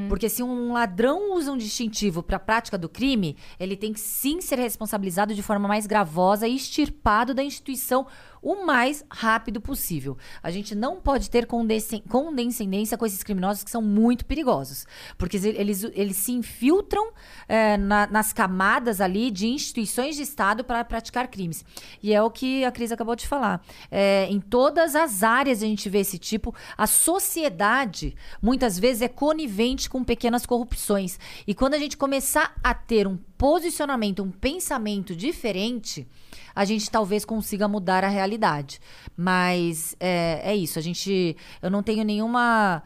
Porque 0.09 0.29
se 0.29 0.43
um 0.43 0.73
ladrão 0.73 1.35
usa 1.35 1.51
um 1.51 1.57
distintivo 1.57 2.21
para 2.21 2.37
a 2.37 2.39
prática 2.39 2.77
do 2.77 2.89
crime, 2.89 3.35
ele 3.59 3.75
tem 3.75 3.93
que 3.93 3.99
sim 3.99 4.41
ser 4.41 4.59
responsabilizado 4.59 5.33
de 5.33 5.41
forma 5.41 5.67
mais 5.67 5.85
gravosa 5.85 6.47
e 6.47 6.55
extirpado 6.55 7.33
da 7.33 7.43
instituição 7.43 8.05
o 8.43 8.65
mais 8.65 9.03
rápido 9.09 9.61
possível. 9.61 10.17
A 10.43 10.51
gente 10.51 10.75
não 10.75 10.99
pode 10.99 11.29
ter 11.29 11.45
condescen- 11.47 12.03
condescendência 12.09 12.97
com 12.97 13.05
esses 13.05 13.23
criminosos 13.23 13.63
que 13.63 13.71
são 13.71 13.81
muito 13.81 14.25
perigosos. 14.25 14.85
Porque 15.17 15.37
eles, 15.37 15.83
eles 15.93 16.17
se 16.17 16.33
infiltram 16.33 17.11
eh, 17.47 17.77
na- 17.77 18.07
nas 18.07 18.33
camadas 18.33 18.99
ali 18.99 19.31
de 19.31 19.47
instituições 19.47 20.15
de 20.17 20.23
Estado 20.23 20.63
para 20.63 20.83
praticar 20.83 21.27
crimes. 21.29 21.63
E 22.01 22.13
é 22.13 22.21
o 22.21 22.29
que 22.29 22.65
a 22.65 22.71
Cris 22.71 22.91
acabou 22.91 23.15
de 23.15 23.27
falar. 23.27 23.61
Eh, 23.89 24.27
em 24.29 24.39
todas 24.41 24.95
as 24.95 25.23
áreas 25.23 25.63
a 25.63 25.65
gente 25.65 25.89
vê 25.89 25.99
esse 25.99 26.17
tipo. 26.19 26.53
A 26.77 26.85
sociedade, 26.87 28.15
muitas 28.41 28.77
vezes, 28.77 29.01
é 29.01 29.07
conivente 29.07 29.89
com 29.89 30.03
pequenas 30.03 30.45
corrupções. 30.45 31.17
E 31.47 31.53
quando 31.55 31.75
a 31.75 31.79
gente 31.79 31.95
começar 31.95 32.53
a 32.63 32.73
ter 32.73 33.07
um 33.07 33.17
posicionamento, 33.37 34.21
um 34.21 34.31
pensamento 34.31 35.15
diferente, 35.15 36.07
a 36.55 36.65
gente 36.65 36.89
talvez 36.89 37.25
consiga 37.25 37.67
mudar 37.67 38.03
a 38.03 38.07
realidade. 38.09 38.79
Mas 39.15 39.95
é, 39.99 40.41
é 40.43 40.55
isso. 40.55 40.77
A 40.79 40.81
gente. 40.81 41.35
Eu 41.61 41.69
não 41.71 41.81
tenho 41.83 42.03
nenhuma 42.03 42.83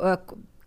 ah, 0.00 0.18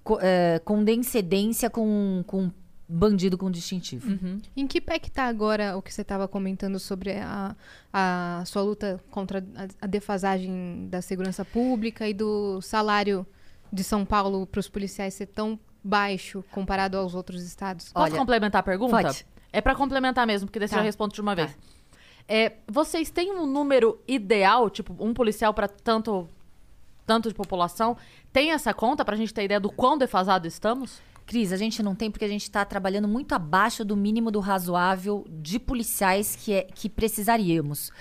co- 0.04 0.20
eh, 0.22 0.60
condescendência 0.66 1.70
com, 1.70 2.24
com 2.28 2.52
bandido 2.88 3.38
com 3.38 3.50
distintivo. 3.50 4.20
Em 4.56 4.68
que 4.68 4.82
pé 4.82 5.00
que 5.00 5.10
tá 5.10 5.24
agora 5.26 5.78
o 5.78 5.82
que 5.82 5.94
você 5.94 6.02
estava 6.02 6.28
comentando 6.28 6.80
sobre 6.80 7.14
a, 7.14 7.56
a 7.92 8.44
sua 8.46 8.62
luta 8.62 9.00
contra 9.10 9.44
a, 9.82 9.88
defasagem 9.88 10.88
da 10.90 11.02
segurança 11.02 11.44
pública 11.46 12.08
e 12.08 12.14
do 12.14 12.62
salário 12.62 13.26
de 13.72 13.84
São 13.84 14.06
Paulo 14.06 14.46
para 14.46 14.60
os 14.60 14.70
policiais 14.70 15.14
ser 15.16 15.28
tão 15.28 15.60
baixo 15.84 16.44
comparado 16.52 16.98
aos 16.98 17.16
outros 17.16 17.44
estados? 17.44 17.92
Posso 17.92 18.06
Olha, 18.12 18.18
complementar 18.20 18.60
a 18.60 18.64
pergunta? 18.64 18.92
pode. 19.02 19.26
É 19.52 19.62
pra 19.62 19.76
complementar 19.76 20.26
mesmo, 20.28 20.48
porque 20.48 20.60
daí 20.60 20.68
Tá. 20.70 20.78
já 20.78 20.82
responde 20.82 21.14
de 21.16 21.22
uma 21.22 21.36
vez. 21.36 21.56
É, 22.28 22.54
vocês 22.68 23.10
têm 23.10 23.32
um 23.32 23.46
número 23.46 24.00
ideal, 24.08 24.70
tipo, 24.70 24.96
um 25.00 25.14
policial 25.14 25.54
para 25.54 25.68
tanto, 25.68 26.28
tanto 27.06 27.30
de 27.30 27.36
população? 27.36 27.98
Tem 28.32 28.52
essa 28.52 28.74
conta 28.74 29.04
pra 29.04 29.16
gente 29.16 29.34
ter 29.34 29.44
ideia 29.44 29.60
do 29.60 29.72
quão 29.72 29.98
defasado 29.98 30.48
estamos? 30.48 31.02
Cris, 31.26 31.54
a 31.54 31.58
gente 31.58 31.82
não 31.82 31.96
tem 31.96 32.12
porque 32.12 32.26
a 32.26 32.30
gente 32.30 32.44
está 32.44 32.66
trabalhando 32.66 33.08
muito 33.08 33.34
abaixo 33.34 33.86
do 33.86 33.96
mínimo 33.96 34.30
do 34.30 34.40
razoável 34.40 35.26
de 35.30 35.58
policiais 35.58 36.36
que, 36.36 36.54
é, 36.54 36.64
que 36.64 36.90
precisaríamos. 36.90 37.92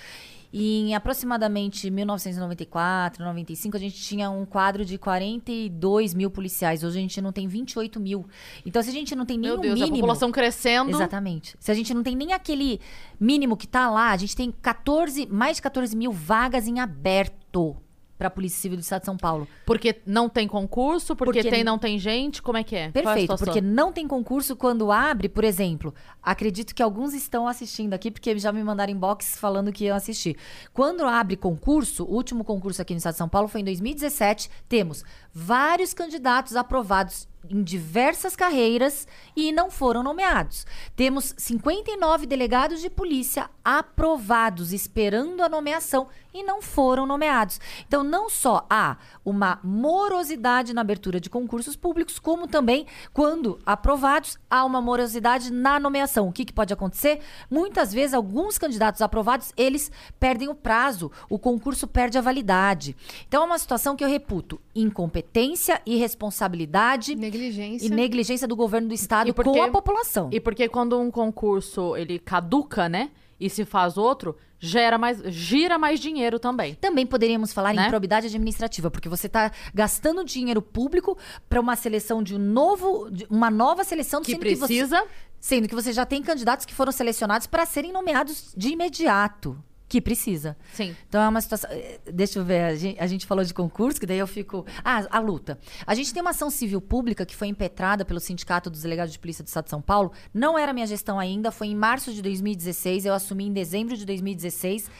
E 0.53 0.81
em 0.81 0.95
aproximadamente 0.95 1.91
1994, 1.91 3.25
95, 3.25 3.77
a 3.77 3.81
gente 3.81 3.97
tinha 3.97 4.29
um 4.31 4.45
quadro 4.45 4.85
de 4.85 4.99
42 4.99 6.13
mil 6.13 6.31
policiais. 6.31 6.85
Hoje 6.85 6.99
a 6.99 7.01
gente 7.01 7.21
não 7.23 7.33
tem 7.33 7.49
28 7.49 7.99
mil. 7.99 8.27
Então, 8.67 8.83
se 8.83 8.91
a 8.91 8.93
gente 8.93 9.17
não 9.17 9.25
tem 9.25 9.39
nenhum 9.39 9.55
Meu 9.55 9.63
Deus, 9.63 9.75
mínimo... 9.75 9.97
a 9.97 10.01
população 10.01 10.31
crescendo. 10.31 10.91
Exatamente. 10.91 11.57
Se 11.59 11.71
a 11.71 11.75
gente 11.75 11.95
não 11.95 12.03
tem 12.03 12.15
nem 12.15 12.35
aquele 12.35 12.81
mínimo 13.19 13.57
que 13.57 13.67
tá 13.67 13.89
lá, 13.89 14.11
a 14.11 14.17
gente 14.17 14.37
tem 14.37 14.53
14, 14.53 15.27
mais 15.27 15.57
de 15.57 15.63
14 15.63 15.97
mil 15.97 16.13
vagas 16.13 16.69
em 16.69 16.81
aberto 16.81 17.75
para 18.23 18.29
a 18.29 18.31
Polícia 18.31 18.61
Civil 18.61 18.79
do 18.79 18.83
Estado 18.83 19.01
de 19.01 19.07
São 19.07 19.17
Paulo. 19.17 19.49
Porque 19.67 20.01
não 20.07 20.29
tem 20.29 20.47
concurso, 20.47 21.17
porque, 21.17 21.41
Porque 21.41 21.51
tem 21.51 21.65
não 21.65 21.77
tem 21.77 21.99
gente, 21.99 22.41
como 22.41 22.57
é 22.57 22.63
que 22.63 22.77
é? 22.77 22.85
É 22.85 22.91
Perfeito, 22.93 23.21
situação? 23.23 23.45
porque 23.45 23.61
não 23.61 23.93
tem 23.93 24.07
concurso 24.07 24.55
quando 24.55 24.93
abre, 24.93 25.29
por 25.29 25.43
exemplo. 25.43 25.93
Acredito 26.23 26.73
que 26.73 26.83
alguns 26.83 27.15
estão 27.15 27.49
assistindo 27.49 27.95
aqui, 27.95 28.13
porque 28.13 28.39
já 28.39 28.53
me 28.53 28.63
mandaram 28.63 28.93
inbox 28.93 29.37
falando 29.37 29.73
que 29.73 29.87
iam 29.87 29.97
assistir. 29.97 30.37
Quando 30.73 31.05
abre 31.05 31.37
concurso, 31.37 32.05
o 32.05 32.15
último 32.15 32.45
concurso 32.45 32.81
aqui 32.81 32.95
no 32.95 32.99
estado 32.99 33.15
de 33.15 33.19
São 33.19 33.29
Paulo 33.29 33.49
foi 33.49 33.61
em 33.61 33.65
2017. 33.65 34.49
Temos 34.69 35.05
vários 35.35 35.93
candidatos 35.93 36.55
aprovados 36.55 37.27
em 37.51 37.63
diversas 37.63 38.37
carreiras 38.37 39.07
e 39.35 39.53
não 39.53 39.71
foram 39.71 40.03
nomeados. 40.03 40.67
Temos 40.95 41.35
59 41.37 42.27
delegados 42.27 42.81
de 42.81 42.89
polícia 42.89 43.51
aprovados, 43.65 44.73
esperando 44.73 45.43
a 45.43 45.49
nomeação 45.49 46.09
e 46.35 46.43
não 46.43 46.63
foram 46.63 47.07
nomeados. 47.07 47.61
Então, 47.87 48.03
não 48.03 48.29
só 48.31 48.67
há 48.71 48.97
uma 49.25 49.59
morosidade 49.63 50.73
na 50.73 50.81
abertura 50.81 51.21
de 51.21 51.29
concursos 51.31 51.77
públicos, 51.77 52.19
como 52.19 52.47
também, 52.47 52.87
quando 53.13 53.59
aprovados, 53.67 54.39
há 54.51 54.65
uma 54.65 54.81
morosidade 54.81 55.53
na 55.53 55.79
nomeação. 55.79 56.29
O 56.29 56.33
que, 56.33 56.45
que 56.45 56.53
pode 56.53 56.73
acontecer? 56.73 57.21
Muitas 57.51 57.93
vezes, 57.93 58.15
alguns 58.15 58.59
candidatos 58.59 59.03
aprovados, 59.03 59.53
eles 59.57 59.91
perdem 60.19 60.49
o 60.49 60.55
prazo, 60.55 61.11
o 61.29 61.39
concurso 61.39 61.87
perde 61.87 62.17
a 62.17 62.21
validade. 62.21 62.97
Então, 63.29 63.43
é 63.43 63.47
uma 63.47 63.59
situação 63.59 63.95
que 63.97 64.05
eu 64.05 64.09
reputo 64.09 64.61
incompetência, 64.75 65.81
irresponsabilidade 65.85 67.15
Negligência. 67.15 67.87
e 67.87 67.91
negligência 67.91 68.49
do 68.49 68.57
governo 68.57 68.89
do 68.89 68.95
estado 68.95 69.33
porque- 69.35 69.51
com 69.51 69.63
a 69.63 69.69
população. 69.69 70.29
E 70.33 70.41
porque 70.41 70.69
quando 70.69 70.99
um 70.99 71.11
concurso 71.11 71.97
ele 71.97 72.19
caduca, 72.19 72.89
né? 72.89 73.11
E 73.45 73.51
se 73.51 73.65
faz 73.65 73.97
outro, 73.97 74.37
gera 74.61 74.97
mais, 74.97 75.21
gira 75.27 75.77
mais 75.77 75.99
dinheiro 75.99 76.39
também. 76.39 76.75
Também 76.77 77.05
poderíamos 77.05 77.53
falar 77.53 77.75
Né? 77.75 77.87
em 77.87 77.89
probidade 77.89 78.27
administrativa, 78.29 78.89
porque 78.91 79.09
você 79.09 79.27
está 79.27 79.51
gastando 79.75 80.25
dinheiro 80.25 80.63
público 80.63 81.19
para 81.49 81.61
uma 81.61 81.75
seleção 81.75 82.23
de 82.23 82.37
um 82.37 82.39
novo, 82.39 83.11
de 83.11 83.27
uma 83.29 83.51
nova 83.51 83.83
seleção, 83.83 84.23
Que 84.23 84.33
sendo 84.33 84.43
que 84.45 84.55
você, 84.55 84.67
precisa. 84.67 85.05
sendo 85.41 85.67
que 85.69 85.75
você 85.75 85.93
já 85.93 86.07
tem 86.07 86.23
candidatos 86.23 86.65
que 86.65 86.73
foram 86.75 86.93
selecionados 86.93 87.49
para 87.49 87.67
serem 87.67 87.93
nomeados 87.93 88.53
de 88.57 88.69
imediato, 88.69 89.59
que 89.93 90.01
precisa. 90.01 90.57
Sim. 90.73 90.97
Então 91.07 91.21
é 91.21 91.29
uma 91.29 91.39
situação. 91.43 91.69
eh, 91.71 92.01
Deixa 92.11 92.39
eu 92.39 92.45
ver, 92.47 92.63
a 92.65 92.75
gente, 92.75 92.99
a 92.99 93.07
gente 93.07 93.27
falou 93.27 93.45
de 93.45 93.53
concurso, 93.53 94.01
que 94.01 94.07
daí 94.07 94.17
eu 94.17 94.27
fico. 94.27 94.65
Ah, 94.83 95.07
a 95.11 95.19
luta. 95.19 95.59
A 95.87 95.95
gente 95.95 96.15
tem 96.15 96.23
uma 96.23 96.31
ação 96.31 96.49
civil 96.49 96.81
pública 96.81 97.27
que 97.27 97.37
foi 97.37 97.49
impetrada 97.49 98.03
pelo 98.03 98.19
Sindicato 98.19 98.71
dos 98.71 98.81
Delegados 98.81 99.13
de 99.13 99.19
Polícia 99.19 99.45
do 99.45 99.49
Estado 99.49 99.65
de 99.65 99.71
São 99.71 99.83
Paulo. 99.83 100.11
Não 100.33 100.59
era 100.59 100.73
minha 100.73 100.87
gestão 100.87 101.19
ainda, 101.19 101.51
foi 101.53 101.67
em 101.67 101.77
março 101.77 102.11
de 102.11 102.23
2016. 102.23 103.05
Eu 103.05 103.13
assumi 103.13 103.45
em 103.49 103.53
dezembro 103.53 103.95
de 103.95 104.07
2016. 104.07 104.91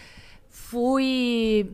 Fui. 0.51 1.73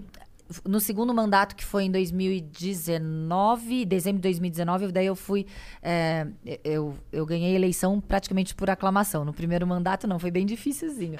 No 0.64 0.78
segundo 0.80 1.12
mandato, 1.12 1.54
que 1.56 1.64
foi 1.64 1.84
em 1.84 1.90
2019, 1.90 3.84
dezembro 3.84 4.18
de 4.18 4.22
2019, 4.28 4.92
daí 4.92 5.06
eu 5.06 5.16
fui. 5.16 5.44
eh, 5.82 6.26
eu, 6.64 6.94
eu 7.12 7.26
ganhei 7.26 7.52
a 7.52 7.54
eleição 7.56 8.00
praticamente 8.00 8.54
por 8.54 8.70
aclamação. 8.70 9.24
No 9.24 9.32
primeiro 9.34 9.66
mandato, 9.66 10.06
não, 10.06 10.18
foi 10.18 10.30
bem 10.30 10.46
dificilzinho. 10.46 11.18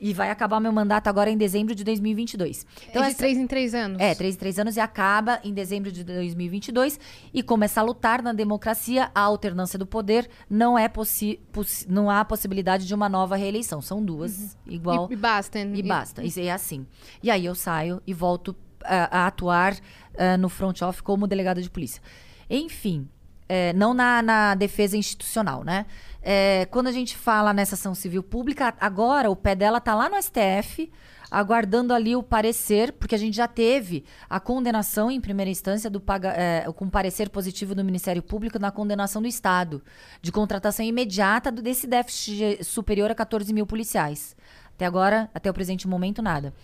E 0.00 0.12
vai 0.14 0.30
acabar 0.30 0.60
meu 0.60 0.70
mandato 0.72 1.08
agora 1.08 1.28
em 1.28 1.36
dezembro 1.36 1.74
de 1.74 1.82
2022. 1.82 2.64
Então, 2.88 3.02
é 3.02 3.06
de 3.06 3.10
essa- 3.10 3.18
três 3.18 3.36
em 3.36 3.46
três 3.46 3.74
anos. 3.74 3.98
é, 4.00 4.14
três 4.14 4.36
em 4.36 4.38
três 4.38 4.58
anos 4.58 4.76
e 4.76 4.80
acaba 4.80 5.40
em 5.42 5.52
dezembro 5.52 5.90
de 5.90 6.04
2022 6.04 7.00
e 7.34 7.42
começa 7.42 7.80
a 7.80 7.82
lutar 7.84 8.22
na 8.22 8.32
democracia, 8.32 9.10
a 9.14 9.20
alternância 9.22 9.78
do 9.78 9.86
poder, 9.86 10.28
não 10.48 10.78
é 10.78 10.88
possi 10.88 11.40
não 11.88 12.08
há 12.08 12.24
possibilidade 12.24 12.86
de 12.86 12.94
uma 12.94 13.08
nova 13.08 13.34
reeleição. 13.36 13.82
São 13.82 14.02
duas, 14.04 14.56
igual 14.66 15.08
E, 15.10 15.14
e 15.14 15.16
basta. 15.16 15.58
e 15.58 15.82
basta. 15.82 16.22
Isso 16.22 16.38
é 16.40 16.50
assim. 16.50 16.86
E 17.22 17.30
aí 17.30 17.44
eu 17.44 17.54
saio 17.54 18.00
e 18.06 18.14
volto 18.14 18.54
ah, 18.84 19.22
a 19.22 19.26
atuar 19.26 19.76
ah, 20.16 20.36
no 20.36 20.48
front 20.48 20.80
off 20.82 21.02
como 21.02 21.26
delegada 21.26 21.60
de 21.60 21.68
polícia. 21.68 22.00
Enfim, 22.48 23.08
é, 23.48 23.72
não 23.72 23.92
na, 23.94 24.22
na 24.22 24.54
defesa 24.54 24.96
institucional, 24.96 25.64
né? 25.64 25.86
É, 26.22 26.66
quando 26.70 26.88
a 26.88 26.92
gente 26.92 27.16
fala 27.16 27.52
nessa 27.52 27.74
ação 27.74 27.94
civil 27.94 28.22
pública, 28.22 28.74
agora 28.80 29.30
o 29.30 29.36
pé 29.36 29.54
dela 29.54 29.80
tá 29.80 29.94
lá 29.94 30.08
no 30.08 30.20
STF, 30.20 30.90
aguardando 31.30 31.92
ali 31.92 32.16
o 32.16 32.22
parecer, 32.22 32.92
porque 32.92 33.14
a 33.14 33.18
gente 33.18 33.36
já 33.36 33.46
teve 33.46 34.04
a 34.28 34.40
condenação 34.40 35.10
em 35.10 35.20
primeira 35.20 35.50
instância 35.50 35.88
do 35.90 36.00
paga, 36.00 36.30
é, 36.30 36.66
com 36.72 36.88
parecer 36.88 37.28
positivo 37.28 37.74
do 37.74 37.84
Ministério 37.84 38.22
Público 38.22 38.58
na 38.58 38.70
condenação 38.70 39.22
do 39.22 39.28
Estado, 39.28 39.82
de 40.20 40.32
contratação 40.32 40.84
imediata 40.84 41.52
desse 41.52 41.86
déficit 41.86 42.64
superior 42.64 43.10
a 43.10 43.14
14 43.14 43.52
mil 43.52 43.66
policiais. 43.66 44.36
Até 44.74 44.86
agora, 44.86 45.30
até 45.34 45.50
o 45.50 45.54
presente 45.54 45.86
momento, 45.86 46.22
nada. 46.22 46.54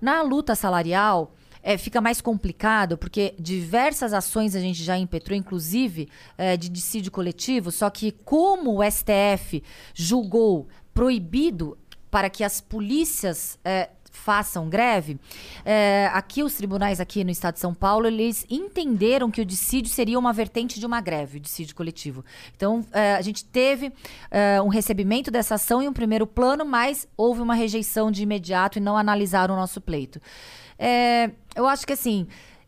Na 0.00 0.22
luta 0.22 0.54
salarial, 0.54 1.34
é, 1.64 1.78
fica 1.78 1.98
mais 1.98 2.20
complicado, 2.20 2.98
porque 2.98 3.34
diversas 3.38 4.12
ações 4.12 4.54
a 4.54 4.60
gente 4.60 4.84
já 4.84 4.98
impetrou, 4.98 5.36
inclusive 5.36 6.10
é, 6.36 6.58
de 6.58 6.68
dissídio 6.68 7.10
coletivo, 7.10 7.72
só 7.72 7.88
que 7.88 8.12
como 8.12 8.78
o 8.78 8.90
STF 8.90 9.62
julgou 9.94 10.68
proibido 10.92 11.78
para 12.10 12.28
que 12.28 12.44
as 12.44 12.60
polícias 12.60 13.58
é, 13.64 13.88
façam 14.12 14.68
greve, 14.68 15.18
é, 15.64 16.08
aqui 16.12 16.42
os 16.42 16.54
tribunais 16.54 17.00
aqui 17.00 17.24
no 17.24 17.30
estado 17.30 17.54
de 17.54 17.60
São 17.60 17.74
Paulo, 17.74 18.06
eles 18.06 18.46
entenderam 18.48 19.30
que 19.30 19.40
o 19.40 19.44
dissídio 19.44 19.90
seria 19.90 20.18
uma 20.18 20.32
vertente 20.32 20.78
de 20.78 20.86
uma 20.86 21.00
greve, 21.00 21.38
o 21.38 21.40
dissídio 21.40 21.74
coletivo. 21.74 22.24
Então, 22.54 22.84
é, 22.92 23.14
a 23.14 23.22
gente 23.22 23.44
teve 23.44 23.90
é, 24.30 24.60
um 24.62 24.68
recebimento 24.68 25.30
dessa 25.30 25.56
ação 25.56 25.82
em 25.82 25.88
um 25.88 25.92
primeiro 25.92 26.26
plano, 26.26 26.64
mas 26.64 27.08
houve 27.16 27.40
uma 27.40 27.54
rejeição 27.54 28.10
de 28.10 28.22
imediato 28.22 28.78
e 28.78 28.80
não 28.80 28.96
analisaram 28.96 29.54
o 29.54 29.56
nosso 29.56 29.80
pleito. 29.80 30.20
É, 30.78 31.30
eu 31.54 31.66
acho 31.66 31.86
que 31.86 31.92
assim. 31.92 32.26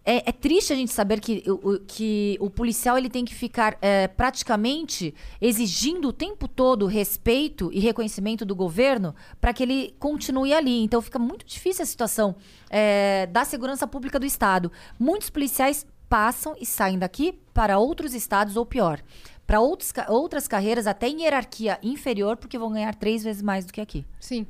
É, 0.09 0.31
é 0.31 0.33
triste 0.33 0.73
a 0.73 0.77
gente 0.77 0.93
saber 0.93 1.19
que 1.19 1.43
o, 1.51 1.81
que 1.81 2.37
o 2.41 2.49
policial 2.49 2.97
ele 2.97 3.11
tem 3.11 3.25
que 3.25 3.35
ficar 3.35 3.77
é, 3.83 4.07
praticamente 4.07 5.13
exigindo 5.41 6.07
o 6.07 6.13
tempo 6.13 6.47
todo 6.47 6.87
respeito 6.87 7.73
e 7.73 7.81
reconhecimento 7.81 8.45
do 8.45 8.55
governo 8.55 9.17
para 9.41 9.53
que 9.53 9.65
ele 9.65 9.97
continue 9.99 10.55
ali. 10.55 10.85
Então 10.85 11.03
fica 11.03 11.19
muito 11.19 11.45
difícil 11.45 11.83
a 11.83 11.87
situação 11.87 12.37
é, 12.71 13.27
da 13.27 13.45
segurança 13.45 13.85
pública 13.85 14.17
do 14.17 14.25
Estado. 14.25 14.71
Muitos 14.97 15.29
policiais 15.29 15.85
passam 16.09 16.55
e 16.61 16.65
saem 16.65 17.01
daqui 17.01 17.33
para 17.53 17.77
outros 17.79 18.15
estados 18.15 18.57
ou 18.57 18.65
pior. 18.65 19.03
Para 19.45 19.61
outras 19.61 20.49
carreiras, 20.49 20.87
até 20.87 21.09
em 21.09 21.23
hierarquia 21.23 21.79
inferior, 21.83 22.37
porque 22.37 22.59
vão 22.59 22.73
ganhar 22.73 22.95
três 22.95 23.23
vezes 23.23 23.43
mais 23.43 23.65
do 23.65 23.73
que 23.73 23.81
aqui. 23.81 24.05
Sim. 24.19 24.47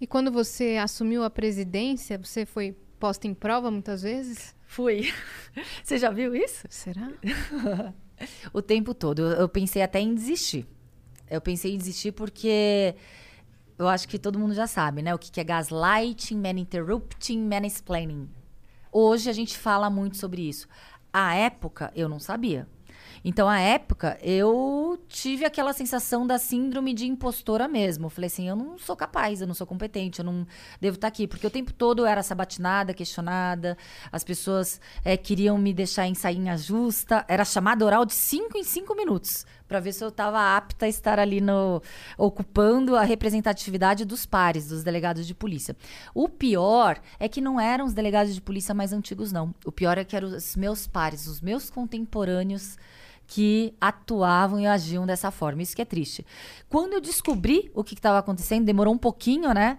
E 0.00 0.06
quando 0.06 0.32
você 0.32 0.78
assumiu 0.78 1.22
a 1.22 1.30
presidência, 1.30 2.16
você 2.16 2.46
foi 2.46 2.74
posta 2.98 3.26
em 3.26 3.34
prova 3.34 3.70
muitas 3.70 4.02
vezes? 4.02 4.54
Fui. 4.66 5.12
Você 5.82 5.98
já 5.98 6.10
viu 6.10 6.34
isso? 6.34 6.66
Será? 6.70 7.10
o 8.52 8.62
tempo 8.62 8.94
todo. 8.94 9.22
Eu, 9.22 9.30
eu 9.30 9.48
pensei 9.48 9.82
até 9.82 9.98
em 9.98 10.14
desistir. 10.14 10.66
Eu 11.28 11.40
pensei 11.40 11.74
em 11.74 11.78
desistir 11.78 12.12
porque 12.12 12.94
eu 13.78 13.88
acho 13.88 14.06
que 14.06 14.18
todo 14.18 14.38
mundo 14.38 14.54
já 14.54 14.66
sabe, 14.66 15.02
né? 15.02 15.14
O 15.14 15.18
que, 15.18 15.30
que 15.30 15.40
é 15.40 15.44
gaslighting, 15.44 16.36
man 16.36 16.60
interrupting, 16.60 17.40
mansplaining. 17.40 18.28
Hoje 18.92 19.28
a 19.30 19.32
gente 19.32 19.56
fala 19.56 19.88
muito 19.88 20.16
sobre 20.16 20.48
isso. 20.48 20.68
À 21.12 21.34
época, 21.34 21.90
eu 21.96 22.08
não 22.08 22.20
sabia. 22.20 22.68
Então, 23.22 23.48
à 23.48 23.60
época, 23.60 24.18
eu 24.22 24.98
tive 25.06 25.44
aquela 25.44 25.72
sensação 25.72 26.26
da 26.26 26.38
síndrome 26.38 26.94
de 26.94 27.06
impostora 27.06 27.68
mesmo. 27.68 28.06
Eu 28.06 28.10
falei 28.10 28.28
assim: 28.28 28.48
eu 28.48 28.56
não 28.56 28.78
sou 28.78 28.96
capaz, 28.96 29.40
eu 29.40 29.46
não 29.46 29.54
sou 29.54 29.66
competente, 29.66 30.20
eu 30.20 30.24
não 30.24 30.46
devo 30.80 30.94
estar 30.94 31.08
aqui. 31.08 31.26
Porque 31.26 31.46
o 31.46 31.50
tempo 31.50 31.72
todo 31.72 32.02
eu 32.02 32.06
era 32.06 32.22
sabatinada, 32.22 32.94
questionada, 32.94 33.76
as 34.10 34.24
pessoas 34.24 34.80
eh, 35.04 35.16
queriam 35.16 35.58
me 35.58 35.74
deixar 35.74 36.06
em 36.06 36.14
sainha 36.14 36.56
justa. 36.56 37.24
Era 37.28 37.44
chamada 37.44 37.84
oral 37.84 38.06
de 38.06 38.14
cinco 38.14 38.56
em 38.56 38.64
cinco 38.64 38.94
minutos, 38.96 39.44
para 39.68 39.80
ver 39.80 39.92
se 39.92 40.02
eu 40.02 40.08
estava 40.08 40.56
apta 40.56 40.86
a 40.86 40.88
estar 40.88 41.18
ali 41.18 41.42
no, 41.42 41.82
ocupando 42.16 42.96
a 42.96 43.02
representatividade 43.02 44.06
dos 44.06 44.24
pares, 44.24 44.68
dos 44.68 44.82
delegados 44.82 45.26
de 45.26 45.34
polícia. 45.34 45.76
O 46.14 46.26
pior 46.28 46.98
é 47.18 47.28
que 47.28 47.40
não 47.40 47.60
eram 47.60 47.84
os 47.84 47.92
delegados 47.92 48.34
de 48.34 48.40
polícia 48.40 48.74
mais 48.74 48.94
antigos, 48.94 49.30
não. 49.30 49.54
O 49.64 49.70
pior 49.70 49.98
é 49.98 50.04
que 50.04 50.16
eram 50.16 50.28
os 50.28 50.56
meus 50.56 50.86
pares, 50.86 51.26
os 51.26 51.40
meus 51.42 51.68
contemporâneos 51.68 52.78
que 53.30 53.72
atuavam 53.80 54.58
e 54.58 54.66
agiam 54.66 55.06
dessa 55.06 55.30
forma. 55.30 55.62
Isso 55.62 55.76
que 55.76 55.80
é 55.80 55.84
triste. 55.84 56.26
Quando 56.68 56.94
eu 56.94 57.00
descobri 57.00 57.70
o 57.72 57.84
que 57.84 57.94
estava 57.94 58.18
acontecendo, 58.18 58.64
demorou 58.64 58.92
um 58.92 58.98
pouquinho, 58.98 59.54
né? 59.54 59.78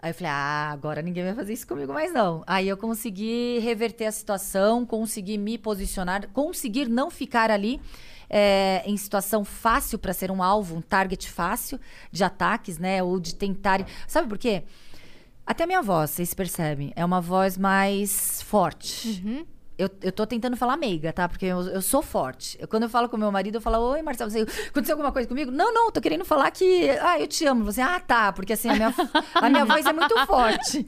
Aí 0.00 0.10
eu 0.10 0.14
falei, 0.14 0.32
ah, 0.32 0.70
agora 0.72 1.00
ninguém 1.00 1.22
vai 1.22 1.32
fazer 1.32 1.52
isso 1.52 1.64
comigo 1.64 1.92
mais 1.92 2.12
não. 2.12 2.42
Aí 2.44 2.68
eu 2.68 2.76
consegui 2.76 3.60
reverter 3.60 4.06
a 4.06 4.10
situação, 4.10 4.84
consegui 4.84 5.38
me 5.38 5.56
posicionar, 5.56 6.26
conseguir 6.32 6.88
não 6.88 7.08
ficar 7.08 7.52
ali 7.52 7.80
é, 8.28 8.82
em 8.84 8.96
situação 8.96 9.44
fácil 9.44 9.96
para 9.96 10.12
ser 10.12 10.32
um 10.32 10.42
alvo, 10.42 10.74
um 10.74 10.80
target 10.80 11.30
fácil 11.30 11.78
de 12.10 12.24
ataques, 12.24 12.78
né? 12.78 13.00
Ou 13.00 13.20
de 13.20 13.36
tentarem. 13.36 13.86
Sabe 14.08 14.28
por 14.28 14.38
quê? 14.38 14.64
Até 15.46 15.66
minha 15.66 15.82
voz, 15.82 16.10
vocês 16.10 16.34
percebem, 16.34 16.92
é 16.96 17.04
uma 17.04 17.20
voz 17.20 17.56
mais 17.56 18.42
forte. 18.42 19.22
Uhum. 19.24 19.46
Eu, 19.82 19.90
eu 20.02 20.12
tô 20.12 20.26
tentando 20.26 20.56
falar 20.56 20.76
meiga, 20.76 21.12
tá? 21.12 21.28
Porque 21.28 21.46
eu, 21.46 21.60
eu 21.62 21.82
sou 21.82 22.02
forte. 22.02 22.56
Eu- 22.60 22.68
quando 22.68 22.84
eu 22.84 22.88
falo 22.88 23.08
com 23.08 23.16
meu 23.16 23.30
marido, 23.32 23.56
eu 23.56 23.60
falo, 23.60 23.78
oi, 23.90 24.02
Marcelo, 24.02 24.30
você, 24.30 24.40
aconteceu 24.68 24.94
alguma 24.94 25.10
coisa 25.12 25.28
comigo? 25.28 25.50
Não, 25.50 25.72
não, 25.74 25.90
tô 25.90 26.00
querendo 26.00 26.24
falar 26.24 26.50
que, 26.50 26.88
ah, 27.00 27.18
eu 27.20 27.26
te 27.26 27.44
amo. 27.46 27.64
Você, 27.64 27.80
ah, 27.80 27.98
tá, 28.00 28.32
porque 28.32 28.52
assim, 28.52 28.68
a 28.68 28.74
minha, 28.74 28.94
a 29.34 29.50
minha 29.50 29.64
voz 29.64 29.84
é 29.84 29.92
muito 29.92 30.26
forte. 30.26 30.86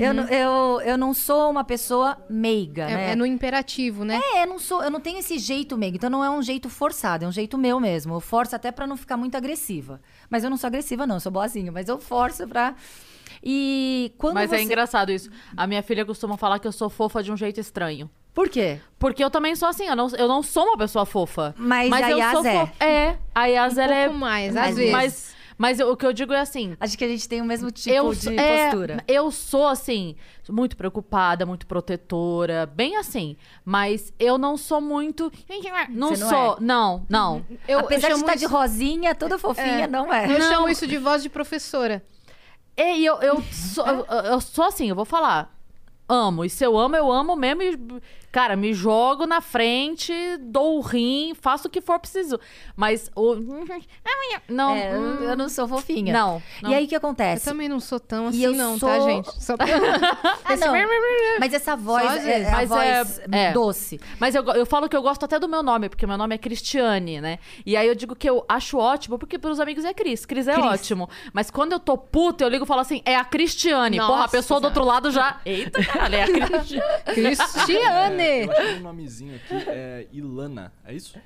Eu, 0.00 0.14
não- 0.14 0.28
eu, 0.28 0.80
eu 0.82 0.96
não 0.98 1.12
sou 1.12 1.50
uma 1.50 1.64
pessoa 1.64 2.16
meiga, 2.28 2.84
É, 2.84 2.94
né? 2.94 3.12
é 3.12 3.16
no 3.16 3.26
imperativo, 3.26 4.04
né? 4.04 4.20
É, 4.34 4.42
eu 4.44 4.46
não 4.46 4.58
sou, 4.58 4.82
eu 4.82 4.90
não 4.90 5.00
tenho 5.00 5.18
esse 5.18 5.38
jeito 5.38 5.76
meigo, 5.76 5.96
então 5.96 6.08
não 6.10 6.24
é 6.24 6.30
um 6.30 6.42
jeito 6.42 6.68
forçado, 6.68 7.24
é 7.24 7.28
um 7.28 7.32
jeito 7.32 7.58
meu 7.58 7.80
mesmo. 7.80 8.14
Eu 8.14 8.20
forço 8.20 8.54
até 8.54 8.70
pra 8.70 8.86
não 8.86 8.96
ficar 8.96 9.16
muito 9.16 9.36
agressiva. 9.36 10.00
Mas 10.28 10.44
eu 10.44 10.50
não 10.50 10.56
sou 10.56 10.68
agressiva 10.68 11.06
não, 11.06 11.16
eu 11.16 11.20
sou 11.20 11.32
boazinha, 11.32 11.72
mas 11.72 11.88
eu 11.88 11.98
forço 11.98 12.46
pra 12.46 12.74
E 13.42 14.12
quando 14.18 14.34
Mas 14.34 14.50
você... 14.50 14.56
é 14.56 14.62
engraçado 14.62 15.10
isso. 15.12 15.30
A 15.56 15.66
minha 15.66 15.82
filha 15.82 16.04
costuma 16.04 16.36
falar 16.36 16.58
que 16.58 16.66
eu 16.68 16.72
sou 16.72 16.90
fofa 16.90 17.22
de 17.22 17.32
um 17.32 17.36
jeito 17.36 17.58
estranho. 17.60 18.10
Por 18.34 18.48
quê? 18.48 18.80
Porque 18.98 19.22
eu 19.24 19.30
também 19.30 19.54
sou 19.56 19.68
assim, 19.68 19.86
eu 19.86 19.96
não, 19.96 20.08
eu 20.10 20.28
não 20.28 20.42
sou 20.42 20.64
uma 20.64 20.78
pessoa 20.78 21.04
fofa. 21.06 21.54
Mas 21.58 21.90
a 21.92 22.10
eu 22.10 22.18
Yas 22.18 22.32
sou 22.32 22.46
é. 22.46 22.66
fo- 22.66 22.72
É, 22.84 23.18
a 23.34 23.46
Yas, 23.46 23.76
Um 23.76 23.80
ela 23.80 23.94
é... 23.94 24.04
pouco 24.04 24.18
mais, 24.20 24.48
às 24.56 24.66
Mas- 24.66 24.76
vezes. 24.76 24.92
Mas, 24.92 25.34
mas 25.58 25.80
eu- 25.80 25.90
o 25.90 25.96
que 25.96 26.06
eu 26.06 26.12
digo 26.12 26.32
é 26.32 26.40
assim... 26.40 26.74
Acho 26.80 26.96
que 26.96 27.04
a 27.04 27.08
gente 27.08 27.28
tem 27.28 27.40
o 27.42 27.44
mesmo 27.44 27.70
tipo 27.70 27.94
eu, 27.94 28.14
de 28.14 28.34
é, 28.38 28.70
postura. 28.70 29.04
eu 29.08 29.30
sou, 29.30 29.66
assim, 29.66 30.16
muito 30.48 30.76
preocupada, 30.76 31.44
muito 31.44 31.66
protetora, 31.66 32.66
bem 32.66 32.96
assim. 32.96 33.36
Mas 33.64 34.12
eu 34.18 34.38
não 34.38 34.56
sou 34.56 34.80
muito... 34.80 35.30
Não 35.90 36.10
não 36.10 36.16
sou, 36.16 36.54
é? 36.54 36.60
não, 36.60 37.04
não. 37.08 37.44
Eu, 37.66 37.80
Apesar 37.80 38.10
eu 38.10 38.14
de 38.16 38.20
estar 38.20 38.34
de 38.36 38.44
isso- 38.44 38.54
rosinha, 38.54 39.14
toda 39.14 39.38
fofinha, 39.38 39.84
É. 39.84 39.86
não 39.86 40.12
é. 40.12 40.26
Eu 40.32 40.38
Não. 40.38 40.48
chamo 40.48 40.68
isso 40.68 40.86
de 40.86 40.96
voz 40.98 41.22
de 41.22 41.28
professora. 41.28 42.02
E 42.76 43.04
eu, 43.04 43.16
eu, 43.20 43.42
sou, 43.52 43.86
eu, 43.86 44.04
eu 44.24 44.40
sou 44.40 44.64
assim, 44.64 44.88
eu 44.88 44.94
vou 44.94 45.04
falar. 45.04 45.54
Amo. 46.08 46.44
E 46.44 46.50
se 46.50 46.64
eu 46.64 46.76
amo, 46.78 46.96
eu 46.96 47.12
amo 47.12 47.36
mesmo. 47.36 47.62
E, 47.62 47.78
cara, 48.32 48.56
me 48.56 48.72
jogo 48.72 49.26
na 49.26 49.40
frente, 49.40 50.12
dou 50.40 50.78
o 50.78 50.80
rim, 50.80 51.34
faço 51.40 51.68
o 51.68 51.70
que 51.70 51.80
for 51.80 51.98
preciso. 51.98 52.38
Mas 52.76 53.10
o. 53.14 53.34
Não. 54.48 54.74
É, 54.74 54.92
eu, 54.94 55.00
eu 55.30 55.36
não 55.36 55.48
sou 55.48 55.66
fofinha. 55.68 56.12
Não. 56.12 56.42
não. 56.62 56.70
E 56.70 56.74
aí 56.74 56.84
o 56.84 56.88
que 56.88 56.94
Eu 56.94 56.98
acontece? 56.98 57.44
também 57.44 57.68
não 57.68 57.78
sou 57.80 58.00
tão 58.00 58.26
E 58.26 58.28
assim, 58.28 58.42
eu 58.44 58.52
não, 58.52 58.78
sou- 58.78 58.88
tá, 58.88 59.00
gente? 59.00 59.42
Só 59.42 59.56
pra... 59.56 59.66
Ah, 60.44 60.56
não. 60.56 60.72
Mas 61.38 61.52
essa 61.54 61.76
voz 61.76 62.04
é, 62.04 62.18
vezes. 62.18 62.48
é 62.48 62.48
a 62.48 62.56
Mas 62.56 62.68
voz 62.68 63.18
é- 63.30 63.46
é. 63.48 63.52
doce. 63.52 64.00
Mas 64.18 64.34
eu, 64.34 64.42
eu 64.52 64.66
falo 64.66 64.88
que 64.88 64.96
eu 64.96 65.02
gosto 65.02 65.24
até 65.24 65.38
do 65.38 65.48
meu 65.48 65.62
nome, 65.62 65.88
porque 65.88 66.06
meu 66.06 66.16
nome 66.18 66.34
é 66.34 66.38
Cristiane, 66.38 67.20
né? 67.20 67.38
E 67.64 67.76
aí 67.76 67.86
eu 67.86 67.94
digo 67.94 68.14
que 68.16 68.28
eu 68.28 68.44
acho 68.48 68.78
ótimo, 68.78 69.18
porque 69.18 69.38
pros 69.38 69.60
amigos 69.60 69.84
é 69.84 69.94
Cris. 69.94 70.26
Cris 70.26 70.48
é 70.48 70.54
Cris. 70.54 70.64
ótimo. 70.66 71.08
Mas 71.32 71.50
quando 71.50 71.72
eu 71.72 71.80
tô 71.80 71.96
puta, 71.96 72.44
eu 72.44 72.48
ligo 72.48 72.64
e 72.64 72.68
falo 72.68 72.80
assim, 72.80 73.02
é 73.04 73.14
a 73.16 73.24
Cristiane. 73.24 73.98
Porra, 73.98 74.12
a 74.12 74.16
Nossa 74.18 74.30
pessoa 74.36 74.60
do 74.60 74.64
outro 74.64 74.84
lado 74.84 75.10
já. 75.10 75.40
Eita, 75.44 75.82
caralho, 75.84 76.14
é 76.16 76.22
a 76.22 76.26
Cristiane. 76.26 76.82
Cristiane! 77.14 78.19
Eu 78.20 78.52
achei 78.52 78.74
um 78.76 78.80
nomezinho 78.80 79.34
aqui, 79.36 79.54
é 79.68 80.06
Ilana, 80.12 80.72
é 80.84 80.94
isso? 80.94 81.18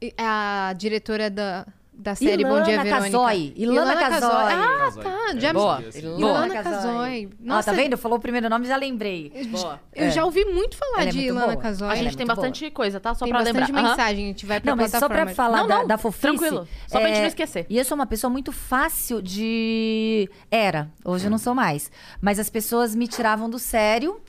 E 0.00 0.12
A 0.18 0.74
diretora 0.76 1.30
da, 1.30 1.66
da 1.92 2.14
série 2.14 2.44
Bom 2.44 2.60
Dia 2.62 2.74
Ilana 2.74 2.84
Verônica. 2.84 3.10
Casoy. 3.18 3.52
Ilana 3.56 3.96
Casoy. 3.96 4.30
Ah, 4.30 4.90
tá. 5.02 5.38
Já 5.40 5.52
Boa. 5.54 5.78
Assim. 5.78 5.98
Ilana 6.18 6.62
Casoy. 6.62 7.26
Ó, 7.32 7.44
Nossa, 7.46 7.70
tá 7.70 7.76
vendo? 7.76 7.96
Falou 7.96 8.18
o 8.18 8.20
primeiro 8.20 8.48
nome, 8.50 8.66
já 8.66 8.76
lembrei. 8.76 9.32
Boa. 9.50 9.80
Eu 9.94 10.10
já 10.10 10.22
ouvi 10.22 10.44
muito 10.44 10.76
falar 10.76 11.00
Ela 11.00 11.08
é 11.08 11.12
de 11.12 11.16
muito 11.16 11.28
Ilana 11.30 11.46
boa. 11.52 11.56
Casoy. 11.62 11.88
A 11.88 11.90
Ela 11.92 12.00
é 12.00 12.02
gente 12.04 12.16
tem 12.18 12.26
bastante 12.26 12.70
coisa, 12.70 13.00
tá? 13.00 13.14
Só 13.14 13.24
Tem 13.24 13.32
pra 13.32 13.42
bastante 13.42 13.66
lembrar. 13.68 13.80
Aham. 13.80 13.88
mensagem, 13.90 14.24
a 14.24 14.28
gente 14.28 14.44
vai 14.46 14.60
pra 14.60 14.70
Não, 14.70 14.76
mas 14.76 14.90
só 14.90 15.08
pra 15.08 15.26
falar 15.28 15.58
Não, 15.62 15.66
da, 15.66 15.78
não, 15.78 15.86
da 15.86 15.96
fofice. 15.98 16.26
é, 16.26 16.30
tranquilo. 16.30 16.68
Só 16.86 17.00
pra 17.00 17.08
gente 17.08 17.20
não 17.20 17.26
esquecer. 17.28 17.66
E 17.70 17.78
eu 17.78 17.84
sou 17.86 17.94
uma 17.94 18.06
pessoa 18.06 18.30
muito 18.30 18.52
fácil 18.52 19.22
de. 19.22 20.28
Era, 20.50 20.90
hoje 21.02 21.26
eu 21.26 21.30
não 21.30 21.38
sou 21.38 21.54
mais. 21.54 21.90
Mas 22.20 22.38
as 22.38 22.50
pessoas 22.50 22.94
me 22.94 23.08
tiravam 23.08 23.48
do 23.48 23.58
sério. 23.58 24.20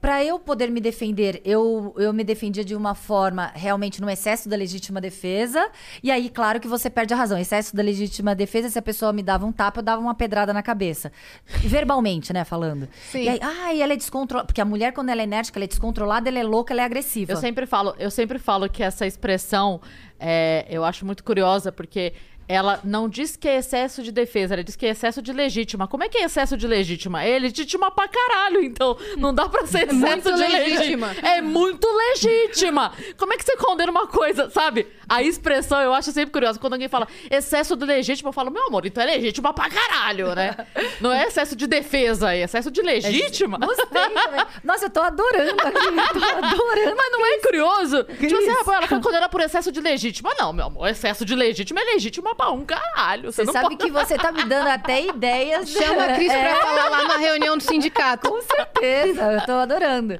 Pra 0.00 0.24
eu 0.24 0.38
poder 0.38 0.70
me 0.70 0.80
defender, 0.80 1.42
eu, 1.44 1.94
eu 1.98 2.12
me 2.12 2.24
defendia 2.24 2.64
de 2.64 2.74
uma 2.74 2.94
forma 2.94 3.52
realmente 3.54 4.00
no 4.00 4.08
excesso 4.08 4.48
da 4.48 4.56
legítima 4.56 5.00
defesa. 5.00 5.68
E 6.02 6.10
aí, 6.10 6.30
claro 6.30 6.58
que 6.58 6.66
você 6.66 6.88
perde 6.88 7.12
a 7.12 7.16
razão. 7.16 7.38
Excesso 7.38 7.76
da 7.76 7.82
legítima 7.82 8.34
defesa, 8.34 8.70
se 8.70 8.78
a 8.78 8.82
pessoa 8.82 9.12
me 9.12 9.22
dava 9.22 9.44
um 9.44 9.52
tapa, 9.52 9.80
eu 9.80 9.84
dava 9.84 10.00
uma 10.00 10.14
pedrada 10.14 10.52
na 10.52 10.62
cabeça. 10.62 11.12
Verbalmente, 11.46 12.32
né, 12.32 12.44
falando. 12.44 12.88
Sim. 13.10 13.24
E 13.24 13.28
aí, 13.28 13.40
ai, 13.42 13.82
ela 13.82 13.92
é 13.92 13.96
descontrolada. 13.96 14.46
Porque 14.46 14.60
a 14.60 14.64
mulher, 14.64 14.92
quando 14.92 15.10
ela 15.10 15.20
é 15.20 15.24
enérgica, 15.24 15.58
ela 15.58 15.64
é 15.64 15.68
descontrolada, 15.68 16.28
ela 16.28 16.38
é 16.38 16.44
louca, 16.44 16.72
ela 16.72 16.80
é 16.80 16.84
agressiva. 16.84 17.32
Eu 17.32 17.36
sempre 17.36 17.66
falo, 17.66 17.94
eu 17.98 18.10
sempre 18.10 18.38
falo 18.38 18.68
que 18.70 18.82
essa 18.82 19.06
expressão 19.06 19.80
é, 20.18 20.66
eu 20.70 20.84
acho 20.84 21.04
muito 21.04 21.22
curiosa, 21.22 21.70
porque 21.70 22.14
ela 22.50 22.80
não 22.82 23.08
diz 23.08 23.36
que 23.36 23.48
é 23.48 23.58
excesso 23.58 24.02
de 24.02 24.10
defesa, 24.10 24.54
ela 24.54 24.64
diz 24.64 24.74
que 24.76 24.84
é 24.84 24.90
excesso 24.90 25.22
de 25.22 25.32
legítima. 25.32 25.86
Como 25.86 26.02
é 26.02 26.08
que 26.08 26.18
é 26.18 26.24
excesso 26.24 26.56
de 26.56 26.66
legítima? 26.66 27.22
É 27.22 27.38
legítima 27.38 27.90
pra 27.90 28.08
caralho, 28.08 28.62
então 28.62 28.96
não 29.16 29.32
dá 29.32 29.48
pra 29.48 29.66
ser 29.66 29.84
excesso 29.88 29.96
muito 29.96 30.34
de 30.34 30.46
legítima. 30.46 31.06
legítima. 31.08 31.28
É 31.28 31.40
muito 31.40 31.86
legítima. 31.86 32.92
Como 33.16 33.32
é 33.32 33.36
que 33.36 33.44
você 33.44 33.56
condena 33.56 33.90
uma 33.90 34.06
coisa, 34.06 34.50
sabe? 34.50 34.86
A 35.08 35.22
expressão 35.22 35.80
eu 35.80 35.94
acho 35.94 36.10
sempre 36.12 36.32
curiosa. 36.32 36.58
Quando 36.58 36.72
alguém 36.74 36.88
fala 36.88 37.06
excesso 37.30 37.76
de 37.76 37.84
legítima, 37.84 38.30
eu 38.30 38.32
falo, 38.32 38.50
meu 38.50 38.66
amor, 38.66 38.84
então 38.86 39.02
é 39.02 39.06
legítima 39.06 39.52
pra 39.52 39.68
caralho, 39.68 40.34
né? 40.34 40.56
Não 41.00 41.12
é 41.12 41.26
excesso 41.26 41.54
de 41.54 41.66
defesa, 41.66 42.34
é 42.34 42.42
excesso 42.42 42.70
de 42.70 42.82
legítima. 42.82 43.58
Gostei 43.58 43.86
também. 43.86 44.44
Nossa, 44.64 44.86
eu 44.86 44.90
tô 44.90 45.00
adorando 45.00 45.60
aqui. 45.62 46.18
Tô 46.18 46.24
adorando. 46.24 46.96
Mas 46.96 47.12
não 47.12 47.26
é 47.26 47.38
curioso? 47.38 48.04
Cris. 48.04 48.32
Tipo 48.32 48.36
assim, 48.36 48.50
ah, 48.50 48.74
ela 48.76 48.88
foi 48.88 49.00
condenada 49.00 49.28
por 49.28 49.40
excesso 49.40 49.70
de 49.70 49.80
legítima. 49.80 50.30
Não, 50.38 50.52
meu 50.52 50.66
amor, 50.66 50.88
excesso 50.88 51.24
de 51.24 51.34
legítima 51.34 51.80
é 51.80 51.84
legítima 51.84 52.34
pra 52.40 52.50
um 52.52 52.64
caralho. 52.64 53.30
Você, 53.32 53.44
Você 53.44 53.52
sabe 53.52 53.76
pode... 53.76 53.76
que 53.78 53.90
você 53.92 54.16
tá 54.16 54.32
me 54.32 54.44
dando 54.44 54.68
até 54.68 55.04
ideias. 55.06 55.68
Chama 55.68 56.04
a 56.04 56.14
Cris 56.14 56.30
É, 56.32 56.42
pra 56.54 56.60
falar 56.60 56.88
lá 56.88 57.04
na 57.08 57.16
reunião 57.16 57.56
do 57.56 57.62
sindicato. 57.62 58.28
Com 58.28 58.40
certeza, 58.42 59.32
eu 59.32 59.44
tô 59.46 59.52
adorando. 59.52 60.18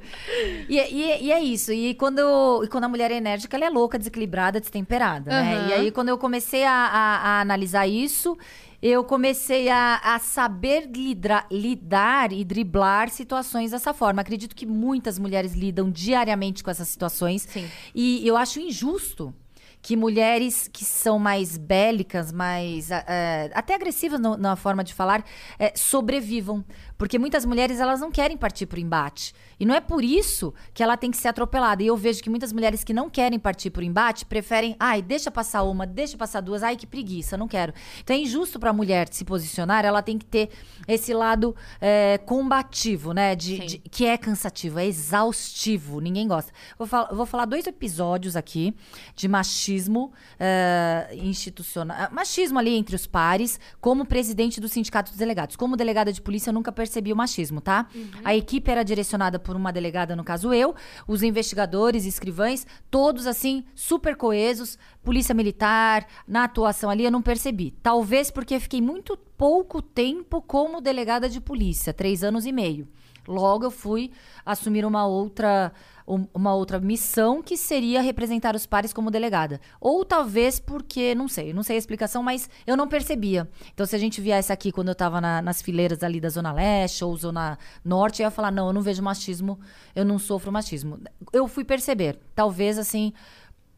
E, 0.68 0.78
e- 0.78 1.24
e 1.26 1.32
é 1.32 1.40
isso. 1.40 1.72
E 1.72 1.94
quando, 1.94 2.62
e 2.64 2.68
quando 2.68 2.84
a 2.84 2.88
mulher 2.88 3.10
é 3.10 3.16
enérgica, 3.16 3.56
ela 3.56 3.66
é 3.66 3.70
louca, 3.70 3.98
desequilibrada, 3.98 4.60
destemperada, 4.60 5.30
né? 5.30 5.54
Aham. 5.56 5.68
E 5.68 5.72
aí, 5.74 5.90
quando 5.90 6.08
eu 6.10 6.18
comecei 6.18 6.64
a, 6.64 6.72
a- 6.72 7.16
a 7.18 7.40
analisar 7.40 7.86
isso, 7.86 8.36
eu 8.82 9.04
comecei 9.04 9.68
a, 9.68 10.00
a 10.02 10.18
saber 10.18 10.88
lidra- 10.94 11.44
lidar 11.50 12.32
e 12.32 12.44
driblar 12.44 13.10
situações 13.10 13.70
dessa 13.72 13.92
forma. 13.92 14.22
Acredito 14.22 14.56
que 14.56 14.64
muitas 14.66 15.18
mulheres 15.18 15.52
lidam 15.52 15.90
diariamente 15.90 16.64
com 16.64 16.70
essas 16.70 16.88
situações. 16.88 17.42
Sim. 17.42 17.68
E 17.94 18.26
eu 18.26 18.36
acho 18.36 18.58
injusto 18.58 19.34
que 19.82 19.96
mulheres 19.96 20.68
que 20.72 20.84
são 20.84 21.18
mais 21.18 21.56
bélicas, 21.56 22.32
mais 22.32 22.90
eh, 22.90 23.50
até 23.54 23.74
agressivas 23.74 24.20
no- 24.20 24.36
na 24.36 24.54
forma 24.56 24.84
de 24.84 24.92
falar, 24.94 25.24
eh, 25.58 25.72
sobrevivam. 25.74 26.64
Porque 27.00 27.18
muitas 27.18 27.46
mulheres 27.46 27.80
elas 27.80 27.98
não 27.98 28.12
querem 28.12 28.36
partir 28.36 28.66
para 28.66 28.76
o 28.76 28.80
embate. 28.80 29.32
E 29.58 29.64
não 29.64 29.74
é 29.74 29.80
por 29.80 30.04
isso 30.04 30.52
que 30.74 30.82
ela 30.82 30.98
tem 30.98 31.10
que 31.10 31.16
ser 31.16 31.28
atropelada. 31.28 31.82
E 31.82 31.86
eu 31.86 31.96
vejo 31.96 32.22
que 32.22 32.28
muitas 32.28 32.52
mulheres 32.52 32.84
que 32.84 32.92
não 32.92 33.08
querem 33.08 33.38
partir 33.38 33.70
para 33.70 33.80
o 33.80 33.82
embate 33.84 34.26
preferem, 34.26 34.76
ai, 34.78 35.00
deixa 35.00 35.30
passar 35.30 35.62
uma, 35.62 35.86
deixa 35.86 36.18
passar 36.18 36.42
duas, 36.42 36.62
ai, 36.62 36.76
que 36.76 36.86
preguiça, 36.86 37.38
não 37.38 37.48
quero. 37.48 37.72
Então 38.04 38.14
é 38.14 38.18
injusto 38.18 38.60
para 38.60 38.68
a 38.68 38.72
mulher 38.74 39.08
se 39.10 39.24
posicionar, 39.24 39.82
ela 39.86 40.02
tem 40.02 40.18
que 40.18 40.26
ter 40.26 40.50
esse 40.86 41.14
lado 41.14 41.56
eh, 41.80 42.18
combativo, 42.26 43.14
né? 43.14 43.34
De, 43.34 43.58
de- 43.60 43.78
que 43.78 44.04
é 44.04 44.18
cansativo, 44.18 44.78
é 44.78 44.84
exaustivo, 44.86 46.00
ninguém 46.00 46.28
gosta. 46.28 46.52
Vou, 46.78 46.86
fal- 46.86 47.08
vou 47.12 47.24
falar 47.24 47.46
dois 47.46 47.66
episódios 47.66 48.36
aqui 48.36 48.74
de 49.16 49.26
machismo 49.26 50.12
eh, 50.38 51.08
institucional. 51.22 52.08
Machismo 52.12 52.58
ali 52.58 52.76
entre 52.76 52.94
os 52.94 53.06
pares, 53.06 53.58
como 53.80 54.04
presidente 54.04 54.60
do 54.60 54.68
Sindicato 54.68 55.10
dos 55.12 55.18
Delegados. 55.18 55.56
Como 55.56 55.78
delegada 55.78 56.12
de 56.12 56.20
polícia, 56.20 56.50
eu 56.50 56.54
nunca 56.54 56.70
percebi 56.70 56.89
o 57.12 57.16
machismo, 57.16 57.60
tá? 57.60 57.86
A 58.24 58.34
equipe 58.34 58.70
era 58.70 58.82
direcionada 58.82 59.38
por 59.38 59.54
uma 59.54 59.72
delegada, 59.72 60.16
no 60.16 60.24
caso 60.24 60.52
eu, 60.52 60.74
os 61.06 61.22
investigadores, 61.22 62.04
escrivães, 62.04 62.66
todos 62.90 63.26
assim, 63.26 63.64
super 63.74 64.16
coesos, 64.16 64.78
polícia 65.02 65.34
militar, 65.34 66.06
na 66.26 66.44
atuação 66.44 66.90
ali, 66.90 67.04
eu 67.04 67.10
não 67.10 67.22
percebi. 67.22 67.72
Talvez 67.82 68.30
porque 68.30 68.54
eu 68.54 68.60
fiquei 68.60 68.80
muito 68.80 69.16
pouco 69.36 69.80
tempo 69.80 70.42
como 70.42 70.80
delegada 70.80 71.28
de 71.28 71.40
polícia, 71.40 71.92
três 71.92 72.24
anos 72.24 72.46
e 72.46 72.52
meio. 72.52 72.88
Logo 73.26 73.64
eu 73.64 73.70
fui 73.70 74.10
assumir 74.44 74.84
uma 74.84 75.06
outra 75.06 75.72
um- 76.08 76.26
uma 76.34 76.52
outra 76.52 76.80
missão 76.80 77.40
que 77.40 77.56
seria 77.56 78.02
representar 78.02 78.56
os 78.56 78.66
pares 78.66 78.92
como 78.92 79.12
delegada. 79.12 79.60
Ou 79.80 80.04
talvez 80.04 80.58
porque, 80.58 81.14
não 81.14 81.28
sei, 81.28 81.52
não 81.52 81.62
sei 81.62 81.76
a 81.76 81.78
explicação, 81.78 82.20
mas 82.20 82.50
eu 82.66 82.76
não 82.76 82.88
percebia. 82.88 83.48
Então 83.72 83.86
se 83.86 83.94
a 83.94 83.98
gente 83.98 84.20
viesse 84.20 84.52
aqui 84.52 84.72
quando 84.72 84.88
eu 84.88 84.94
tava 84.96 85.20
na- 85.20 85.40
nas 85.40 85.62
fileiras 85.62 86.02
ali 86.02 86.20
da 86.20 86.28
Zona 86.28 86.52
Leste 86.52 87.04
ou 87.04 87.16
Zona 87.16 87.56
Norte, 87.84 88.22
eu 88.22 88.26
ia 88.26 88.30
falar, 88.32 88.50
não, 88.50 88.66
eu 88.66 88.72
não 88.72 88.82
vejo 88.82 89.00
machismo, 89.04 89.60
eu 89.94 90.04
não 90.04 90.18
sofro 90.18 90.50
machismo. 90.50 90.98
Eu 91.32 91.46
fui 91.46 91.64
perceber, 91.64 92.18
talvez 92.34 92.76
assim, 92.76 93.12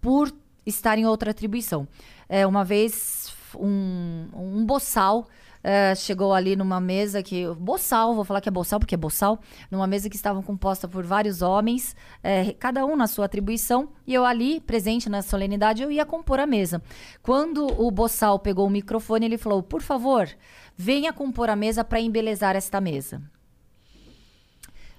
por 0.01 0.32
estar 0.64 0.97
em 0.97 1.05
outra 1.05 1.32
atribuição. 1.32 1.86
É, 2.28 2.47
uma 2.47 2.64
vez, 2.64 3.35
um, 3.56 4.28
um 4.35 4.64
boçal 4.64 5.27
eh, 5.62 5.94
chegou 5.94 6.34
ali 6.34 6.56
numa 6.56 6.80
mesa 6.80 7.22
que. 7.22 7.47
Boçal, 7.55 8.14
vou 8.14 8.24
falar 8.24 8.40
que 8.40 8.48
é 8.48 8.52
boçal, 8.52 8.78
porque 8.78 8.94
é 8.94 8.98
boçal. 8.98 9.39
Numa 9.70 9.86
mesa 9.86 10.10
que 10.10 10.16
estava 10.16 10.43
composta 10.43 10.89
por 10.89 11.05
vários 11.05 11.43
homens, 11.43 11.97
eh, 12.22 12.55
cada 12.59 12.84
um 12.84 12.97
na 12.97 13.06
sua 13.06 13.26
atribuição. 13.26 13.89
E 14.06 14.12
eu 14.14 14.24
ali, 14.24 14.60
presente 14.60 15.09
na 15.09 15.22
solenidade, 15.22 15.82
eu 15.82 15.90
ia 15.90 16.05
compor 16.05 16.40
a 16.40 16.47
mesa. 16.47 16.82
Quando 17.22 17.66
o 17.80 17.90
boçal 17.90 18.39
pegou 18.39 18.66
o 18.66 18.70
microfone, 18.70 19.26
ele 19.26 19.39
falou: 19.39 19.62
por 19.62 19.82
favor, 19.82 20.28
venha 20.76 21.12
compor 21.12 21.48
a 21.48 21.56
mesa 21.56 21.84
para 21.84 22.01
embelezar 22.01 22.56
esta 22.56 22.80
mesa. 22.80 23.22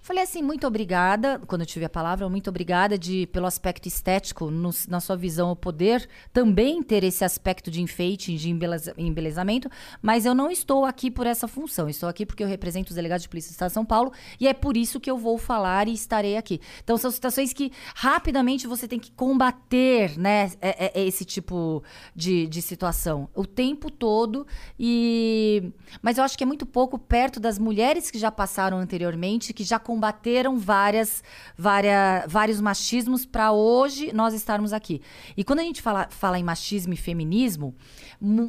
Falei 0.06 0.22
assim, 0.24 0.42
muito 0.44 0.68
obrigada, 0.68 1.40
quando 1.48 1.62
eu 1.62 1.66
tive 1.66 1.86
a 1.86 1.90
palavra, 1.90 2.28
muito 2.28 2.50
obrigada 2.50 2.98
de, 2.98 3.26
pelo 3.28 3.46
aspecto 3.46 3.88
estético, 3.88 4.52
no- 4.52 4.70
na 4.90 5.00
sua 5.00 5.16
visão, 5.16 5.50
o 5.50 5.56
poder 5.56 6.10
também 6.34 6.84
ter 6.84 7.06
esse 7.06 7.24
aspecto 7.24 7.72
de 7.72 7.82
enfeite, 7.82 8.36
de 8.36 8.50
embeleza- 8.50 8.94
embelezamento, 8.98 9.70
mas 10.02 10.26
eu 10.26 10.36
não 10.36 10.52
estou 10.52 10.84
aqui 10.84 11.10
por 11.10 11.26
essa 11.26 11.48
função, 11.48 11.88
estou 11.88 12.10
aqui 12.10 12.26
porque 12.26 12.44
eu 12.44 12.48
represento 12.50 12.90
os 12.90 12.96
delegados 12.98 13.24
de 13.24 13.30
polícia 13.30 13.50
do 13.50 13.54
Estado 13.54 13.70
de 13.70 13.76
São 13.76 13.86
Paulo 13.86 14.12
e 14.42 14.46
é 14.46 14.54
por 14.54 14.76
isso 14.76 15.00
que 15.00 15.10
eu 15.10 15.18
vou 15.18 15.38
falar 15.38 15.88
e 15.88 15.94
estarei 15.94 16.36
aqui. 16.36 16.60
Então, 16.84 16.98
são 16.98 17.10
situações 17.10 17.54
que 17.54 17.72
rapidamente 17.96 18.68
você 18.68 18.90
tem 18.90 19.00
que 19.00 19.10
combater, 19.14 20.18
né, 20.20 20.52
é- 20.60 20.86
é- 20.88 21.02
é 21.02 21.08
esse 21.08 21.24
tipo 21.24 21.82
de, 22.14 22.46
de 22.48 22.62
situação, 22.62 23.30
o 23.34 23.46
tempo 23.46 23.90
todo, 23.90 24.46
e... 24.78 25.72
mas 26.02 26.18
eu 26.18 26.26
acho 26.26 26.38
que 26.38 26.44
é 26.44 26.48
muito 26.48 26.66
pouco 26.66 27.00
perto 27.00 27.40
das 27.40 27.58
mulheres 27.58 28.12
que 28.12 28.20
já 28.20 28.30
passaram 28.30 28.78
anteriormente, 28.80 29.54
que 29.54 29.64
já 29.64 29.80
combateram 29.94 30.58
várias, 30.58 31.24
várias, 31.56 32.26
vários 32.28 32.60
machismos 32.60 33.28
para 33.28 33.52
hoje 33.52 34.12
nós 34.12 34.34
estarmos 34.34 34.74
aqui. 34.74 35.02
E 35.38 35.44
quando 35.44 35.60
a 35.60 35.64
gente 35.64 35.84
fala, 35.84 36.08
fala 36.10 36.40
em 36.40 36.44
machismo 36.44 36.94
e 36.94 36.98
feminismo, 36.98 37.76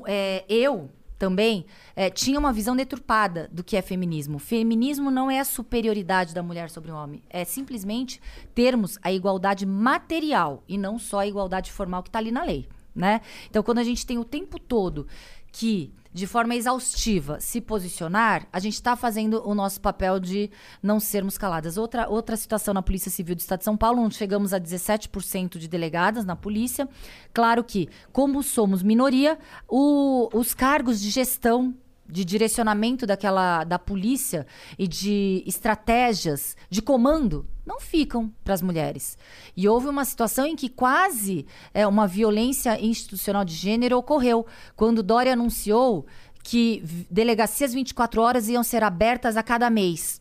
é, 0.07 0.43
eu 0.49 0.89
também 1.19 1.67
é, 1.95 2.09
tinha 2.09 2.39
uma 2.39 2.51
visão 2.51 2.75
deturpada 2.75 3.49
do 3.53 3.63
que 3.63 3.77
é 3.77 3.83
feminismo. 3.83 4.39
Feminismo 4.39 5.11
não 5.11 5.31
é 5.31 5.39
a 5.39 5.45
superioridade 5.45 6.35
da 6.35 6.43
mulher 6.43 6.71
sobre 6.71 6.91
o 6.91 6.97
homem, 6.97 7.23
é 7.29 7.45
simplesmente 7.45 8.23
termos 8.55 8.99
a 9.03 9.13
igualdade 9.13 9.67
material 9.67 10.65
e 10.67 10.79
não 10.79 10.99
só 10.99 11.19
a 11.19 11.27
igualdade 11.27 11.71
formal 11.71 12.03
que 12.03 12.09
está 12.09 12.19
ali 12.19 12.33
na 12.33 12.43
lei, 12.43 12.67
né? 12.95 13.21
Então, 13.51 13.63
quando 13.63 13.79
a 13.79 13.85
gente 13.85 14.07
tem 14.07 14.17
o 14.17 14.25
tempo 14.25 14.59
todo 14.59 15.07
que 15.53 15.93
de 16.15 16.29
forma 16.29 16.55
exaustiva 16.55 17.41
se 17.41 17.61
posicionar, 17.61 18.47
a 18.53 18.61
gente 18.61 18.75
está 18.75 18.95
fazendo 18.95 19.43
o 19.45 19.53
nosso 19.55 19.81
papel 19.81 20.21
de 20.21 20.49
não 20.81 21.01
sermos 21.01 21.37
caladas. 21.37 21.77
Outra, 21.77 22.09
outra 22.09 22.37
situação 22.37 22.73
na 22.73 22.81
Polícia 22.83 23.11
Civil 23.11 23.35
do 23.35 23.41
Estado 23.41 23.59
de 23.59 23.65
São 23.65 23.77
Paulo, 23.77 24.01
onde 24.01 24.15
chegamos 24.15 24.55
a 24.55 24.61
17% 24.61 25.59
de 25.59 25.67
delegadas 25.67 26.25
na 26.25 26.37
polícia. 26.37 26.89
Claro 27.33 27.65
que, 27.65 27.89
como 28.13 28.43
somos 28.45 28.81
minoria, 28.81 29.37
o- 29.69 30.29
os 30.33 30.55
cargos 30.55 31.01
de 31.01 31.11
gestão 31.11 31.75
de 32.09 32.25
direcionamento 32.25 33.07
daquela 33.07 33.65
da 33.65 33.79
polícia 33.79 34.47
e 34.79 34.87
de 34.87 35.43
estratégias 35.47 36.57
de 36.69 36.83
comando 36.83 37.47
não 37.65 37.81
ficam 37.81 38.33
para 38.45 38.55
as 38.55 38.63
mulheres. 38.63 39.17
E 39.57 39.69
houve 39.69 39.89
uma 39.89 40.05
situação 40.05 40.47
em 40.47 40.55
que 40.55 40.69
quase 40.69 41.47
é, 41.73 41.87
uma 41.87 42.07
violência 42.07 42.79
institucional 42.81 43.45
de 43.45 43.55
gênero 43.55 43.97
ocorreu 43.97 44.47
quando 44.77 45.03
Dória 45.03 45.33
anunciou 45.33 46.07
que 46.43 46.83
delegacias 47.11 47.73
24 47.73 48.21
horas 48.21 48.49
iam 48.49 48.63
ser 48.63 48.85
abertas 48.85 49.37
a 49.37 49.43
cada 49.43 49.71
mês. 49.71 50.21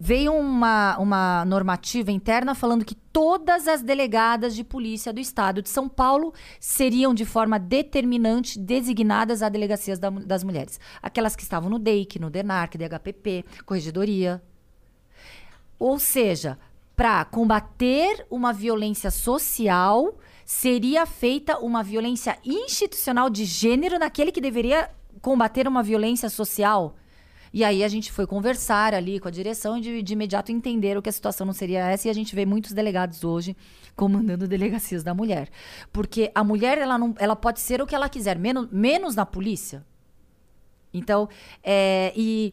Veio 0.00 0.32
uma, 0.32 0.96
uma 0.98 1.44
normativa 1.44 2.12
interna 2.12 2.54
falando 2.54 2.84
que 2.84 2.94
todas 2.94 3.66
as 3.66 3.82
delegadas 3.82 4.54
de 4.54 4.62
polícia 4.62 5.12
do 5.12 5.18
estado 5.18 5.60
de 5.60 5.68
São 5.68 5.88
Paulo 5.88 6.32
seriam, 6.60 7.12
de 7.12 7.24
forma 7.24 7.58
determinante, 7.58 8.58
designadas 8.58 9.42
a 9.42 9.48
delegacias 9.48 9.98
da 9.98 10.08
das 10.08 10.44
mulheres. 10.44 10.78
Aquelas 11.02 11.34
que 11.34 11.42
estavam 11.42 11.68
no 11.68 11.80
DEIC, 11.80 12.20
no 12.20 12.30
DENARC, 12.30 12.76
DHPP, 12.78 13.44
Corregedoria. 13.66 14.40
Ou 15.80 15.98
seja, 15.98 16.58
para 16.96 17.24
combater 17.24 18.26
uma 18.30 18.52
violência 18.52 19.10
social, 19.10 20.16
seria 20.44 21.06
feita 21.06 21.58
uma 21.58 21.82
violência 21.82 22.38
institucional 22.44 23.28
de 23.30 23.44
gênero 23.44 23.98
naquele 23.98 24.32
que 24.32 24.40
deveria 24.40 24.90
combater 25.20 25.68
uma 25.68 25.82
violência 25.82 26.28
social. 26.28 26.96
E 27.52 27.64
aí 27.64 27.82
a 27.82 27.88
gente 27.88 28.12
foi 28.12 28.26
conversar 28.26 28.94
ali 28.94 29.18
com 29.18 29.28
a 29.28 29.30
direção 29.30 29.78
e 29.78 29.80
de, 29.80 30.02
de 30.02 30.12
imediato 30.12 30.52
entenderam 30.52 31.00
que 31.00 31.08
a 31.08 31.12
situação 31.12 31.46
não 31.46 31.52
seria 31.52 31.88
essa 31.88 32.08
e 32.08 32.10
a 32.10 32.14
gente 32.14 32.34
vê 32.34 32.44
muitos 32.44 32.72
delegados 32.72 33.24
hoje 33.24 33.56
comandando 33.96 34.46
delegacias 34.48 35.02
da 35.02 35.14
mulher. 35.14 35.48
Porque 35.92 36.30
a 36.34 36.44
mulher, 36.44 36.78
ela, 36.78 36.98
não, 36.98 37.14
ela 37.18 37.36
pode 37.36 37.60
ser 37.60 37.80
o 37.80 37.86
que 37.86 37.94
ela 37.94 38.08
quiser, 38.08 38.38
menos, 38.38 38.68
menos 38.70 39.14
na 39.14 39.26
polícia. 39.26 39.84
Então, 40.92 41.28
é, 41.62 42.12
e, 42.16 42.52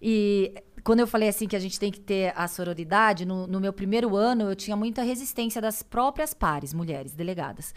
e 0.00 0.54
quando 0.84 1.00
eu 1.00 1.06
falei 1.06 1.28
assim 1.28 1.46
que 1.46 1.56
a 1.56 1.60
gente 1.60 1.78
tem 1.78 1.90
que 1.90 2.00
ter 2.00 2.32
a 2.36 2.46
sororidade, 2.48 3.24
no, 3.24 3.46
no 3.46 3.60
meu 3.60 3.72
primeiro 3.72 4.16
ano 4.16 4.50
eu 4.50 4.56
tinha 4.56 4.76
muita 4.76 5.02
resistência 5.02 5.60
das 5.60 5.82
próprias 5.82 6.34
pares, 6.34 6.72
mulheres, 6.74 7.14
delegadas. 7.14 7.74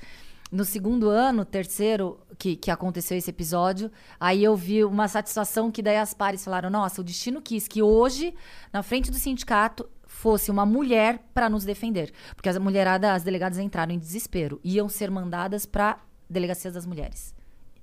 No 0.52 0.64
segundo 0.64 1.10
ano, 1.10 1.44
terceiro, 1.44 2.20
que, 2.38 2.56
que 2.56 2.70
aconteceu 2.70 3.18
esse 3.18 3.30
episódio, 3.30 3.92
aí 4.20 4.44
eu 4.44 4.56
vi 4.56 4.84
uma 4.84 5.08
satisfação 5.08 5.72
que 5.72 5.82
daí 5.82 5.98
as 5.98 6.14
pares 6.14 6.44
falaram: 6.44 6.70
nossa, 6.70 7.02
o 7.02 7.04
destino 7.04 7.42
quis 7.42 7.68
que 7.68 7.82
hoje, 7.82 8.34
na 8.72 8.84
frente 8.84 9.10
do 9.10 9.18
sindicato, 9.18 9.90
fosse 10.06 10.52
uma 10.52 10.66
mulher 10.66 11.20
para 11.34 11.50
nos 11.50 11.66
defender. 11.66 12.14
Porque 12.36 12.48
as 12.48 12.58
mulherada, 12.58 13.14
as 13.14 13.24
delegadas 13.24 13.58
entraram 13.58 13.94
em 13.94 14.00
desespero, 14.00 14.60
iam 14.64 14.88
ser 14.88 15.10
mandadas 15.10 15.66
para 15.66 16.00
delegacias 16.30 16.74
das 16.74 16.86
mulheres. 16.86 17.34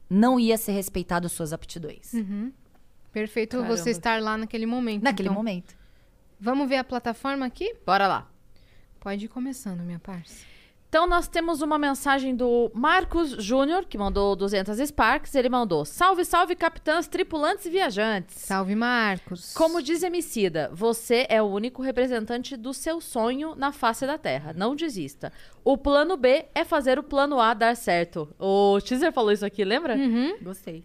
Não 0.08 0.38
ia 0.38 0.56
ser 0.56 0.72
respeitado 0.72 1.28
suas 1.28 1.52
aptidões. 1.52 2.12
Perfeito 3.12 3.56
Caramba. 3.56 3.76
você 3.76 3.90
estar 3.90 4.22
lá 4.22 4.36
naquele 4.38 4.66
momento. 4.66 5.02
Naquele 5.02 5.28
então. 5.28 5.36
momento. 5.36 5.76
Vamos 6.38 6.68
ver 6.68 6.76
a 6.76 6.84
plataforma 6.84 7.44
aqui? 7.46 7.74
Bora 7.84 8.06
lá. 8.06 8.30
Pode 8.98 9.24
ir 9.24 9.28
começando, 9.28 9.80
minha 9.80 9.98
parça. 9.98 10.51
Então, 10.92 11.06
nós 11.06 11.26
temos 11.26 11.62
uma 11.62 11.78
mensagem 11.78 12.36
do 12.36 12.70
Marcos 12.74 13.30
Júnior, 13.42 13.86
que 13.86 13.96
mandou 13.96 14.36
200 14.36 14.78
Sparks. 14.78 15.34
Ele 15.34 15.48
mandou: 15.48 15.86
Salve, 15.86 16.22
salve, 16.22 16.54
capitãs, 16.54 17.08
tripulantes 17.08 17.64
e 17.64 17.70
viajantes. 17.70 18.36
Salve, 18.36 18.74
Marcos. 18.74 19.54
Como 19.54 19.80
diz 19.80 20.02
Emicida, 20.02 20.70
você 20.70 21.24
é 21.30 21.40
o 21.40 21.46
único 21.46 21.80
representante 21.80 22.58
do 22.58 22.74
seu 22.74 23.00
sonho 23.00 23.54
na 23.54 23.72
face 23.72 24.06
da 24.06 24.18
Terra. 24.18 24.52
Não 24.54 24.76
desista. 24.76 25.32
O 25.64 25.78
plano 25.78 26.14
B 26.18 26.44
é 26.54 26.62
fazer 26.62 26.98
o 26.98 27.02
plano 27.02 27.40
A 27.40 27.54
dar 27.54 27.74
certo. 27.74 28.28
O 28.38 28.78
Teaser 28.82 29.14
falou 29.14 29.32
isso 29.32 29.46
aqui, 29.46 29.64
lembra? 29.64 29.96
Uhum. 29.96 30.40
Gostei. 30.42 30.84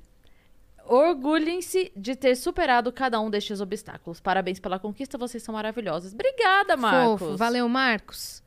Orgulhem-se 0.85 1.91
de 1.93 2.15
ter 2.15 2.37
superado 2.37 2.93
cada 2.93 3.19
um 3.19 3.29
destes 3.29 3.59
obstáculos. 3.59 4.21
Parabéns 4.21 4.57
pela 4.57 4.79
conquista, 4.79 5.17
vocês 5.17 5.43
são 5.43 5.53
maravilhosos. 5.53 6.13
Obrigada, 6.13 6.77
Marcos. 6.77 7.19
Fofo. 7.19 7.35
Valeu, 7.35 7.67
Marcos. 7.67 8.46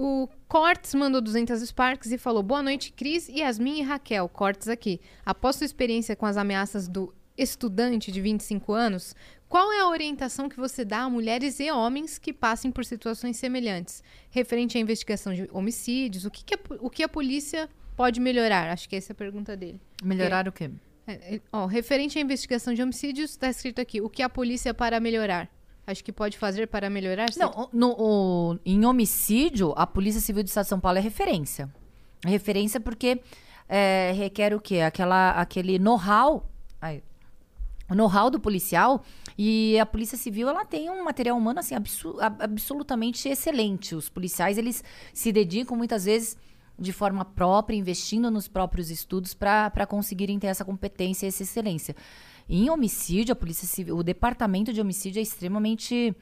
O 0.00 0.28
Cortes 0.46 0.94
mandou 0.94 1.20
200 1.20 1.60
Sparks 1.60 2.12
e 2.12 2.18
falou: 2.18 2.40
Boa 2.40 2.62
noite, 2.62 2.92
Cris, 2.92 3.28
Yasmin 3.28 3.80
e 3.80 3.82
Raquel. 3.82 4.28
Cortes 4.28 4.68
aqui. 4.68 5.00
Após 5.26 5.56
sua 5.56 5.64
experiência 5.64 6.14
com 6.14 6.24
as 6.24 6.36
ameaças 6.36 6.86
do 6.86 7.12
estudante 7.36 8.12
de 8.12 8.20
25 8.20 8.72
anos, 8.72 9.16
qual 9.48 9.72
é 9.72 9.80
a 9.80 9.88
orientação 9.88 10.48
que 10.48 10.56
você 10.56 10.84
dá 10.84 11.00
a 11.00 11.10
mulheres 11.10 11.58
e 11.58 11.68
homens 11.72 12.16
que 12.16 12.32
passem 12.32 12.70
por 12.70 12.84
situações 12.84 13.38
semelhantes? 13.38 14.04
Referente 14.30 14.78
à 14.78 14.80
investigação 14.80 15.34
de 15.34 15.48
homicídios, 15.52 16.24
o 16.24 16.30
que, 16.30 16.44
que 16.44 16.54
a, 16.54 16.58
o 16.78 16.88
que 16.88 17.02
a 17.02 17.08
polícia 17.08 17.68
pode 17.96 18.20
melhorar? 18.20 18.70
Acho 18.70 18.88
que 18.88 18.94
essa 18.94 19.10
é 19.10 19.14
a 19.14 19.16
pergunta 19.16 19.56
dele. 19.56 19.80
Melhorar 20.04 20.46
o 20.46 20.52
quê? 20.52 20.70
É, 21.08 21.34
é, 21.34 21.40
ó, 21.52 21.66
referente 21.66 22.16
à 22.18 22.20
investigação 22.20 22.72
de 22.72 22.80
homicídios, 22.80 23.32
está 23.32 23.50
escrito 23.50 23.80
aqui: 23.80 24.00
o 24.00 24.08
que 24.08 24.22
a 24.22 24.28
polícia 24.28 24.72
para 24.72 25.00
melhorar? 25.00 25.50
Acho 25.90 26.04
que 26.04 26.12
pode 26.12 26.36
fazer 26.36 26.68
para 26.68 26.90
melhorar? 26.90 27.28
Não, 27.38 27.68
no, 27.72 28.58
em 28.64 28.84
homicídio, 28.84 29.72
a 29.74 29.86
Polícia 29.86 30.20
Civil 30.20 30.42
do 30.42 30.46
Estado 30.46 30.64
de 30.64 30.68
São 30.68 30.78
Paulo 30.78 30.98
é 30.98 31.00
referência. 31.00 31.72
É 32.26 32.28
referência 32.28 32.78
porque 32.78 33.22
é, 33.66 34.12
requer 34.14 34.52
o 34.52 34.60
quê? 34.60 34.80
Aquela, 34.80 35.30
aquele 35.30 35.78
know-how. 35.78 36.46
O 37.90 37.94
know-how 37.94 38.28
do 38.28 38.38
policial 38.38 39.02
e 39.38 39.78
a 39.78 39.86
Polícia 39.86 40.18
Civil 40.18 40.46
ela 40.46 40.62
tem 40.62 40.90
um 40.90 41.02
material 41.04 41.38
humano 41.38 41.60
assim 41.60 41.74
absu- 41.74 42.20
ab- 42.20 42.42
absolutamente 42.42 43.26
excelente. 43.30 43.94
Os 43.94 44.10
policiais 44.10 44.58
eles 44.58 44.84
se 45.14 45.32
dedicam 45.32 45.74
muitas 45.74 46.04
vezes 46.04 46.36
de 46.78 46.92
forma 46.92 47.24
própria, 47.24 47.74
investindo 47.74 48.30
nos 48.30 48.46
próprios 48.46 48.90
estudos 48.90 49.32
para 49.32 49.86
conseguirem 49.86 50.38
ter 50.38 50.48
essa 50.48 50.66
competência 50.66 51.24
e 51.24 51.28
essa 51.28 51.42
excelência. 51.42 51.96
Em 52.48 52.70
homicídio, 52.70 53.32
a 53.32 53.36
Polícia 53.36 53.66
Civil, 53.66 53.96
o 53.96 54.02
departamento 54.02 54.72
de 54.72 54.80
homicídio 54.80 55.20
é 55.20 55.22
extremamente 55.22 56.14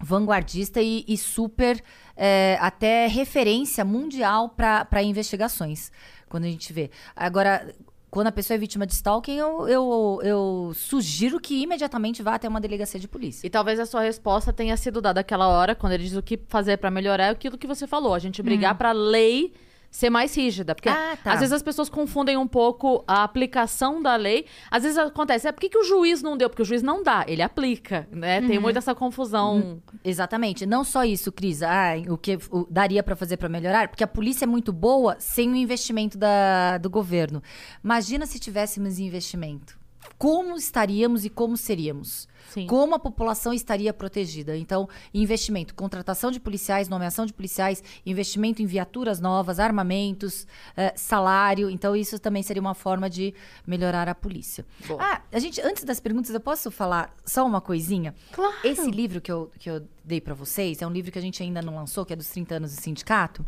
vanguardista 0.00 0.82
e, 0.82 1.04
e 1.06 1.16
super 1.16 1.82
é, 2.16 2.58
até 2.60 3.06
referência 3.06 3.84
mundial 3.84 4.48
para 4.48 5.02
investigações 5.02 5.92
quando 6.28 6.44
a 6.44 6.48
gente 6.48 6.72
vê. 6.72 6.90
Agora, 7.14 7.72
quando 8.10 8.26
a 8.26 8.32
pessoa 8.32 8.56
é 8.56 8.58
vítima 8.58 8.86
de 8.86 8.92
stalking, 8.92 9.36
eu, 9.36 9.68
eu, 9.68 10.20
eu 10.22 10.72
sugiro 10.74 11.38
que 11.40 11.62
imediatamente 11.62 12.22
vá 12.22 12.34
até 12.34 12.48
uma 12.48 12.60
delegacia 12.60 12.98
de 12.98 13.06
polícia. 13.06 13.46
E 13.46 13.50
talvez 13.50 13.78
a 13.78 13.86
sua 13.86 14.02
resposta 14.02 14.52
tenha 14.52 14.76
sido 14.76 15.00
dada 15.00 15.20
aquela 15.20 15.48
hora, 15.48 15.74
quando 15.74 15.92
ele 15.92 16.04
diz 16.04 16.16
o 16.16 16.22
que 16.22 16.38
fazer 16.48 16.78
pra 16.78 16.90
melhorar, 16.90 17.26
é 17.26 17.30
aquilo 17.30 17.56
que 17.56 17.66
você 17.66 17.86
falou. 17.86 18.14
A 18.14 18.18
gente 18.18 18.42
brigar 18.42 18.76
pra 18.76 18.92
lei 18.92 19.52
ser 19.96 20.10
mais 20.10 20.36
rígida. 20.36 20.74
Porque 20.74 20.88
Ah, 20.88 21.16
tá. 21.22 21.34
às 21.34 21.38
vezes 21.38 21.52
as 21.52 21.62
pessoas 21.62 21.88
confundem 21.88 22.36
um 22.36 22.48
pouco 22.48 23.04
a 23.06 23.22
aplicação 23.22 24.02
da 24.02 24.16
lei. 24.16 24.44
Às 24.68 24.82
vezes 24.82 24.98
acontece, 24.98 25.46
é 25.46 25.52
por 25.52 25.60
que, 25.60 25.68
que 25.68 25.78
o 25.78 25.84
juiz 25.84 26.20
não 26.20 26.36
deu? 26.36 26.50
Porque 26.50 26.62
o 26.62 26.64
juiz 26.64 26.82
não 26.82 27.00
dá, 27.00 27.24
ele 27.28 27.42
aplica, 27.42 28.08
né? 28.10 28.40
Tem 28.40 28.58
muita 28.58 28.80
essa 28.80 28.92
confusão. 28.94 29.80
Exatamente. 30.04 30.66
Não 30.66 30.82
só 30.82 31.04
isso, 31.04 31.30
Cris. 31.30 31.62
Ah, 31.62 31.92
o 32.08 32.18
que 32.18 32.36
o- 32.50 32.66
daria 32.68 33.04
pra 33.04 33.14
fazer 33.14 33.36
pra 33.36 33.48
melhorar? 33.48 33.86
Porque 33.86 34.02
a 34.02 34.08
polícia 34.08 34.44
é 34.44 34.48
muito 34.48 34.72
boa 34.72 35.14
sem 35.20 35.52
o 35.52 35.54
investimento 35.56 36.18
da, 36.18 36.76
do 36.78 36.90
governo. 36.90 37.40
Imagina 37.82 38.26
se 38.26 38.40
tivéssemos 38.40 38.98
investimento. 38.98 39.78
Como 40.18 40.56
estaríamos 40.56 41.24
e 41.24 41.30
como 41.30 41.56
seríamos? 41.56 42.28
Sim. 42.50 42.66
Como 42.66 42.94
a 42.94 42.98
população 42.98 43.52
estaria 43.52 43.92
protegida? 43.92 44.56
Então, 44.56 44.88
investimento, 45.12 45.74
contratação 45.74 46.30
de 46.30 46.38
policiais, 46.38 46.88
nomeação 46.88 47.26
de 47.26 47.32
policiais, 47.32 47.82
investimento 48.06 48.62
em 48.62 48.66
viaturas 48.66 49.18
novas, 49.18 49.58
armamentos, 49.58 50.46
eh, 50.76 50.92
salário. 50.94 51.68
Então, 51.68 51.96
isso 51.96 52.18
também 52.18 52.42
seria 52.42 52.60
uma 52.60 52.74
forma 52.74 53.10
de 53.10 53.34
melhorar 53.66 54.08
a 54.08 54.14
polícia. 54.14 54.64
Boa. 54.86 55.02
Ah, 55.02 55.22
a 55.32 55.38
gente, 55.38 55.60
antes 55.62 55.84
das 55.84 55.98
perguntas, 55.98 56.32
eu 56.32 56.40
posso 56.40 56.70
falar 56.70 57.14
só 57.24 57.44
uma 57.44 57.60
coisinha? 57.60 58.14
Claro. 58.30 58.54
Esse 58.62 58.90
livro 58.90 59.20
que 59.20 59.32
eu, 59.32 59.50
que 59.58 59.68
eu 59.68 59.82
dei 60.04 60.20
pra 60.20 60.34
vocês 60.34 60.80
é 60.80 60.86
um 60.86 60.92
livro 60.92 61.10
que 61.10 61.18
a 61.18 61.22
gente 61.22 61.42
ainda 61.42 61.60
não 61.60 61.74
lançou, 61.74 62.04
que 62.04 62.12
é 62.12 62.16
dos 62.16 62.28
30 62.28 62.56
anos 62.56 62.76
do 62.76 62.80
sindicato. 62.80 63.44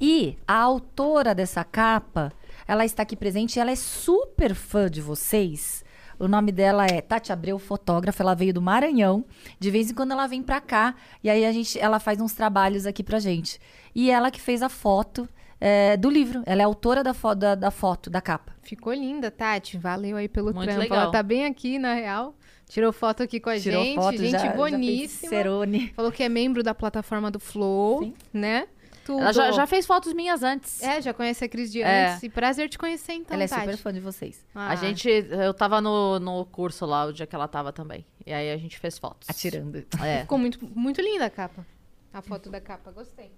E 0.00 0.38
a 0.46 0.58
autora 0.58 1.34
dessa 1.34 1.64
capa, 1.64 2.32
ela 2.66 2.84
está 2.84 3.02
aqui 3.02 3.16
presente 3.16 3.56
e 3.56 3.60
ela 3.60 3.70
é 3.70 3.76
super 3.76 4.54
fã 4.54 4.88
de 4.88 5.02
vocês. 5.02 5.84
O 6.18 6.26
nome 6.26 6.50
dela 6.50 6.86
é 6.86 7.00
Tati 7.00 7.32
Abreu, 7.32 7.58
fotógrafa. 7.58 8.22
Ela 8.22 8.34
veio 8.34 8.52
do 8.52 8.60
Maranhão. 8.60 9.24
De 9.58 9.70
vez 9.70 9.90
em 9.90 9.94
quando 9.94 10.12
ela 10.12 10.26
vem 10.26 10.42
pra 10.42 10.60
cá. 10.60 10.94
E 11.22 11.30
aí 11.30 11.44
a 11.46 11.52
gente, 11.52 11.78
ela 11.78 12.00
faz 12.00 12.20
uns 12.20 12.32
trabalhos 12.32 12.86
aqui 12.86 13.02
pra 13.02 13.18
gente. 13.18 13.60
E 13.94 14.10
ela 14.10 14.30
que 14.30 14.40
fez 14.40 14.62
a 14.62 14.68
foto 14.68 15.28
é, 15.60 15.96
do 15.96 16.10
livro. 16.10 16.42
Ela 16.46 16.62
é 16.62 16.64
autora 16.64 17.02
da, 17.04 17.14
fo 17.14 17.34
da, 17.34 17.54
da 17.54 17.70
foto, 17.70 18.10
da 18.10 18.20
capa. 18.20 18.52
Ficou 18.62 18.92
linda, 18.92 19.30
Tati. 19.30 19.78
Valeu 19.78 20.16
aí 20.16 20.28
pelo 20.28 20.52
Muito 20.52 20.64
trampo. 20.64 20.80
legal. 20.80 21.02
Ela 21.02 21.10
tá 21.12 21.22
bem 21.22 21.46
aqui, 21.46 21.78
na 21.78 21.94
real. 21.94 22.34
Tirou 22.68 22.92
foto 22.92 23.22
aqui 23.22 23.40
com 23.40 23.48
a 23.48 23.58
Tirou 23.58 23.82
gente. 23.82 23.94
foto, 23.94 24.18
gente 24.18 24.30
já, 24.32 24.38
já 24.38 24.52
boníssima. 24.52 25.30
Cerone. 25.30 25.92
Falou 25.96 26.12
que 26.12 26.22
é 26.22 26.28
membro 26.28 26.62
da 26.62 26.74
plataforma 26.74 27.30
do 27.30 27.40
Flow, 27.40 28.02
Sim. 28.02 28.14
né? 28.32 28.66
Tudo. 29.08 29.22
Ela 29.22 29.32
já, 29.32 29.50
já 29.52 29.66
fez 29.66 29.86
fotos 29.86 30.12
minhas 30.12 30.42
antes. 30.42 30.82
É, 30.82 31.00
já 31.00 31.14
conhece 31.14 31.42
a 31.42 31.48
Cris 31.48 31.72
de 31.72 31.80
É. 31.80 32.10
antes. 32.10 32.22
E 32.24 32.28
prazer 32.28 32.68
te 32.68 32.76
conhecer, 32.76 33.14
então, 33.14 33.34
ela 33.34 33.44
é 33.44 33.48
Tati. 33.48 33.62
super 33.62 33.76
fã 33.78 33.90
de 33.90 34.00
vocês. 34.00 34.44
Ah, 34.54 34.68
A 34.68 34.76
gente, 34.76 35.08
eu 35.08 35.54
tava 35.54 35.80
no, 35.80 36.20
no 36.20 36.44
curso 36.44 36.84
lá, 36.84 37.06
o 37.06 37.12
dia 37.14 37.26
que 37.26 37.34
ela 37.34 37.48
tava 37.48 37.72
também. 37.72 38.04
E 38.26 38.34
aí 38.34 38.52
a 38.52 38.56
gente 38.58 38.78
fez 38.78 38.98
fotos. 38.98 39.26
Atirando. 39.30 39.78
É. 40.04 40.20
Ficou 40.28 40.36
muito, 40.36 40.58
muito 40.62 41.00
linda 41.00 41.24
a 41.24 41.30
capa. 41.30 41.66
A 42.12 42.20
foto 42.20 42.50
da 42.50 42.60
capa, 42.60 42.90
gostei. 42.90 43.32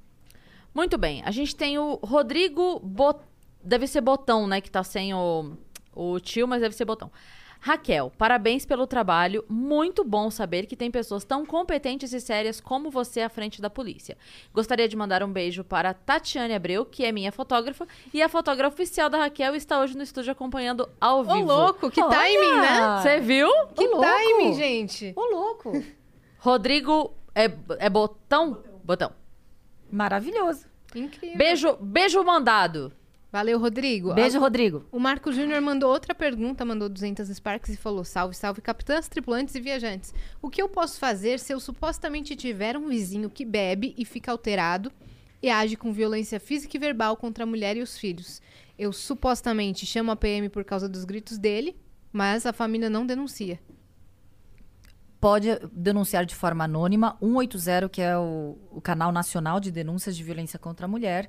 Muito 0.74 0.98
bem. 0.98 1.22
A 1.24 1.30
gente 1.30 1.54
tem 1.54 1.78
o 1.78 1.94
Rodrigo 2.02 2.80
Bot... 2.80 3.20
Deve 3.62 3.86
ser 3.86 4.00
Botão, 4.00 4.48
né? 4.48 4.60
Que 4.60 4.70
tá 4.70 4.82
sem 4.82 5.14
o, 5.14 5.56
o 5.94 6.18
tio, 6.18 6.48
mas 6.48 6.60
deve 6.62 6.74
ser 6.74 6.84
Botão. 6.84 7.12
Raquel, 7.60 8.10
parabéns 8.16 8.64
pelo 8.64 8.86
trabalho. 8.86 9.44
Muito 9.46 10.02
bom 10.02 10.30
saber 10.30 10.64
que 10.64 10.74
tem 10.74 10.90
pessoas 10.90 11.24
tão 11.24 11.44
competentes 11.44 12.12
e 12.14 12.20
sérias 12.20 12.58
como 12.58 12.90
você 12.90 13.20
à 13.20 13.28
frente 13.28 13.60
da 13.60 13.68
polícia. 13.68 14.16
Gostaria 14.52 14.88
de 14.88 14.96
mandar 14.96 15.22
um 15.22 15.30
beijo 15.30 15.62
para 15.62 15.92
Tatiane 15.92 16.54
Abreu, 16.54 16.86
que 16.86 17.04
é 17.04 17.12
minha 17.12 17.30
fotógrafa, 17.30 17.86
e 18.14 18.22
a 18.22 18.30
fotógrafa 18.30 18.74
oficial 18.74 19.10
da 19.10 19.18
Raquel 19.18 19.54
está 19.54 19.78
hoje 19.78 19.94
no 19.94 20.02
estúdio 20.02 20.32
acompanhando 20.32 20.88
ao 20.98 21.20
Ô, 21.20 21.24
vivo. 21.24 21.46
louco, 21.46 21.90
que 21.90 22.00
timing, 22.02 22.60
né? 22.60 23.02
Você 23.02 23.20
viu? 23.20 23.48
Que 23.76 23.86
louco. 23.86 24.06
timing, 24.06 24.54
gente. 24.54 25.12
Ô, 25.14 25.24
louco. 25.26 25.72
Rodrigo 26.38 27.12
é, 27.34 27.50
é 27.78 27.90
Botão? 27.90 28.62
Botão. 28.82 29.12
Maravilhoso. 29.92 30.66
Incrível. 30.94 31.36
Beijo, 31.36 31.76
beijo 31.76 32.24
mandado. 32.24 32.90
Valeu, 33.32 33.60
Rodrigo. 33.60 34.12
Beijo, 34.12 34.40
Rodrigo. 34.40 34.84
O 34.90 34.98
Marco 34.98 35.32
Júnior 35.32 35.60
mandou 35.60 35.88
outra 35.90 36.12
pergunta, 36.14 36.64
mandou 36.64 36.88
200 36.88 37.28
Sparks 37.28 37.72
e 37.72 37.76
falou: 37.76 38.04
Salve, 38.04 38.34
salve, 38.34 38.60
capitãs, 38.60 39.06
tripulantes 39.06 39.54
e 39.54 39.60
viajantes. 39.60 40.12
O 40.42 40.50
que 40.50 40.60
eu 40.60 40.68
posso 40.68 40.98
fazer 40.98 41.38
se 41.38 41.52
eu 41.52 41.60
supostamente 41.60 42.34
tiver 42.34 42.76
um 42.76 42.88
vizinho 42.88 43.30
que 43.30 43.44
bebe 43.44 43.94
e 43.96 44.04
fica 44.04 44.32
alterado 44.32 44.90
e 45.40 45.48
age 45.48 45.76
com 45.76 45.92
violência 45.92 46.40
física 46.40 46.76
e 46.76 46.80
verbal 46.80 47.16
contra 47.16 47.44
a 47.44 47.46
mulher 47.46 47.76
e 47.76 47.82
os 47.82 47.96
filhos? 47.96 48.42
Eu 48.76 48.92
supostamente 48.92 49.86
chamo 49.86 50.10
a 50.10 50.16
PM 50.16 50.48
por 50.48 50.64
causa 50.64 50.88
dos 50.88 51.04
gritos 51.04 51.38
dele, 51.38 51.76
mas 52.12 52.46
a 52.46 52.52
família 52.52 52.90
não 52.90 53.06
denuncia. 53.06 53.60
Pode 55.20 55.48
denunciar 55.70 56.24
de 56.24 56.34
forma 56.34 56.64
anônima 56.64 57.16
180, 57.20 57.88
que 57.90 58.00
é 58.00 58.16
o, 58.16 58.56
o 58.70 58.80
canal 58.80 59.12
nacional 59.12 59.60
de 59.60 59.70
denúncias 59.70 60.16
de 60.16 60.24
violência 60.24 60.58
contra 60.58 60.86
a 60.86 60.88
mulher. 60.88 61.28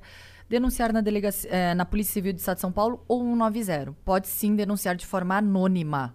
Denunciar 0.52 0.92
na, 0.92 1.00
delegacia, 1.00 1.48
eh, 1.50 1.74
na 1.74 1.86
Polícia 1.86 2.12
Civil 2.12 2.34
do 2.34 2.38
Estado 2.38 2.56
de 2.56 2.60
São 2.60 2.70
Paulo 2.70 3.02
ou 3.08 3.22
190. 3.22 3.96
Pode 4.04 4.28
sim 4.28 4.54
denunciar 4.54 4.94
de 4.94 5.06
forma 5.06 5.34
anônima. 5.34 6.14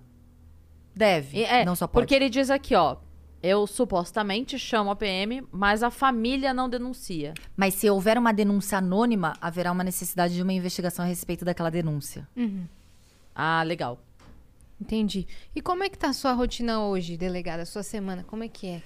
Deve, 0.95 1.39
E 1.39 1.43
é, 1.43 1.65
não 1.65 1.75
só 1.75 1.87
pode. 1.87 2.03
Porque 2.03 2.13
ele 2.13 2.29
diz 2.29 2.51
aqui, 2.51 2.75
ó. 2.75 2.97
Eu 3.41 3.65
supostamente 3.65 4.59
chamo 4.59 4.91
a 4.91 4.95
PM, 4.95 5.43
mas 5.51 5.81
a 5.81 5.89
família 5.89 6.53
não 6.53 6.69
denuncia. 6.69 7.33
Mas 7.55 7.73
se 7.73 7.89
houver 7.89 8.15
uma 8.15 8.31
denúncia 8.31 8.77
anônima, 8.77 9.33
haverá 9.41 9.71
uma 9.71 9.83
necessidade 9.83 10.35
de 10.35 10.43
uma 10.43 10.53
investigação 10.53 11.03
a 11.03 11.07
respeito 11.07 11.43
daquela 11.43 11.71
denúncia. 11.71 12.27
Ah, 13.33 13.63
legal. 13.63 13.99
Entendi. 14.79 15.25
E 15.55 15.63
como 15.63 15.83
é 15.83 15.89
que 15.89 15.97
tá 15.97 16.09
a 16.09 16.13
sua 16.13 16.33
rotina 16.33 16.83
hoje, 16.83 17.17
delegada? 17.17 17.65
Sua 17.65 17.81
semana, 17.81 18.23
como 18.23 18.43
é 18.43 18.47
que 18.47 18.67
é? 18.67 18.83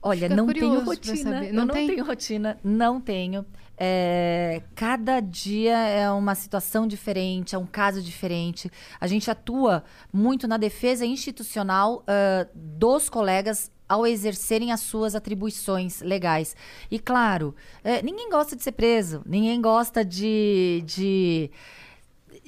Olha, 0.00 0.28
Fica 0.28 0.36
não 0.36 0.46
tenho 0.46 0.80
rotina. 0.80 1.42
Não 1.52 1.66
não 1.66 1.74
tem? 1.74 1.86
tenho 1.88 2.04
rotina, 2.04 2.58
não 2.62 3.00
tenho. 3.00 3.44
É, 3.80 4.62
cada 4.74 5.20
dia 5.20 5.76
é 5.76 6.10
uma 6.10 6.34
situação 6.34 6.86
diferente, 6.86 7.54
é 7.54 7.58
um 7.58 7.66
caso 7.66 8.02
diferente. 8.02 8.70
A 9.00 9.06
gente 9.06 9.30
atua 9.30 9.84
muito 10.12 10.48
na 10.48 10.56
defesa 10.56 11.06
institucional 11.06 12.02
ah, 12.06 12.46
dos 12.54 13.08
colegas 13.08 13.70
ao 13.88 14.06
exercerem 14.06 14.70
as 14.72 14.80
suas 14.80 15.14
atribuições 15.14 16.00
legais. 16.02 16.54
E 16.90 16.98
claro, 16.98 17.54
é, 17.82 18.02
ninguém 18.02 18.28
gosta 18.30 18.54
de 18.56 18.62
ser 18.62 18.72
preso, 18.72 19.22
ninguém 19.24 19.60
gosta 19.60 20.04
de- 20.04 20.82
de 20.84 21.50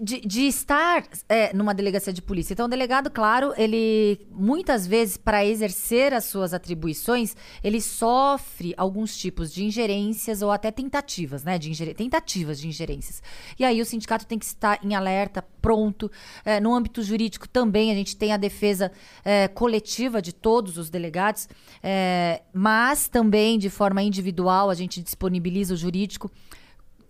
de, 0.00 0.20
de 0.20 0.46
estar 0.46 1.06
é, 1.28 1.54
numa 1.54 1.74
delegacia 1.74 2.12
de 2.12 2.22
polícia. 2.22 2.52
Então, 2.52 2.66
o 2.66 2.68
delegado, 2.68 3.10
claro, 3.10 3.52
ele 3.56 4.26
muitas 4.30 4.86
vezes, 4.86 5.16
para 5.16 5.44
exercer 5.44 6.14
as 6.14 6.24
suas 6.24 6.54
atribuições, 6.54 7.36
ele 7.62 7.80
sofre 7.80 8.74
alguns 8.76 9.16
tipos 9.16 9.52
de 9.52 9.64
ingerências 9.64 10.42
ou 10.42 10.50
até 10.50 10.70
tentativas, 10.70 11.44
né? 11.44 11.58
De 11.58 11.94
tentativas 11.94 12.58
de 12.60 12.68
ingerências. 12.68 13.22
E 13.58 13.64
aí 13.64 13.80
o 13.80 13.84
sindicato 13.84 14.26
tem 14.26 14.38
que 14.38 14.44
estar 14.44 14.78
em 14.82 14.94
alerta, 14.94 15.42
pronto. 15.60 16.10
É, 16.44 16.58
no 16.60 16.74
âmbito 16.74 17.02
jurídico 17.02 17.48
também, 17.48 17.90
a 17.90 17.94
gente 17.94 18.16
tem 18.16 18.32
a 18.32 18.36
defesa 18.36 18.90
é, 19.24 19.48
coletiva 19.48 20.22
de 20.22 20.32
todos 20.32 20.78
os 20.78 20.88
delegados, 20.88 21.48
é, 21.82 22.42
mas 22.52 23.08
também 23.08 23.58
de 23.58 23.68
forma 23.68 24.02
individual, 24.02 24.70
a 24.70 24.74
gente 24.74 25.02
disponibiliza 25.02 25.74
o 25.74 25.76
jurídico 25.76 26.30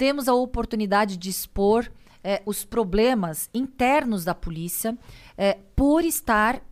temos 0.00 0.28
a 0.28 0.34
oportunidade 0.34 1.18
de 1.18 1.28
expor 1.28 1.90
eh, 2.22 2.42
os 2.44 2.64
problemas 2.64 3.48
internos 3.52 4.24
da 4.24 4.34
polícia 4.34 4.97
eh, 5.36 5.59
por 5.74 6.05
estar 6.05 6.62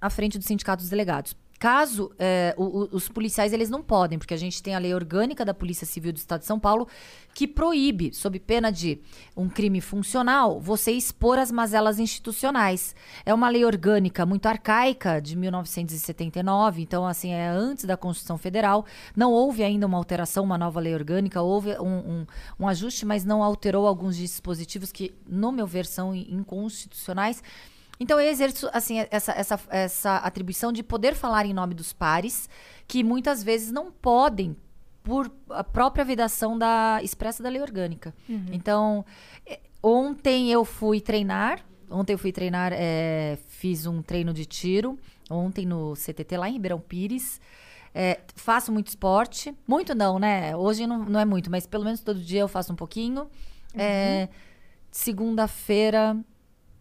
à 0.00 0.10
frente 0.10 0.38
do 0.38 0.44
sindicato 0.44 0.82
dos 0.82 0.90
delegados. 0.90 1.36
Caso 1.58 2.12
o- 2.56 2.62
o- 2.84 2.88
os 2.92 3.08
policiais 3.08 3.52
eles 3.52 3.68
não 3.68 3.82
podem, 3.82 4.18
porque 4.18 4.32
a 4.34 4.36
gente 4.38 4.62
tem 4.62 4.74
a 4.74 4.78
lei 4.78 4.94
orgânica 4.94 5.44
da 5.44 5.52
Polícia 5.52 5.86
Civil 5.86 6.12
do 6.12 6.16
Estado 6.16 6.40
de 6.40 6.46
São 6.46 6.58
Paulo 6.60 6.86
que 7.34 7.46
proíbe, 7.46 8.12
sob 8.12 8.38
pena 8.40 8.70
de 8.70 9.00
um 9.36 9.48
crime 9.48 9.80
funcional, 9.80 10.60
você 10.60 10.90
expor 10.92 11.38
as 11.38 11.52
mazelas 11.52 11.98
institucionais. 12.00 12.94
É 13.24 13.32
uma 13.32 13.48
lei 13.48 13.64
orgânica 13.64 14.24
muito 14.26 14.46
arcaica 14.46 15.20
de 15.20 15.36
1979, 15.36 16.82
então 16.82 17.06
assim 17.06 17.30
é 17.32 17.48
antes 17.48 17.84
da 17.84 17.96
Constituição 17.96 18.38
Federal. 18.38 18.84
Não 19.16 19.32
houve 19.32 19.62
ainda 19.62 19.86
uma 19.86 19.98
alteração, 19.98 20.44
uma 20.44 20.58
nova 20.58 20.80
lei 20.80 20.94
orgânica, 20.94 21.40
houve 21.42 21.78
um, 21.80 21.98
um- 22.22 22.26
um 22.60 22.68
ajuste, 22.68 23.04
mas 23.06 23.24
não 23.24 23.42
alterou 23.42 23.86
alguns 23.86 24.16
dispositivos 24.16 24.90
que, 24.92 25.14
no 25.26 25.52
meu 25.52 25.66
ver, 25.66 25.86
são 25.86 26.14
inconstitucionais. 26.14 27.42
Então 28.00 28.20
eu 28.20 28.28
exerço 28.28 28.68
assim 28.72 28.98
essa, 29.10 29.32
essa, 29.32 29.60
essa 29.70 30.16
atribuição 30.18 30.72
de 30.72 30.82
poder 30.82 31.14
falar 31.14 31.44
em 31.46 31.52
nome 31.52 31.74
dos 31.74 31.92
pares, 31.92 32.48
que 32.86 33.02
muitas 33.02 33.42
vezes 33.42 33.72
não 33.72 33.90
podem 33.90 34.56
por 35.02 35.30
a 35.50 35.64
própria 35.64 36.04
vedação 36.04 36.56
da 36.58 37.00
expressa 37.02 37.42
da 37.42 37.48
lei 37.48 37.60
orgânica. 37.62 38.14
Então, 38.52 39.04
eh, 39.46 39.58
ontem 39.82 40.50
eu 40.52 40.64
fui 40.64 41.00
treinar, 41.00 41.64
ontem 41.90 42.12
eu 42.12 42.18
fui 42.18 42.30
treinar, 42.30 42.72
eh, 42.74 43.38
fiz 43.48 43.86
um 43.86 44.02
treino 44.02 44.32
de 44.34 44.44
tiro, 44.44 44.98
ontem 45.30 45.64
no 45.66 45.94
CTT 45.96 46.36
lá 46.36 46.48
em 46.48 46.52
Ribeirão 46.52 46.78
Pires. 46.78 47.40
Eh, 47.94 48.20
faço 48.36 48.70
muito 48.70 48.88
esporte, 48.88 49.54
muito 49.66 49.94
não, 49.94 50.18
né? 50.18 50.54
Hoje 50.54 50.86
não, 50.86 51.04
não 51.04 51.18
é 51.18 51.24
muito, 51.24 51.50
mas 51.50 51.66
pelo 51.66 51.84
menos 51.84 52.00
todo 52.00 52.20
dia 52.20 52.40
eu 52.40 52.48
faço 52.48 52.72
um 52.72 52.76
pouquinho. 52.76 53.28
Eh, 53.74 54.28
Segunda-feira. 54.90 56.16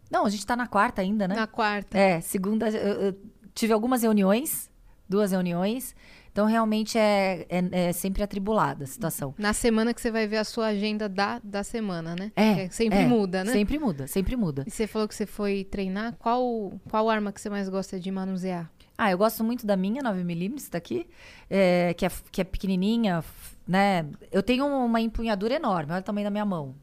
Não, 0.09 0.25
a 0.25 0.29
gente 0.29 0.45
tá 0.45 0.55
na 0.55 0.67
quarta 0.67 1.01
ainda, 1.01 1.27
né? 1.27 1.35
Na 1.35 1.47
quarta. 1.47 1.97
É, 1.97 2.21
segunda. 2.21 2.69
Eu, 2.69 3.01
eu 3.01 3.15
tive 3.53 3.73
algumas 3.73 4.03
reuniões, 4.03 4.69
duas 5.07 5.31
reuniões. 5.31 5.95
Então, 6.31 6.45
realmente, 6.45 6.99
é, 6.99 7.47
é, 7.49 7.87
é 7.89 7.91
sempre 7.93 8.21
atribulada 8.21 8.83
a 8.83 8.87
situação. 8.87 9.33
Na 9.39 9.53
semana 9.53 9.91
que 9.91 9.99
você 9.99 10.11
vai 10.11 10.27
ver 10.27 10.37
a 10.37 10.43
sua 10.43 10.67
agenda 10.67 11.09
da, 11.09 11.39
da 11.43 11.63
semana, 11.63 12.15
né? 12.15 12.31
É, 12.35 12.67
Que 12.67 12.75
sempre 12.75 12.99
é, 12.99 13.07
muda, 13.07 13.43
né? 13.43 13.51
Sempre 13.51 13.79
muda, 13.79 14.05
sempre 14.05 14.35
muda. 14.35 14.63
E 14.67 14.69
você 14.69 14.85
falou 14.85 15.07
que 15.07 15.15
você 15.15 15.25
foi 15.25 15.63
treinar. 15.63 16.15
Qual, 16.19 16.79
qual 16.91 17.09
arma 17.09 17.31
que 17.31 17.41
você 17.41 17.49
mais 17.49 17.67
gosta 17.69 17.99
de 17.99 18.11
manusear? 18.11 18.69
Ah, 18.95 19.09
eu 19.09 19.17
gosto 19.17 19.43
muito 19.43 19.65
da 19.65 19.75
minha 19.75 20.03
9mm, 20.03 20.69
tá 20.69 20.77
aqui, 20.77 21.07
é, 21.49 21.93
que, 21.95 22.05
é, 22.05 22.11
que 22.31 22.41
é 22.41 22.43
pequenininha, 22.43 23.23
né? 23.67 24.05
Eu 24.31 24.43
tenho 24.43 24.65
uma 24.67 25.01
empunhadura 25.01 25.55
enorme, 25.55 25.91
olha 25.91 26.01
o 26.01 26.03
tamanho 26.03 26.25
da 26.25 26.31
minha 26.31 26.45
mão. 26.45 26.75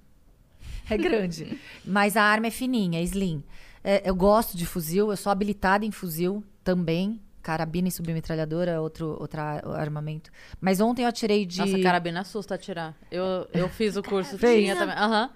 É 0.90 0.96
grande. 0.96 1.58
Mas 1.84 2.16
a 2.16 2.22
arma 2.22 2.46
é 2.46 2.50
fininha, 2.50 3.00
é 3.00 3.02
slim. 3.02 3.42
É, 3.82 4.08
eu 4.08 4.14
gosto 4.14 4.56
de 4.56 4.66
fuzil, 4.66 5.10
eu 5.10 5.16
sou 5.16 5.30
habilitada 5.30 5.84
em 5.84 5.90
fuzil 5.90 6.42
também. 6.62 7.20
Carabina 7.42 7.88
e 7.88 7.90
submetralhadora 7.90 8.70
é 8.70 8.80
outro, 8.80 9.18
outro 9.20 9.40
armamento. 9.40 10.30
Mas 10.60 10.80
ontem 10.80 11.02
eu 11.02 11.08
atirei 11.08 11.44
de... 11.44 11.58
Nossa, 11.58 11.78
carabina 11.78 12.20
assusta 12.20 12.54
atirar. 12.54 12.96
Eu, 13.10 13.46
eu 13.52 13.68
fiz 13.68 13.96
o 13.96 14.02
curso, 14.04 14.38
tinha 14.38 14.74
também. 14.74 14.96
Aham. 14.96 15.30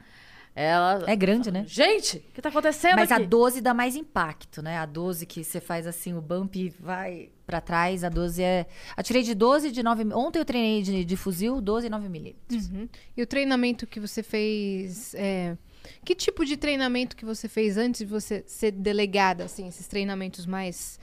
Ela. 0.55 1.05
É 1.07 1.15
grande, 1.15 1.53
né? 1.53 1.65
Gente, 1.69 2.17
o 2.17 2.33
que 2.33 2.43
tá 2.43 2.49
acontecendo 2.49 2.97
Mas 2.97 3.13
a 3.13 3.17
aqui? 3.17 3.27
12 3.27 3.61
dá 3.61 3.73
mais 3.73 3.95
impacto, 3.95 4.61
né? 4.61 4.79
A 4.79 4.87
12 4.87 5.25
que 5.25 5.45
você 5.45 5.61
faz 5.61 5.87
assim, 5.87 6.15
o 6.15 6.21
bump 6.21 6.57
e 6.57 6.71
vai 6.81 7.31
pra 7.49 7.63
trás, 7.63 8.05
a 8.05 8.11
12 8.11 8.43
é... 8.43 8.67
Atirei 8.95 9.23
de 9.23 9.35
12 9.35 9.71
de 9.73 9.83
9... 9.83 10.05
Ontem 10.13 10.39
eu 10.39 10.45
treinei 10.45 10.83
de, 10.83 11.03
de 11.05 11.17
fuzil, 11.17 11.61
12 11.63 11.87
e 11.87 11.91
9 11.91 12.09
milímetros. 12.11 12.69
Uhum. 12.69 12.87
E 13.17 13.23
o 13.23 13.27
treinamento 13.27 13.87
que 13.87 13.99
você 13.99 14.23
fez. 14.23 15.15
é, 15.15 15.57
Que 16.05 16.15
tipo 16.15 16.45
de 16.45 16.59
treinamento 16.59 17.17
que 17.17 17.25
você 17.25 17.49
fez 17.49 17.79
antes 17.79 18.01
de 18.01 18.05
você 18.07 18.45
ser 18.47 18.73
delegada, 18.73 19.45
assim, 19.45 19.67
esses 19.67 19.87
treinamentos 19.87 20.45
mais 20.45 21.01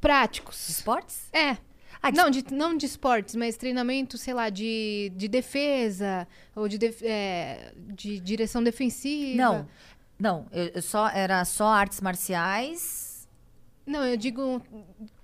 práticos? 0.00 0.68
Esportes? 0.68 1.28
É. 1.32 1.56
Ah, 2.02 2.10
de- 2.10 2.16
Não, 2.18 2.28
de, 2.30 2.44
não 2.52 2.76
de 2.76 2.84
esportes, 2.84 3.34
mas 3.34 3.56
treinamento, 3.56 4.18
sei 4.18 4.34
lá, 4.34 4.50
de, 4.50 5.10
de 5.16 5.26
defesa 5.26 6.28
ou 6.54 6.68
de, 6.68 6.76
def- 6.76 7.02
é, 7.02 7.72
de 7.94 8.20
direção 8.20 8.62
defensiva. 8.62 9.36
Não, 9.38 9.68
não, 10.18 10.46
eu, 10.52 10.66
eu 10.74 10.82
só 10.82 11.08
era 11.08 11.42
só 11.46 11.68
artes 11.68 12.02
marciais. 12.02 13.26
Não, 13.86 14.04
eu 14.04 14.16
digo 14.16 14.60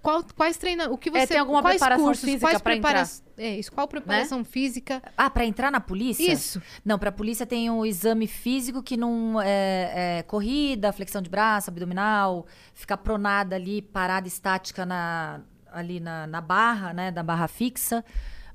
qual, 0.02 0.24
quais 0.34 0.56
treinamentos, 0.56 0.94
o 0.94 0.98
que 0.98 1.10
você 1.10 1.18
É, 1.18 1.26
tem 1.26 1.38
alguma 1.38 1.60
quais 1.60 1.76
preparação 1.76 2.06
cursos, 2.06 2.24
física 2.24 2.46
quais 2.46 2.60
prepara-? 2.60 3.08
É, 3.36 3.56
isso, 3.58 3.70
qual 3.72 3.86
preparação 3.86 4.44
física? 4.44 5.02
Ah, 5.16 5.28
pra 5.28 5.44
entrar 5.44 5.70
na 5.70 5.80
polícia? 5.80 6.32
Isso. 6.32 6.60
Não, 6.84 6.98
pra 6.98 7.12
polícia 7.12 7.46
tem 7.46 7.70
o 7.70 7.84
exame 7.84 8.26
físico 8.26 8.82
que 8.82 8.96
não 8.96 9.40
é, 9.40 10.18
é 10.18 10.22
corrida, 10.22 10.92
flexão 10.92 11.20
de 11.20 11.28
braço, 11.28 11.70
abdominal, 11.70 12.46
ficar 12.74 12.96
pronada 12.96 13.56
ali, 13.56 13.82
parada 13.82 14.26
estática 14.26 14.86
na, 14.86 15.40
ali 15.72 16.00
na, 16.00 16.26
na 16.26 16.40
barra, 16.40 16.92
né, 16.92 17.10
da 17.10 17.22
barra 17.22 17.48
fixa. 17.48 18.04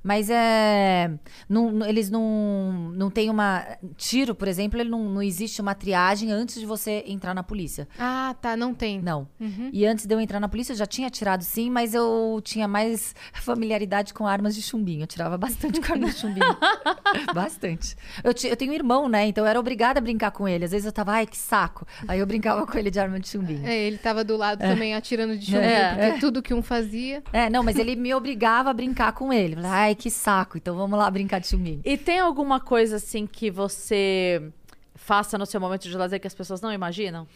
Mas 0.06 0.30
é. 0.30 1.10
Não, 1.50 1.84
eles 1.84 2.12
não, 2.12 2.92
não 2.94 3.10
tem 3.10 3.28
uma. 3.28 3.66
Tiro, 3.98 4.36
por 4.36 4.48
exemplo, 4.48 4.80
ele 4.80 4.88
não, 4.88 5.10
não 5.10 5.22
existe 5.24 5.60
uma 5.60 5.74
triagem 5.74 6.32
antes 6.32 6.60
de 6.60 6.66
você 6.68 7.04
entrar 7.08 7.34
na 7.34 7.42
polícia. 7.42 7.88
Ah, 7.98 8.36
tá, 8.40 8.56
não 8.56 8.72
tem. 8.72 9.02
Não. 9.02 9.28
Uhum. 9.40 9.72
E 9.74 9.84
antes 9.84 10.06
de 10.06 10.14
eu 10.14 10.20
entrar 10.20 10.40
na 10.40 10.48
polícia, 10.48 10.74
eu 10.74 10.78
já 10.78 10.86
tinha 10.86 11.10
tirado 11.10 11.42
sim, 11.42 11.72
mas 11.72 11.96
eu 11.96 12.40
tinha 12.44 12.68
mais 12.68 13.16
familiaridade 13.34 14.14
com 14.14 14.28
armas 14.28 14.54
de 14.54 14.62
chumbinho. 14.62 15.02
Eu 15.02 15.08
tirava 15.08 15.40
bastante 15.40 15.82
com 15.82 15.94
armas 15.94 16.14
de 16.14 16.20
chumbinho. 16.22 16.56
bastante. 17.34 17.96
Eu, 18.24 18.32
eu 18.48 18.56
tenho 18.56 18.72
um 18.74 18.76
irmão, 18.76 19.10
né? 19.10 19.26
Então 19.26 19.44
eu 19.44 19.50
era 19.50 19.60
obrigada 19.60 19.98
a 19.98 20.02
brincar 20.04 20.30
com 20.30 20.48
ele. 20.48 20.66
Às 20.66 20.72
vezes 20.72 20.86
eu 20.86 20.92
tava, 20.92 21.14
ai, 21.14 21.26
que 21.26 21.36
saco. 21.38 21.84
Aí 22.08 22.20
eu 22.20 22.28
brincava 22.28 22.64
com 22.68 22.78
ele 22.78 22.92
de 22.92 23.00
arma 23.00 23.20
de 23.20 23.28
chumbinho. 23.28 23.66
É, 23.66 23.76
ele 23.76 23.98
tava 23.98 24.24
do 24.24 24.38
lado 24.38 24.60
também 24.60 24.94
atirando 24.94 25.36
de 25.36 25.48
chumbinho, 25.48 25.64
É. 25.66 25.96
porque 26.10 26.20
tudo 26.20 26.44
que 26.44 26.54
um 26.54 26.62
fazia. 26.62 27.24
É, 27.34 27.50
não, 27.50 27.64
mas 27.64 27.80
ele 27.80 27.96
me 27.96 28.14
obrigava 28.14 28.70
a 28.70 28.74
brincar 28.74 29.12
com 29.14 29.34
ele. 29.34 29.56
Falei, 29.56 29.95
ai, 29.96 30.02
que 30.02 30.10
saco. 30.12 30.58
Então 30.58 30.76
vamos 30.76 30.98
lá 31.00 31.10
brincar 31.10 31.40
de 31.40 31.48
chumbinho. 31.48 31.82
E 31.84 31.98
tem 31.98 32.20
alguma 32.20 32.60
coisa 32.60 32.98
assim 32.98 33.26
que 33.26 33.50
você 33.50 34.52
faça 34.94 35.38
no 35.38 35.46
seu 35.46 35.60
momento 35.60 35.84
de 35.84 35.96
lazer 35.98 36.20
que 36.20 36.28
as 36.28 36.34
pessoas 36.34 36.62
não 36.62 36.72
imaginam? 36.72 37.28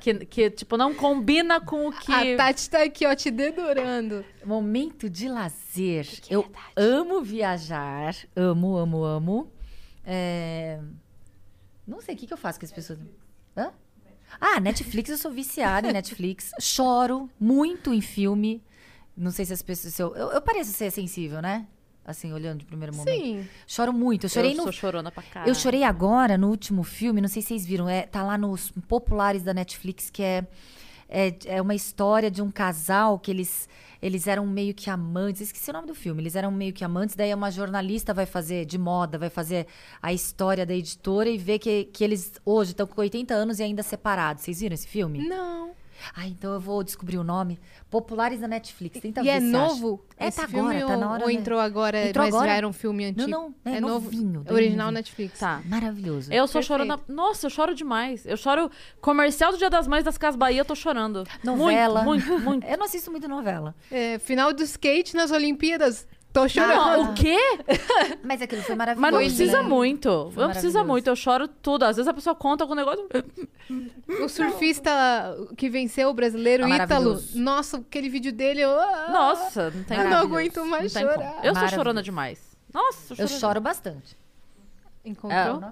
Que, 0.00 0.14
que 0.26 0.50
tipo, 0.50 0.76
não 0.76 0.94
combina 0.94 1.60
com 1.60 1.88
o 1.88 1.92
que. 1.92 2.12
A 2.12 2.36
Tati 2.36 2.68
tá 2.68 2.82
aqui, 2.82 3.06
ó, 3.06 3.14
te 3.14 3.30
dedurando. 3.30 4.24
Momento 4.44 5.08
de 5.08 5.28
lazer. 5.28 6.06
eu 6.28 6.50
amo 6.76 7.22
viajar. 7.22 8.14
Amo, 8.36 8.76
amo, 8.76 9.02
amo. 9.04 9.52
É, 10.04 10.78
Não 11.86 12.00
sei 12.02 12.14
o 12.14 12.18
que, 12.18 12.26
que 12.26 12.32
eu 12.32 12.36
faço 12.36 12.60
com 12.60 12.66
as 12.66 12.72
pessoas. 12.72 12.98
Hã? 13.56 13.72
Ah, 14.40 14.60
Netflix, 14.60 15.10
eu 15.10 15.16
sou 15.16 15.30
viciada 15.30 15.88
em 15.88 15.92
Netflix. 15.92 16.50
Choro 16.60 17.30
muito 17.40 17.92
em 17.92 18.00
filme. 18.00 18.62
Não 19.16 19.30
sei 19.30 19.44
se 19.44 19.52
as 19.52 19.62
pessoas. 19.62 19.94
se 19.94 20.02
eu, 20.02 20.14
eu, 20.16 20.30
eu 20.30 20.42
pareço 20.42 20.72
ser 20.72 20.90
sensível, 20.90 21.40
né? 21.40 21.66
Assim, 22.04 22.32
olhando 22.32 22.58
de 22.58 22.64
primeiro 22.66 22.94
momento. 22.94 23.18
Sim. 23.18 23.48
Choro 23.66 23.92
muito. 23.92 24.26
Eu 24.26 24.28
chorei 24.28 24.52
eu 24.52 24.56
no 24.56 24.62
sou 24.64 24.72
chorona 24.72 25.10
pra 25.10 25.22
caralho. 25.22 25.50
eu 25.50 25.54
chorei 25.54 25.82
agora 25.82 26.36
no 26.36 26.50
último 26.50 26.82
filme, 26.82 27.20
não 27.20 27.28
sei 27.28 27.40
se 27.40 27.48
vocês 27.48 27.64
viram, 27.64 27.88
é, 27.88 28.02
tá 28.02 28.22
lá 28.22 28.36
nos 28.36 28.70
populares 28.86 29.42
da 29.42 29.54
Netflix, 29.54 30.10
que 30.10 30.22
é, 30.22 30.46
é, 31.08 31.34
é 31.46 31.62
uma 31.62 31.74
história 31.74 32.30
de 32.30 32.42
um 32.42 32.50
casal 32.50 33.18
que 33.18 33.30
eles, 33.30 33.66
eles 34.02 34.26
eram 34.26 34.46
meio 34.46 34.74
que 34.74 34.90
amantes. 34.90 35.40
Esqueci 35.40 35.70
o 35.70 35.72
nome 35.72 35.86
do 35.86 35.94
filme, 35.94 36.20
eles 36.20 36.36
eram 36.36 36.50
meio 36.50 36.74
que 36.74 36.84
amantes, 36.84 37.16
daí 37.16 37.32
uma 37.32 37.50
jornalista 37.50 38.12
vai 38.12 38.26
fazer 38.26 38.66
de 38.66 38.76
moda, 38.76 39.16
vai 39.16 39.30
fazer 39.30 39.66
a 40.02 40.12
história 40.12 40.66
da 40.66 40.74
editora 40.74 41.30
e 41.30 41.38
vê 41.38 41.58
que, 41.58 41.84
que 41.84 42.04
eles 42.04 42.34
hoje 42.44 42.72
estão 42.72 42.86
com 42.86 43.00
80 43.00 43.32
anos 43.32 43.60
e 43.60 43.62
ainda 43.62 43.82
separados. 43.82 44.44
Vocês 44.44 44.60
viram 44.60 44.74
esse 44.74 44.86
filme? 44.86 45.26
Não. 45.26 45.70
Ah, 46.14 46.26
então 46.26 46.52
eu 46.52 46.60
vou 46.60 46.82
descobrir 46.82 47.18
o 47.18 47.24
nome. 47.24 47.58
Populares 47.90 48.40
da 48.40 48.48
Netflix. 48.48 49.00
Tenta 49.00 49.20
e 49.20 49.24
ver 49.24 49.28
é 49.30 49.40
se 49.40 49.46
acha. 49.46 49.56
novo? 49.58 50.04
É, 50.16 50.28
esse 50.28 50.40
tá 50.40 50.48
filme 50.48 50.76
agora, 50.76 50.86
tá 50.86 50.94
ou, 50.94 51.00
na 51.00 51.10
hora, 51.12 51.22
ou 51.22 51.28
né? 51.28 51.34
entrou 51.34 51.58
agora, 51.60 52.08
Entrou 52.08 52.24
mas 52.24 52.34
agora? 52.34 52.50
já 52.50 52.56
era 52.56 52.68
um 52.68 52.72
filme 52.72 53.04
antigo? 53.04 53.28
não, 53.28 53.54
é 53.64 53.80
novo. 53.80 54.04
novinho, 54.06 54.40
É 54.40 54.44
bem 54.44 54.54
original 54.54 54.86
novinho. 54.86 54.94
Netflix. 54.94 55.38
Tá. 55.38 55.62
Maravilhoso. 55.66 56.32
Eu 56.32 56.46
sou 56.46 56.60
Perfeito. 56.60 56.66
chorona. 56.86 57.00
Nossa, 57.08 57.46
eu 57.46 57.50
choro 57.50 57.74
demais. 57.74 58.26
Eu 58.26 58.36
choro. 58.36 58.70
Comercial 59.00 59.52
do 59.52 59.58
Dia 59.58 59.70
das 59.70 59.86
Mães 59.86 60.04
das 60.04 60.18
Casas 60.18 60.36
Bahia, 60.36 60.60
eu 60.60 60.64
tô 60.64 60.74
chorando. 60.74 61.24
Novela. 61.42 62.02
Muito, 62.02 62.26
muito, 62.26 62.44
muito. 62.44 62.64
Eu 62.74 62.78
não 62.78 62.84
assisto 62.86 63.10
muito 63.10 63.28
novela. 63.28 63.74
É, 63.90 64.18
final 64.18 64.52
do 64.52 64.62
skate 64.62 65.14
nas 65.14 65.30
Olimpíadas. 65.30 66.06
Tô 66.34 66.48
chorando. 66.48 66.74
Não, 66.74 67.12
o 67.12 67.14
quê? 67.14 67.38
Mas 68.24 68.42
aquilo 68.42 68.60
foi 68.62 68.74
maravilhoso. 68.74 69.00
Mas 69.00 69.12
não 69.12 69.18
Foi 69.20 69.28
precisa 69.28 69.58
lindo. 69.58 69.68
muito. 69.70 70.32
Não 70.36 70.50
precisa 70.50 70.84
muito. 70.84 71.06
Eu 71.08 71.14
choro 71.16 71.46
tudo. 71.48 71.84
Às 71.84 71.96
vezes 71.96 72.08
a 72.08 72.12
pessoa 72.12 72.34
conta 72.34 72.64
algum 72.64 72.74
negócio. 72.74 73.08
O 74.20 74.28
surfista 74.28 74.90
que 75.56 75.70
venceu 75.70 76.08
o 76.10 76.12
brasileiro, 76.14 76.64
Ah, 76.64 76.76
Ítalo. 76.84 77.22
Nossa, 77.34 77.76
aquele 77.78 78.08
vídeo 78.08 78.32
dele. 78.32 78.60
Eu, 78.62 78.70
ah, 78.78 79.08
Nossa, 79.12 79.70
não 79.70 79.84
tem 79.84 79.96
eu 79.96 80.10
não 80.10 80.18
aguento 80.18 80.64
mais 80.66 80.92
não 80.92 81.00
chorar. 81.02 81.38
Eu 81.44 81.54
sou 81.54 81.68
chorona 81.68 82.02
demais. 82.02 82.54
Nossa, 82.72 83.14
Eu 83.16 83.28
choro 83.28 83.60
bastante. 83.60 84.16
Encontrou? 85.04 85.38
É, 85.62 85.70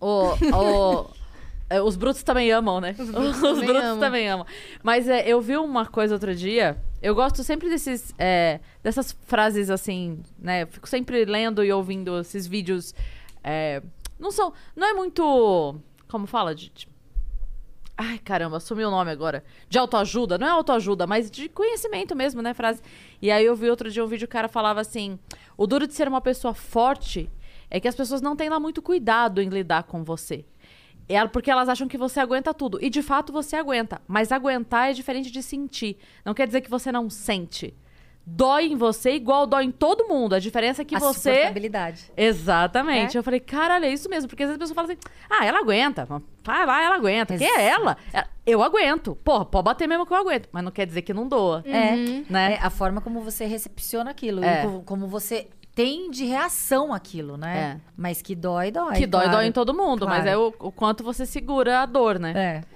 O, 0.00 0.32
o- 0.32 0.34
é, 0.34 1.21
os 1.80 1.96
brutos 1.96 2.22
também 2.22 2.50
amam, 2.52 2.80
né? 2.80 2.94
Os 2.98 3.08
brutos 3.10 3.40
brutos, 3.40 3.58
também 3.66 3.76
amam. 3.78 3.98
também 4.00 4.28
amam. 4.28 4.46
Mas 4.82 5.08
é, 5.08 5.26
eu 5.28 5.40
vi 5.40 5.56
uma 5.56 5.86
coisa 5.86 6.14
outro 6.14 6.34
dia. 6.34 6.76
Eu 7.00 7.14
gosto 7.14 7.42
sempre 7.42 7.68
desses, 7.68 8.12
é, 8.18 8.60
dessas 8.82 9.12
frases 9.26 9.70
assim, 9.70 10.20
né? 10.38 10.62
Eu 10.64 10.66
fico 10.66 10.88
sempre 10.88 11.24
lendo 11.24 11.64
e 11.64 11.72
ouvindo 11.72 12.18
esses 12.20 12.46
vídeos. 12.46 12.94
é, 13.42 13.82
não 14.18 14.30
são. 14.30 14.52
Não 14.76 14.86
é 14.86 14.92
muito. 14.92 15.76
Como 16.08 16.26
fala? 16.26 16.54
De- 16.54 16.70
Ai, 17.96 18.18
caramba, 18.18 18.58
sumiu 18.58 18.88
o 18.88 18.90
nome 18.90 19.10
agora. 19.10 19.44
De 19.68 19.78
autoajuda. 19.78 20.38
Não 20.38 20.46
é 20.46 20.50
autoajuda, 20.50 21.06
mas 21.06 21.30
de 21.30 21.48
conhecimento 21.48 22.16
mesmo, 22.16 22.40
né? 22.42 22.54
Frase. 22.54 22.80
E 23.20 23.30
aí 23.30 23.44
eu 23.44 23.54
vi 23.54 23.68
outro 23.70 23.90
dia 23.90 24.02
um 24.04 24.06
vídeo 24.08 24.26
que 24.26 24.32
o 24.32 24.36
cara 24.38 24.48
falava 24.48 24.80
assim: 24.80 25.18
o 25.56 25.66
duro 25.66 25.86
de 25.86 25.94
ser 25.94 26.08
uma 26.08 26.20
pessoa 26.20 26.54
forte 26.54 27.30
é 27.70 27.78
que 27.80 27.86
as 27.88 27.94
pessoas 27.94 28.20
não 28.20 28.34
têm 28.36 28.48
lá 28.48 28.58
muito 28.58 28.80
cuidado 28.82 29.40
em 29.40 29.48
lidar 29.48 29.84
com 29.84 30.02
você. 30.04 30.44
É 31.08 31.26
porque 31.26 31.50
elas 31.50 31.68
acham 31.68 31.88
que 31.88 31.98
você 31.98 32.20
aguenta 32.20 32.54
tudo. 32.54 32.78
E 32.82 32.88
de 32.88 33.02
fato 33.02 33.32
você 33.32 33.56
aguenta. 33.56 34.00
Mas 34.06 34.32
aguentar 34.32 34.90
é 34.90 34.92
diferente 34.92 35.30
de 35.30 35.42
sentir. 35.42 35.96
Não 36.24 36.34
quer 36.34 36.46
dizer 36.46 36.60
que 36.60 36.70
você 36.70 36.90
não 36.90 37.10
sente. 37.10 37.74
Dói 38.24 38.66
em 38.66 38.76
você 38.76 39.14
igual 39.14 39.48
dói 39.48 39.64
em 39.64 39.72
todo 39.72 40.06
mundo. 40.06 40.34
A 40.34 40.38
diferença 40.38 40.82
é 40.82 40.84
que 40.84 40.94
a 40.94 40.98
você. 41.00 41.30
suportabilidade. 41.34 42.04
Exatamente. 42.16 43.16
É? 43.16 43.18
Eu 43.18 43.22
falei, 43.24 43.40
caralho, 43.40 43.84
é 43.84 43.92
isso 43.92 44.08
mesmo. 44.08 44.28
Porque 44.28 44.44
às 44.44 44.48
vezes 44.48 44.60
a 44.60 44.62
pessoa 44.62 44.74
fala 44.76 44.92
assim, 44.92 44.98
ah, 45.28 45.44
ela 45.44 45.58
aguenta. 45.58 46.06
Vai 46.44 46.64
lá, 46.64 46.82
ela 46.84 46.96
aguenta. 46.96 47.36
Quem 47.36 47.48
é 47.48 47.64
ela? 47.68 47.96
É, 48.12 48.24
Eu 48.46 48.62
aguento. 48.62 49.16
Porra, 49.24 49.44
pode 49.44 49.64
bater 49.64 49.88
mesmo 49.88 50.06
que 50.06 50.12
eu 50.12 50.16
aguento. 50.16 50.48
Mas 50.52 50.62
não 50.62 50.70
quer 50.70 50.86
dizer 50.86 51.02
que 51.02 51.12
não 51.12 51.26
doa. 51.26 51.64
É, 51.66 51.96
Né? 52.30 52.54
é 52.54 52.58
a 52.62 52.70
forma 52.70 53.00
como 53.00 53.20
você 53.20 53.44
recepciona 53.44 54.12
aquilo. 54.12 54.44
É. 54.44 54.68
como 54.86 55.08
você 55.08 55.48
tem 55.74 56.10
de 56.10 56.24
reação 56.26 56.92
àquilo, 56.92 57.36
né? 57.36 57.58
É. 57.58 57.80
Mas 57.96 58.20
que 58.20 58.34
dói, 58.34 58.70
dói. 58.70 58.96
que 58.96 59.06
dói, 59.06 59.22
claro. 59.24 59.38
dói 59.38 59.46
em 59.46 59.52
todo 59.52 59.72
mundo. 59.72 60.06
Mas 60.06 60.22
Claro. 60.24 60.28
é 60.28 60.36
o, 60.36 60.54
o 60.58 60.72
quanto 60.72 61.02
você 61.02 61.24
segura 61.24 61.80
a 61.80 61.86
dor, 61.86 62.18
né? 62.18 62.32
É. 62.36 62.71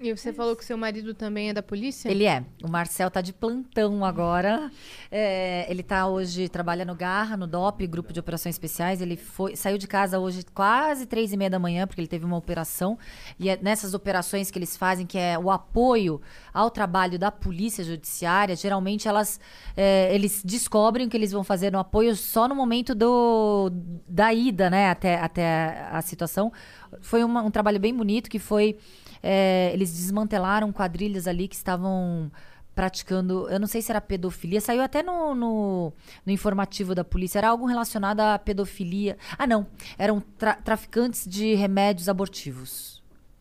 E 0.00 0.12
você 0.14 0.32
falou 0.32 0.56
que 0.56 0.64
seu 0.64 0.76
marido 0.76 1.14
também 1.14 1.50
é 1.50 1.52
da 1.52 1.62
polícia? 1.62 2.10
Ele 2.10 2.24
é. 2.24 2.44
O 2.62 2.68
Marcel 2.68 3.08
tá 3.10 3.20
de 3.20 3.32
plantão 3.32 4.04
agora. 4.04 4.70
É, 5.10 5.64
ele 5.70 5.84
tá 5.84 6.08
hoje, 6.08 6.48
trabalha 6.48 6.84
no 6.84 6.96
Garra, 6.96 7.36
no 7.36 7.46
DOP, 7.46 7.86
Grupo 7.86 8.12
de 8.12 8.18
Operações 8.18 8.56
Especiais. 8.56 9.00
Ele 9.00 9.16
foi, 9.16 9.54
saiu 9.54 9.78
de 9.78 9.86
casa 9.86 10.18
hoje 10.18 10.44
quase 10.52 11.06
três 11.06 11.32
e 11.32 11.36
meia 11.36 11.48
da 11.48 11.60
manhã, 11.60 11.86
porque 11.86 12.00
ele 12.00 12.08
teve 12.08 12.24
uma 12.24 12.36
operação. 12.36 12.98
E 13.38 13.48
é 13.48 13.56
nessas 13.62 13.94
operações 13.94 14.50
que 14.50 14.58
eles 14.58 14.76
fazem, 14.76 15.06
que 15.06 15.16
é 15.16 15.38
o 15.38 15.48
apoio 15.48 16.20
ao 16.52 16.70
trabalho 16.70 17.16
da 17.18 17.30
polícia 17.30 17.84
judiciária, 17.84 18.56
geralmente 18.56 19.06
elas, 19.06 19.38
é, 19.76 20.12
eles 20.12 20.42
descobrem 20.44 21.06
o 21.06 21.10
que 21.10 21.16
eles 21.16 21.30
vão 21.30 21.44
fazer 21.44 21.70
no 21.70 21.78
apoio 21.78 22.16
só 22.16 22.48
no 22.48 22.54
momento 22.54 22.96
do, 22.96 23.70
da 24.08 24.34
ida, 24.34 24.68
né, 24.68 24.90
até, 24.90 25.18
até 25.20 25.86
a 25.90 26.02
situação. 26.02 26.52
Foi 27.00 27.22
uma- 27.24 27.42
um 27.42 27.50
trabalho 27.50 27.78
bem 27.78 27.94
bonito 27.94 28.28
que 28.28 28.38
foi 28.40 28.76
é, 29.24 29.70
eles 29.72 29.90
desmantelaram 29.92 30.70
quadrilhas 30.70 31.26
ali 31.26 31.48
que 31.48 31.54
estavam 31.56 32.30
praticando, 32.74 33.48
eu 33.48 33.60
não 33.60 33.68
sei 33.68 33.80
se 33.80 33.90
era 33.92 34.00
pedofilia, 34.00 34.60
saiu 34.60 34.82
até 34.82 35.00
no, 35.00 35.32
no, 35.34 35.92
no 36.26 36.32
informativo 36.32 36.92
da 36.92 37.04
polícia, 37.04 37.38
era 37.38 37.48
algo 37.48 37.66
relacionado 37.66 38.18
à 38.20 38.36
pedofilia. 38.38 39.16
Ah, 39.38 39.46
não, 39.46 39.64
eram 39.96 40.20
tra- 40.20 40.56
traficantes 40.56 41.24
de 41.26 41.54
remédios 41.54 42.08
abortivos, 42.08 43.00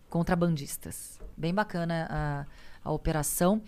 contrabandistas. 0.09 1.19
Bem 1.35 1.51
bacana 1.53 2.07
a, 2.09 2.45
a 2.87 2.91
operação. 2.91 3.59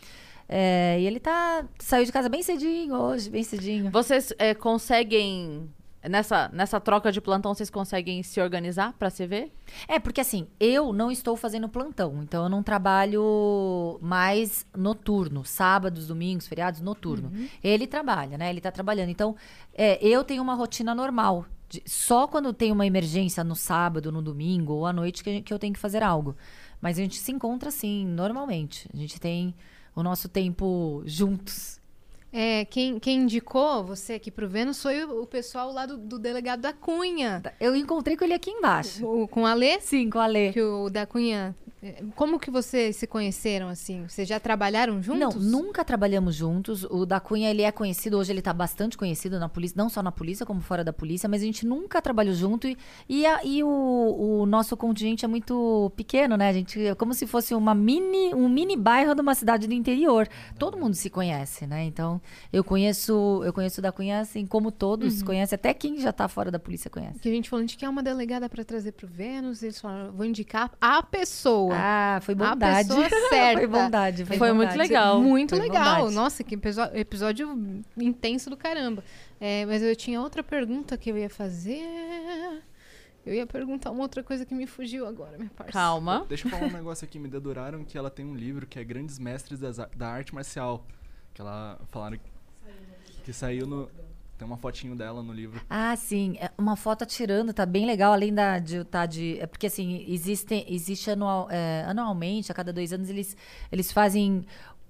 É, 0.47 0.99
e 0.99 1.07
ele 1.07 1.19
tá 1.19 1.65
saiu 1.79 2.05
de 2.05 2.11
casa 2.11 2.29
bem 2.29 2.43
cedinho 2.43 2.93
hoje, 2.93 3.31
bem 3.31 3.43
cedinho. 3.43 3.89
Vocês 3.89 4.31
é, 4.37 4.53
conseguem. 4.53 5.67
Nessa, 6.09 6.49
nessa 6.53 6.79
troca 6.79 7.11
de 7.11 7.19
plantão, 7.21 7.53
vocês 7.53 7.69
conseguem 7.69 8.21
se 8.23 8.39
organizar 8.41 8.93
pra 8.93 9.09
se 9.09 9.25
ver? 9.25 9.51
É, 9.87 9.99
porque 9.99 10.21
assim, 10.21 10.47
eu 10.59 10.91
não 10.93 11.09
estou 11.11 11.35
fazendo 11.35 11.67
plantão, 11.69 12.21
então 12.23 12.43
eu 12.43 12.49
não 12.49 12.61
trabalho 12.61 13.97
mais 14.01 14.65
noturno, 14.75 15.43
sábados, 15.45 16.07
domingos, 16.07 16.47
feriados, 16.47 16.81
noturno. 16.81 17.31
Ele 17.63 17.87
trabalha, 17.87 18.37
né? 18.37 18.49
Ele 18.49 18.61
tá 18.61 18.71
trabalhando. 18.71 19.09
Então, 19.09 19.35
é, 19.73 19.97
eu 20.05 20.23
tenho 20.23 20.41
uma 20.41 20.53
rotina 20.55 20.93
normal. 20.95 21.45
de- 21.67 21.81
só 21.87 22.27
quando 22.27 22.53
tem 22.53 22.71
uma 22.71 22.85
emergência 22.85 23.43
no 23.43 23.55
sábado, 23.55 24.11
no 24.11 24.21
domingo 24.21 24.73
ou 24.73 24.85
à 24.85 24.93
noite 24.93 25.23
que, 25.23 25.41
que 25.41 25.51
eu 25.53 25.57
tenho 25.57 25.73
que 25.73 25.79
fazer 25.79 26.03
algo. 26.03 26.35
Mas 26.79 26.99
a 26.99 27.01
gente 27.01 27.17
se 27.17 27.31
encontra 27.31 27.69
assim, 27.69 28.05
normalmente. 28.05 28.87
A 28.93 28.97
gente 28.97 29.19
tem 29.19 29.55
o 29.95 30.03
nosso 30.03 30.29
tempo 30.29 31.01
juntos. 31.07 31.79
É, 32.37 32.65
quem, 32.65 32.99
quem 32.99 33.21
indicou 33.21 33.81
você 33.85 34.13
aqui 34.15 34.29
pro 34.29 34.49
Vênus 34.49 34.81
foi 34.81 35.05
o, 35.05 35.21
o 35.21 35.25
pessoal 35.25 35.71
lá 35.71 35.85
do, 35.85 35.97
do 35.97 36.19
delegado 36.19 36.59
da 36.59 36.73
Cunha. 36.73 37.41
Eu 37.61 37.73
encontrei 37.75 38.17
com 38.17 38.25
ele 38.25 38.33
aqui 38.33 38.51
embaixo. 38.51 39.05
O- 39.07 39.25
com 39.25 39.45
a 39.45 39.53
Lê? 39.53 39.79
Sim, 39.79 40.09
com 40.09 40.19
a 40.19 40.25
Lê. 40.27 40.51
Que 40.51 40.61
o 40.61 40.89
da 40.89 41.05
Cunha. 41.05 41.55
é, 41.81 42.03
Como 42.13 42.37
que 42.37 42.51
vocês 42.51 42.97
se 42.97 43.07
conheceram 43.07 43.69
assim? 43.69 44.05
Vocês 44.05 44.27
já 44.27 44.37
trabalharam 44.37 45.01
juntos? 45.01 45.35
Não, 45.45 45.61
nunca 45.61 45.85
trabalhamos 45.85 46.35
juntos. 46.35 46.83
O 46.83 47.05
da 47.05 47.21
Cunha, 47.21 47.49
ele 47.49 47.61
é 47.61 47.71
conhecido, 47.71 48.17
hoje 48.17 48.33
ele 48.33 48.41
tá 48.41 48.51
bastante 48.51 48.97
conhecido 48.97 49.39
na 49.39 49.47
polícia, 49.47 49.75
não 49.77 49.87
só 49.87 50.03
na 50.03 50.11
polícia, 50.11 50.45
como 50.45 50.59
fora 50.59 50.83
da 50.83 50.91
polícia, 50.91 51.29
mas 51.29 51.41
a 51.41 51.45
gente 51.45 51.65
nunca 51.65 52.01
trabalhou 52.01 52.33
junto 52.35 52.67
e, 52.67 52.77
e, 53.07 53.25
a- 53.25 53.45
e 53.45 53.63
o, 53.63 54.41
o 54.41 54.45
nosso 54.45 54.75
contingente 54.75 55.23
é 55.23 55.27
muito 55.29 55.89
pequeno, 55.95 56.35
né? 56.35 56.49
A 56.49 56.53
gente 56.53 56.85
é 56.85 56.93
como 56.95 57.13
se 57.13 57.25
fosse 57.25 57.55
uma 57.55 57.73
mini, 57.73 58.33
um 58.33 58.49
mini 58.49 58.75
bairro 58.75 59.15
de 59.15 59.21
uma 59.21 59.35
cidade 59.35 59.67
do 59.67 59.73
interior. 59.73 60.27
Todo 60.59 60.77
mundo 60.77 60.95
se 60.95 61.09
conhece, 61.09 61.65
né? 61.65 61.85
Então, 61.85 62.19
eu 62.51 62.63
conheço, 62.63 63.41
eu 63.45 63.51
conheço 63.53 63.79
o 63.79 63.83
da 63.83 63.91
Cunha 63.91 64.19
assim 64.19 64.45
como 64.45 64.71
todos 64.71 65.21
conhecem, 65.23 65.55
até 65.55 65.73
quem 65.73 65.99
já 65.99 66.11
tá 66.11 66.27
fora 66.27 66.49
da 66.51 66.59
polícia 66.59 66.89
conhece. 66.89 67.19
Que 67.19 67.29
a 67.29 67.31
gente 67.31 67.49
falou, 67.49 67.61
a 67.61 67.63
gente 67.67 67.77
quer 67.77 67.89
uma 67.89 68.01
delegada 68.03 68.47
pra 68.49 68.63
trazer 68.63 68.91
pro 68.93 69.07
Vênus. 69.07 69.61
Eles 69.63 69.79
falaram, 69.79 70.11
vou 70.11 70.25
indicar 70.25 70.71
a 70.79 71.01
pessoa. 71.03 71.73
Ah, 71.75 72.19
foi 72.21 72.33
A 72.33 72.37
bondade. 72.37 72.87
pessoa 72.89 73.09
certa. 73.29 73.57
foi 73.59 73.67
bondade, 73.67 74.25
foi, 74.25 74.37
Foi 74.37 74.53
muito 74.53 74.69
bondade. 74.71 74.77
legal. 74.89 75.21
Muito 75.21 75.49
Foi 75.55 75.59
legal. 75.59 75.95
bondade. 75.97 76.15
Nossa, 76.15 76.43
que 76.43 76.57
episódio 76.93 77.83
intenso 77.97 78.49
do 78.49 78.57
caramba. 78.57 79.03
É, 79.39 79.65
mas 79.65 79.81
eu 79.83 79.95
tinha 79.95 80.21
outra 80.21 80.41
pergunta 80.43 80.97
que 80.97 81.11
eu 81.11 81.17
ia 81.17 81.29
fazer. 81.29 81.81
Eu 83.25 83.33
ia 83.33 83.47
perguntar 83.47 83.89
uma 83.89 84.03
outra 84.03 84.21
coisa 84.21 84.45
que 84.45 84.53
me 84.53 84.67
fugiu 84.67 85.07
agora, 85.07 85.35
minha 85.37 85.49
parça. 85.49 85.71
Calma. 85.73 86.25
Deixa 86.29 86.45
eu 86.47 86.51
falar 86.51 86.67
um 86.67 86.71
negócio 86.71 87.03
aqui. 87.05 87.17
Me 87.17 87.27
deduraram 87.27 87.83
que 87.83 87.97
ela 87.97 88.09
tem 88.11 88.23
um 88.23 88.35
livro 88.35 88.67
que 88.67 88.77
é 88.77 88.83
Grandes 88.83 89.17
Mestres 89.17 89.59
das 89.59 89.77
da 89.95 90.07
Arte 90.07 90.33
Marcial. 90.35 90.85
Que 91.35 91.41
ela 91.41 91.77
falaram 91.89 92.17
que 93.23 93.33
saiu 93.33 93.67
no. 93.67 93.89
Tem 94.37 94.45
uma 94.45 94.57
fotinho 94.57 94.95
dela 94.95 95.21
no 95.21 95.31
livro. 95.31 95.61
Ah, 95.69 95.95
sim. 95.95 96.37
É 96.39 96.49
uma 96.57 96.75
foto 96.75 97.03
atirando, 97.03 97.53
tá 97.53 97.65
bem 97.65 97.85
legal, 97.85 98.11
além 98.11 98.33
da, 98.33 98.57
de 98.57 98.83
tá 98.85 99.05
de. 99.05 99.37
É 99.39 99.45
porque 99.45 99.67
assim, 99.67 100.05
existem, 100.07 100.65
existe 100.67 101.11
anual, 101.11 101.47
é, 101.49 101.83
anualmente, 101.87 102.51
a 102.51 102.55
cada 102.55 102.71
dois 102.71 102.91
anos, 102.93 103.09
eles, 103.09 103.35
eles 103.71 103.91
fazem 103.91 104.45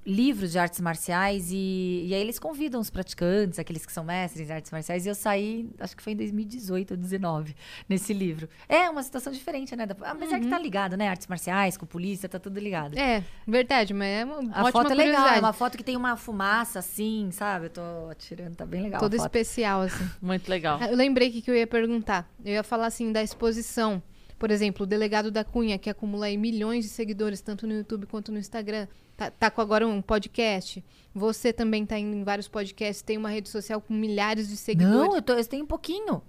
livros 0.06 0.52
de 0.52 0.60
artes 0.60 0.80
marciais 0.80 1.50
e, 1.52 2.04
e 2.08 2.14
aí 2.14 2.22
eles 2.22 2.38
convidam 2.38 2.80
os 2.80 2.90
praticantes, 2.90 3.58
aqueles 3.58 3.86
que 3.86 3.92
são 3.92 4.04
mestres 4.04 4.50
em 4.50 4.54
artes 4.54 4.72
marciais, 4.72 5.06
e 5.06 5.10
eu 5.10 5.16
saí, 5.16 5.70
acho 5.80 5.98
que 5.98 6.04
foi 6.04 6.14
em 6.14 6.16
2018 6.18 6.92
ou 6.92 6.98
2019, 6.98 7.56
nesse 7.90 8.14
livro. 8.14 8.48
É 8.70 8.90
uma 8.90 9.02
situação 9.02 9.34
diferente, 9.34 9.76
né? 9.76 9.86
da- 9.86 9.96
Apesar 10.02 10.40
que 10.40 10.48
tá 10.48 10.60
ligado, 10.60 10.96
né? 10.96 11.08
Artes 11.08 11.28
marciais, 11.28 11.76
com 11.76 11.86
polícia, 11.86 12.30
tá 12.30 12.38
tudo 12.38 12.60
ligado. 12.60 12.98
É, 12.98 13.24
verdade, 13.48 13.94
mas 13.94 14.08
é 14.08 14.26
uma 14.26 14.36
A 14.36 14.64
ótima 14.64 14.72
foto 14.72 14.92
é 14.92 14.96
legal, 14.96 15.28
é 15.28 15.40
uma 15.40 15.54
foto 15.54 15.78
que 15.78 15.84
tem 15.84 15.98
uma 15.98 16.16
fumaça 16.16 16.80
assim, 16.80 17.30
sabe? 17.32 17.66
Eu 17.66 17.70
tô 17.72 18.10
atirando, 18.12 18.56
tá 18.56 18.66
bem 18.66 18.84
legal. 18.84 19.00
Foto. 19.00 19.16
especial, 19.16 19.82
assim. 19.82 20.08
Muito 20.22 20.48
legal. 20.48 20.80
Eu 20.82 20.96
lembrei 20.96 21.32
que, 21.32 21.42
que 21.42 21.50
eu 21.50 21.56
ia 21.56 21.66
perguntar. 21.66 22.30
Eu 22.44 22.54
ia 22.54 22.64
falar 22.64 22.88
assim 22.88 23.12
da 23.12 23.24
exposição. 23.24 24.02
Por 24.38 24.52
exemplo, 24.52 24.84
o 24.84 24.86
delegado 24.86 25.32
da 25.32 25.44
Cunha, 25.46 25.78
que 25.78 25.90
acumula 25.90 26.26
aí 26.26 26.38
milhões 26.38 26.84
de 26.84 26.90
seguidores, 26.92 27.40
tanto 27.42 27.66
no 27.66 27.74
YouTube 27.74 28.06
quanto 28.06 28.32
no 28.34 28.38
Instagram, 28.38 28.86
tá, 29.16 29.32
tá 29.32 29.52
com 29.52 29.62
agora 29.62 29.88
um 29.88 30.02
podcast. 30.02 30.84
Você 31.14 31.54
também 31.54 31.86
tá 31.86 31.98
indo 31.98 32.16
em 32.16 32.24
vários 32.24 32.48
podcasts, 32.48 33.02
tem 33.02 33.18
uma 33.18 33.30
rede 33.30 33.50
social 33.50 33.82
com 33.82 33.94
milhares 33.94 34.48
de 34.48 34.58
seguidores. 34.58 35.08
Não, 35.08 35.16
eu, 35.16 35.22
tô, 35.22 35.34
eu 35.34 35.46
tenho 35.46 35.64
um 35.64 35.68
pouquinho. 35.68 36.22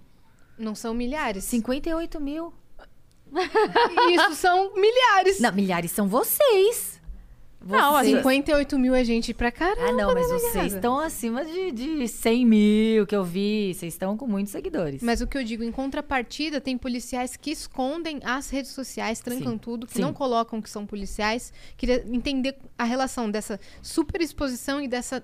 Não 0.57 0.73
são 0.73 0.93
milhares. 0.93 1.43
58 1.43 2.19
mil. 2.19 2.53
Isso 4.11 4.35
são 4.35 4.73
milhares. 4.75 5.39
Não, 5.39 5.51
milhares 5.51 5.91
são 5.91 6.07
vocês. 6.07 6.96
Não, 7.65 7.93
Vocês. 7.93 8.13
assim, 8.13 8.17
58 8.17 8.79
mil 8.79 8.93
é 8.95 9.03
gente 9.03 9.33
pra 9.33 9.51
caramba. 9.51 9.89
Ah, 9.89 9.91
não, 9.91 10.13
mas 10.13 10.27
delegada. 10.27 10.51
vocês 10.51 10.73
estão 10.73 10.99
acima 10.99 11.43
de, 11.43 11.71
de 11.71 12.07
100 12.07 12.45
mil 12.45 13.07
que 13.07 13.15
eu 13.15 13.23
vi. 13.23 13.73
Vocês 13.73 13.93
estão 13.93 14.15
com 14.15 14.27
muitos 14.27 14.51
seguidores. 14.51 15.01
Mas 15.01 15.21
o 15.21 15.27
que 15.27 15.37
eu 15.37 15.43
digo, 15.43 15.63
em 15.63 15.71
contrapartida, 15.71 16.61
tem 16.61 16.77
policiais 16.77 17.35
que 17.35 17.51
escondem 17.51 18.19
as 18.23 18.49
redes 18.49 18.71
sociais, 18.71 19.19
trancam 19.19 19.53
Sim, 19.53 19.57
tudo, 19.57 19.87
que 19.87 19.93
sim. 19.93 20.01
não 20.01 20.13
colocam 20.13 20.61
que 20.61 20.69
são 20.69 20.85
policiais. 20.85 21.51
Queria 21.75 22.05
entender 22.07 22.55
a 22.77 22.83
relação 22.83 23.29
dessa 23.29 23.59
super 23.81 24.21
exposição 24.21 24.79
e 24.79 24.87
dessa. 24.87 25.23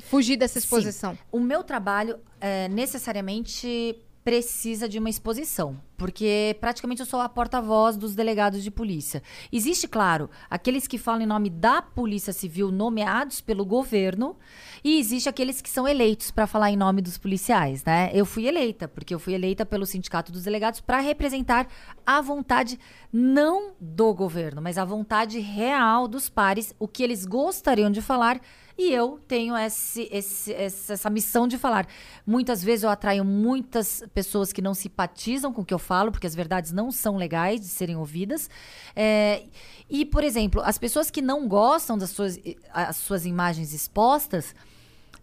fugir 0.00 0.36
dessa 0.36 0.54
Sim. 0.60 0.64
exposição. 0.66 1.18
O 1.30 1.38
meu 1.40 1.62
trabalho 1.62 2.18
é, 2.40 2.68
necessariamente 2.68 3.96
precisa 4.24 4.88
de 4.88 4.98
uma 4.98 5.10
exposição, 5.10 5.78
porque 5.98 6.56
praticamente 6.58 7.00
eu 7.00 7.06
sou 7.06 7.20
a 7.20 7.28
porta-voz 7.28 7.94
dos 7.98 8.14
delegados 8.14 8.64
de 8.64 8.70
polícia. 8.70 9.22
Existe, 9.52 9.86
claro, 9.86 10.30
aqueles 10.48 10.86
que 10.86 10.96
falam 10.96 11.20
em 11.20 11.26
nome 11.26 11.50
da 11.50 11.82
Polícia 11.82 12.32
Civil 12.32 12.72
nomeados 12.72 13.42
pelo 13.42 13.66
governo, 13.66 14.34
e 14.82 14.98
existe 14.98 15.28
aqueles 15.28 15.60
que 15.60 15.68
são 15.68 15.86
eleitos 15.86 16.30
para 16.30 16.46
falar 16.46 16.70
em 16.70 16.76
nome 16.76 17.02
dos 17.02 17.18
policiais, 17.18 17.84
né? 17.84 18.10
Eu 18.14 18.24
fui 18.24 18.46
eleita, 18.46 18.88
porque 18.88 19.14
eu 19.14 19.18
fui 19.18 19.34
eleita 19.34 19.66
pelo 19.66 19.84
Sindicato 19.84 20.32
dos 20.32 20.44
Delegados 20.44 20.80
para 20.80 21.00
representar 21.00 21.68
a 22.06 22.22
vontade 22.22 22.80
não 23.12 23.72
do 23.78 24.14
governo, 24.14 24.62
mas 24.62 24.78
a 24.78 24.84
vontade 24.86 25.38
real 25.38 26.08
dos 26.08 26.30
pares, 26.30 26.74
o 26.78 26.88
que 26.88 27.02
eles 27.02 27.26
gostariam 27.26 27.90
de 27.90 28.00
falar 28.00 28.40
e 28.76 28.92
eu 28.92 29.20
tenho 29.28 29.56
esse, 29.56 30.08
esse- 30.10 30.52
essa, 30.52 31.08
missão 31.08 31.46
de 31.46 31.56
falar. 31.56 31.86
Muitas 32.26 32.62
vezes 32.62 32.82
eu 32.82 32.90
atraio 32.90 33.24
muitas 33.24 34.02
pessoas 34.12 34.52
que 34.52 34.60
não 34.60 34.74
simpatizam 34.74 35.52
com 35.52 35.62
o 35.62 35.64
que 35.64 35.72
eu 35.72 35.78
falo, 35.78 36.10
porque 36.10 36.26
as 36.26 36.34
verdades 36.34 36.72
não 36.72 36.90
são 36.90 37.16
legais 37.16 37.60
de 37.60 37.68
serem 37.68 37.96
ouvidas. 37.96 38.50
É, 38.96 39.44
e, 39.88 40.04
por 40.04 40.24
exemplo, 40.24 40.60
as 40.64 40.76
pessoas 40.76 41.10
que 41.10 41.22
não 41.22 41.46
gostam 41.46 41.96
das 41.96 42.10
suas, 42.10 42.38
as 42.72 42.96
suas 42.96 43.24
imagens 43.24 43.72
expostas. 43.72 44.54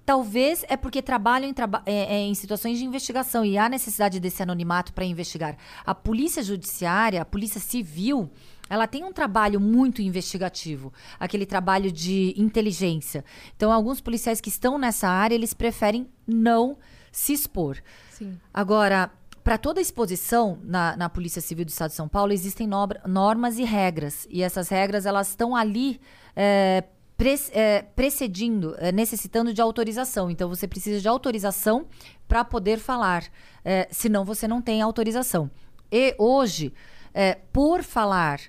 Talvez 0.06 0.66
é 0.68 0.76
porque 0.76 1.02
trabalham 1.02 1.48
em, 1.50 1.54
traba- 1.54 1.84
é, 1.86 2.16
é, 2.16 2.20
em 2.22 2.34
situações 2.34 2.80
de 2.80 2.84
investigação 2.86 3.46
e 3.46 3.58
há 3.58 3.70
necessidade 3.70 4.20
desse 4.20 4.42
anonimato 4.42 4.94
para 4.94 5.06
investigar. 5.06 5.56
A 5.86 5.94
polícia 5.94 6.42
judiciária, 6.42 7.22
a 7.22 7.26
polícia 7.26 7.60
civil, 7.62 8.30
ela 8.72 8.88
tem 8.88 9.04
um 9.04 9.12
trabalho 9.12 9.60
muito 9.60 10.02
investigativo, 10.02 10.94
aquele 11.20 11.46
trabalho 11.46 11.92
de 11.92 12.34
inteligência. 12.38 13.26
Então, 13.54 13.70
alguns 13.70 14.00
policiais 14.00 14.40
que 14.40 14.48
estão 14.48 14.78
nessa 14.78 15.10
área, 15.10 15.36
eles 15.36 15.54
preferem 15.54 16.08
não 16.26 16.78
se 17.12 17.34
expor. 17.34 17.78
Sim. 18.12 18.40
Agora, 18.54 19.12
para 19.44 19.58
toda 19.58 19.82
exposição 19.82 20.58
na, 20.64 20.96
na 20.96 21.10
Polícia 21.10 21.42
Civil 21.42 21.66
do 21.66 21.68
Estado 21.68 21.90
de 21.90 21.98
São 21.98 22.08
Paulo, 22.08 22.32
existem 22.32 22.66
nobra- 22.66 23.02
normas 23.06 23.60
e 23.60 23.66
regras. 23.66 24.26
E 24.30 24.42
essas 24.42 24.70
regras, 24.70 25.06
elas 25.06 25.28
estão 25.28 25.54
ali 25.54 26.00
é, 26.34 26.86
pre- 27.18 27.50
é, 27.52 27.82
precedindo, 27.82 28.74
é, 28.78 28.90
necessitando 28.94 29.54
de 29.54 29.62
autorização. 29.62 30.32
Então, 30.32 30.48
você 30.48 30.66
precisa 30.66 31.02
de 31.02 31.10
autorização 31.10 31.88
para 32.26 32.46
poder 32.46 32.80
falar. 32.80 33.26
É, 33.66 33.90
senão, 33.92 34.24
você 34.24 34.48
não 34.48 34.62
tem 34.62 34.82
autorização. 34.82 35.52
E 35.92 36.16
hoje, 36.18 36.72
é, 37.14 37.36
por 37.52 37.84
falar 37.84 38.40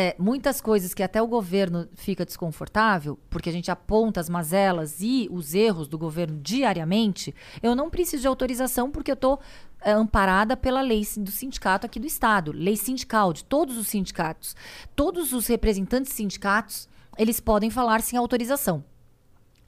é, 0.00 0.14
muitas 0.16 0.60
coisas 0.60 0.94
que 0.94 1.02
até 1.02 1.20
o 1.20 1.26
governo 1.26 1.88
fica 1.94 2.24
desconfortável, 2.24 3.18
porque 3.28 3.48
a 3.48 3.52
gente 3.52 3.68
aponta 3.68 4.20
as 4.20 4.28
mazelas 4.28 5.00
e 5.00 5.26
os 5.28 5.54
erros 5.56 5.88
do 5.88 5.98
governo 5.98 6.38
diariamente, 6.40 7.34
eu 7.60 7.74
não 7.74 7.90
preciso 7.90 8.20
de 8.20 8.28
autorização 8.28 8.92
porque 8.92 9.10
eu 9.10 9.14
estou 9.14 9.40
é, 9.80 9.90
amparada 9.90 10.56
pela 10.56 10.82
lei 10.82 11.04
do 11.16 11.32
sindicato 11.32 11.84
aqui 11.84 11.98
do 11.98 12.06
Estado, 12.06 12.52
lei 12.52 12.76
sindical 12.76 13.32
de 13.32 13.42
todos 13.42 13.76
os 13.76 13.88
sindicatos. 13.88 14.54
Todos 14.94 15.32
os 15.32 15.48
representantes 15.48 16.12
sindicatos, 16.12 16.88
eles 17.18 17.40
podem 17.40 17.68
falar 17.68 18.00
sem 18.00 18.16
autorização. 18.16 18.84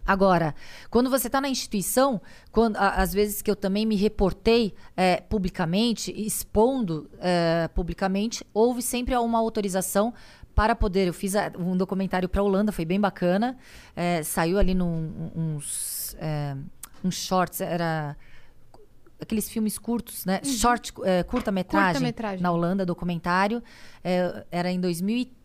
Agora, 0.06 0.54
quando 0.90 1.08
você 1.08 1.28
está 1.28 1.40
na 1.40 1.48
instituição, 1.48 2.20
quando, 2.50 2.76
às 2.76 3.12
vezes 3.12 3.42
que 3.42 3.50
eu 3.50 3.56
também 3.56 3.86
me 3.86 3.96
reportei 3.96 4.74
é, 4.96 5.20
publicamente, 5.20 6.12
expondo 6.16 7.08
é, 7.20 7.68
publicamente, 7.74 8.44
houve 8.52 8.82
sempre 8.82 9.14
uma 9.16 9.38
autorização 9.38 10.12
para 10.54 10.74
poder. 10.74 11.08
Eu 11.08 11.14
fiz 11.14 11.34
um 11.58 11.76
documentário 11.76 12.28
para 12.28 12.40
a 12.40 12.44
Holanda, 12.44 12.72
foi 12.72 12.84
bem 12.84 13.00
bacana. 13.00 13.56
É, 13.94 14.22
saiu 14.22 14.58
ali 14.58 14.74
num, 14.74 15.30
uns, 15.34 16.16
é, 16.18 16.56
uns 17.04 17.14
shorts, 17.14 17.60
era 17.60 18.16
aqueles 19.20 19.48
filmes 19.50 19.78
curtos, 19.78 20.24
né? 20.24 20.40
Uhum. 20.44 20.52
Short, 20.52 20.92
é, 21.04 21.22
curta-metragem 21.22 22.12
curta 22.12 22.36
na 22.40 22.50
Holanda, 22.50 22.86
documentário. 22.86 23.62
É, 24.02 24.44
era 24.50 24.70
em 24.70 24.80
2013, 24.80 25.39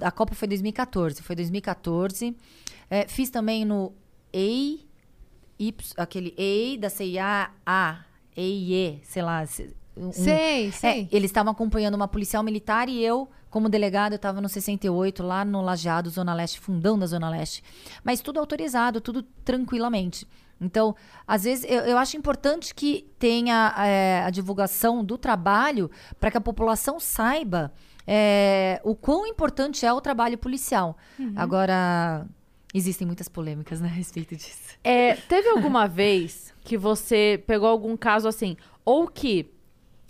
a 0.00 0.10
Copa 0.10 0.34
foi 0.34 0.48
2014, 0.48 1.22
foi 1.22 1.36
2014. 1.36 2.36
É, 2.90 3.08
fiz 3.08 3.30
também 3.30 3.64
no 3.64 3.92
EI, 4.32 4.86
y, 5.58 5.74
aquele 5.96 6.34
EI 6.36 6.76
da 6.78 6.90
CIA, 6.90 7.50
A, 7.64 8.04
EIE, 8.36 9.00
sei 9.04 9.22
lá. 9.22 9.44
Um, 9.96 10.12
sei, 10.12 10.72
sei. 10.72 11.08
É, 11.12 11.16
eles 11.16 11.30
estavam 11.30 11.52
acompanhando 11.52 11.94
uma 11.94 12.08
policial 12.08 12.42
militar 12.42 12.88
e 12.88 13.02
eu, 13.02 13.28
como 13.48 13.68
delegado, 13.68 14.12
eu 14.12 14.16
estava 14.16 14.40
no 14.40 14.48
68, 14.48 15.22
lá 15.22 15.44
no 15.44 15.62
Lajeado, 15.62 16.10
Zona 16.10 16.34
Leste, 16.34 16.58
fundão 16.58 16.98
da 16.98 17.06
Zona 17.06 17.30
Leste. 17.30 17.62
Mas 18.02 18.20
tudo 18.20 18.40
autorizado, 18.40 19.00
tudo 19.00 19.22
tranquilamente. 19.44 20.26
Então, 20.60 20.94
às 21.26 21.44
vezes, 21.44 21.64
eu, 21.68 21.80
eu 21.82 21.98
acho 21.98 22.16
importante 22.16 22.74
que 22.74 23.06
tenha 23.18 23.74
é, 23.78 24.22
a 24.24 24.30
divulgação 24.30 25.04
do 25.04 25.18
trabalho 25.18 25.90
para 26.18 26.30
que 26.30 26.36
a 26.36 26.40
população 26.40 26.98
saiba 26.98 27.72
é, 28.06 28.80
o 28.84 28.94
quão 28.94 29.26
importante 29.26 29.84
é 29.84 29.92
o 29.92 30.00
trabalho 30.00 30.36
policial. 30.38 30.96
Uhum. 31.18 31.32
Agora, 31.36 32.26
existem 32.72 33.06
muitas 33.06 33.28
polêmicas 33.28 33.80
né, 33.80 33.88
a 33.88 33.92
respeito 33.92 34.36
disso. 34.36 34.76
É, 34.82 35.14
teve 35.14 35.48
alguma 35.48 35.86
vez 35.88 36.52
que 36.62 36.76
você 36.76 37.42
pegou 37.46 37.68
algum 37.68 37.96
caso 37.96 38.28
assim, 38.28 38.56
ou 38.84 39.06
que 39.06 39.50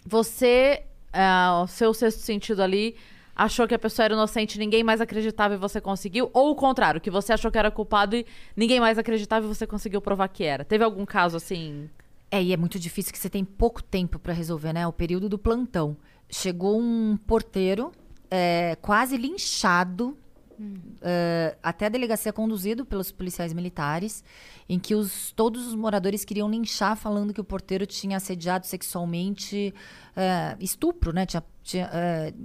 você, 0.05 0.83
uh, 1.15 1.63
o 1.63 1.67
seu 1.67 1.95
sexto 1.95 2.21
sentido 2.21 2.63
ali, 2.63 2.97
achou 3.35 3.67
que 3.67 3.75
a 3.75 3.79
pessoa 3.79 4.05
era 4.05 4.15
inocente, 4.15 4.59
ninguém 4.59 4.85
mais 4.85 5.01
acreditava 5.01 5.55
e 5.55 5.57
você 5.57 5.81
conseguiu, 5.81 6.31
ou 6.33 6.51
o 6.51 6.55
contrário, 6.55 7.01
que 7.01 7.11
você 7.11 7.33
achou 7.33 7.51
que 7.51 7.59
era 7.59 7.71
culpado 7.71 8.15
e 8.17 8.27
ninguém 8.57 8.81
mais 8.81 8.99
acreditava 8.99 9.45
e 9.45 9.49
você 9.49 9.67
conseguiu 9.67 10.01
provar 10.01 10.29
que 10.29 10.45
era. 10.45 10.65
Teve 10.65 10.85
algum 10.85 11.05
caso 11.05 11.37
assim? 11.37 11.89
É, 12.31 12.43
e 12.43 12.53
é 12.53 12.57
muito 12.57 12.79
difícil 12.79 13.13
que 13.13 13.19
você 13.19 13.31
tem 13.31 13.45
pouco 13.45 13.83
tempo 13.83 14.19
para 14.19 14.33
resolver, 14.33 14.73
né? 14.73 14.87
O 14.87 14.93
período 14.93 15.29
do 15.29 15.39
plantão. 15.39 15.97
Chegou 16.31 16.81
um 16.81 17.17
porteiro 17.17 17.93
é, 18.31 18.77
quase 18.81 19.17
linchado 19.17 20.17
Hum. 20.59 20.75
Uh, 21.01 21.57
até 21.63 21.87
a 21.87 21.89
delegacia 21.89 22.33
conduzido 22.33 22.85
pelos 22.85 23.11
policiais 23.11 23.53
militares, 23.53 24.23
em 24.69 24.79
que 24.79 24.95
os, 24.95 25.33
todos 25.33 25.67
os 25.67 25.75
moradores 25.75 26.25
queriam 26.25 26.49
linchar, 26.49 26.97
falando 26.97 27.35
que 27.35 27.41
o 27.41 27.45
porteiro 27.45 27.87
tinha 27.87 28.17
assediado 28.17 28.67
sexualmente, 28.67 29.75
uh, 30.17 30.63
estupro, 30.63 31.13
né? 31.13 31.27
Tinha, 31.27 31.43
tinha 31.63 31.91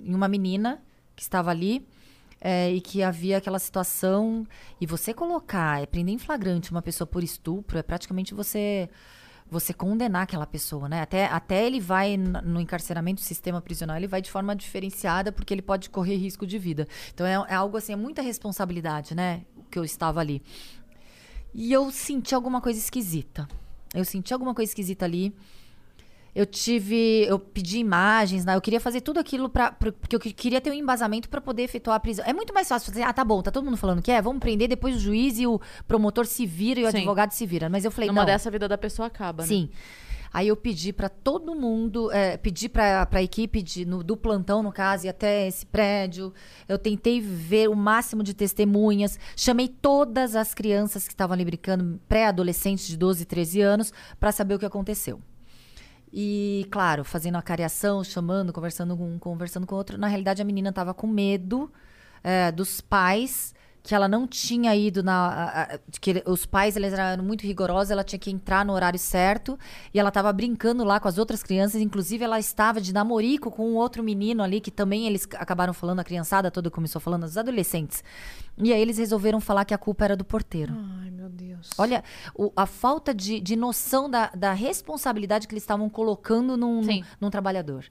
em 0.04 0.14
uma 0.16 0.28
menina 0.28 0.82
que 1.16 1.22
estava 1.22 1.52
ali. 1.52 1.86
e 2.74 2.82
que 2.82 3.04
havia 3.04 3.38
aquela 3.38 3.60
situação. 3.60 4.48
E 4.80 4.86
você 4.86 5.14
colocar, 5.14 5.84
é 5.84 5.86
prender 5.86 6.16
em 6.16 6.18
flagrante 6.18 6.72
uma 6.72 6.82
pessoa 6.82 7.06
por 7.06 7.24
estupro, 7.24 7.78
é 7.78 7.84
praticamente 7.84 8.34
você 8.34 8.90
você 9.50 9.74
condenar 9.74 10.24
aquela 10.24 10.46
pessoa, 10.46 10.88
né? 10.88 11.02
Até, 11.02 11.26
até 11.26 11.66
ele 11.66 11.80
vai 11.80 12.18
no 12.18 12.60
encarceramento, 12.60 13.22
sistema 13.22 13.62
prisional, 13.62 13.98
ele 13.98 14.08
vai 14.08 14.22
de 14.22 14.30
forma 14.30 14.56
diferenciada 14.56 15.32
porque 15.32 15.54
ele 15.54 15.62
pode 15.62 15.90
correr 15.90 16.16
risco 16.16 16.46
de 16.46 16.58
vida. 16.58 16.88
Então 17.14 17.26
é, 17.26 17.34
é 17.34 17.56
algo 17.56 17.78
assim, 17.78 17.94
é 17.94 17.96
muita 17.96 18.22
responsabilidade, 18.22 19.16
né? 19.16 19.42
Que 19.72 19.80
eu 19.80 19.84
estava 19.84 20.20
ali. 20.20 20.42
E 21.54 21.74
eu 21.74 21.90
senti 21.92 22.36
alguma 22.36 22.62
coisa 22.62 22.80
esquisita. 22.80 23.48
Eu 23.94 24.06
senti 24.06 24.34
alguma 24.34 24.54
coisa 24.54 24.70
esquisita 24.70 25.06
ali. 25.06 25.36
Eu 26.36 26.46
tive. 26.46 27.26
Eu 27.28 27.40
pedi 27.40 27.80
imagens, 27.80 28.46
né? 28.46 28.56
Eu 28.56 28.62
queria 28.62 28.80
fazer 28.80 29.02
tudo 29.02 29.20
aquilo 29.20 29.50
pra 29.50 29.72
porque 29.72 30.16
eu 30.16 30.20
queria 30.20 30.62
ter 30.62 30.70
um 30.70 30.74
embasamento 30.74 31.30
para 31.30 31.42
poder 31.42 31.64
efetuar 31.64 31.98
a 31.98 32.00
prisão. 32.00 32.26
É 32.26 32.34
muito 32.34 32.54
mais 32.54 32.68
fácil 32.68 32.92
fazer, 32.92 33.04
ah, 33.04 33.14
tá 33.14 33.24
bom, 33.24 33.42
tá 33.42 33.52
todo 33.52 33.66
mundo 33.66 33.78
falando 33.78 34.02
que 34.02 34.12
é, 34.12 34.22
vamos 34.22 34.40
prender, 34.40 34.68
depois 34.68 34.96
o 34.96 35.00
juiz 35.00 35.40
e 35.40 35.48
o 35.48 35.60
promotor 35.88 36.26
se 36.26 36.46
vira 36.46 36.80
e 36.80 36.86
o 36.86 36.92
Sim. 36.92 36.98
advogado 36.98 37.32
se 37.32 37.46
vira. 37.46 37.70
Mas 37.70 37.86
eu 37.86 37.92
falei, 37.92 38.08
Numa 38.08 38.22
não. 38.22 38.26
dessa 38.26 38.50
a 38.50 38.52
vida 38.52 38.68
da 38.68 38.78
pessoa 38.78 39.08
acaba, 39.08 39.44
né? 39.44 39.48
Sim. 39.48 39.70
Aí 40.32 40.48
eu 40.48 40.56
pedi 40.56 40.94
para 40.94 41.10
todo 41.10 41.56
mundo, 41.56 42.12
é, 42.12 42.38
pedi 42.38 42.70
para 42.70 43.08
a 43.12 43.22
equipe 43.22 43.62
de, 43.64 43.84
no, 43.86 44.04
do 44.04 44.16
plantão, 44.16 44.62
no 44.62 44.72
caso, 44.72 45.08
e 45.08 45.10
até 45.10 45.48
esse 45.48 45.66
prédio. 45.66 46.32
Eu 46.68 46.78
tentei 46.78 47.20
ver 47.20 47.68
o 47.68 47.76
máximo 47.76 48.22
de 48.22 48.34
testemunhas. 48.34 49.18
Chamei 49.36 49.68
todas 49.68 50.36
as 50.36 50.54
crianças 50.54 51.08
que 51.08 51.14
estavam 51.14 51.34
ali 51.34 51.46
brincando, 51.46 52.00
pré-adolescentes 52.08 52.88
de 52.88 52.96
12, 52.96 53.26
13 53.26 53.62
anos, 53.62 53.94
para 54.20 54.32
saber 54.32 54.54
o 54.54 54.60
que 54.60 54.66
aconteceu. 54.66 55.20
E, 56.12 56.68
claro, 56.72 57.04
fazendo 57.04 57.38
a 57.38 57.42
cariação, 57.42 58.04
chamando, 58.04 58.52
conversando 58.52 58.98
com 58.98 59.14
um, 59.14 59.20
conversando 59.20 59.68
com 59.68 59.76
outro. 59.76 59.98
Na 59.98 60.08
realidade, 60.08 60.42
a 60.42 60.46
menina 60.46 60.70
estava 60.70 60.94
com 60.94 61.08
medo 61.08 61.72
é, 62.24 62.52
dos 62.52 62.82
pais, 62.82 63.54
que 63.82 63.96
ela 63.96 64.08
não 64.08 64.28
tinha 64.28 64.76
ido 64.76 65.02
na. 65.02 65.28
A, 65.28 65.62
a, 65.62 65.80
que 66.00 66.24
os 66.26 66.46
pais 66.46 66.76
eles 66.76 66.94
eram 66.94 67.24
muito 67.24 67.42
rigorosos, 67.42 67.92
ela 67.92 68.04
tinha 68.04 68.20
que 68.20 68.30
entrar 68.30 68.66
no 68.66 68.74
horário 68.74 69.00
certo. 69.00 69.58
E 69.94 70.00
ela 70.00 70.10
estava 70.10 70.32
brincando 70.34 70.84
lá 70.84 71.00
com 71.00 71.08
as 71.08 71.18
outras 71.18 71.42
crianças. 71.42 71.82
Inclusive, 71.82 72.24
ela 72.24 72.40
estava 72.40 72.82
de 72.82 72.94
namorico 72.94 73.50
com 73.50 73.70
um 73.70 73.76
outro 73.76 74.04
menino 74.04 74.44
ali, 74.44 74.60
que 74.62 74.72
também 74.72 75.08
eles 75.08 75.28
acabaram 75.36 75.74
falando, 75.74 76.00
a 76.00 76.04
criançada 76.04 76.52
toda 76.52 76.70
começou 76.70 77.00
falando, 77.00 77.24
os 77.24 77.38
adolescentes. 77.38 78.04
E 78.58 78.74
aí 78.74 78.82
eles 78.82 78.98
resolveram 78.98 79.40
falar 79.40 79.64
que 79.66 79.74
a 79.74 79.78
culpa 79.78 80.06
era 80.06 80.16
do 80.16 80.26
porteiro. 80.26 80.74
Ai, 81.02 81.10
meu 81.10 81.30
Deus. 81.30 81.70
Olha, 81.78 82.04
o, 82.36 82.52
a 82.56 82.66
falta 82.66 83.14
de, 83.14 83.40
de 83.40 83.56
noção 83.56 84.10
da, 84.10 84.28
da 84.36 84.54
responsabilidade 84.54 85.48
que 85.48 85.54
eles 85.54 85.64
estavam 85.64 85.90
colocando 85.90 86.58
num, 86.58 86.82
num, 86.82 87.04
num, 87.22 87.30
trabalhador. 87.30 87.86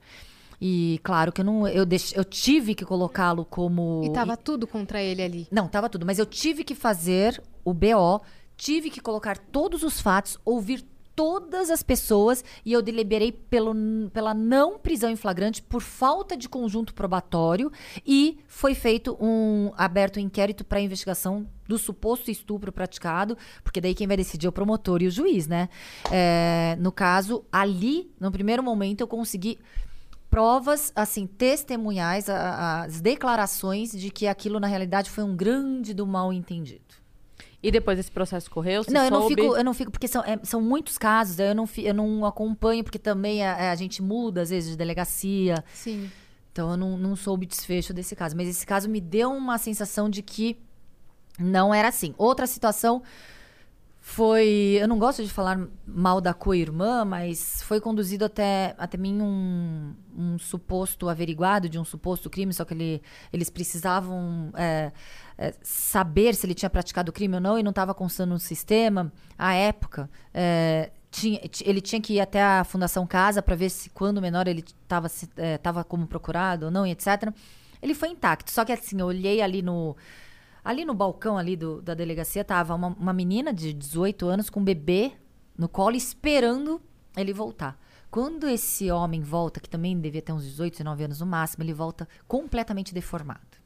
E 0.60 1.00
claro 1.02 1.32
que 1.32 1.40
eu 1.40 1.44
não. 1.44 1.68
Eu, 1.68 1.86
deix, 1.86 2.12
eu 2.16 2.24
tive 2.24 2.74
que 2.74 2.84
colocá-lo 2.84 3.44
como. 3.44 4.02
E 4.04 4.10
tava 4.10 4.36
tudo 4.36 4.66
contra 4.66 5.00
ele 5.00 5.22
ali. 5.22 5.48
Não, 5.50 5.68
tava 5.68 5.88
tudo. 5.88 6.04
Mas 6.04 6.18
eu 6.18 6.26
tive 6.26 6.64
que 6.64 6.74
fazer 6.74 7.40
o 7.64 7.72
BO, 7.72 8.20
tive 8.56 8.90
que 8.90 9.00
colocar 9.00 9.38
todos 9.38 9.82
os 9.82 10.00
fatos, 10.00 10.38
ouvir 10.44 10.84
todas 11.18 11.68
as 11.68 11.82
pessoas 11.82 12.44
e 12.64 12.72
eu 12.72 12.80
deliberei 12.80 13.32
pelo, 13.32 13.74
pela 14.12 14.32
não 14.32 14.78
prisão 14.78 15.10
em 15.10 15.16
flagrante 15.16 15.60
por 15.60 15.82
falta 15.82 16.36
de 16.36 16.48
conjunto 16.48 16.94
probatório 16.94 17.72
e 18.06 18.38
foi 18.46 18.72
feito 18.72 19.18
um 19.20 19.72
aberto 19.76 20.18
um 20.18 20.20
inquérito 20.20 20.64
para 20.64 20.80
investigação 20.80 21.44
do 21.66 21.76
suposto 21.76 22.30
estupro 22.30 22.70
praticado, 22.70 23.36
porque 23.64 23.80
daí 23.80 23.96
quem 23.96 24.06
vai 24.06 24.16
decidir 24.16 24.46
é 24.46 24.48
o 24.48 24.52
promotor 24.52 25.02
e 25.02 25.08
o 25.08 25.10
juiz, 25.10 25.48
né? 25.48 25.68
É, 26.08 26.76
no 26.78 26.92
caso, 26.92 27.44
ali, 27.50 28.12
no 28.20 28.30
primeiro 28.30 28.62
momento, 28.62 29.00
eu 29.00 29.08
consegui 29.08 29.58
provas, 30.30 30.92
assim, 30.94 31.26
testemunhais, 31.26 32.28
a, 32.28 32.36
a, 32.36 32.84
as 32.84 33.00
declarações 33.00 33.92
de 33.92 34.10
que 34.10 34.26
aquilo 34.26 34.60
na 34.60 34.66
realidade 34.66 35.10
foi 35.10 35.24
um 35.24 35.34
grande 35.34 35.94
do 35.94 36.06
mal 36.06 36.32
entendido. 36.32 36.84
E 37.60 37.72
depois 37.72 37.98
esse 37.98 38.10
processo 38.10 38.48
correu? 38.50 38.82
não, 38.88 39.04
eu 39.04 39.10
não 39.10 39.28
fico, 39.28 39.42
eu 39.42 39.64
não 39.64 39.74
fico, 39.74 39.90
porque 39.90 40.06
são, 40.06 40.22
é, 40.22 40.38
são 40.44 40.60
muitos 40.60 40.96
casos, 40.96 41.38
eu 41.40 41.54
não, 41.54 41.68
eu 41.78 41.94
não 41.94 42.24
acompanho, 42.24 42.84
porque 42.84 42.98
também 42.98 43.44
a, 43.44 43.72
a, 43.72 43.74
gente 43.74 44.00
muda, 44.00 44.42
às 44.42 44.50
vezes, 44.50 44.70
de 44.70 44.76
delegacia. 44.76 45.64
Sim. 45.74 46.08
Então 46.52 46.70
eu 46.70 46.76
não, 46.76 46.96
não 46.96 47.16
soube 47.16 47.46
desfecho 47.46 47.92
desse 47.92 48.14
caso. 48.14 48.36
Mas 48.36 48.48
esse 48.48 48.64
caso 48.64 48.88
me 48.88 49.00
deu 49.00 49.30
uma 49.32 49.58
sensação 49.58 50.08
de 50.08 50.22
que 50.22 50.56
não 51.38 51.74
era 51.74 51.88
assim. 51.88 52.14
Outra 52.16 52.46
situação 52.46 53.02
foi. 54.08 54.78
Eu 54.80 54.88
não 54.88 54.98
gosto 54.98 55.22
de 55.22 55.28
falar 55.28 55.60
mal 55.86 56.18
da 56.18 56.32
co-irmã, 56.32 57.04
mas 57.04 57.62
foi 57.62 57.78
conduzido 57.78 58.24
até, 58.24 58.74
até 58.78 58.96
mim 58.96 59.20
um, 59.20 59.94
um 60.16 60.38
suposto 60.38 61.10
averiguado 61.10 61.68
de 61.68 61.78
um 61.78 61.84
suposto 61.84 62.30
crime, 62.30 62.54
só 62.54 62.64
que 62.64 62.72
ele, 62.72 63.02
eles 63.30 63.50
precisavam 63.50 64.50
é, 64.54 64.92
é, 65.36 65.54
saber 65.62 66.34
se 66.34 66.46
ele 66.46 66.54
tinha 66.54 66.70
praticado 66.70 67.10
o 67.10 67.12
crime 67.12 67.34
ou 67.34 67.40
não 67.40 67.58
e 67.58 67.62
não 67.62 67.68
estava 67.68 67.92
constando 67.92 68.32
no 68.32 68.40
sistema. 68.40 69.12
À 69.36 69.52
época, 69.52 70.08
é, 70.32 70.90
tinha, 71.10 71.38
ele 71.62 71.82
tinha 71.82 72.00
que 72.00 72.14
ir 72.14 72.20
até 72.20 72.42
a 72.42 72.64
Fundação 72.64 73.06
Casa 73.06 73.42
para 73.42 73.54
ver 73.54 73.68
se 73.68 73.90
quando 73.90 74.22
menor 74.22 74.48
ele 74.48 74.64
estava 74.82 75.10
é, 75.36 75.84
como 75.86 76.06
procurado 76.06 76.64
ou 76.64 76.70
não, 76.70 76.86
etc. 76.86 77.30
Ele 77.82 77.94
foi 77.94 78.08
intacto. 78.08 78.50
Só 78.50 78.64
que 78.64 78.72
assim, 78.72 78.98
eu 78.98 79.06
olhei 79.06 79.42
ali 79.42 79.60
no 79.60 79.94
Ali 80.64 80.84
no 80.84 80.94
balcão 80.94 81.38
ali 81.38 81.56
do, 81.56 81.80
da 81.80 81.94
delegacia 81.94 82.44
tava 82.44 82.74
uma, 82.74 82.88
uma 82.88 83.12
menina 83.12 83.52
de 83.52 83.72
18 83.72 84.26
anos 84.26 84.50
com 84.50 84.60
um 84.60 84.64
bebê 84.64 85.12
no 85.56 85.68
colo 85.68 85.96
esperando 85.96 86.80
ele 87.16 87.32
voltar. 87.32 87.78
Quando 88.10 88.48
esse 88.48 88.90
homem 88.90 89.20
volta, 89.20 89.60
que 89.60 89.68
também 89.68 89.98
devia 89.98 90.22
ter 90.22 90.32
uns 90.32 90.44
18, 90.44 90.72
19 90.72 91.04
anos 91.04 91.20
no 91.20 91.26
máximo, 91.26 91.62
ele 91.62 91.74
volta 91.74 92.08
completamente 92.26 92.94
deformado. 92.94 93.58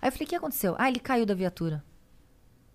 Aí 0.00 0.08
eu 0.08 0.12
falei, 0.12 0.26
o 0.26 0.28
que 0.28 0.36
aconteceu? 0.36 0.76
Ah, 0.78 0.88
ele 0.88 1.00
caiu 1.00 1.26
da 1.26 1.34
viatura. 1.34 1.82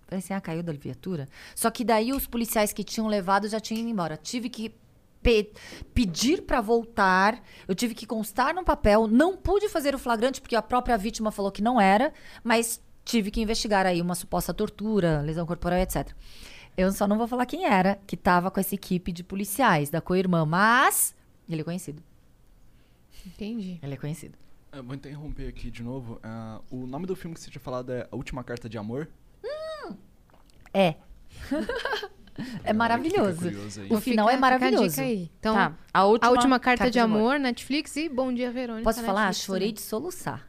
Falei 0.08 0.20
assim, 0.20 0.34
ah, 0.34 0.42
caiu 0.42 0.64
da 0.64 0.74
viatura? 0.74 1.30
Só 1.56 1.70
que 1.70 1.86
daí 1.86 2.12
os 2.12 2.26
policiais 2.26 2.74
que 2.74 2.84
tinham 2.84 3.08
levado 3.08 3.48
já 3.48 3.60
tinham 3.60 3.82
ido 3.82 3.90
embora. 3.90 4.18
Tive 4.18 4.50
que 4.50 4.74
pe- 5.22 5.52
pedir 5.94 6.42
pra 6.44 6.62
voltar, 6.62 7.42
eu 7.68 7.76
tive 7.76 7.94
que 7.96 8.06
constar 8.06 8.54
no 8.54 8.64
papel, 8.64 9.08
não 9.08 9.36
pude 9.38 9.68
fazer 9.70 9.94
o 9.96 10.00
flagrante 10.00 10.40
porque 10.42 10.56
a 10.56 10.62
própria 10.62 10.98
vítima 10.98 11.32
falou 11.32 11.52
que 11.52 11.62
não 11.62 11.80
era, 11.80 12.14
mas 12.44 12.82
tive 13.06 13.32
que 13.32 13.42
investigar 13.42 13.86
aí 13.86 14.02
uma 14.02 14.16
suposta 14.16 14.54
tortura, 14.54 15.22
lesão 15.22 15.46
corporal, 15.46 15.80
etc. 15.80 16.12
Eu 16.78 16.92
só 16.92 17.08
não 17.08 17.18
vou 17.18 17.28
falar 17.28 17.46
quem 17.46 17.66
era 17.66 18.00
que 18.08 18.16
tava 18.16 18.50
com 18.52 18.60
essa 18.60 18.76
equipe 18.76 19.12
de 19.12 19.24
policiais 19.24 19.90
da 19.90 20.00
co-irmã, 20.00 20.46
mas 20.46 21.16
ele 21.50 21.62
é 21.62 21.64
conhecido. 21.64 22.02
Entendi. 23.26 23.80
Ele 23.84 23.94
é 23.94 23.98
conhecido. 23.98 24.38
Eu 24.72 24.84
vou 24.84 24.96
interromper 24.96 25.48
aqui 25.48 25.70
de 25.72 25.82
novo. 25.84 26.20
Ah, 26.24 26.62
o 26.70 26.86
nome 26.86 27.06
do 27.08 27.16
filme 27.16 27.34
que 27.36 27.42
você 27.42 27.50
tinha 27.50 27.60
falado 27.62 27.92
é 27.92 28.08
A 28.12 28.16
Última 28.16 28.44
Carta 28.44 28.70
de 28.70 28.78
Amor. 28.78 29.10
É. 30.74 30.96
é 32.64 32.74
maravilhoso. 32.74 33.48
O 33.90 34.00
final 34.00 34.30
é 34.30 34.34
Fica- 34.34 34.36
fica 34.36 34.36
a 34.36 34.38
maravilhoso. 34.38 34.90
dica 34.90 35.02
aí. 35.02 35.32
Então, 35.40 35.56
Tá. 35.56 35.74
A 35.94 36.06
última, 36.06 36.28
a 36.28 36.32
última 36.32 36.60
carta, 36.60 36.80
Carta 36.80 36.92
de, 36.92 36.94
de 36.94 37.00
Amor. 37.00 37.18
amor, 37.20 37.40
Netflix 37.40 37.96
e 37.98 38.10
Bom 38.10 38.34
Dia 38.34 38.52
Verônica. 38.52 38.84
Posso 38.84 39.04
falar? 39.04 39.26
Netflix 39.28 39.46
Chorei 39.46 39.62
também. 39.62 39.74
de 39.76 39.82
soluçar. 39.82 40.49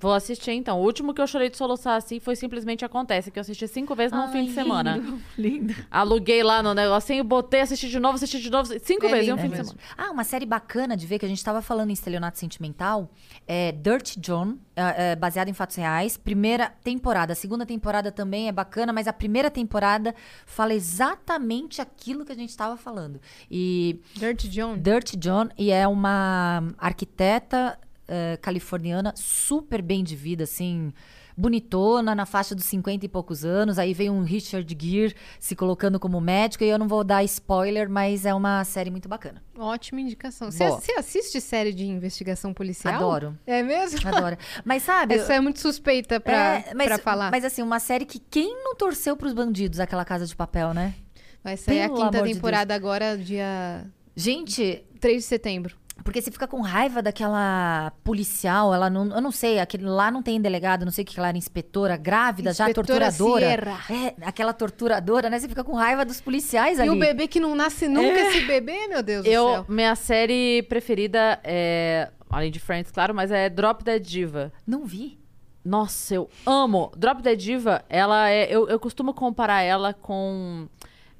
Vou 0.00 0.12
assistir 0.14 0.52
então. 0.52 0.80
O 0.80 0.84
último 0.84 1.12
que 1.12 1.20
eu 1.20 1.26
chorei 1.26 1.50
de 1.50 1.56
soluçar 1.56 1.96
assim 1.96 2.18
foi 2.18 2.34
simplesmente 2.34 2.84
Acontece, 2.84 3.30
que 3.30 3.38
eu 3.38 3.42
assisti 3.42 3.68
cinco 3.68 3.94
vezes 3.94 4.12
num 4.12 4.28
fim 4.28 4.44
de 4.46 4.52
semana. 4.52 5.02
Lindo. 5.36 5.74
Aluguei 5.90 6.42
lá 6.42 6.62
no 6.62 6.72
negocinho, 6.74 7.22
botei, 7.22 7.60
assisti 7.60 7.88
de 7.88 8.00
novo, 8.00 8.16
assisti 8.16 8.40
de 8.40 8.50
novo, 8.50 8.72
cinco 8.80 9.06
É 9.06 9.10
vezes 9.10 9.28
em 9.28 9.32
um 9.32 9.36
fim 9.36 9.48
de 9.48 9.56
mesmo. 9.56 9.64
semana. 9.78 9.80
Ah, 9.96 10.10
uma 10.10 10.24
série 10.24 10.46
bacana 10.46 10.96
de 10.96 11.06
ver, 11.06 11.18
que 11.18 11.26
a 11.26 11.28
gente 11.28 11.42
tava 11.44 11.60
falando 11.60 11.90
em 11.90 11.92
estelionato 11.92 12.38
sentimental, 12.38 13.10
é 13.46 13.72
Dirty 13.72 14.18
John, 14.18 14.56
é, 14.74 15.12
é, 15.12 15.16
baseado 15.16 15.48
em 15.48 15.52
fatos 15.52 15.76
reais. 15.76 16.16
Primeira 16.16 16.70
temporada. 16.82 17.32
A 17.32 17.36
segunda 17.36 17.66
temporada 17.66 18.10
também 18.10 18.48
é 18.48 18.52
bacana, 18.52 18.92
mas 18.92 19.06
a 19.06 19.12
primeira 19.12 19.50
temporada 19.50 20.14
fala 20.46 20.72
exatamente 20.74 21.80
aquilo 21.80 22.24
que 22.24 22.32
a 22.32 22.36
gente 22.36 22.56
tava 22.56 22.76
falando. 22.76 23.20
E 23.50 24.00
Dirty 24.14 24.48
John. 24.48 24.76
Dirty 24.76 25.16
John, 25.16 25.48
e 25.58 25.70
é 25.70 25.86
uma 25.86 26.64
arquiteta 26.78 27.78
eh, 28.14 28.36
californiana 28.42 29.14
super 29.16 29.80
bem 29.80 30.04
de 30.04 30.14
vida, 30.14 30.44
assim, 30.44 30.92
bonitona, 31.34 32.14
na 32.14 32.26
faixa 32.26 32.54
dos 32.54 32.66
50 32.66 33.06
e 33.06 33.08
poucos 33.08 33.42
anos. 33.42 33.78
Aí 33.78 33.94
vem 33.94 34.10
um 34.10 34.22
Richard 34.22 34.76
Gere 34.78 35.14
se 35.40 35.56
colocando 35.56 35.98
como 35.98 36.20
médico, 36.20 36.62
e 36.62 36.68
eu 36.68 36.78
não 36.78 36.86
vou 36.86 37.02
dar 37.02 37.24
spoiler, 37.24 37.88
mas 37.88 38.26
é 38.26 38.34
uma 38.34 38.62
série 38.64 38.90
muito 38.90 39.08
bacana. 39.08 39.42
Ótima 39.58 39.98
indicação. 40.02 40.50
Você, 40.50 40.68
você 40.68 40.92
assiste 40.92 41.40
série 41.40 41.72
de 41.72 41.86
investigação 41.86 42.52
policial? 42.52 42.96
Adoro. 42.96 43.38
É 43.46 43.62
mesmo? 43.62 44.00
Adoro. 44.06 44.36
Mas 44.62 44.82
sabe. 44.82 45.14
Essa 45.14 45.32
é 45.32 45.40
muito 45.40 45.58
suspeita 45.58 46.20
pra, 46.20 46.58
é, 46.58 46.74
mas, 46.74 46.88
pra 46.88 46.98
falar. 46.98 47.30
mas 47.30 47.46
assim, 47.46 47.62
uma 47.62 47.80
série 47.80 48.04
que 48.04 48.18
quem 48.18 48.62
não 48.62 48.74
torceu 48.74 49.16
pros 49.16 49.32
bandidos, 49.32 49.80
aquela 49.80 50.04
casa 50.04 50.26
de 50.26 50.36
papel, 50.36 50.74
né? 50.74 50.94
Vai 51.42 51.56
sair 51.56 51.80
a 51.80 51.84
Pelo 51.84 51.96
quinta 51.96 52.18
amor 52.18 52.28
de 52.28 52.34
temporada 52.34 52.74
agora, 52.74 53.16
dia 53.16 53.86
Gente, 54.14 54.84
3 55.00 55.22
de 55.22 55.28
setembro. 55.28 55.76
Porque 56.04 56.20
você 56.20 56.30
fica 56.30 56.48
com 56.48 56.60
raiva 56.62 57.00
daquela 57.02 57.92
policial, 58.02 58.74
ela 58.74 58.88
não, 58.90 59.14
eu 59.14 59.20
não 59.20 59.30
sei, 59.30 59.60
aquele, 59.60 59.84
lá 59.84 60.10
não 60.10 60.22
tem 60.22 60.40
delegado, 60.40 60.84
não 60.84 60.90
sei 60.90 61.04
o 61.04 61.06
que 61.06 61.18
ela 61.18 61.28
era, 61.28 61.36
inspetora, 61.38 61.96
grávida, 61.96 62.52
já 62.52 62.64
Inspetora 62.68 63.10
torturadora. 63.12 63.80
Sierra. 63.86 64.14
É, 64.18 64.26
aquela 64.26 64.52
torturadora, 64.52 65.30
né? 65.30 65.38
Você 65.38 65.48
fica 65.48 65.62
com 65.62 65.74
raiva 65.74 66.04
dos 66.04 66.20
policiais 66.20 66.78
E 66.78 66.82
ali. 66.82 66.90
o 66.90 66.98
bebê 66.98 67.28
que 67.28 67.38
não 67.38 67.54
nasce 67.54 67.86
nunca, 67.88 68.18
esse 68.18 68.40
bebê, 68.46 68.88
meu 68.88 69.02
Deus 69.02 69.24
do 69.24 69.30
Eu, 69.30 69.48
céu. 69.48 69.66
minha 69.68 69.94
série 69.94 70.62
preferida 70.64 71.38
é, 71.44 72.10
além 72.30 72.50
de 72.50 72.58
Friends, 72.58 72.90
claro, 72.90 73.14
mas 73.14 73.30
é 73.30 73.48
Drop 73.48 73.84
Dead 73.84 74.02
Diva. 74.02 74.52
Não 74.66 74.84
vi. 74.84 75.20
Nossa, 75.64 76.14
eu 76.16 76.28
amo. 76.44 76.90
Drop 76.96 77.22
Dead 77.22 77.38
Diva, 77.38 77.84
ela 77.88 78.28
é. 78.28 78.52
Eu, 78.52 78.68
eu 78.68 78.80
costumo 78.80 79.14
comparar 79.14 79.62
ela 79.62 79.94
com. 79.94 80.66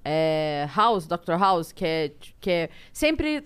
É, 0.04 0.68
House, 0.74 1.06
Dr. 1.06 1.34
House, 1.38 1.72
que 1.72 1.84
é, 1.84 2.12
que 2.40 2.50
é 2.50 2.70
sempre 2.92 3.44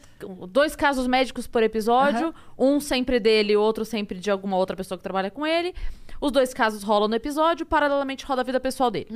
dois 0.48 0.74
casos 0.74 1.06
médicos 1.06 1.46
por 1.46 1.62
episódio, 1.62 2.34
um 2.58 2.80
sempre 2.80 3.20
dele, 3.20 3.56
outro 3.56 3.84
sempre 3.84 4.18
de 4.18 4.30
alguma 4.30 4.56
outra 4.56 4.76
pessoa 4.76 4.96
que 4.96 5.02
trabalha 5.02 5.30
com 5.30 5.46
ele. 5.46 5.74
Os 6.20 6.32
dois 6.32 6.54
casos 6.54 6.82
rolam 6.82 7.08
no 7.08 7.14
episódio, 7.14 7.66
paralelamente 7.66 8.24
roda 8.24 8.40
a 8.40 8.44
vida 8.44 8.58
pessoal 8.58 8.90
dele. 8.90 9.08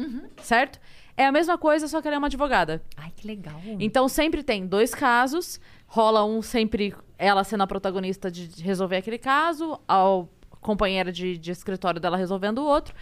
Certo? 0.42 0.78
É 1.16 1.26
a 1.26 1.32
mesma 1.32 1.56
coisa, 1.56 1.88
só 1.88 2.00
que 2.00 2.08
ela 2.08 2.16
é 2.16 2.18
uma 2.18 2.26
advogada. 2.26 2.82
Ai, 2.96 3.10
que 3.16 3.26
legal. 3.26 3.60
Então 3.78 4.08
sempre 4.08 4.42
tem 4.42 4.66
dois 4.66 4.94
casos, 4.94 5.60
rola 5.86 6.24
um 6.24 6.42
sempre 6.42 6.94
ela 7.18 7.42
sendo 7.42 7.62
a 7.62 7.66
protagonista 7.66 8.30
de 8.30 8.40
de 8.48 8.62
resolver 8.62 8.96
aquele 8.96 9.18
caso, 9.18 9.80
a 9.88 10.24
companheira 10.60 11.10
de, 11.10 11.38
de 11.38 11.50
escritório 11.50 12.00
dela 12.00 12.16
resolvendo 12.16 12.58
o 12.58 12.64
outro. 12.64 12.94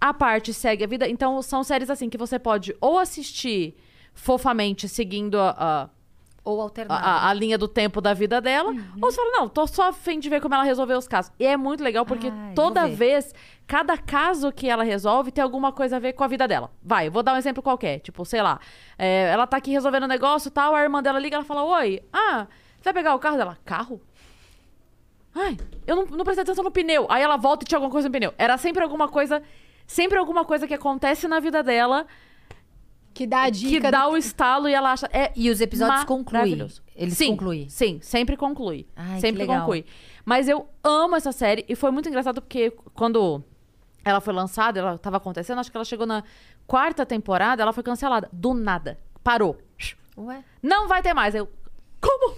A 0.00 0.14
parte 0.14 0.54
segue 0.54 0.84
a 0.84 0.86
vida. 0.86 1.08
Então 1.08 1.40
são 1.42 1.62
séries 1.62 1.90
assim 1.90 2.08
que 2.08 2.16
você 2.18 2.38
pode 2.38 2.74
ou 2.80 2.98
assistir 2.98 3.76
fofamente, 4.14 4.88
seguindo 4.88 5.38
a, 5.38 5.50
a, 5.58 5.88
Ou 6.44 6.60
a- 6.60 6.64
alternado. 6.64 7.04
a- 7.06 7.28
a 7.28 7.34
linha 7.34 7.58
do 7.58 7.68
tempo 7.68 8.00
da 8.00 8.14
vida 8.14 8.40
dela, 8.40 8.70
ou 9.00 9.10
você 9.10 9.16
fala, 9.16 9.30
não, 9.32 9.48
tô 9.48 9.66
só 9.66 9.88
a 9.88 9.92
fim 9.92 10.18
de 10.18 10.28
ver 10.28 10.40
como 10.40 10.54
ela 10.54 10.64
resolveu 10.64 10.96
os 10.98 11.06
casos. 11.06 11.30
E 11.38 11.46
é 11.46 11.56
muito 11.56 11.84
legal 11.84 12.04
porque 12.06 12.28
Ai, 12.28 12.54
toda 12.54 12.88
vez, 12.88 13.34
cada 13.66 13.96
caso 13.98 14.50
que 14.50 14.68
ela 14.68 14.82
resolve 14.82 15.30
tem 15.30 15.44
alguma 15.44 15.70
coisa 15.72 15.96
a 15.96 15.98
ver 15.98 16.14
com 16.14 16.24
a 16.24 16.28
vida 16.28 16.48
dela. 16.48 16.70
Vai, 16.82 17.08
vou 17.10 17.22
dar 17.22 17.34
um 17.34 17.36
exemplo 17.36 17.62
qualquer. 17.62 18.00
Tipo, 18.00 18.24
sei 18.24 18.40
lá, 18.42 18.58
é, 18.98 19.30
ela 19.30 19.46
tá 19.46 19.58
aqui 19.58 19.70
resolvendo 19.70 20.04
um 20.04 20.08
negócio 20.08 20.48
e 20.48 20.50
tal, 20.50 20.74
a 20.74 20.82
irmã 20.82 21.02
dela 21.02 21.18
liga, 21.18 21.36
ela 21.36 21.44
fala, 21.44 21.62
oi, 21.62 22.02
ah, 22.12 22.46
você 22.78 22.84
vai 22.84 22.94
pegar 22.94 23.14
o 23.14 23.18
carro 23.18 23.36
dela? 23.36 23.58
Carro? 23.64 24.00
Ai, 25.34 25.56
eu 25.86 25.94
não, 25.94 26.04
não 26.06 26.24
prestei 26.24 26.42
atenção 26.42 26.64
no 26.64 26.70
pneu. 26.72 27.06
Aí 27.08 27.22
ela 27.22 27.36
volta 27.36 27.64
e 27.64 27.68
tinha 27.68 27.76
alguma 27.78 27.92
coisa 27.92 28.08
no 28.08 28.12
pneu. 28.12 28.34
Era 28.36 28.56
sempre 28.58 28.82
alguma 28.82 29.08
coisa, 29.08 29.40
sempre 29.90 30.18
alguma 30.18 30.44
coisa 30.44 30.66
que 30.68 30.74
acontece 30.74 31.26
na 31.26 31.40
vida 31.40 31.62
dela 31.62 32.06
Que 33.12 33.26
dá 33.26 33.42
a 33.42 33.46
que 33.46 33.50
dica. 33.52 33.90
dá 33.90 34.04
do- 34.06 34.12
o 34.12 34.16
estalo 34.16 34.68
e 34.68 34.72
ela 34.74 34.92
acha. 34.92 35.08
É 35.12 35.32
E 35.34 35.50
os 35.50 35.60
episódios 35.60 36.04
concluem. 36.04 36.68
Eles 36.94 37.16
sim, 37.16 37.30
concluem. 37.30 37.68
Sim, 37.68 37.98
sempre 38.00 38.36
conclui. 38.36 38.86
Ai, 38.94 39.14
que 39.16 39.20
sempre 39.20 39.46
conclui. 39.46 39.84
Mas 40.24 40.48
eu 40.48 40.68
amo 40.84 41.16
essa 41.16 41.32
série 41.32 41.64
e 41.68 41.74
foi 41.74 41.90
muito 41.90 42.08
engraçado 42.08 42.40
porque 42.40 42.70
quando 42.94 43.42
ela 44.04 44.20
foi 44.20 44.32
lançada, 44.32 44.78
ela 44.78 44.96
tava 44.98 45.16
acontecendo, 45.16 45.58
acho 45.58 45.70
que 45.70 45.76
ela 45.76 45.84
chegou 45.84 46.06
na 46.06 46.22
quarta 46.66 47.04
temporada, 47.04 47.62
ela 47.62 47.72
foi 47.72 47.82
cancelada. 47.82 48.28
Do 48.32 48.54
nada. 48.54 48.98
Parou. 49.24 49.58
Ué? 50.16 50.44
Não 50.62 50.86
vai 50.86 51.02
ter 51.02 51.12
mais. 51.14 51.34
Eu, 51.34 51.48
como? 52.00 52.36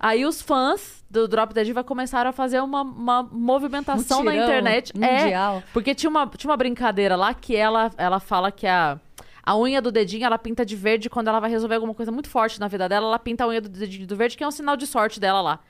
Aí 0.00 0.24
os 0.24 0.40
fãs 0.40 1.04
do 1.10 1.28
Drop 1.28 1.52
Dead 1.52 1.66
Diva 1.66 1.84
começaram 1.84 2.30
a 2.30 2.32
fazer 2.32 2.60
uma, 2.60 2.80
uma 2.80 3.22
movimentação 3.22 4.24
na 4.24 4.34
internet. 4.34 4.92
mundial. 4.96 5.58
É, 5.58 5.62
porque 5.74 5.94
tinha 5.94 6.08
uma, 6.08 6.26
tinha 6.26 6.50
uma 6.50 6.56
brincadeira 6.56 7.16
lá 7.16 7.34
que 7.34 7.54
ela, 7.54 7.90
ela 7.98 8.18
fala 8.18 8.50
que 8.50 8.66
a, 8.66 8.98
a 9.50 9.56
unha 9.58 9.80
do 9.82 9.90
dedinho 9.90 10.24
ela 10.24 10.38
pinta 10.38 10.64
de 10.64 10.76
verde 10.76 11.10
quando 11.10 11.26
ela 11.28 11.40
vai 11.40 11.50
resolver 11.50 11.74
alguma 11.74 11.92
coisa 11.94 12.12
muito 12.12 12.28
forte 12.28 12.60
na 12.60 12.68
vida 12.68 12.88
dela. 12.88 13.06
Ela 13.08 13.18
pinta 13.18 13.42
a 13.44 13.48
unha 13.48 13.60
do 13.60 13.68
dedinho 13.68 14.06
do 14.06 14.14
verde, 14.14 14.36
que 14.36 14.44
é 14.44 14.46
um 14.46 14.50
sinal 14.50 14.76
de 14.76 14.86
sorte 14.86 15.18
dela 15.18 15.40
lá. 15.40 15.60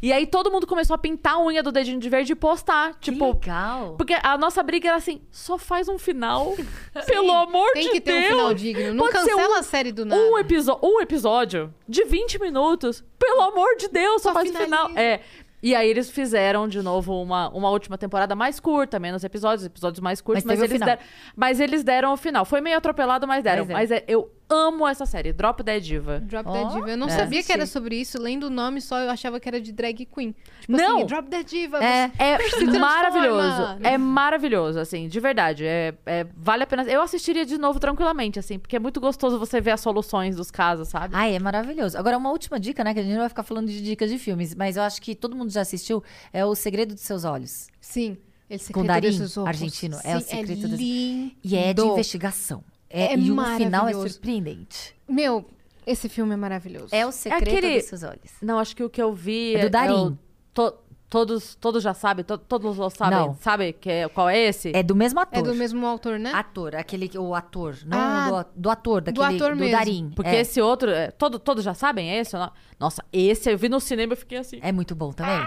E 0.00 0.12
aí 0.12 0.26
todo 0.26 0.50
mundo 0.50 0.66
começou 0.66 0.94
a 0.94 0.98
pintar 0.98 1.34
a 1.34 1.38
unha 1.44 1.62
do 1.62 1.70
dedinho 1.70 2.00
de 2.00 2.08
verde 2.08 2.32
e 2.32 2.34
postar. 2.36 2.94
Tipo, 3.00 3.34
que 3.36 3.48
legal. 3.50 3.94
porque 3.98 4.14
a 4.22 4.38
nossa 4.38 4.62
briga 4.62 4.88
era 4.88 4.96
assim: 4.96 5.20
só 5.30 5.58
faz 5.58 5.88
um 5.88 5.98
final. 5.98 6.54
Pelo 7.06 7.30
amor 7.32 7.70
Tem 7.72 7.82
de 7.82 7.90
que 7.90 8.00
ter 8.00 8.12
Deus. 8.12 8.24
um 8.24 8.28
final 8.36 8.54
digno. 8.54 8.94
Não 8.94 9.04
Pode 9.04 9.18
cancela 9.18 9.56
um- 9.56 9.58
a 9.58 9.62
série 9.62 9.92
do 9.92 10.04
nada. 10.06 10.20
um, 10.20 10.38
episo- 10.38 10.78
um 10.82 11.00
episódio 11.00 11.74
de 11.88 12.04
20 12.04 12.40
minutos. 12.40 13.04
Pelo 13.18 13.42
amor 13.42 13.76
de 13.76 13.88
Deus, 13.88 14.22
só, 14.22 14.28
Só 14.30 14.34
faz 14.34 14.50
o 14.50 14.54
final. 14.54 14.90
É. 14.96 15.20
E 15.66 15.74
aí 15.74 15.90
eles 15.90 16.08
fizeram 16.08 16.68
de 16.68 16.80
novo 16.80 17.20
uma, 17.20 17.48
uma 17.48 17.68
última 17.70 17.98
temporada 17.98 18.36
mais 18.36 18.60
curta, 18.60 19.00
menos 19.00 19.24
episódios, 19.24 19.66
episódios 19.66 19.98
mais 19.98 20.20
curtos, 20.20 20.44
Mas 20.44 20.60
mas, 20.60 20.70
eles 20.70 20.80
deram, 20.80 21.02
mas 21.34 21.58
eles 21.58 21.82
deram 21.82 22.12
o 22.12 22.16
final. 22.16 22.44
Foi 22.44 22.60
meio 22.60 22.76
atropelado, 22.76 23.26
mas 23.26 23.42
deram. 23.42 23.66
Mas 23.66 23.70
é. 23.70 23.74
Mas 23.74 23.90
é, 23.90 24.04
eu 24.06 24.30
amo 24.48 24.86
essa 24.86 25.04
série, 25.06 25.32
Drop 25.32 25.62
Dead 25.62 25.82
Diva. 25.82 26.20
Drop 26.20 26.50
Dead 26.50 26.68
Diva. 26.72 26.90
Eu 26.90 26.96
não 26.96 27.08
é. 27.08 27.10
sabia 27.10 27.42
que 27.42 27.52
era 27.52 27.66
sobre 27.66 27.96
isso. 28.00 28.20
Lendo 28.20 28.44
o 28.44 28.50
nome 28.50 28.80
só, 28.80 28.98
eu 29.00 29.10
achava 29.10 29.40
que 29.40 29.48
era 29.48 29.60
de 29.60 29.72
drag 29.72 30.06
queen. 30.06 30.34
Tipo 30.60 30.72
Não. 30.76 30.98
assim, 30.98 31.06
Drop 31.06 31.28
Dead 31.28 31.46
Diva. 31.46 31.84
É. 31.84 32.10
É 32.18 32.38
maravilhoso. 32.78 33.62
É 33.82 33.98
maravilhoso, 33.98 34.78
assim, 34.78 35.08
de 35.08 35.20
verdade. 35.20 35.64
É, 35.64 35.94
é- 36.06 36.26
vale 36.36 36.62
a 36.62 36.66
pena. 36.66 36.84
Eu 36.84 37.02
assistiria 37.02 37.44
de 37.44 37.58
novo 37.58 37.78
tranquilamente, 37.80 38.38
assim, 38.38 38.58
porque 38.58 38.76
é 38.76 38.78
muito 38.78 39.00
gostoso 39.00 39.38
você 39.38 39.60
ver 39.60 39.72
as 39.72 39.80
soluções 39.80 40.36
dos 40.36 40.50
casos, 40.50 40.88
sabe? 40.88 41.14
Ai, 41.16 41.34
é 41.34 41.38
maravilhoso. 41.38 41.98
Agora, 41.98 42.16
uma 42.16 42.30
última 42.30 42.58
dica, 42.60 42.82
né? 42.84 42.94
Que 42.94 43.00
a 43.00 43.02
gente 43.02 43.12
não 43.12 43.20
vai 43.20 43.28
ficar 43.28 43.42
falando 43.42 43.68
de 43.68 43.80
dicas 43.82 44.10
de 44.10 44.18
filmes, 44.18 44.54
mas 44.54 44.76
eu 44.76 44.82
acho 44.82 45.00
que 45.02 45.14
todo 45.14 45.34
mundo 45.36 45.50
já 45.50 45.60
assistiu. 45.62 46.02
É 46.32 46.44
O 46.44 46.54
Segredo 46.54 46.94
dos 46.94 47.02
Seus 47.02 47.24
Olhos. 47.24 47.68
Sim. 47.80 48.16
Ele 48.48 48.62
Com 48.72 48.84
Darim, 48.84 49.08
argentino. 49.44 49.98
É 50.04 50.16
o 50.16 50.20
secreto 50.20 50.68
dos- 50.68 50.78
lindo. 50.78 51.32
E 51.42 51.56
é 51.56 51.74
de 51.74 51.82
investigação. 51.82 52.62
É, 52.88 53.12
É 53.12 53.16
e 53.16 53.30
o 53.30 53.34
final 53.34 53.56
é 53.58 53.68
maravilhoso. 53.68 54.08
surpreendente. 54.10 54.94
Meu, 55.08 55.44
esse 55.86 56.08
filme 56.08 56.34
é 56.34 56.36
maravilhoso. 56.36 56.88
É 56.94 57.06
o 57.06 57.12
secreto 57.12 57.42
aquele- 57.48 57.78
dos 57.80 57.88
seus 57.88 58.02
olhos. 58.02 58.32
Não, 58.42 58.58
acho 58.58 58.74
que 58.76 58.82
o 58.84 58.90
que 58.90 59.00
eu 59.02 59.12
vi 59.12 59.56
É 59.56 59.62
do 59.64 59.70
Darim. 59.70 59.92
o 59.94 60.18
to- 60.54 60.74
todos, 61.08 61.54
todos 61.54 61.82
já 61.82 61.94
sabem, 61.94 62.24
to- 62.24 62.36
todos 62.38 62.78
os 62.78 62.92
sabem, 62.94 63.18
Não. 63.18 63.36
sabe 63.40 63.72
que 63.72 63.88
é, 63.90 64.08
qual 64.08 64.28
é 64.28 64.38
esse? 64.38 64.72
É 64.74 64.82
do 64.82 64.94
mesmo 64.96 65.20
ator. 65.20 65.38
É 65.38 65.42
do 65.42 65.54
mesmo 65.54 65.86
autor, 65.86 66.18
né? 66.18 66.32
Ator, 66.32 66.74
aquele 66.76 67.08
que- 67.08 67.18
o 67.18 67.34
ator, 67.34 67.76
não 67.86 67.98
Ah, 67.98 68.44
do, 68.54 68.62
do 68.62 68.70
ator, 68.70 69.00
daquele 69.02 69.24
ator 69.36 69.50
do 69.54 69.60
mesmo. 69.60 69.76
Darim. 69.78 70.12
Porque 70.14 70.30
é, 70.30 70.40
esse 70.40 70.60
outro, 70.60 70.90
é, 70.90 71.10
todo, 71.10 71.38
todos 71.38 71.64
já 71.64 71.74
sabem 71.74 72.10
é 72.10 72.18
esse? 72.20 72.34
ou 72.36 72.42
não? 72.42 72.52
Nossa, 72.78 73.04
esse 73.12 73.50
eu 73.50 73.56
vi 73.58 73.68
no 73.68 73.80
cinema 73.80 74.12
e 74.14 74.16
fiquei 74.16 74.38
assim. 74.38 74.58
é 74.62 74.72
muito 74.72 74.94
bom 74.94 75.12
também. 75.12 75.40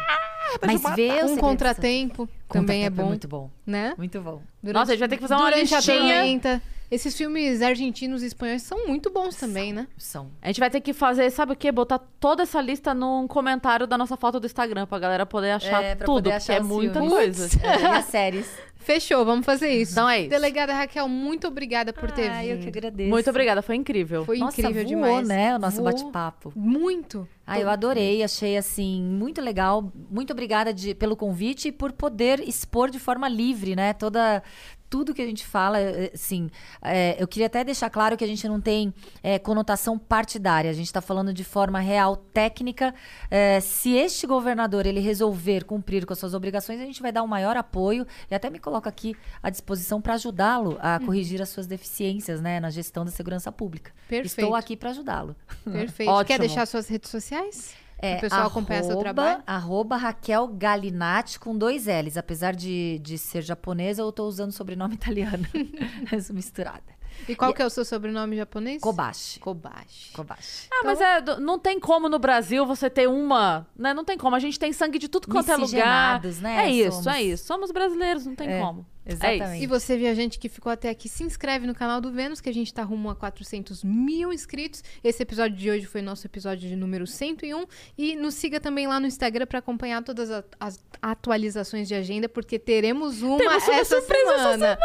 Mas 0.65 0.81
ver 0.95 1.11
o 1.11 1.15
Um 1.25 1.27
Segredo 1.29 1.39
contratempo 1.39 2.29
também 2.49 2.83
é 2.85 2.89
Contratempo 2.89 3.01
bom, 3.01 3.07
muito 3.07 3.27
bom. 3.27 3.49
né? 3.65 3.93
Muito 3.97 4.21
bom. 4.21 4.41
Nossa, 4.63 4.91
a 4.91 4.95
gente 4.95 4.99
vai 4.99 5.09
ter 5.09 5.15
que 5.17 5.21
fazer 5.21 5.33
uma 5.35 5.49
durante 5.49 5.73
a 5.73 5.77
listinha. 5.77 6.61
Esses 6.91 7.15
filmes 7.15 7.61
argentinos 7.61 8.23
e 8.23 8.25
espanhóis 8.25 8.63
são 8.63 8.87
muito 8.87 9.11
bons 9.11 9.35
também, 9.35 9.71
né? 9.71 9.87
São. 9.95 10.31
A 10.41 10.47
gente 10.47 10.59
vai 10.59 10.71
ter 10.71 10.81
que 10.81 10.91
fazer, 10.91 11.29
sabe 11.29 11.53
o 11.53 11.55
quê? 11.55 11.71
Botar 11.71 11.99
toda 12.19 12.41
essa 12.41 12.59
lista 12.59 12.95
num 12.95 13.27
comentário 13.27 13.85
da 13.85 13.95
nossa 13.95 14.17
foto 14.17 14.39
do 14.39 14.47
Instagram 14.47 14.87
pra 14.87 14.97
galera 14.97 15.23
poder 15.23 15.51
achar 15.51 15.83
É, 15.83 15.93
pra 15.93 16.05
tudo, 16.07 16.15
poder 16.15 16.29
porque 16.31 16.51
achar 16.51 16.53
é 16.55 16.61
os 16.61 16.67
muita 16.67 16.93
filmes. 16.99 17.13
coisa. 17.13 17.49
É, 17.63 17.81
e 17.81 17.85
as 17.85 18.05
séries. 18.09 18.51
Fechou, 18.81 19.23
vamos 19.25 19.45
fazer 19.45 19.69
isso. 19.69 19.91
Então 19.91 20.09
é 20.09 20.21
isso. 20.21 20.29
Delegada 20.29 20.73
Raquel, 20.73 21.07
muito 21.07 21.47
obrigada 21.47 21.91
por 21.93 22.09
ter 22.09 22.29
Ai, 22.31 22.47
vindo. 22.47 22.55
eu 22.55 22.59
que 22.63 22.67
agradeço. 22.69 23.09
Muito 23.09 23.29
obrigada, 23.29 23.61
foi 23.61 23.75
incrível. 23.75 24.25
Foi 24.25 24.37
Nossa, 24.37 24.59
incrível 24.61 24.83
voou, 24.83 24.95
demais. 24.95 25.27
né? 25.27 25.55
O 25.55 25.59
nosso 25.59 25.83
bate-papo. 25.83 26.51
Muito. 26.55 27.27
Ah, 27.45 27.59
eu 27.59 27.69
adorei, 27.69 28.23
achei 28.23 28.55
assim 28.57 29.03
muito 29.03 29.41
legal. 29.41 29.91
Muito 30.09 30.31
obrigada 30.31 30.73
de- 30.73 30.95
pelo 30.95 31.15
convite 31.15 31.67
e 31.67 31.71
por 31.71 31.91
poder 31.91 32.39
expor 32.47 32.89
de 32.89 32.99
forma 32.99 33.27
livre, 33.27 33.75
né? 33.75 33.91
Toda 33.93 34.41
tudo 34.89 35.13
que 35.13 35.21
a 35.21 35.25
gente 35.25 35.45
fala, 35.45 35.77
assim, 36.13 36.49
eh, 36.81 37.15
eu 37.19 37.27
queria 37.27 37.45
até 37.45 37.63
deixar 37.63 37.89
claro 37.89 38.17
que 38.17 38.23
a 38.23 38.27
gente 38.27 38.47
não 38.47 38.59
tem 38.59 38.93
eh, 39.21 39.37
conotação 39.37 39.99
partidária. 39.99 40.69
A 40.69 40.73
gente 40.73 40.87
está 40.87 40.99
falando 41.01 41.31
de 41.31 41.43
forma 41.43 41.79
real, 41.79 42.15
técnica. 42.15 42.93
Eh, 43.29 43.59
se 43.61 43.93
este 43.95 44.25
governador 44.25 44.85
ele 44.85 44.99
resolver 44.99 45.63
cumprir 45.63 46.05
com 46.05 46.13
as 46.13 46.19
suas 46.19 46.33
obrigações, 46.33 46.81
a 46.81 46.85
gente 46.85 47.01
vai 47.01 47.11
dar 47.11 47.21
o 47.21 47.27
maior 47.27 47.55
apoio 47.55 48.05
e 48.31 48.35
até 48.35 48.49
me 48.49 48.57
coloco 48.57 48.89
aqui 48.89 49.15
à 49.43 49.49
disposição 49.49 50.01
para 50.01 50.15
ajudá-lo 50.15 50.77
a 50.81 50.99
corrigir 50.99 51.41
as 51.41 51.49
suas 51.49 51.67
deficiências, 51.67 52.41
né, 52.41 52.59
na 52.59 52.71
gestão 52.71 53.05
da 53.05 53.11
segurança 53.11 53.51
pública. 53.51 53.91
Perfeito. 54.07 54.39
Estou 54.39 54.55
aqui 54.55 54.75
para 54.75 54.89
ajudá-lo. 54.89 55.35
Perfeito. 55.63 56.25
Quer 56.25 56.39
deixar 56.39 56.65
suas 56.65 56.87
redes 56.87 57.11
sociais? 57.11 57.75
É, 58.01 58.17
o 58.17 58.21
pessoal 58.21 58.47
acompanhar 58.47 58.83
seu 58.83 58.97
trabalho? 58.97 59.43
Arroba 59.45 59.97
Raquel 59.97 60.47
Galinatti 60.47 61.39
com 61.39 61.57
dois 61.57 61.85
L's. 61.85 62.17
Apesar 62.17 62.55
de, 62.55 62.99
de 62.99 63.17
ser 63.17 63.41
japonesa, 63.41 64.01
eu 64.01 64.11
tô 64.11 64.25
usando 64.25 64.51
sobrenome 64.51 64.95
italiano. 64.95 65.45
Misturada. 66.31 66.99
E 67.27 67.35
qual 67.35 67.53
que 67.53 67.61
é 67.61 67.65
o 67.65 67.69
seu 67.69 67.83
sobrenome 67.83 68.37
japonês? 68.37 68.81
Kobashi. 68.81 69.39
Kobashi. 69.39 70.13
Kobashi. 70.13 70.67
Ah, 70.71 70.81
mas 70.85 71.01
é, 71.01 71.21
não 71.39 71.59
tem 71.59 71.79
como 71.79 72.07
no 72.07 72.17
Brasil 72.17 72.65
você 72.65 72.89
ter 72.89 73.09
uma, 73.09 73.67
né? 73.75 73.93
Não 73.93 74.05
tem 74.05 74.17
como. 74.17 74.35
A 74.35 74.39
gente 74.39 74.57
tem 74.57 74.71
sangue 74.71 74.97
de 74.97 75.09
tudo 75.09 75.27
quanto 75.27 75.51
é 75.51 75.57
lugar. 75.57 76.21
Né? 76.41 76.65
É 76.65 76.69
isso, 76.69 77.03
Somos. 77.03 77.07
é 77.07 77.21
isso. 77.21 77.45
Somos 77.45 77.71
brasileiros, 77.71 78.25
não 78.25 78.35
tem 78.35 78.49
É, 78.49 78.61
como. 78.61 78.85
Exatamente. 79.05 79.63
E 79.63 79.67
você, 79.67 79.97
viajante 79.97 80.39
que 80.39 80.49
ficou 80.49 80.71
até 80.71 80.89
aqui, 80.89 81.07
se 81.09 81.23
inscreve 81.23 81.65
no 81.65 81.73
canal 81.73 81.99
do 81.99 82.11
Vênus, 82.11 82.41
que 82.41 82.49
a 82.49 82.53
gente 82.53 82.73
tá 82.73 82.83
rumo 82.83 83.09
a 83.09 83.15
400 83.15 83.83
mil 83.83 84.31
inscritos. 84.31 84.83
Esse 85.03 85.23
episódio 85.23 85.57
de 85.57 85.69
hoje 85.69 85.85
foi 85.85 86.01
nosso 86.01 86.25
episódio 86.27 86.67
de 86.67 86.75
número 86.75 87.07
101. 87.07 87.65
E 87.97 88.15
nos 88.15 88.35
siga 88.35 88.59
também 88.59 88.87
lá 88.87 88.99
no 88.99 89.07
Instagram 89.07 89.45
para 89.45 89.59
acompanhar 89.59 90.03
todas 90.03 90.29
as 90.59 90.83
atualizações 91.01 91.87
de 91.87 91.95
agenda, 91.95 92.27
porque 92.27 92.59
teremos 92.59 93.21
uma, 93.21 93.37
Temos 93.37 93.63
uma 93.63 93.75
essa, 93.75 93.95
surpresa 93.99 94.33
essa 94.33 94.51
semana. 94.51 94.79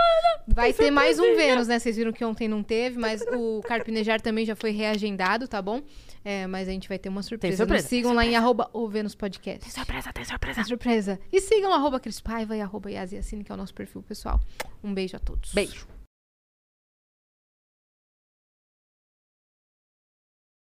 Vai 0.46 0.72
ter 0.72 0.90
mais 0.90 1.18
um 1.18 1.34
Vênus, 1.34 1.68
né? 1.68 1.78
Vocês 1.78 1.96
viram 1.96 2.12
que 2.12 2.24
ontem 2.24 2.48
não 2.48 2.62
teve, 2.62 2.98
mas 2.98 3.22
o 3.32 3.60
Carpinejar 3.62 4.20
também 4.20 4.44
já 4.44 4.54
foi 4.54 4.70
reagendado, 4.70 5.48
tá 5.48 5.60
bom? 5.60 5.82
É, 6.24 6.46
mas 6.46 6.68
a 6.68 6.72
gente 6.72 6.88
vai 6.88 6.98
ter 6.98 7.08
uma 7.08 7.22
surpresa. 7.22 7.58
surpresa, 7.58 7.82
Nos 7.82 7.88
sigam 7.90 8.14
lá 8.14 8.24
em 8.24 8.34
arroba 8.34 8.70
o 8.72 8.88
Vênus 8.88 9.14
Podcast. 9.14 9.70
Surpresa, 9.70 10.12
tem 10.12 10.24
surpresa. 10.24 10.54
Tem 10.54 10.64
surpresa. 10.64 11.20
E 11.30 11.40
sigam 11.40 11.72
arroba 11.72 12.00
Cris 12.00 12.18
Paiva 12.20 12.56
e 12.56 12.60
arroba 12.60 12.90
Yasiacine, 12.90 13.44
que 13.44 13.52
é 13.52 13.54
o 13.54 13.58
nosso 13.58 13.74
perfil 13.74 14.02
pessoal. 14.02 14.40
Um 14.82 14.94
beijo 14.94 15.16
a 15.16 15.20
todos. 15.20 15.52
Beijo. 15.52 15.86